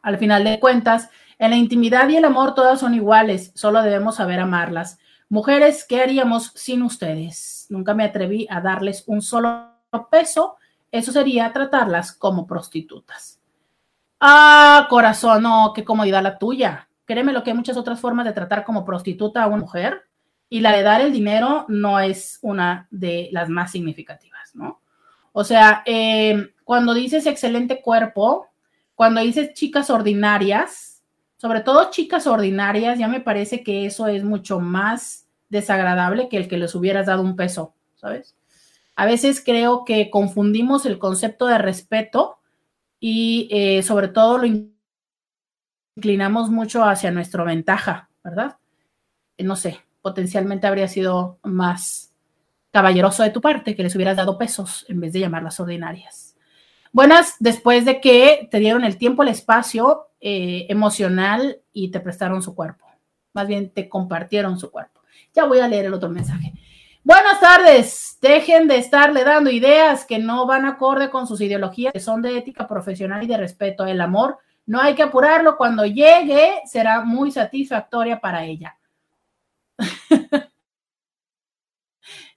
Al 0.02 0.18
final 0.18 0.44
de 0.44 0.60
cuentas, 0.60 1.10
en 1.40 1.52
la 1.52 1.56
intimidad 1.56 2.10
y 2.10 2.18
el 2.18 2.26
amor 2.26 2.56
todas 2.56 2.82
son 2.82 2.94
iguales, 2.94 3.54
solo 3.56 3.82
debemos 3.84 4.18
saber 4.18 4.42
amarlas. 4.42 5.00
Mujeres, 5.30 5.86
¿qué 5.88 6.02
haríamos 6.02 6.52
sin 6.56 6.82
ustedes? 6.82 7.68
Nunca 7.70 7.94
me 7.94 8.04
atreví 8.04 8.48
a 8.50 8.60
darles 8.60 9.06
un 9.08 9.22
solo 9.22 9.72
peso, 10.12 10.58
eso 10.92 11.12
sería 11.12 11.52
tratarlas 11.54 12.12
como 12.12 12.48
prostitutas. 12.48 13.40
Ah, 14.20 14.88
corazón, 14.90 15.44
no, 15.44 15.74
qué 15.76 15.84
comodidad 15.84 16.24
la 16.24 16.38
tuya. 16.38 16.90
Créeme 17.06 17.34
lo 17.34 17.44
que 17.44 17.52
hay 17.52 17.58
muchas 17.58 17.78
otras 17.78 18.00
formas 18.00 18.26
de 18.26 18.34
tratar 18.34 18.64
como 18.64 18.86
prostituta 18.86 19.44
a 19.44 19.48
una 19.48 19.58
mujer 19.58 20.04
y 20.50 20.62
la 20.62 20.76
de 20.76 20.84
dar 20.84 21.02
el 21.02 21.12
dinero 21.12 21.66
no 21.68 22.00
es 22.00 22.40
una 22.42 22.88
de 22.90 23.30
las 23.32 23.50
más 23.50 23.72
significativas, 23.72 24.56
¿no? 24.56 24.82
O 25.34 25.44
sea, 25.44 25.84
eh, 25.86 26.52
cuando 26.64 26.94
dices 26.94 27.26
excelente 27.26 27.82
cuerpo, 27.82 28.48
cuando 28.96 29.22
dices 29.22 29.54
chicas 29.54 29.90
ordinarias, 29.90 31.04
sobre 31.38 31.62
todo 31.62 31.92
chicas 31.92 32.26
ordinarias, 32.26 32.98
ya 32.98 33.08
me 33.08 33.22
parece 33.22 33.64
que 33.64 33.86
eso 33.86 34.08
es 34.08 34.24
mucho 34.24 34.60
más 34.60 35.28
desagradable 35.50 36.30
que 36.30 36.38
el 36.38 36.48
que 36.48 36.58
les 36.58 36.74
hubieras 36.74 37.06
dado 37.06 37.22
un 37.22 37.36
peso, 37.36 37.76
¿sabes? 37.96 38.37
A 38.98 39.06
veces 39.06 39.44
creo 39.46 39.86
que 39.86 40.10
confundimos 40.10 40.88
el 40.88 40.98
concepto 40.98 41.46
de 41.46 41.60
respeto 41.60 42.40
y 43.00 43.48
eh, 43.52 43.84
sobre 43.84 44.08
todo 44.08 44.40
lo 44.40 44.48
inclinamos 45.96 46.50
mucho 46.50 46.84
hacia 46.84 47.12
nuestra 47.12 47.44
ventaja, 47.44 48.10
¿verdad? 48.24 48.58
No 49.38 49.56
sé, 49.56 49.82
potencialmente 50.02 50.66
habría 50.66 50.88
sido 50.88 51.38
más 51.44 52.12
caballeroso 52.72 53.22
de 53.22 53.30
tu 53.30 53.40
parte 53.40 53.76
que 53.76 53.84
les 53.84 53.96
hubieras 53.96 54.18
dado 54.18 54.36
pesos 54.36 54.84
en 54.90 55.00
vez 55.00 55.14
de 55.14 55.20
llamarlas 55.20 55.60
ordinarias. 55.60 56.36
Buenas, 56.92 57.36
después 57.40 57.86
de 57.86 58.02
que 58.02 58.48
te 58.50 58.58
dieron 58.58 58.84
el 58.84 58.98
tiempo, 58.98 59.22
el 59.22 59.30
espacio 59.30 60.08
eh, 60.20 60.66
emocional 60.70 61.62
y 61.72 61.92
te 61.92 62.00
prestaron 62.00 62.42
su 62.42 62.56
cuerpo. 62.56 62.88
Más 63.34 63.48
bien 63.48 63.70
te 63.70 63.88
compartieron 63.90 64.58
su 64.58 64.72
cuerpo. 64.72 65.02
Ya 65.36 65.46
voy 65.46 65.60
a 65.60 65.68
leer 65.68 65.86
el 65.86 65.94
otro 65.94 66.10
mensaje. 66.10 66.54
Buenas 67.08 67.40
tardes. 67.40 68.18
Dejen 68.22 68.68
de 68.68 68.76
estarle 68.76 69.24
dando 69.24 69.50
ideas 69.50 70.04
que 70.04 70.20
no 70.20 70.46
van 70.46 70.66
acorde 70.66 71.10
con 71.10 71.26
sus 71.26 71.40
ideologías, 71.40 71.94
que 71.94 72.02
son 72.02 72.22
de 72.22 72.38
ética 72.38 72.68
profesional 72.68 73.24
y 73.24 73.28
de 73.28 73.38
respeto. 73.38 73.86
El 73.86 74.02
amor 74.02 74.40
no 74.66 74.82
hay 74.82 74.94
que 74.94 75.04
apurarlo. 75.04 75.56
Cuando 75.56 75.86
llegue 75.86 76.60
será 76.66 77.06
muy 77.06 77.32
satisfactoria 77.32 78.20
para 78.20 78.44
ella. 78.44 78.78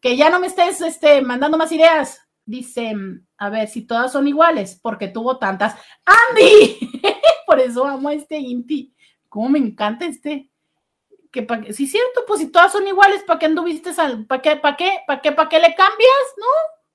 que 0.01 0.17
ya 0.17 0.31
no 0.31 0.39
me 0.39 0.47
estés 0.47 0.81
este, 0.83 1.21
mandando 1.21 1.59
más 1.59 1.73
ideas. 1.73 2.21
Dice, 2.45 2.95
a 3.39 3.51
ver 3.51 3.67
si 3.67 3.83
todas 3.83 4.13
son 4.13 4.29
iguales, 4.29 4.79
porque 4.81 5.09
tuvo 5.09 5.37
tantas. 5.37 5.75
¡Andy! 6.05 6.79
por 7.45 7.59
eso 7.59 7.85
amo 7.85 8.11
a 8.11 8.15
este 8.15 8.39
Inti. 8.39 8.95
Cómo 9.29 9.49
me 9.49 9.59
encanta 9.59 10.05
este. 10.05 10.49
Que 11.31 11.43
pa, 11.43 11.63
sí, 11.73 11.87
cierto, 11.87 12.25
pues 12.27 12.41
si 12.41 12.51
todas 12.51 12.73
son 12.73 12.87
iguales, 12.87 13.23
¿para 13.23 13.39
qué 13.39 13.47
anduviste 13.47 13.91
al, 13.99 14.27
para 14.27 14.43
qué, 14.43 14.57
para 14.57 14.77
qué, 14.77 14.99
para 15.07 15.21
qué, 15.21 15.33
para 15.33 15.49
qué 15.49 15.61
le 15.61 15.75
cambias, 15.75 16.35
no? 16.37 16.47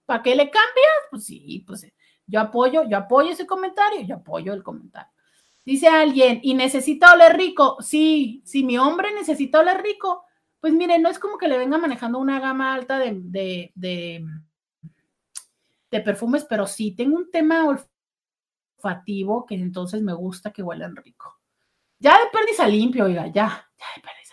¿Para 0.06 0.22
qué 0.22 0.36
le 0.36 0.50
cambias? 0.50 0.98
Pues 1.10 1.26
sí, 1.26 1.64
pues 1.66 1.88
yo 2.28 2.40
apoyo, 2.40 2.84
yo 2.90 2.98
apoyo 2.98 3.32
ese 3.32 3.46
comentario, 3.46 4.02
yo 4.02 4.16
apoyo 4.16 4.54
el 4.54 4.64
comentario. 4.64 5.12
Dice 5.64 5.88
alguien, 5.88 6.40
¿y 6.44 6.54
necesita 6.54 7.14
oler 7.14 7.36
rico? 7.38 7.78
Sí, 7.82 8.42
si 8.46 8.64
mi 8.64 8.78
hombre 8.78 9.14
necesita 9.14 9.62
oler 9.62 9.82
rico, 9.82 10.26
pues 10.60 10.74
mire, 10.74 11.00
no 11.00 11.10
es 11.10 11.18
como 11.20 11.38
que 11.38 11.48
le 11.48 11.58
venga 11.58 11.78
manejando 11.78 12.20
una 12.20 12.40
gama 12.40 12.74
alta 12.74 13.00
de, 13.00 13.14
de, 13.24 13.72
de, 13.76 14.26
perfumes, 16.02 16.44
pero 16.44 16.68
sí 16.68 16.92
tengo 16.92 17.16
un 17.16 17.32
tema 17.32 17.66
que 19.48 19.56
entonces 19.56 20.02
me 20.02 20.14
gusta 20.14 20.52
que 20.52 20.62
huelan 20.62 20.96
rico. 20.96 21.40
Ya 21.98 22.12
de 22.14 22.30
perdiz 22.32 22.60
limpio, 22.68 23.06
oiga, 23.06 23.28
ya, 23.28 23.32
ya 23.78 23.86
de 23.96 24.02
perdiz. 24.02 24.25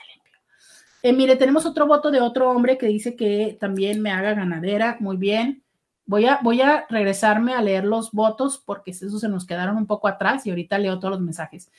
Eh, 1.02 1.12
mire, 1.12 1.36
tenemos 1.36 1.66
otro 1.66 1.86
voto 1.86 2.10
de 2.10 2.20
otro 2.20 2.48
hombre 2.50 2.78
que 2.78 2.86
dice 2.86 3.16
que 3.16 3.56
también 3.60 4.00
me 4.00 4.12
haga 4.12 4.34
ganadera. 4.34 4.96
Muy 5.00 5.16
bien. 5.16 5.64
Voy 6.06 6.26
a, 6.26 6.40
voy 6.42 6.60
a 6.60 6.86
regresarme 6.88 7.54
a 7.54 7.62
leer 7.62 7.84
los 7.84 8.12
votos 8.12 8.62
porque 8.64 8.92
esos 8.92 9.20
se 9.20 9.28
nos 9.28 9.46
quedaron 9.46 9.76
un 9.76 9.86
poco 9.86 10.08
atrás 10.08 10.46
y 10.46 10.50
ahorita 10.50 10.78
leo 10.78 10.98
todos 10.98 11.12
los 11.12 11.20
mensajes. 11.20 11.70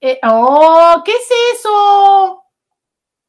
Eh, 0.00 0.18
¡Oh! 0.24 1.02
¿Qué 1.04 1.12
es 1.12 1.28
eso? 1.58 2.42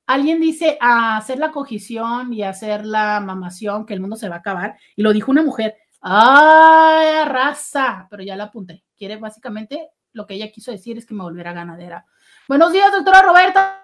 Alguien 0.07 0.41
dice 0.41 0.77
a 0.81 1.17
hacer 1.17 1.37
la 1.39 1.51
cogición 1.51 2.33
y 2.33 2.43
hacer 2.43 2.85
la 2.85 3.19
mamación, 3.19 3.85
que 3.85 3.93
el 3.93 4.01
mundo 4.01 4.15
se 4.15 4.29
va 4.29 4.35
a 4.35 4.39
acabar. 4.39 4.77
Y 4.95 5.03
lo 5.03 5.13
dijo 5.13 5.31
una 5.31 5.43
mujer. 5.43 5.75
¡Ay, 6.01 7.25
raza! 7.25 8.07
Pero 8.09 8.23
ya 8.23 8.35
la 8.35 8.45
apunté. 8.45 8.83
Quiere 8.97 9.17
básicamente 9.17 9.89
lo 10.11 10.25
que 10.25 10.33
ella 10.33 10.51
quiso 10.51 10.71
decir 10.71 10.97
es 10.97 11.05
que 11.05 11.13
me 11.13 11.23
volviera 11.23 11.53
ganadera. 11.53 12.05
Buenos 12.47 12.73
días, 12.73 12.91
doctora 12.91 13.21
Roberta. 13.21 13.82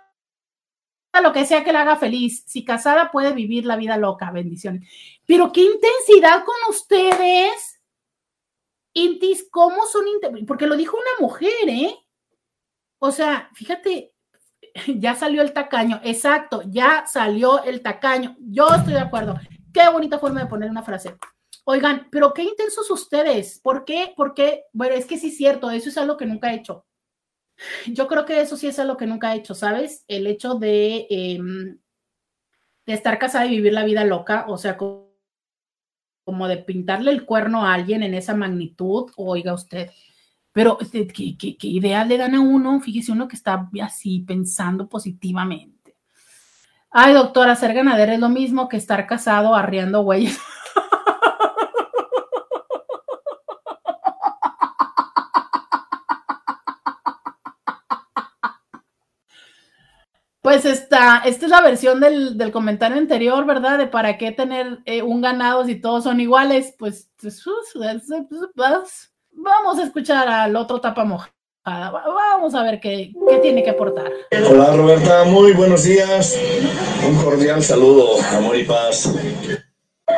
Lo 1.21 1.33
que 1.33 1.45
sea 1.45 1.63
que 1.63 1.73
la 1.73 1.81
haga 1.81 1.95
feliz. 1.95 2.43
Si 2.45 2.63
casada 2.63 3.11
puede 3.11 3.33
vivir 3.33 3.65
la 3.65 3.75
vida 3.75 3.97
loca. 3.97 4.31
Bendiciones. 4.31 4.87
Pero 5.25 5.51
qué 5.51 5.61
intensidad 5.61 6.43
con 6.45 6.55
ustedes. 6.69 7.81
Intis, 8.93 9.47
¿cómo 9.51 9.85
son? 9.85 10.05
Porque 10.47 10.67
lo 10.67 10.75
dijo 10.75 10.97
una 10.97 11.27
mujer, 11.27 11.67
¿eh? 11.67 11.95
O 12.99 13.11
sea, 13.11 13.49
fíjate, 13.53 14.13
ya 14.87 15.15
salió 15.15 15.41
el 15.41 15.53
tacaño. 15.53 15.99
Exacto, 16.03 16.63
ya 16.65 17.05
salió 17.07 17.63
el 17.63 17.81
tacaño. 17.81 18.35
Yo 18.39 18.67
estoy 18.69 18.93
de 18.93 18.99
acuerdo. 18.99 19.35
Qué 19.73 19.87
bonita 19.89 20.19
forma 20.19 20.41
de 20.41 20.47
poner 20.47 20.69
una 20.69 20.83
frase. 20.83 21.15
Oigan, 21.65 22.07
pero 22.11 22.33
qué 22.33 22.43
intensos 22.43 22.89
ustedes. 22.89 23.59
¿Por 23.59 23.85
qué? 23.85 24.13
Porque, 24.15 24.63
bueno, 24.73 24.95
es 24.95 25.05
que 25.05 25.17
sí 25.17 25.27
es 25.27 25.37
cierto, 25.37 25.69
eso 25.69 25.89
es 25.89 25.97
algo 25.97 26.17
que 26.17 26.25
nunca 26.25 26.51
he 26.51 26.55
hecho. 26.55 26.85
Yo 27.87 28.07
creo 28.07 28.25
que 28.25 28.41
eso 28.41 28.57
sí 28.57 28.67
es 28.67 28.79
algo 28.79 28.97
que 28.97 29.05
nunca 29.07 29.33
he 29.33 29.37
hecho, 29.37 29.53
¿sabes? 29.55 30.05
El 30.07 30.27
hecho 30.27 30.55
de, 30.55 31.07
em, 31.09 31.79
de 32.85 32.93
estar 32.93 33.19
casada 33.19 33.45
y 33.45 33.51
vivir 33.51 33.73
la 33.73 33.85
vida 33.85 34.03
loca, 34.05 34.45
o 34.47 34.57
sea, 34.57 34.77
como, 34.77 35.07
de 36.47 36.57
pintarle 36.57 37.11
el 37.11 37.25
cuerno 37.25 37.65
a 37.65 37.73
alguien 37.73 38.03
en 38.03 38.13
esa 38.13 38.35
magnitud, 38.35 39.11
oiga 39.17 39.53
usted. 39.53 39.89
Pero, 40.51 40.77
este, 40.81 41.07
¿qué, 41.07 41.37
qué, 41.37 41.57
qué 41.57 41.67
ideal 41.67 42.07
le 42.07 42.17
dan 42.17 42.35
a 42.35 42.41
uno? 42.41 42.79
Fíjese 42.81 43.11
uno 43.11 43.27
que 43.27 43.35
está 43.35 43.69
así 43.81 44.19
pensando 44.21 44.87
positivamente. 44.87 45.79
Ay, 46.91 47.13
doctora, 47.13 47.55
ser 47.55 47.73
ganadera 47.73 48.13
es 48.13 48.19
lo 48.19 48.29
mismo 48.29 48.67
que 48.67 48.77
estar 48.77 49.05
casado 49.05 49.55
arriando 49.55 50.03
güeyes. 50.03 50.39
Pues 60.49 60.65
esta, 60.65 61.21
esta 61.25 61.45
es 61.45 61.51
la 61.51 61.61
versión 61.61 61.99
del, 61.99 62.51
comentario 62.51 62.97
anterior, 62.97 63.45
¿verdad? 63.45 63.77
De 63.77 63.85
para 63.85 64.17
qué 64.17 64.31
tener 64.31 64.79
eh, 64.85 65.03
un 65.03 65.21
ganado 65.21 65.63
si 65.63 65.75
todos 65.75 66.05
son 66.05 66.19
iguales. 66.19 66.73
Pues, 66.79 67.07
pues, 67.21 67.43
pues 68.55 69.11
vamos 69.31 69.77
a 69.77 69.83
escuchar 69.83 70.27
al 70.27 70.55
otro 70.55 70.81
tapa 70.81 71.05
mojada. 71.05 71.31
Vamos 71.63 72.55
a 72.55 72.63
ver 72.63 72.79
qué, 72.79 73.13
qué 73.29 73.37
tiene 73.43 73.61
que 73.61 73.69
aportar. 73.69 74.11
Hola 74.49 74.75
Roberta, 74.75 75.23
muy 75.25 75.53
buenos 75.53 75.83
días. 75.83 76.35
Un 77.07 77.23
cordial 77.23 77.61
saludo, 77.61 78.19
amor 78.35 78.57
y 78.57 78.63
paz. 78.63 79.13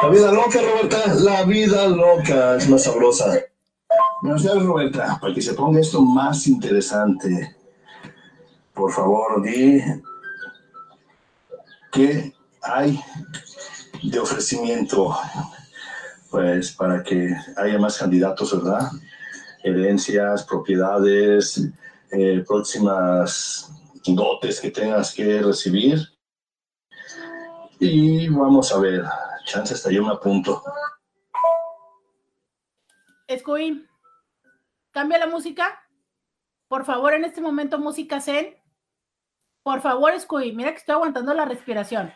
La 0.02 0.08
vida 0.08 0.32
loca, 0.32 0.62
Roberta, 0.62 1.14
la 1.14 1.44
vida 1.44 1.90
loca 1.90 2.56
es 2.56 2.70
más 2.70 2.84
sabrosa. 2.84 3.38
Buenos 4.22 4.44
días, 4.44 4.64
Roberta, 4.64 5.18
para 5.20 5.34
que 5.34 5.42
se 5.42 5.54
ponga 5.56 5.82
esto 5.82 6.02
más 6.02 6.48
interesante. 6.48 7.54
Por 8.74 8.94
favor, 8.94 9.42
di 9.42 9.82
qué 11.92 12.34
hay 12.62 13.00
de 14.04 14.20
ofrecimiento, 14.20 15.16
pues 16.30 16.72
para 16.72 17.04
que 17.04 17.36
haya 17.58 17.78
más 17.78 17.98
candidatos, 17.98 18.56
¿verdad? 18.56 18.90
Herencias, 19.64 20.44
propiedades, 20.44 21.70
eh, 22.12 22.44
próximas 22.48 23.72
dotes 24.06 24.60
que 24.60 24.72
tengas 24.72 25.14
que 25.14 25.42
recibir. 25.42 26.00
Y 27.80 28.30
vamos 28.30 28.72
a 28.72 28.80
ver, 28.80 29.04
chance 29.46 29.74
hasta 29.74 29.92
yo 29.92 30.04
me 30.04 30.14
apunto. 30.14 30.64
Scooby, 33.38 33.88
cambia 34.92 35.20
la 35.20 35.28
música. 35.28 35.80
Por 36.68 36.86
favor, 36.86 37.14
en 37.14 37.26
este 37.26 37.42
momento, 37.42 37.80
música 37.80 38.22
zen. 38.22 38.61
Por 39.64 39.82
favor, 39.82 40.20
Scooby, 40.20 40.54
mira 40.54 40.72
que 40.72 40.78
estoy 40.78 40.96
aguantando 40.96 41.34
la 41.34 41.46
respiración. 41.46 42.12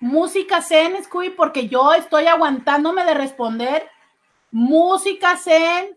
Música 0.00 0.62
zen, 0.62 1.02
Scooby, 1.04 1.30
porque 1.30 1.68
yo 1.68 1.92
estoy 1.92 2.26
aguantándome 2.26 3.04
de 3.04 3.14
responder. 3.14 3.88
Música 4.50 5.36
zen. 5.36 5.96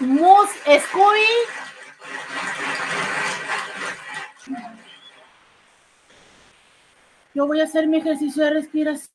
Mus 0.00 0.50
Scooby. 0.64 1.20
Yo 7.34 7.46
voy 7.46 7.60
a 7.60 7.64
hacer 7.64 7.86
mi 7.86 7.98
ejercicio 7.98 8.44
de 8.44 8.50
respiración. 8.50 9.10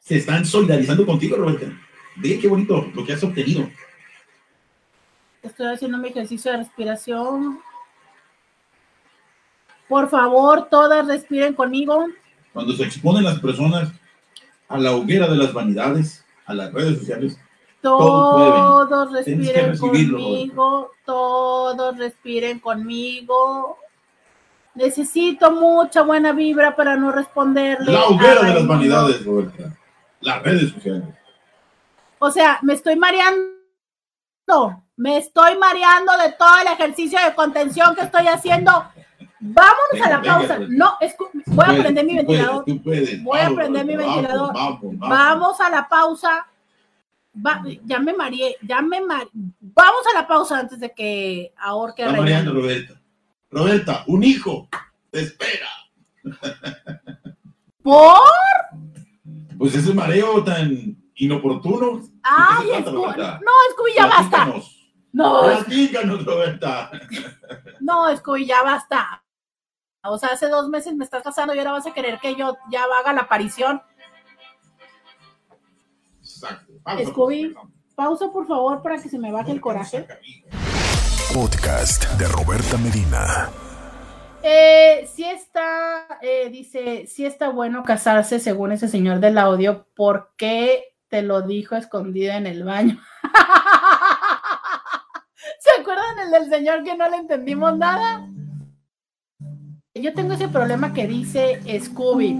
Se 0.00 0.16
están 0.16 0.44
solidarizando 0.44 1.06
contigo, 1.06 1.36
Roberta. 1.36 1.66
Ve 2.16 2.38
qué 2.38 2.48
bonito 2.48 2.90
lo 2.94 3.04
que 3.04 3.12
has 3.14 3.22
obtenido. 3.24 3.68
Estoy 5.46 5.66
haciendo 5.66 5.96
mi 5.98 6.08
ejercicio 6.08 6.50
de 6.50 6.58
respiración. 6.58 7.60
Por 9.88 10.08
favor, 10.08 10.68
todas 10.68 11.06
respiren 11.06 11.54
conmigo. 11.54 12.06
Cuando 12.52 12.72
se 12.72 12.82
exponen 12.82 13.22
las 13.22 13.38
personas 13.38 13.92
a 14.68 14.76
la 14.76 14.92
hoguera 14.92 15.28
de 15.28 15.36
las 15.36 15.52
vanidades, 15.52 16.24
a 16.46 16.54
las 16.54 16.72
redes 16.72 16.98
sociales, 16.98 17.38
todos 17.80 18.88
todo 18.88 19.14
respiren 19.14 19.78
conmigo. 19.78 20.90
Todos 21.04 21.96
respiren 21.96 22.58
conmigo. 22.58 23.78
Necesito 24.74 25.52
mucha 25.52 26.02
buena 26.02 26.32
vibra 26.32 26.74
para 26.74 26.96
no 26.96 27.12
responderle. 27.12 27.92
La 27.92 28.06
hoguera 28.06 28.42
de 28.42 28.54
las 28.54 28.66
vanidades, 28.66 29.24
Roberta. 29.24 29.78
Las 30.20 30.42
redes 30.42 30.72
sociales. 30.72 31.04
O 32.18 32.30
sea, 32.32 32.58
me 32.62 32.72
estoy 32.72 32.96
mareando. 32.96 34.82
Me 34.96 35.18
estoy 35.18 35.56
mareando 35.58 36.16
de 36.18 36.32
todo 36.32 36.58
el 36.62 36.68
ejercicio 36.68 37.18
de 37.22 37.34
contención 37.34 37.94
que 37.94 38.02
estoy 38.02 38.26
haciendo. 38.28 38.72
Vámonos 39.40 40.00
a 40.04 40.08
la 40.10 40.22
pausa. 40.22 40.58
venga. 40.58 40.74
No, 40.76 40.96
voy 40.98 41.64
a 41.64 41.66
Puedes, 41.66 41.80
prender 41.82 42.04
mi 42.06 42.16
tú 42.18 42.24
puedes, 42.26 42.40
ventilador. 42.40 43.22
Voy 43.22 43.40
a 43.40 43.50
prender 43.54 43.86
mi 43.86 43.96
ventilador. 43.96 44.52
Vamos, 44.98 45.60
a 45.60 45.70
la 45.70 45.88
pausa. 45.88 46.46
Va- 47.46 47.62
ya 47.84 47.98
me 47.98 48.14
mareé, 48.14 48.56
ya 48.62 48.80
me 48.80 49.02
mareé. 49.02 49.28
Vamos 49.32 50.02
a 50.10 50.18
la 50.18 50.26
pausa 50.26 50.58
antes 50.58 50.80
de 50.80 50.90
que 50.92 51.52
ahorque 51.58 52.02
a. 52.02 52.12
Roberta. 52.16 52.94
Roberta, 53.50 54.04
un 54.06 54.24
hijo 54.24 54.68
te 55.10 55.20
espera. 55.20 55.68
¿Por? 57.82 58.16
Pues 59.58 59.74
ese 59.74 59.92
mareo 59.94 60.42
tan 60.42 60.96
inoportuno. 61.14 62.00
Ay, 62.22 62.66
¿De 62.66 62.72
qué 62.72 62.76
se 62.78 62.82
trata, 62.82 62.90
Scooby. 62.90 63.44
No, 63.44 63.52
Scooby, 63.72 63.92
ya 63.94 64.06
basta. 64.06 64.48
No, 65.12 65.42
Platícanos, 65.44 66.24
Roberta. 66.24 66.90
no, 67.80 68.14
Scooby, 68.16 68.46
ya 68.46 68.62
basta. 68.62 69.22
O 70.04 70.18
sea, 70.18 70.30
hace 70.30 70.48
dos 70.48 70.68
meses 70.68 70.94
me 70.94 71.04
estás 71.04 71.22
casando 71.22 71.54
y 71.54 71.58
ahora 71.58 71.72
vas 71.72 71.86
a 71.86 71.92
querer 71.94 72.18
que 72.20 72.34
yo 72.36 72.56
ya 72.70 72.84
haga 72.84 73.12
la 73.12 73.22
aparición. 73.22 73.82
Exacto. 76.20 76.72
Pausa, 76.84 77.10
Scooby. 77.10 77.48
por. 77.54 77.68
Pausa, 77.94 78.30
por 78.30 78.46
favor, 78.46 78.82
para 78.82 79.00
que 79.00 79.08
se 79.08 79.18
me 79.18 79.32
baje 79.32 79.52
el 79.52 79.60
coraje. 79.60 80.06
Podcast 81.32 82.04
de 82.18 82.28
Roberta 82.28 82.76
Medina. 82.76 83.48
Eh, 84.42 85.08
sí 85.12 85.24
está, 85.24 86.18
eh, 86.20 86.50
dice, 86.50 87.06
sí 87.08 87.24
está 87.26 87.48
bueno 87.48 87.82
casarse 87.82 88.38
según 88.38 88.70
ese 88.72 88.86
señor 88.86 89.18
del 89.18 89.38
audio, 89.38 89.88
¿por 89.96 90.34
qué 90.36 90.84
te 91.08 91.22
lo 91.22 91.42
dijo 91.42 91.74
escondida 91.74 92.36
en 92.36 92.46
el 92.46 92.62
baño? 92.62 93.00
¿Se 95.66 95.80
acuerdan 95.80 96.18
el 96.24 96.30
del 96.30 96.48
señor 96.48 96.84
que 96.84 96.96
no 96.96 97.08
le 97.08 97.16
entendimos 97.16 97.76
nada? 97.76 98.28
Yo 99.94 100.14
tengo 100.14 100.34
ese 100.34 100.46
problema 100.46 100.92
que 100.92 101.08
dice 101.08 101.60
Scooby. 101.80 102.38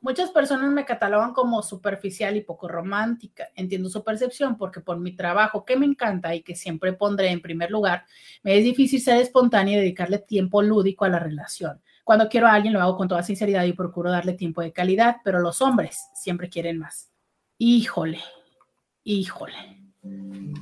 Muchas 0.00 0.30
personas 0.30 0.70
me 0.70 0.86
catalogan 0.86 1.34
como 1.34 1.62
superficial 1.62 2.36
y 2.36 2.40
poco 2.40 2.68
romántica. 2.68 3.48
Entiendo 3.54 3.90
su 3.90 4.02
percepción 4.02 4.56
porque 4.56 4.80
por 4.80 4.98
mi 4.98 5.14
trabajo 5.14 5.64
que 5.64 5.76
me 5.76 5.84
encanta 5.84 6.34
y 6.34 6.42
que 6.42 6.54
siempre 6.54 6.94
pondré 6.94 7.30
en 7.30 7.42
primer 7.42 7.70
lugar, 7.70 8.06
me 8.42 8.56
es 8.56 8.64
difícil 8.64 9.00
ser 9.00 9.20
espontánea 9.20 9.74
y 9.74 9.80
dedicarle 9.80 10.20
tiempo 10.20 10.62
lúdico 10.62 11.04
a 11.04 11.10
la 11.10 11.18
relación. 11.18 11.82
Cuando 12.04 12.28
quiero 12.28 12.46
a 12.46 12.52
alguien 12.54 12.72
lo 12.72 12.80
hago 12.80 12.96
con 12.96 13.08
toda 13.08 13.22
sinceridad 13.22 13.64
y 13.64 13.72
procuro 13.74 14.10
darle 14.10 14.32
tiempo 14.32 14.62
de 14.62 14.72
calidad, 14.72 15.16
pero 15.22 15.40
los 15.40 15.60
hombres 15.60 15.98
siempre 16.14 16.48
quieren 16.48 16.78
más. 16.78 17.10
Híjole, 17.58 18.20
híjole. 19.02 19.75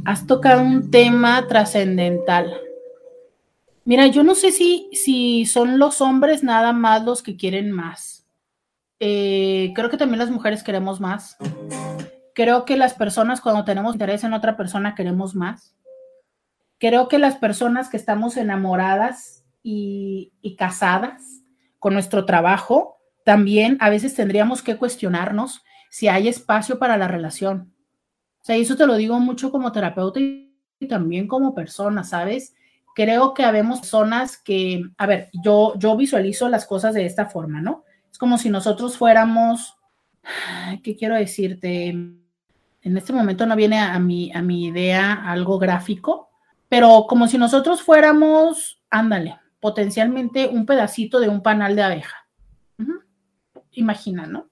Has 0.05 0.27
tocado 0.27 0.63
un 0.63 0.91
tema 0.91 1.47
trascendental. 1.49 2.53
Mira, 3.85 4.07
yo 4.07 4.23
no 4.23 4.35
sé 4.35 4.51
si, 4.51 4.89
si 4.93 5.47
son 5.47 5.79
los 5.79 6.01
hombres 6.01 6.43
nada 6.43 6.73
más 6.73 7.05
los 7.05 7.23
que 7.23 7.37
quieren 7.37 7.71
más. 7.71 8.27
Eh, 9.01 9.73
creo 9.75 9.91
que 9.91 9.97
también 9.97 10.19
las 10.19 10.31
mujeres 10.31 10.63
queremos 10.63 11.01
más. 11.01 11.37
Creo 12.35 12.65
que 12.65 12.77
las 12.77 12.95
personas 12.95 13.41
cuando 13.41 13.65
tenemos 13.65 13.95
interés 13.95 14.25
en 14.25 14.33
otra 14.33 14.57
persona 14.57 14.95
queremos 14.95 15.35
más 15.35 15.75
creo 16.79 17.09
que 17.09 17.19
las 17.19 17.37
personas 17.37 17.89
que 17.89 17.97
estamos 17.97 18.37
enamoradas 18.37 19.45
y, 19.63 20.33
y 20.43 20.57
casadas 20.57 21.43
con 21.79 21.95
nuestro 21.95 22.25
trabajo, 22.25 22.99
también 23.25 23.77
a 23.81 23.91
veces 23.91 24.15
tendríamos 24.15 24.63
que 24.63 24.77
cuestionarnos 24.77 25.63
si 25.91 26.09
hay 26.09 26.29
espacio 26.29 26.79
para 26.79 26.97
la 26.97 27.09
relación. 27.09 27.74
O 28.45 28.47
sea, 28.47 28.57
eso 28.57 28.77
te 28.77 28.87
lo 28.87 28.97
digo 28.97 29.19
mucho 29.21 29.51
como 29.51 29.73
terapeuta 29.73 30.21
y, 30.21 30.53
también 30.87 31.27
como 31.27 31.55
persona, 31.55 32.05
¿sabes? 32.05 32.55
Creo 32.95 33.33
que 33.33 33.43
habemos 33.43 33.81
personas 33.81 34.37
que, 34.37 34.83
a 34.99 35.07
ver, 35.07 35.31
yo, 35.43 35.73
yo 35.79 35.97
visualizo 35.97 36.51
las 36.51 36.67
cosas 36.67 36.93
de 36.93 37.07
esta 37.07 37.25
forma, 37.25 37.63
¿no? 37.63 37.85
Es 38.13 38.19
como 38.19 38.37
si 38.37 38.51
nosotros 38.51 38.99
fuéramos, 38.99 39.79
¿qué 40.83 40.95
quiero 40.95 41.15
decirte? 41.15 41.89
En 41.89 42.23
este 42.83 43.15
momento 43.15 43.47
no 43.47 43.57
viene 43.57 43.79
a 43.79 43.99
mi, 43.99 44.31
a 44.35 44.43
mi 44.43 44.67
idea 44.67 45.15
algo 45.15 45.59
gráfico, 45.59 46.29
pero 46.69 47.07
como 47.09 47.29
si 47.29 47.39
nosotros 47.39 47.81
fuéramos, 47.81 48.79
ándale, 48.91 49.39
potencialmente 49.59 50.49
un 50.49 50.67
pedacito 50.67 51.19
de 51.19 51.31
un 51.31 51.43
panal 51.43 51.77
de 51.77 51.83
abeja. 51.83 52.29
Imagina, 53.73 54.27
¿no? 54.27 54.51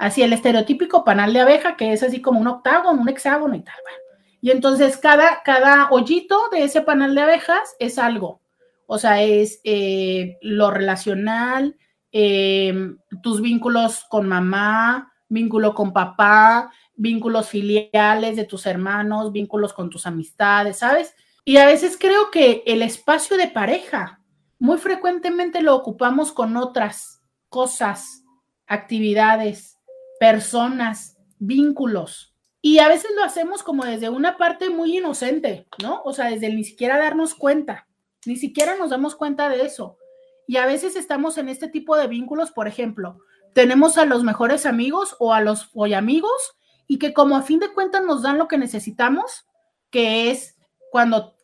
Así 0.00 0.22
el 0.22 0.32
estereotípico 0.32 1.04
panal 1.04 1.34
de 1.34 1.40
abeja, 1.40 1.76
que 1.76 1.92
es 1.92 2.02
así 2.02 2.22
como 2.22 2.40
un 2.40 2.46
octágono, 2.46 3.02
un 3.02 3.08
hexágono 3.10 3.54
y 3.54 3.60
tal. 3.60 3.74
bueno. 3.82 3.98
Y 4.40 4.50
entonces 4.50 4.96
cada, 4.96 5.42
cada 5.44 5.90
hoyito 5.90 6.48
de 6.50 6.64
ese 6.64 6.80
panal 6.80 7.14
de 7.14 7.20
abejas 7.20 7.76
es 7.78 7.98
algo. 7.98 8.40
O 8.86 8.96
sea, 8.96 9.20
es 9.22 9.60
eh, 9.62 10.38
lo 10.40 10.70
relacional, 10.70 11.76
eh, 12.12 12.94
tus 13.22 13.42
vínculos 13.42 14.06
con 14.08 14.26
mamá, 14.26 15.12
vínculo 15.28 15.74
con 15.74 15.92
papá, 15.92 16.72
vínculos 16.94 17.50
filiales 17.50 18.36
de 18.36 18.44
tus 18.46 18.64
hermanos, 18.64 19.32
vínculos 19.32 19.74
con 19.74 19.90
tus 19.90 20.06
amistades, 20.06 20.78
¿sabes? 20.78 21.14
Y 21.44 21.58
a 21.58 21.66
veces 21.66 21.98
creo 22.00 22.30
que 22.30 22.62
el 22.64 22.80
espacio 22.80 23.36
de 23.36 23.48
pareja 23.48 24.22
muy 24.58 24.78
frecuentemente 24.78 25.60
lo 25.60 25.74
ocupamos 25.76 26.32
con 26.32 26.56
otras 26.56 27.22
cosas, 27.50 28.24
actividades, 28.66 29.76
personas, 30.20 31.16
vínculos. 31.38 32.34
Y 32.60 32.78
a 32.78 32.88
veces 32.88 33.10
lo 33.16 33.24
hacemos 33.24 33.62
como 33.62 33.86
desde 33.86 34.10
una 34.10 34.36
parte 34.36 34.68
muy 34.68 34.98
inocente, 34.98 35.66
¿no? 35.82 36.02
O 36.04 36.12
sea, 36.12 36.26
desde 36.26 36.50
ni 36.54 36.62
siquiera 36.62 36.98
darnos 36.98 37.34
cuenta, 37.34 37.88
ni 38.26 38.36
siquiera 38.36 38.76
nos 38.76 38.90
damos 38.90 39.16
cuenta 39.16 39.48
de 39.48 39.62
eso. 39.62 39.96
Y 40.46 40.58
a 40.58 40.66
veces 40.66 40.94
estamos 40.94 41.38
en 41.38 41.48
este 41.48 41.68
tipo 41.68 41.96
de 41.96 42.06
vínculos, 42.06 42.50
por 42.50 42.68
ejemplo, 42.68 43.18
tenemos 43.54 43.96
a 43.96 44.04
los 44.04 44.22
mejores 44.22 44.66
amigos 44.66 45.16
o 45.18 45.32
a 45.32 45.40
los 45.40 45.70
hoy 45.72 45.94
amigos 45.94 46.52
y 46.86 46.98
que 46.98 47.14
como 47.14 47.38
a 47.38 47.42
fin 47.42 47.58
de 47.58 47.72
cuentas 47.72 48.04
nos 48.04 48.20
dan 48.20 48.36
lo 48.36 48.46
que 48.46 48.58
necesitamos, 48.58 49.46
que 49.88 50.30
es 50.30 50.58
cuando 50.90 51.34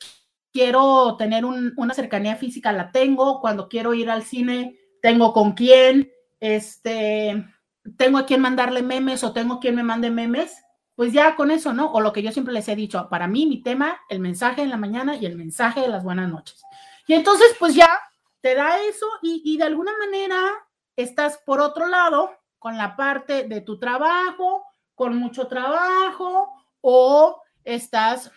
quiero 0.52 1.16
tener 1.16 1.46
un- 1.46 1.72
una 1.78 1.94
cercanía 1.94 2.36
física, 2.36 2.72
la 2.72 2.92
tengo, 2.92 3.40
cuando 3.40 3.70
quiero 3.70 3.94
ir 3.94 4.10
al 4.10 4.22
cine, 4.22 4.78
tengo 5.00 5.32
con 5.32 5.52
quién, 5.52 6.12
este, 6.40 7.42
tengo 7.96 8.18
a 8.18 8.26
quien 8.26 8.40
mandarle 8.40 8.82
memes 8.82 9.24
o 9.24 9.32
tengo 9.32 9.60
quien 9.60 9.74
me 9.74 9.82
mande 9.82 10.10
memes, 10.10 10.64
pues 10.94 11.12
ya 11.12 11.36
con 11.36 11.50
eso, 11.50 11.72
¿no? 11.72 11.92
O 11.92 12.00
lo 12.00 12.12
que 12.12 12.22
yo 12.22 12.32
siempre 12.32 12.54
les 12.54 12.68
he 12.68 12.76
dicho, 12.76 13.08
para 13.10 13.26
mí 13.26 13.46
mi 13.46 13.62
tema, 13.62 14.00
el 14.08 14.20
mensaje 14.20 14.62
en 14.62 14.70
la 14.70 14.76
mañana 14.76 15.16
y 15.16 15.26
el 15.26 15.36
mensaje 15.36 15.82
de 15.82 15.88
las 15.88 16.04
buenas 16.04 16.30
noches. 16.30 16.62
Y 17.06 17.14
entonces, 17.14 17.54
pues 17.58 17.74
ya 17.74 18.00
te 18.40 18.54
da 18.54 18.80
eso 18.82 19.06
y, 19.22 19.42
y 19.44 19.58
de 19.58 19.64
alguna 19.64 19.92
manera 19.98 20.40
estás 20.96 21.38
por 21.38 21.60
otro 21.60 21.86
lado 21.86 22.30
con 22.58 22.76
la 22.76 22.96
parte 22.96 23.44
de 23.44 23.60
tu 23.60 23.78
trabajo, 23.78 24.64
con 24.94 25.16
mucho 25.16 25.46
trabajo, 25.46 26.50
o 26.80 27.42
estás 27.64 28.30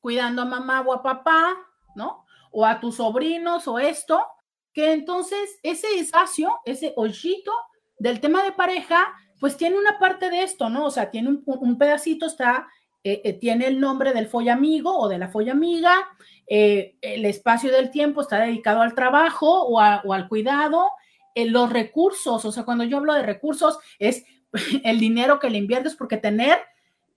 cuidando 0.00 0.42
a 0.42 0.44
mamá 0.44 0.82
o 0.82 0.92
a 0.92 1.02
papá, 1.02 1.56
¿no? 1.94 2.26
O 2.50 2.66
a 2.66 2.78
tus 2.78 2.96
sobrinos 2.96 3.66
o 3.66 3.78
esto, 3.78 4.24
que 4.72 4.92
entonces 4.92 5.58
ese 5.62 5.98
espacio, 5.98 6.60
ese 6.64 6.92
hoyito 6.96 7.52
del 7.98 8.20
tema 8.20 8.42
de 8.42 8.52
pareja, 8.52 9.14
pues 9.40 9.56
tiene 9.56 9.76
una 9.76 9.98
parte 9.98 10.30
de 10.30 10.42
esto, 10.42 10.68
¿no? 10.68 10.86
O 10.86 10.90
sea, 10.90 11.10
tiene 11.10 11.38
un, 11.44 11.78
pedacito, 11.78 12.26
está, 12.26 12.68
eh, 13.04 13.20
eh, 13.24 13.32
tiene 13.34 13.66
el 13.66 13.80
nombre 13.80 14.12
del 14.12 14.28
amigo 14.48 14.96
o 14.96 15.08
de 15.08 15.18
la 15.18 15.30
amiga, 15.50 15.94
eh, 16.46 16.96
el 17.00 17.24
espacio 17.24 17.70
del 17.72 17.90
tiempo 17.90 18.20
está 18.20 18.40
dedicado 18.40 18.80
al 18.80 18.94
trabajo 18.94 19.62
o, 19.62 19.80
o 19.80 20.12
al 20.12 20.28
cuidado, 20.28 20.88
los 21.34 21.70
recursos, 21.70 22.46
o 22.46 22.52
sea, 22.52 22.64
cuando 22.64 22.84
yo 22.84 22.96
hablo 22.96 23.12
de 23.12 23.22
recursos, 23.22 23.78
es 23.98 24.24
el 24.84 24.98
dinero 24.98 25.38
que 25.38 25.50
le 25.50 25.58
inviertes, 25.58 25.94
porque 25.94 26.16
tener 26.16 26.58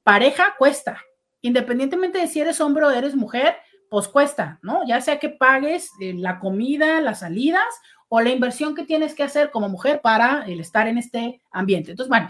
pareja 0.03 0.55
cuesta, 0.57 1.01
independientemente 1.41 2.19
de 2.19 2.27
si 2.27 2.41
eres 2.41 2.59
hombre 2.59 2.85
o 2.85 2.91
eres 2.91 3.15
mujer, 3.15 3.55
pues 3.89 4.07
cuesta, 4.07 4.59
¿no? 4.61 4.85
Ya 4.85 5.01
sea 5.01 5.19
que 5.19 5.29
pagues 5.29 5.89
la 5.99 6.39
comida, 6.39 7.01
las 7.01 7.21
salidas 7.21 7.63
o 8.09 8.19
la 8.21 8.31
inversión 8.31 8.75
que 8.75 8.83
tienes 8.83 9.13
que 9.13 9.23
hacer 9.23 9.51
como 9.51 9.69
mujer 9.69 10.01
para 10.01 10.45
el 10.45 10.59
estar 10.59 10.87
en 10.87 10.97
este 10.97 11.41
ambiente. 11.51 11.91
Entonces, 11.91 12.09
bueno, 12.09 12.27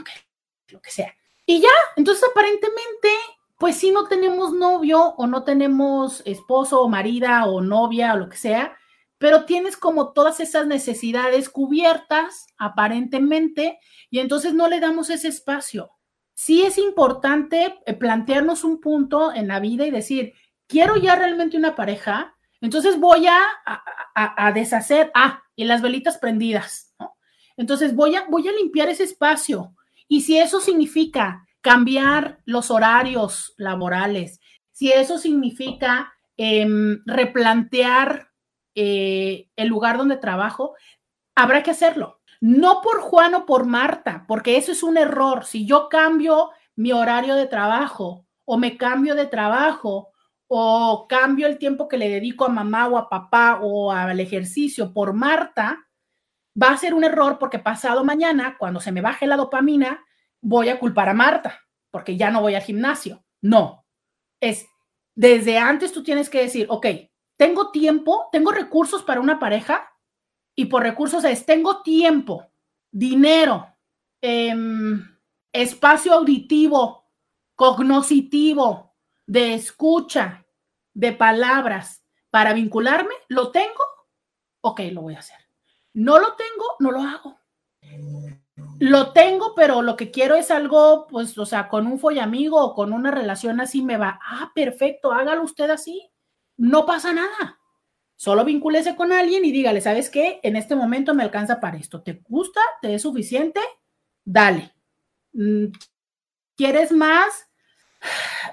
lo 0.68 0.82
que 0.82 0.92
sea. 0.92 1.16
Y 1.46 1.62
ya, 1.62 1.70
entonces 1.96 2.24
aparentemente, 2.30 3.10
pues 3.58 3.78
si 3.78 3.92
no 3.92 4.08
tenemos 4.08 4.54
novio 4.54 5.16
o 5.18 5.26
no 5.26 5.44
tenemos 5.44 6.22
esposo 6.26 6.82
o 6.82 6.90
marida 6.90 7.46
o 7.46 7.62
novia 7.62 8.14
o 8.14 8.18
lo 8.18 8.30
que 8.30 8.38
sea, 8.38 8.78
pero 9.18 9.46
tienes 9.46 9.78
como 9.78 10.14
todas 10.14 10.40
esas 10.40 10.68
necesidades 10.68 11.50
cubiertas 11.50 12.48
aparentemente 12.58 13.80
y 14.10 14.20
entonces 14.20 14.54
no 14.54 14.68
le 14.68 14.80
damos 14.80 15.10
ese 15.10 15.28
espacio. 15.28 15.92
Sí 16.34 16.62
es 16.62 16.78
importante 16.78 17.80
eh, 17.86 17.94
plantearnos 17.94 18.64
un 18.64 18.80
punto 18.80 19.34
en 19.34 19.48
la 19.48 19.60
vida 19.60 19.86
y 19.86 19.92
decir, 19.92 20.34
quiero 20.68 20.96
ya 20.98 21.16
realmente 21.16 21.58
una 21.58 21.76
pareja, 21.76 22.36
entonces 22.62 23.00
voy 23.00 23.26
a, 23.28 23.40
a, 24.16 24.52
deshacer, 24.52 25.12
ah, 25.16 25.42
y 25.60 25.66
las 25.66 25.82
velitas 25.82 26.18
prendidas. 26.18 26.96
Entonces 27.58 27.94
voy 27.94 28.16
a, 28.16 28.24
voy 28.30 28.48
a 28.48 28.54
limpiar 28.54 28.88
ese 28.88 29.04
espacio. 29.04 29.76
Y 30.08 30.22
si 30.22 30.38
eso 30.40 30.62
significa 30.62 31.46
cambiar 31.60 32.40
los 32.46 32.72
horarios 32.72 33.56
laborales, 33.58 34.40
si 34.72 34.90
eso 34.90 35.18
significa 35.18 36.14
em, 36.38 37.02
replantear 37.06 38.30
eh, 38.74 39.50
el 39.58 39.68
lugar 39.68 39.98
donde 39.98 40.16
trabajo, 40.16 40.76
habrá 41.36 41.62
que 41.62 41.72
hacerlo. 41.72 42.22
No 42.40 42.80
por 42.82 43.02
Juan 43.02 43.36
o 43.36 43.46
por 43.46 43.66
Marta, 43.66 44.24
porque 44.30 44.56
eso 44.56 44.72
es 44.72 44.82
un 44.82 44.98
error. 44.98 45.44
Si 45.44 45.66
yo 45.66 45.90
cambio 45.90 46.52
mi 46.78 46.94
horario 46.94 47.36
de 47.36 47.48
trabajo 47.48 48.26
o 48.46 48.58
me 48.58 48.78
cambio 48.78 49.14
de 49.14 49.26
trabajo 49.26 50.09
o 50.52 51.08
cambio 51.08 51.48
el 51.48 51.60
tiempo 51.60 51.88
que 51.88 51.98
le 51.98 52.10
dedico 52.10 52.44
a 52.44 52.50
mamá 52.50 52.88
o 52.88 52.98
a 52.98 53.08
papá 53.08 53.60
o 53.62 53.92
al 53.92 54.20
ejercicio 54.20 54.92
por 54.92 55.14
Marta, 55.14 55.88
va 56.62 56.72
a 56.72 56.78
ser 56.78 56.94
un 56.94 57.04
error 57.04 57.38
porque 57.40 57.60
pasado 57.60 58.04
mañana, 58.04 58.58
cuando 58.58 58.80
se 58.80 58.92
me 58.92 59.02
baje 59.02 59.28
la 59.28 59.38
dopamina, 59.38 60.04
voy 60.42 60.70
a 60.70 60.80
culpar 60.80 61.08
a 61.08 61.14
Marta 61.14 61.60
porque 61.92 62.18
ya 62.18 62.32
no 62.32 62.42
voy 62.42 62.56
al 62.56 62.64
gimnasio. 62.64 63.24
No, 63.42 63.86
es 64.42 64.68
desde 65.16 65.58
antes 65.58 65.92
tú 65.92 66.04
tienes 66.04 66.30
que 66.30 66.42
decir, 66.42 66.66
ok, 66.70 66.86
tengo 67.38 67.72
tiempo, 67.72 68.30
tengo 68.32 68.52
recursos 68.52 69.04
para 69.04 69.22
una 69.22 69.40
pareja 69.40 69.90
y 70.56 70.66
por 70.66 70.84
recursos 70.84 71.24
es, 71.24 71.46
tengo 71.46 71.82
tiempo, 71.82 72.52
dinero, 72.92 73.68
em, 74.22 75.02
espacio 75.54 76.14
auditivo, 76.14 77.06
cognoscitivo, 77.56 78.89
de 79.30 79.54
escucha, 79.54 80.44
de 80.92 81.12
palabras 81.14 82.04
para 82.32 82.52
vincularme, 82.52 83.14
¿lo 83.28 83.52
tengo? 83.52 83.84
Ok, 84.62 84.82
lo 84.92 85.04
voy 85.04 85.14
a 85.14 85.20
hacer. 85.20 85.38
No 85.94 86.18
lo 86.18 86.34
tengo, 86.34 86.66
no 86.80 86.90
lo 86.90 87.04
hago. 87.04 87.40
Lo 88.80 89.14
tengo, 89.14 89.54
pero 89.54 89.84
lo 89.84 89.96
que 89.96 90.10
quiero 90.10 90.36
es 90.36 90.50
algo, 90.50 91.06
pues, 91.08 91.38
o 91.38 91.46
sea, 91.46 91.70
con 91.70 91.86
un 91.86 92.00
follamigo 92.00 92.60
o 92.60 92.74
con 92.74 92.92
una 92.92 93.12
relación 93.12 93.62
así 93.62 93.84
me 93.84 93.98
va. 93.98 94.20
Ah, 94.24 94.52
perfecto, 94.56 95.12
hágalo 95.12 95.44
usted 95.44 95.70
así. 95.70 96.10
No 96.58 96.88
pasa 96.88 97.14
nada. 97.14 97.60
Solo 98.16 98.44
vincúlese 98.44 98.96
con 98.96 99.12
alguien 99.12 99.46
y 99.46 99.52
dígale, 99.52 99.80
¿sabes 99.80 100.10
qué? 100.10 100.40
En 100.42 100.56
este 100.56 100.76
momento 100.76 101.14
me 101.14 101.22
alcanza 101.22 101.60
para 101.60 101.78
esto. 101.78 102.02
¿Te 102.02 102.20
gusta? 102.28 102.62
¿Te 102.82 102.96
es 102.96 103.04
suficiente? 103.04 103.60
Dale. 104.26 104.74
Mm, 105.34 105.66
¿Quieres 106.56 106.92
más? 106.92 107.49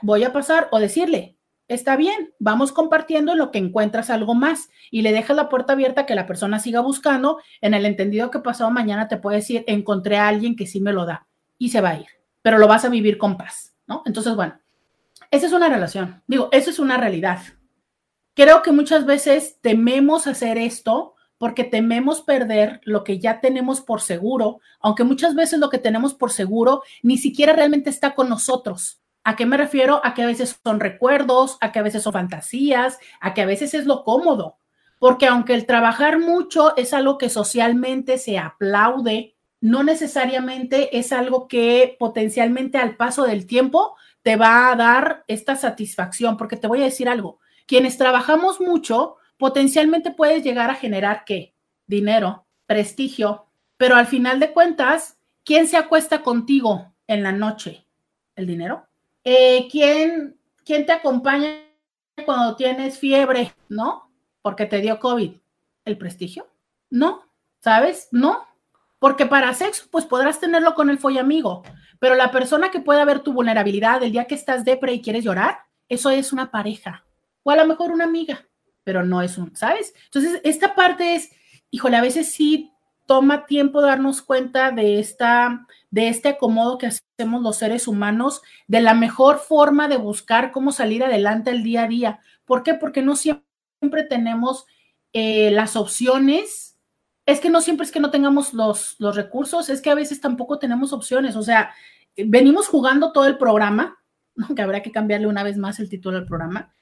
Voy 0.03 0.25
a 0.25 0.33
pasar 0.33 0.69
o 0.71 0.79
decirle, 0.79 1.37
está 1.69 1.97
bien, 1.97 2.33
vamos 2.39 2.73
compartiendo 2.73 3.33
en 3.33 3.39
lo 3.39 3.51
que 3.51 3.59
encuentras 3.59 4.11
algo 4.11 4.35
más 4.35 4.71
y 4.91 5.03
le 5.03 5.13
dejas 5.13 5.37
la 5.37 5.49
puerta 5.49 5.73
abierta 5.73 6.07
que 6.07 6.15
la 6.15 6.27
persona 6.27 6.59
siga 6.59 6.81
buscando 6.81 7.41
en 7.61 7.75
el 7.75 7.85
entendido 7.87 8.31
que 8.31 8.39
pasado 8.39 8.71
mañana 8.71 9.09
te 9.09 9.17
puede 9.17 9.39
decir, 9.39 9.65
encontré 9.67 10.17
a 10.19 10.29
alguien 10.29 10.57
que 10.57 10.67
sí 10.67 10.81
me 10.81 10.93
lo 10.93 11.07
da 11.07 11.27
y 11.59 11.71
se 11.71 11.81
va 11.81 11.91
a 11.91 11.99
ir, 11.99 12.07
pero 12.43 12.59
lo 12.59 12.69
vas 12.69 12.85
a 12.85 12.89
vivir 12.89 13.19
con 13.19 13.37
paz, 13.37 13.75
¿no? 13.87 14.03
Entonces, 14.07 14.35
bueno, 14.37 14.59
esa 15.31 15.47
es 15.47 15.53
una 15.53 15.69
relación, 15.69 16.23
digo, 16.27 16.49
eso 16.53 16.71
es 16.71 16.79
una 16.79 16.97
realidad. 16.97 17.41
Creo 18.35 18.63
que 18.63 18.71
muchas 18.71 19.07
veces 19.07 19.59
tememos 19.63 20.27
hacer 20.27 20.59
esto 20.59 21.15
porque 21.39 21.65
tememos 21.65 22.23
perder 22.23 22.81
lo 22.85 23.05
que 23.05 23.19
ya 23.19 23.41
tenemos 23.41 23.81
por 23.81 24.01
seguro, 24.01 24.61
aunque 24.81 25.05
muchas 25.05 25.35
veces 25.35 25.59
lo 25.59 25.69
que 25.69 25.79
tenemos 25.79 26.15
por 26.15 26.31
seguro 26.31 26.83
ni 27.03 27.19
siquiera 27.19 27.53
realmente 27.53 27.91
está 27.91 28.15
con 28.15 28.29
nosotros. 28.29 29.01
¿A 29.27 29.35
qué 29.35 29.45
me 29.45 29.57
refiero? 29.57 30.01
A 30.05 30.15
que 30.15 30.23
a 30.23 30.27
veces 30.27 30.61
son 30.63 30.79
recuerdos, 30.79 31.59
a 31.61 31.73
que 31.73 31.81
a 31.81 31.83
veces 31.83 32.05
son 32.05 32.13
fantasías, 32.13 33.01
a 33.21 33.35
que 33.35 33.43
a 33.43 33.47
veces 33.47 33.75
es 33.75 33.85
lo 33.85 34.05
cómodo. 34.05 34.59
Porque 35.01 35.27
aunque 35.27 35.55
el 35.55 35.67
trabajar 35.67 36.21
mucho 36.21 36.77
es 36.77 36.95
algo 36.95 37.19
que 37.19 37.29
socialmente 37.29 38.19
se 38.19 38.39
aplaude, 38.39 39.35
no 39.61 39.83
necesariamente 39.83 40.97
es 40.97 41.11
algo 41.11 41.49
que 41.49 41.97
potencialmente 41.99 42.79
al 42.79 42.97
paso 42.97 43.25
del 43.25 43.49
tiempo 43.49 43.97
te 44.23 44.37
va 44.37 44.71
a 44.71 44.77
dar 44.77 45.25
esta 45.27 45.57
satisfacción. 45.57 46.37
Porque 46.37 46.57
te 46.57 46.69
voy 46.69 46.83
a 46.83 46.85
decir 46.85 47.09
algo, 47.09 47.41
quienes 47.67 47.99
trabajamos 47.99 48.61
mucho, 48.61 49.17
potencialmente 49.39 50.13
puedes 50.13 50.45
llegar 50.45 50.71
a 50.71 50.77
generar 50.77 51.25
qué? 51.27 51.53
Dinero, 51.89 52.47
prestigio, 52.67 53.47
pero 53.77 53.97
al 53.97 54.07
final 54.07 54.39
de 54.39 54.53
cuentas, 54.53 55.19
¿quién 55.43 55.67
se 55.67 55.79
acuesta 55.79 56.23
contigo 56.23 56.95
en 57.09 57.25
la 57.25 57.33
noche? 57.33 57.89
¿El 58.37 58.47
dinero? 58.47 58.87
Eh, 59.29 59.67
¿quién, 59.73 60.39
¿Quién 60.65 60.87
te 60.87 60.93
acompaña 60.93 61.57
cuando 62.25 62.55
tienes 62.55 62.97
fiebre? 62.97 63.53
¿No? 63.69 64.09
Porque 64.41 64.67
te 64.67 64.81
dio 64.81 65.01
COVID. 65.01 65.33
¿El 65.85 65.99
prestigio? 65.99 66.47
No, 66.91 67.25
¿sabes? 67.61 68.07
No. 68.13 68.47
Porque 69.01 69.27
para 69.27 69.53
sexo, 69.53 69.89
pues 69.91 70.05
podrás 70.05 70.39
tenerlo 70.39 70.77
con 70.77 70.91
el 70.91 71.01
follamigo, 71.01 71.65
pero 71.99 72.15
la 72.15 72.31
persona 72.31 72.71
que 72.71 72.79
pueda 72.79 73.05
ver 73.05 73.19
tu 73.19 73.33
vulnerabilidad 73.33 74.01
el 74.05 74.13
día 74.13 74.27
que 74.27 74.37
estás 74.37 74.65
depre 74.65 74.93
y 74.93 75.03
quieres 75.03 75.25
llorar, 75.25 75.59
eso 75.89 76.11
es 76.11 76.33
una 76.33 76.53
pareja. 76.53 77.05
O 77.43 77.51
a 77.51 77.57
lo 77.57 77.67
mejor 77.67 77.91
una 77.91 78.05
amiga, 78.05 78.47
pero 78.85 79.05
no 79.05 79.23
es 79.23 79.39
un, 79.39 79.57
¿sabes? 79.57 79.93
Entonces, 80.05 80.41
esta 80.45 80.77
parte 80.77 81.17
es, 81.17 81.33
híjole, 81.73 81.97
a 81.97 82.03
veces 82.03 82.31
sí 82.31 82.73
toma 83.07 83.47
tiempo 83.47 83.81
darnos 83.81 84.21
cuenta 84.21 84.73
de, 84.73 84.99
esta, 84.99 85.67
de 85.91 86.09
este 86.09 86.31
acomodo 86.31 86.77
que 86.77 86.89
hacemos 86.89 87.43
los 87.43 87.57
seres 87.57 87.89
humanos, 87.89 88.43
de 88.67 88.81
la 88.81 88.95
mejor 88.95 89.39
forma 89.39 89.89
de 89.89 89.97
buscar 89.97 90.53
cómo 90.53 90.73
salir 90.73 91.05
adelante 91.05 91.51
el 91.51 91.63
día 91.63 91.85
a 91.85 91.89
día. 91.89 92.21
¿Por 92.45 92.63
qué? 92.63 92.75
Porque 92.75 93.03
no 93.03 93.17
siempre 93.17 94.05
tenemos 94.09 94.67
eh, 95.13 95.51
las 95.53 95.77
opciones. 95.77 96.79
Es 97.25 97.41
que 97.41 97.51
no 97.51 97.61
siempre 97.61 97.87
es 97.87 97.93
que 97.93 98.01
no 98.01 98.11
tengamos 98.11 98.53
los, 98.53 98.97
los 98.99 99.17
recursos, 99.17 99.69
es 99.69 99.81
que 99.81 99.91
a 99.91 99.95
veces 99.95 100.21
tampoco 100.21 100.59
tenemos 100.59 100.93
opciones. 100.93 101.37
O 101.37 101.43
sea, 101.43 101.73
venimos 102.17 102.69
jugando 102.69 103.13
todo 103.13 103.27
el 103.27 103.39
programa, 103.39 103.99
que 104.55 104.63
habrá 104.63 104.83
que 104.83 104.93
cambiarle 104.93 105.27
una 105.27 105.43
vez 105.43 105.57
más 105.57 105.79
el 105.81 105.89
título 105.89 106.19
del 106.19 106.27
programa. 106.27 106.73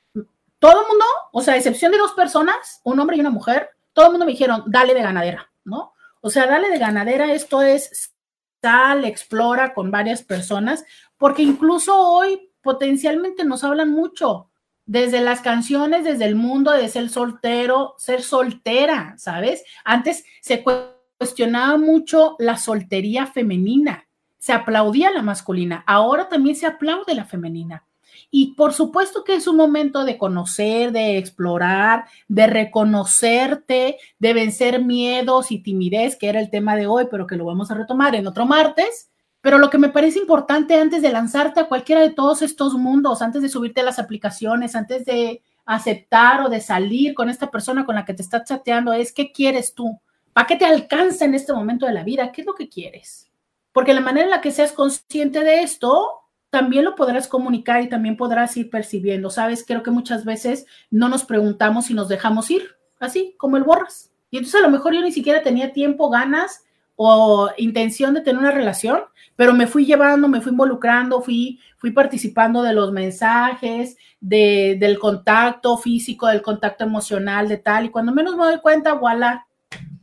Todo 0.59 0.81
el 0.81 0.89
mundo, 0.89 1.05
o 1.33 1.43
sea, 1.43 1.55
a 1.55 1.57
excepción 1.59 1.93
de 1.93 1.99
dos 1.99 2.13
personas, 2.13 2.81
un 2.85 2.99
hombre 2.99 3.17
y 3.17 3.21
una 3.21 3.31
mujer, 3.31 3.69
todo 3.93 4.07
el 4.07 4.13
mundo 4.13 4.27
me 4.27 4.33
dijeron, 4.33 4.65
dale 4.67 4.95
de 4.95 5.03
ganadera, 5.03 5.51
¿no? 5.65 5.94
O 6.25 6.31
sea, 6.31 6.47
dale 6.47 6.71
de 6.71 6.79
ganadera, 6.79 7.35
esto 7.35 7.61
es 7.61 8.15
sal, 8.63 9.05
explora 9.05 9.75
con 9.75 9.91
varias 9.91 10.23
personas, 10.23 10.87
porque 11.19 11.43
incluso 11.43 11.99
hoy 11.99 12.51
potencialmente 12.63 13.45
nos 13.45 13.63
hablan 13.63 13.91
mucho, 13.91 14.49
desde 14.87 15.21
las 15.21 15.43
canciones, 15.43 16.03
desde 16.03 16.25
el 16.25 16.35
mundo 16.35 16.71
de 16.71 16.89
ser 16.89 17.11
soltero, 17.11 17.95
ser 17.99 18.23
soltera, 18.23 19.13
¿sabes? 19.19 19.65
Antes 19.85 20.25
se 20.41 20.65
cuestionaba 20.65 21.77
mucho 21.77 22.37
la 22.39 22.57
soltería 22.57 23.27
femenina. 23.27 24.09
Se 24.39 24.55
aplaudía 24.55 25.11
la 25.11 25.21
masculina, 25.21 25.85
ahora 25.87 26.31
también 26.31 26.57
se 26.57 26.65
aplaude 26.65 27.15
la 27.15 27.27
femenina. 27.27 27.85
Y 28.31 28.55
por 28.55 28.73
supuesto 28.73 29.25
que 29.25 29.35
es 29.35 29.47
un 29.47 29.57
momento 29.57 30.05
de 30.05 30.19
conocer, 30.19 30.93
de 30.93 31.19
explorar, 31.19 32.07
de 32.29 32.47
reconocerte, 32.47 33.99
de 34.19 34.33
vencer 34.33 34.83
miedos 34.83 35.53
y 35.53 35.63
timidez, 35.63 36.17
que 36.17 36.29
era 36.29 36.41
el 36.41 36.51
tema 36.51 36.77
de 36.77 36.87
hoy, 36.87 37.07
pero 37.11 37.27
que 37.27 37.37
lo 37.37 37.45
vamos 37.45 37.71
a 37.71 37.75
retomar 37.75 38.15
en 38.15 38.27
otro 38.27 38.47
martes. 38.47 39.11
Pero 39.41 39.59
lo 39.59 39.69
que 39.69 39.79
me 39.79 39.91
parece 39.91 40.19
importante 40.19 40.75
antes 40.75 41.03
de 41.03 41.13
lanzarte 41.13 41.61
a 41.61 41.69
cualquiera 41.69 42.01
de 42.01 42.11
todos 42.11 42.41
estos 42.41 42.75
mundos, 42.75 43.21
antes 43.21 43.43
de 43.43 43.51
subirte 43.51 43.83
a 43.83 43.85
las 43.85 43.99
aplicaciones, 43.99 44.75
antes 44.75 45.05
de 45.05 45.43
aceptar 45.67 46.41
o 46.43 46.49
de 46.49 46.61
salir 46.61 47.15
con 47.15 47.29
esta 47.29 47.51
persona 47.51 47.85
con 47.85 47.95
la 47.95 48.05
que 48.05 48.15
te 48.15 48.23
estás 48.23 48.49
chateando, 48.49 48.93
es 48.93 49.13
qué 49.13 49.33
quieres 49.33 49.75
tú, 49.75 50.01
para 50.33 50.47
qué 50.47 50.57
te 50.57 50.65
alcanza 50.65 51.25
en 51.25 51.35
este 51.35 51.53
momento 51.53 51.87
de 51.87 51.93
la 51.93 52.05
vida, 52.05 52.33
qué 52.33 52.41
es 52.41 52.47
lo 52.47 52.55
que 52.55 52.69
quieres. 52.69 53.31
Porque 53.73 53.93
la 53.95 54.01
manera 54.01 54.25
en 54.25 54.31
la 54.31 54.41
que 54.41 54.51
seas 54.51 54.73
consciente 54.73 55.41
de 55.41 55.63
esto, 55.63 56.24
también 56.55 56.85
lo 56.85 56.95
podrás 56.95 57.27
comunicar 57.27 57.83
y 57.83 57.89
también 57.89 58.17
podrás 58.17 58.57
ir 58.57 58.71
percibiendo. 58.71 59.29
Sabes, 59.29 59.65
creo 59.67 59.83
que 59.83 59.91
muchas 59.91 60.25
veces 60.25 60.67
no 60.89 61.09
nos 61.09 61.25
preguntamos 61.25 61.91
y 61.91 61.95
nos 61.95 62.09
dejamos 62.09 62.49
ir, 62.49 62.77
así 63.01 63.35
como 63.39 63.57
el 63.57 63.65
borras. 63.65 64.13
Y 64.31 64.37
entonces 64.37 64.61
a 64.61 64.63
lo 64.63 64.71
mejor 64.71 64.95
yo 64.95 65.01
ni 65.01 65.11
siquiera 65.11 65.43
tenía 65.43 65.73
tiempo, 65.73 66.11
ganas 66.11 66.63
o 66.95 67.51
intención 67.57 68.15
de 68.15 68.21
tener 68.21 68.39
una 68.39 68.53
relación, 68.53 69.01
pero 69.35 69.53
me 69.53 69.67
fui 69.67 69.85
llevando, 69.85 70.29
me 70.29 70.41
fui 70.41 70.53
involucrando, 70.53 71.23
fui, 71.23 71.59
fui 71.77 71.91
participando 71.91 72.63
de 72.63 72.73
los 72.73 72.93
mensajes, 72.93 73.97
de, 74.21 74.77
del 74.79 75.01
contacto 75.01 75.77
físico, 75.77 76.29
del 76.29 76.41
contacto 76.41 76.85
emocional, 76.85 77.49
de 77.49 77.57
tal, 77.57 77.87
y 77.87 77.89
cuando 77.89 78.13
menos 78.13 78.37
me 78.37 78.45
doy 78.45 78.61
cuenta, 78.61 78.93
voilà, 78.93 79.49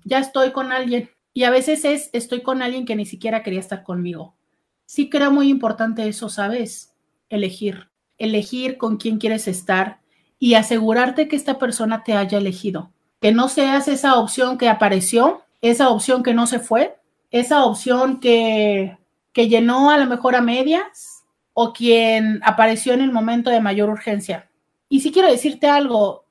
ya 0.03 0.19
estoy 0.19 0.51
con 0.51 0.73
alguien. 0.73 1.09
Y 1.33 1.45
a 1.45 1.49
veces 1.49 1.85
es, 1.85 2.09
estoy 2.11 2.41
con 2.41 2.61
alguien 2.61 2.85
que 2.85 2.97
ni 2.97 3.05
siquiera 3.05 3.41
quería 3.41 3.61
estar 3.61 3.83
conmigo 3.83 4.35
sí 4.91 5.09
creo 5.09 5.31
muy 5.31 5.47
importante 5.47 6.05
eso, 6.05 6.27
¿sabes? 6.27 6.93
Elegir, 7.29 7.87
elegir 8.17 8.77
con 8.77 8.97
quién 8.97 9.19
quieres 9.19 9.47
estar 9.47 10.01
y 10.37 10.55
asegurarte 10.55 11.29
que 11.29 11.37
esta 11.37 11.57
persona 11.57 12.03
te 12.03 12.13
haya 12.13 12.39
elegido. 12.39 12.91
Que 13.21 13.31
no 13.31 13.47
seas 13.47 13.87
esa 13.87 14.15
opción 14.15 14.57
que 14.57 14.67
apareció, 14.67 15.43
esa 15.61 15.87
opción 15.87 16.23
que 16.23 16.33
no 16.33 16.45
se 16.45 16.59
fue, 16.59 16.97
esa 17.29 17.63
opción 17.63 18.19
que, 18.19 18.97
que 19.31 19.47
llenó 19.47 19.91
a 19.91 19.97
lo 19.97 20.07
mejor 20.07 20.35
a 20.35 20.41
medias 20.41 21.23
o 21.53 21.71
quien 21.71 22.41
apareció 22.43 22.91
en 22.91 22.99
el 22.99 23.13
momento 23.13 23.49
de 23.49 23.61
mayor 23.61 23.89
urgencia. 23.89 24.49
Y 24.89 24.99
sí 24.99 25.13
quiero 25.13 25.31
decirte 25.31 25.69
algo, 25.69 26.25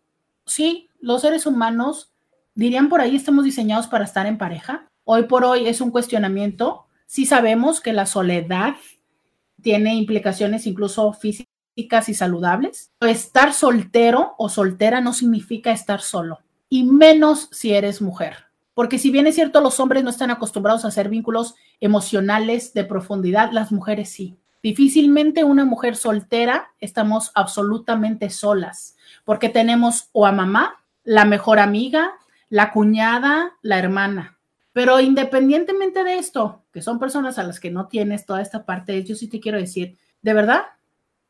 sí, 0.45 0.91
los 1.01 1.23
seres 1.23 1.47
humanos, 1.47 2.13
dirían 2.55 2.91
por 2.91 3.01
ahí, 3.01 3.17
estamos 3.17 3.47
diseñados 3.47 3.87
para 3.87 4.05
estar 4.05 4.27
en 4.27 4.37
pareja. 4.37 4.91
Hoy 5.05 5.23
por 5.23 5.47
hoy 5.47 5.67
es 5.67 5.81
un 5.81 5.91
cuestionamiento 5.91 6.85
Sí 7.11 7.27
sabemos 7.27 7.81
que 7.81 7.93
la 7.93 8.07
soledad 8.07 8.77
tiene 9.61 9.97
implicaciones 9.97 10.65
incluso 10.69 11.13
físicas 11.13 12.09
y 12.09 12.15
saludables. 12.15 12.93
Estar 13.01 13.53
soltero 13.53 14.37
o 14.39 14.49
soltera 14.49 15.01
no 15.01 15.13
significa 15.13 15.73
estar 15.73 16.03
solo, 16.03 16.39
y 16.69 16.85
menos 16.85 17.49
si 17.51 17.73
eres 17.73 18.01
mujer. 18.01 18.37
Porque 18.75 19.01
si 19.01 19.11
bien 19.11 19.27
es 19.27 19.35
cierto, 19.35 19.61
los 19.61 19.81
hombres 19.81 20.05
no 20.05 20.11
están 20.11 20.31
acostumbrados 20.31 20.85
a 20.85 20.89
hacer 20.89 21.09
vínculos 21.09 21.57
emocionales 21.81 22.75
de 22.75 22.85
profundidad, 22.85 23.51
las 23.51 23.73
mujeres 23.73 24.09
sí. 24.11 24.37
Difícilmente 24.63 25.43
una 25.43 25.65
mujer 25.65 25.97
soltera 25.97 26.71
estamos 26.79 27.33
absolutamente 27.35 28.31
solas, 28.31 28.97
porque 29.25 29.49
tenemos 29.49 30.11
o 30.13 30.27
a 30.27 30.33
mamá, 30.33 30.85
la 31.03 31.25
mejor 31.25 31.59
amiga, 31.59 32.13
la 32.51 32.71
cuñada, 32.71 33.55
la 33.63 33.81
hermana. 33.81 34.37
Pero 34.73 35.01
independientemente 35.01 36.05
de 36.05 36.19
esto, 36.19 36.65
que 36.73 36.83
son 36.83 36.99
personas 36.99 37.39
a 37.39 37.43
las 37.43 37.59
que 37.59 37.71
no 37.71 37.89
tienes 37.89 38.25
toda 38.25 38.41
esta 38.41 38.65
parte, 38.65 39.03
yo 39.05 39.17
sí 39.17 39.29
te 39.29 39.41
quiero 39.41 39.59
decir, 39.59 39.99
de 40.23 40.35
verdad, 40.35 40.63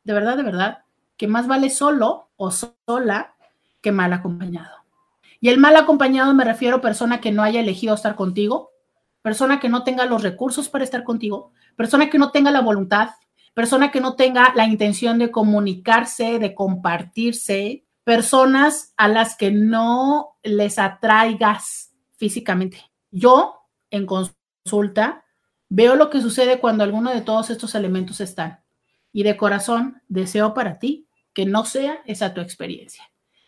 de 0.03 0.13
verdad, 0.13 0.37
de 0.37 0.43
verdad, 0.43 0.83
que 1.17 1.27
más 1.27 1.47
vale 1.47 1.69
solo 1.69 2.29
o 2.35 2.51
sola 2.51 3.35
que 3.81 3.91
mal 3.91 4.13
acompañado. 4.13 4.77
Y 5.39 5.49
el 5.49 5.59
mal 5.59 5.75
acompañado 5.75 6.33
me 6.35 6.45
refiero 6.45 6.77
a 6.77 6.81
persona 6.81 7.19
que 7.19 7.31
no 7.31 7.41
haya 7.41 7.59
elegido 7.59 7.95
estar 7.95 8.15
contigo, 8.15 8.71
persona 9.23 9.59
que 9.59 9.69
no 9.69 9.83
tenga 9.83 10.05
los 10.05 10.21
recursos 10.21 10.69
para 10.69 10.83
estar 10.83 11.03
contigo, 11.03 11.51
persona 11.75 12.09
que 12.09 12.19
no 12.19 12.31
tenga 12.31 12.51
la 12.51 12.61
voluntad, 12.61 13.09
persona 13.53 13.91
que 13.91 14.01
no 14.01 14.15
tenga 14.15 14.53
la 14.55 14.65
intención 14.65 15.17
de 15.17 15.31
comunicarse, 15.31 16.37
de 16.37 16.53
compartirse, 16.53 17.85
personas 18.03 18.93
a 18.97 19.07
las 19.07 19.35
que 19.35 19.51
no 19.51 20.37
les 20.43 20.77
atraigas 20.77 21.91
físicamente. 22.17 22.90
Yo, 23.11 23.67
en 23.89 24.05
consulta, 24.05 25.25
veo 25.69 25.95
lo 25.95 26.09
que 26.09 26.21
sucede 26.21 26.59
cuando 26.59 26.83
alguno 26.83 27.11
de 27.11 27.21
todos 27.21 27.49
estos 27.49 27.75
elementos 27.75 28.21
están. 28.21 28.61
Y 29.13 29.23
de 29.23 29.37
corazón 29.37 30.01
deseo 30.07 30.53
para 30.53 30.79
ti 30.79 31.07
que 31.33 31.45
no 31.45 31.65
sea 31.65 32.01
esa 32.05 32.33
tu 32.33 32.41
experiencia. 32.41 33.03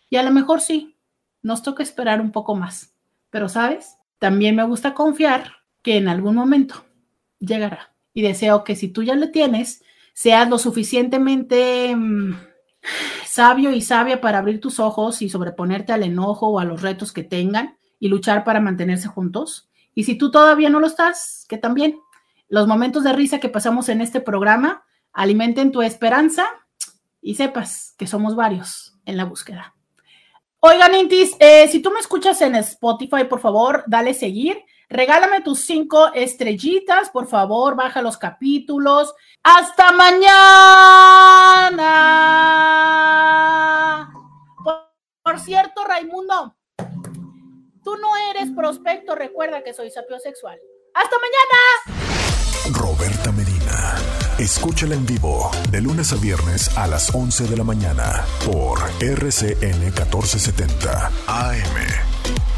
Y 0.10 0.18
a 0.18 0.24
lo 0.24 0.32
mejor 0.32 0.62
sí, 0.62 0.98
nos 1.42 1.64
toca 1.64 1.84
esperar 1.84 2.22
un 2.22 2.32
poco 2.32 2.56
más. 2.56 2.94
Pero, 3.30 3.50
¿sabes? 3.50 3.98
También 4.20 4.56
me 4.56 4.64
gusta 4.64 4.94
confiar 4.94 5.54
que 5.82 5.98
en 5.98 6.08
algún 6.08 6.36
momento 6.36 6.86
llegará. 7.40 7.94
Y 8.14 8.22
deseo 8.22 8.64
que 8.64 8.76
si 8.76 8.90
tú 8.90 9.04
ya 9.04 9.16
lo 9.16 9.32
tienes, 9.32 9.84
seas 10.14 10.50
lo 10.50 10.58
suficientemente 10.60 11.96
mm, 11.96 12.36
sabio 13.26 13.72
y 13.72 13.82
sabia 13.82 14.22
para 14.22 14.40
abrir 14.40 14.60
tus 14.60 14.80
ojos 14.80 15.22
y 15.22 15.30
sobreponerte 15.30 15.94
al 15.94 16.04
enojo 16.04 16.48
o 16.48 16.60
a 16.60 16.66
los 16.66 16.82
retos 16.82 17.12
que 17.12 17.24
tengan 17.24 17.78
y 18.04 18.10
luchar 18.10 18.44
para 18.44 18.60
mantenerse 18.60 19.08
juntos. 19.08 19.70
Y 19.96 20.04
si 20.04 20.16
tú 20.16 20.30
todavía 20.30 20.70
no 20.70 20.82
lo 20.82 20.88
estás, 20.88 21.46
que 21.48 21.58
también 21.58 21.98
los 22.50 22.68
momentos 22.68 23.06
de 23.06 23.14
risa 23.14 23.40
que 23.40 23.48
pasamos 23.48 23.88
en 23.88 24.02
este 24.02 24.20
programa 24.20 24.84
alimenten 25.14 25.72
tu 25.72 25.82
esperanza 25.82 26.46
y 27.22 27.36
sepas 27.36 27.96
que 27.98 28.06
somos 28.06 28.36
varios 28.36 29.00
en 29.06 29.16
la 29.16 29.24
búsqueda. 29.24 29.74
Oigan, 30.60 30.96
Intis, 30.96 31.38
eh, 31.40 31.70
si 31.70 31.82
tú 31.82 31.92
me 31.92 32.02
escuchas 32.02 32.42
en 32.42 32.56
Spotify, 32.56 33.24
por 33.24 33.40
favor, 33.40 33.86
dale 33.88 34.14
seguir. 34.14 34.62
Regálame 34.90 35.40
tus 35.40 35.62
cinco 35.62 36.14
estrellitas, 36.14 37.10
por 37.10 37.28
favor, 37.28 37.78
baja 37.78 38.02
los 38.02 38.18
capítulos. 38.18 39.16
Hasta 39.44 39.94
mañana. 39.94 40.34
por 45.24 45.40
cierto, 45.40 45.86
Raimundo, 45.86 46.58
Tú 47.84 47.98
no 47.98 48.16
eres 48.32 48.50
prospecto, 48.56 49.14
recuerda 49.14 49.62
que 49.62 49.74
soy 49.74 49.92
sapiosexual. 49.92 50.58
¡Hasta 50.94 51.16
mañana! 51.18 52.80
Roberta 52.80 53.32
Medina. 53.34 53.96
Escúchala 54.38 54.96
en 54.96 55.06
vivo 55.06 55.52
de 55.70 55.82
lunes 55.82 56.14
a 56.14 56.16
viernes 56.16 56.78
a 56.78 56.88
las 56.88 57.14
11 57.14 57.48
de 57.48 57.58
la 57.58 57.66
mañana 57.66 58.24
por 58.46 58.80
RCN 59.02 59.80
1470 59.82 61.12
AM. 61.28 62.53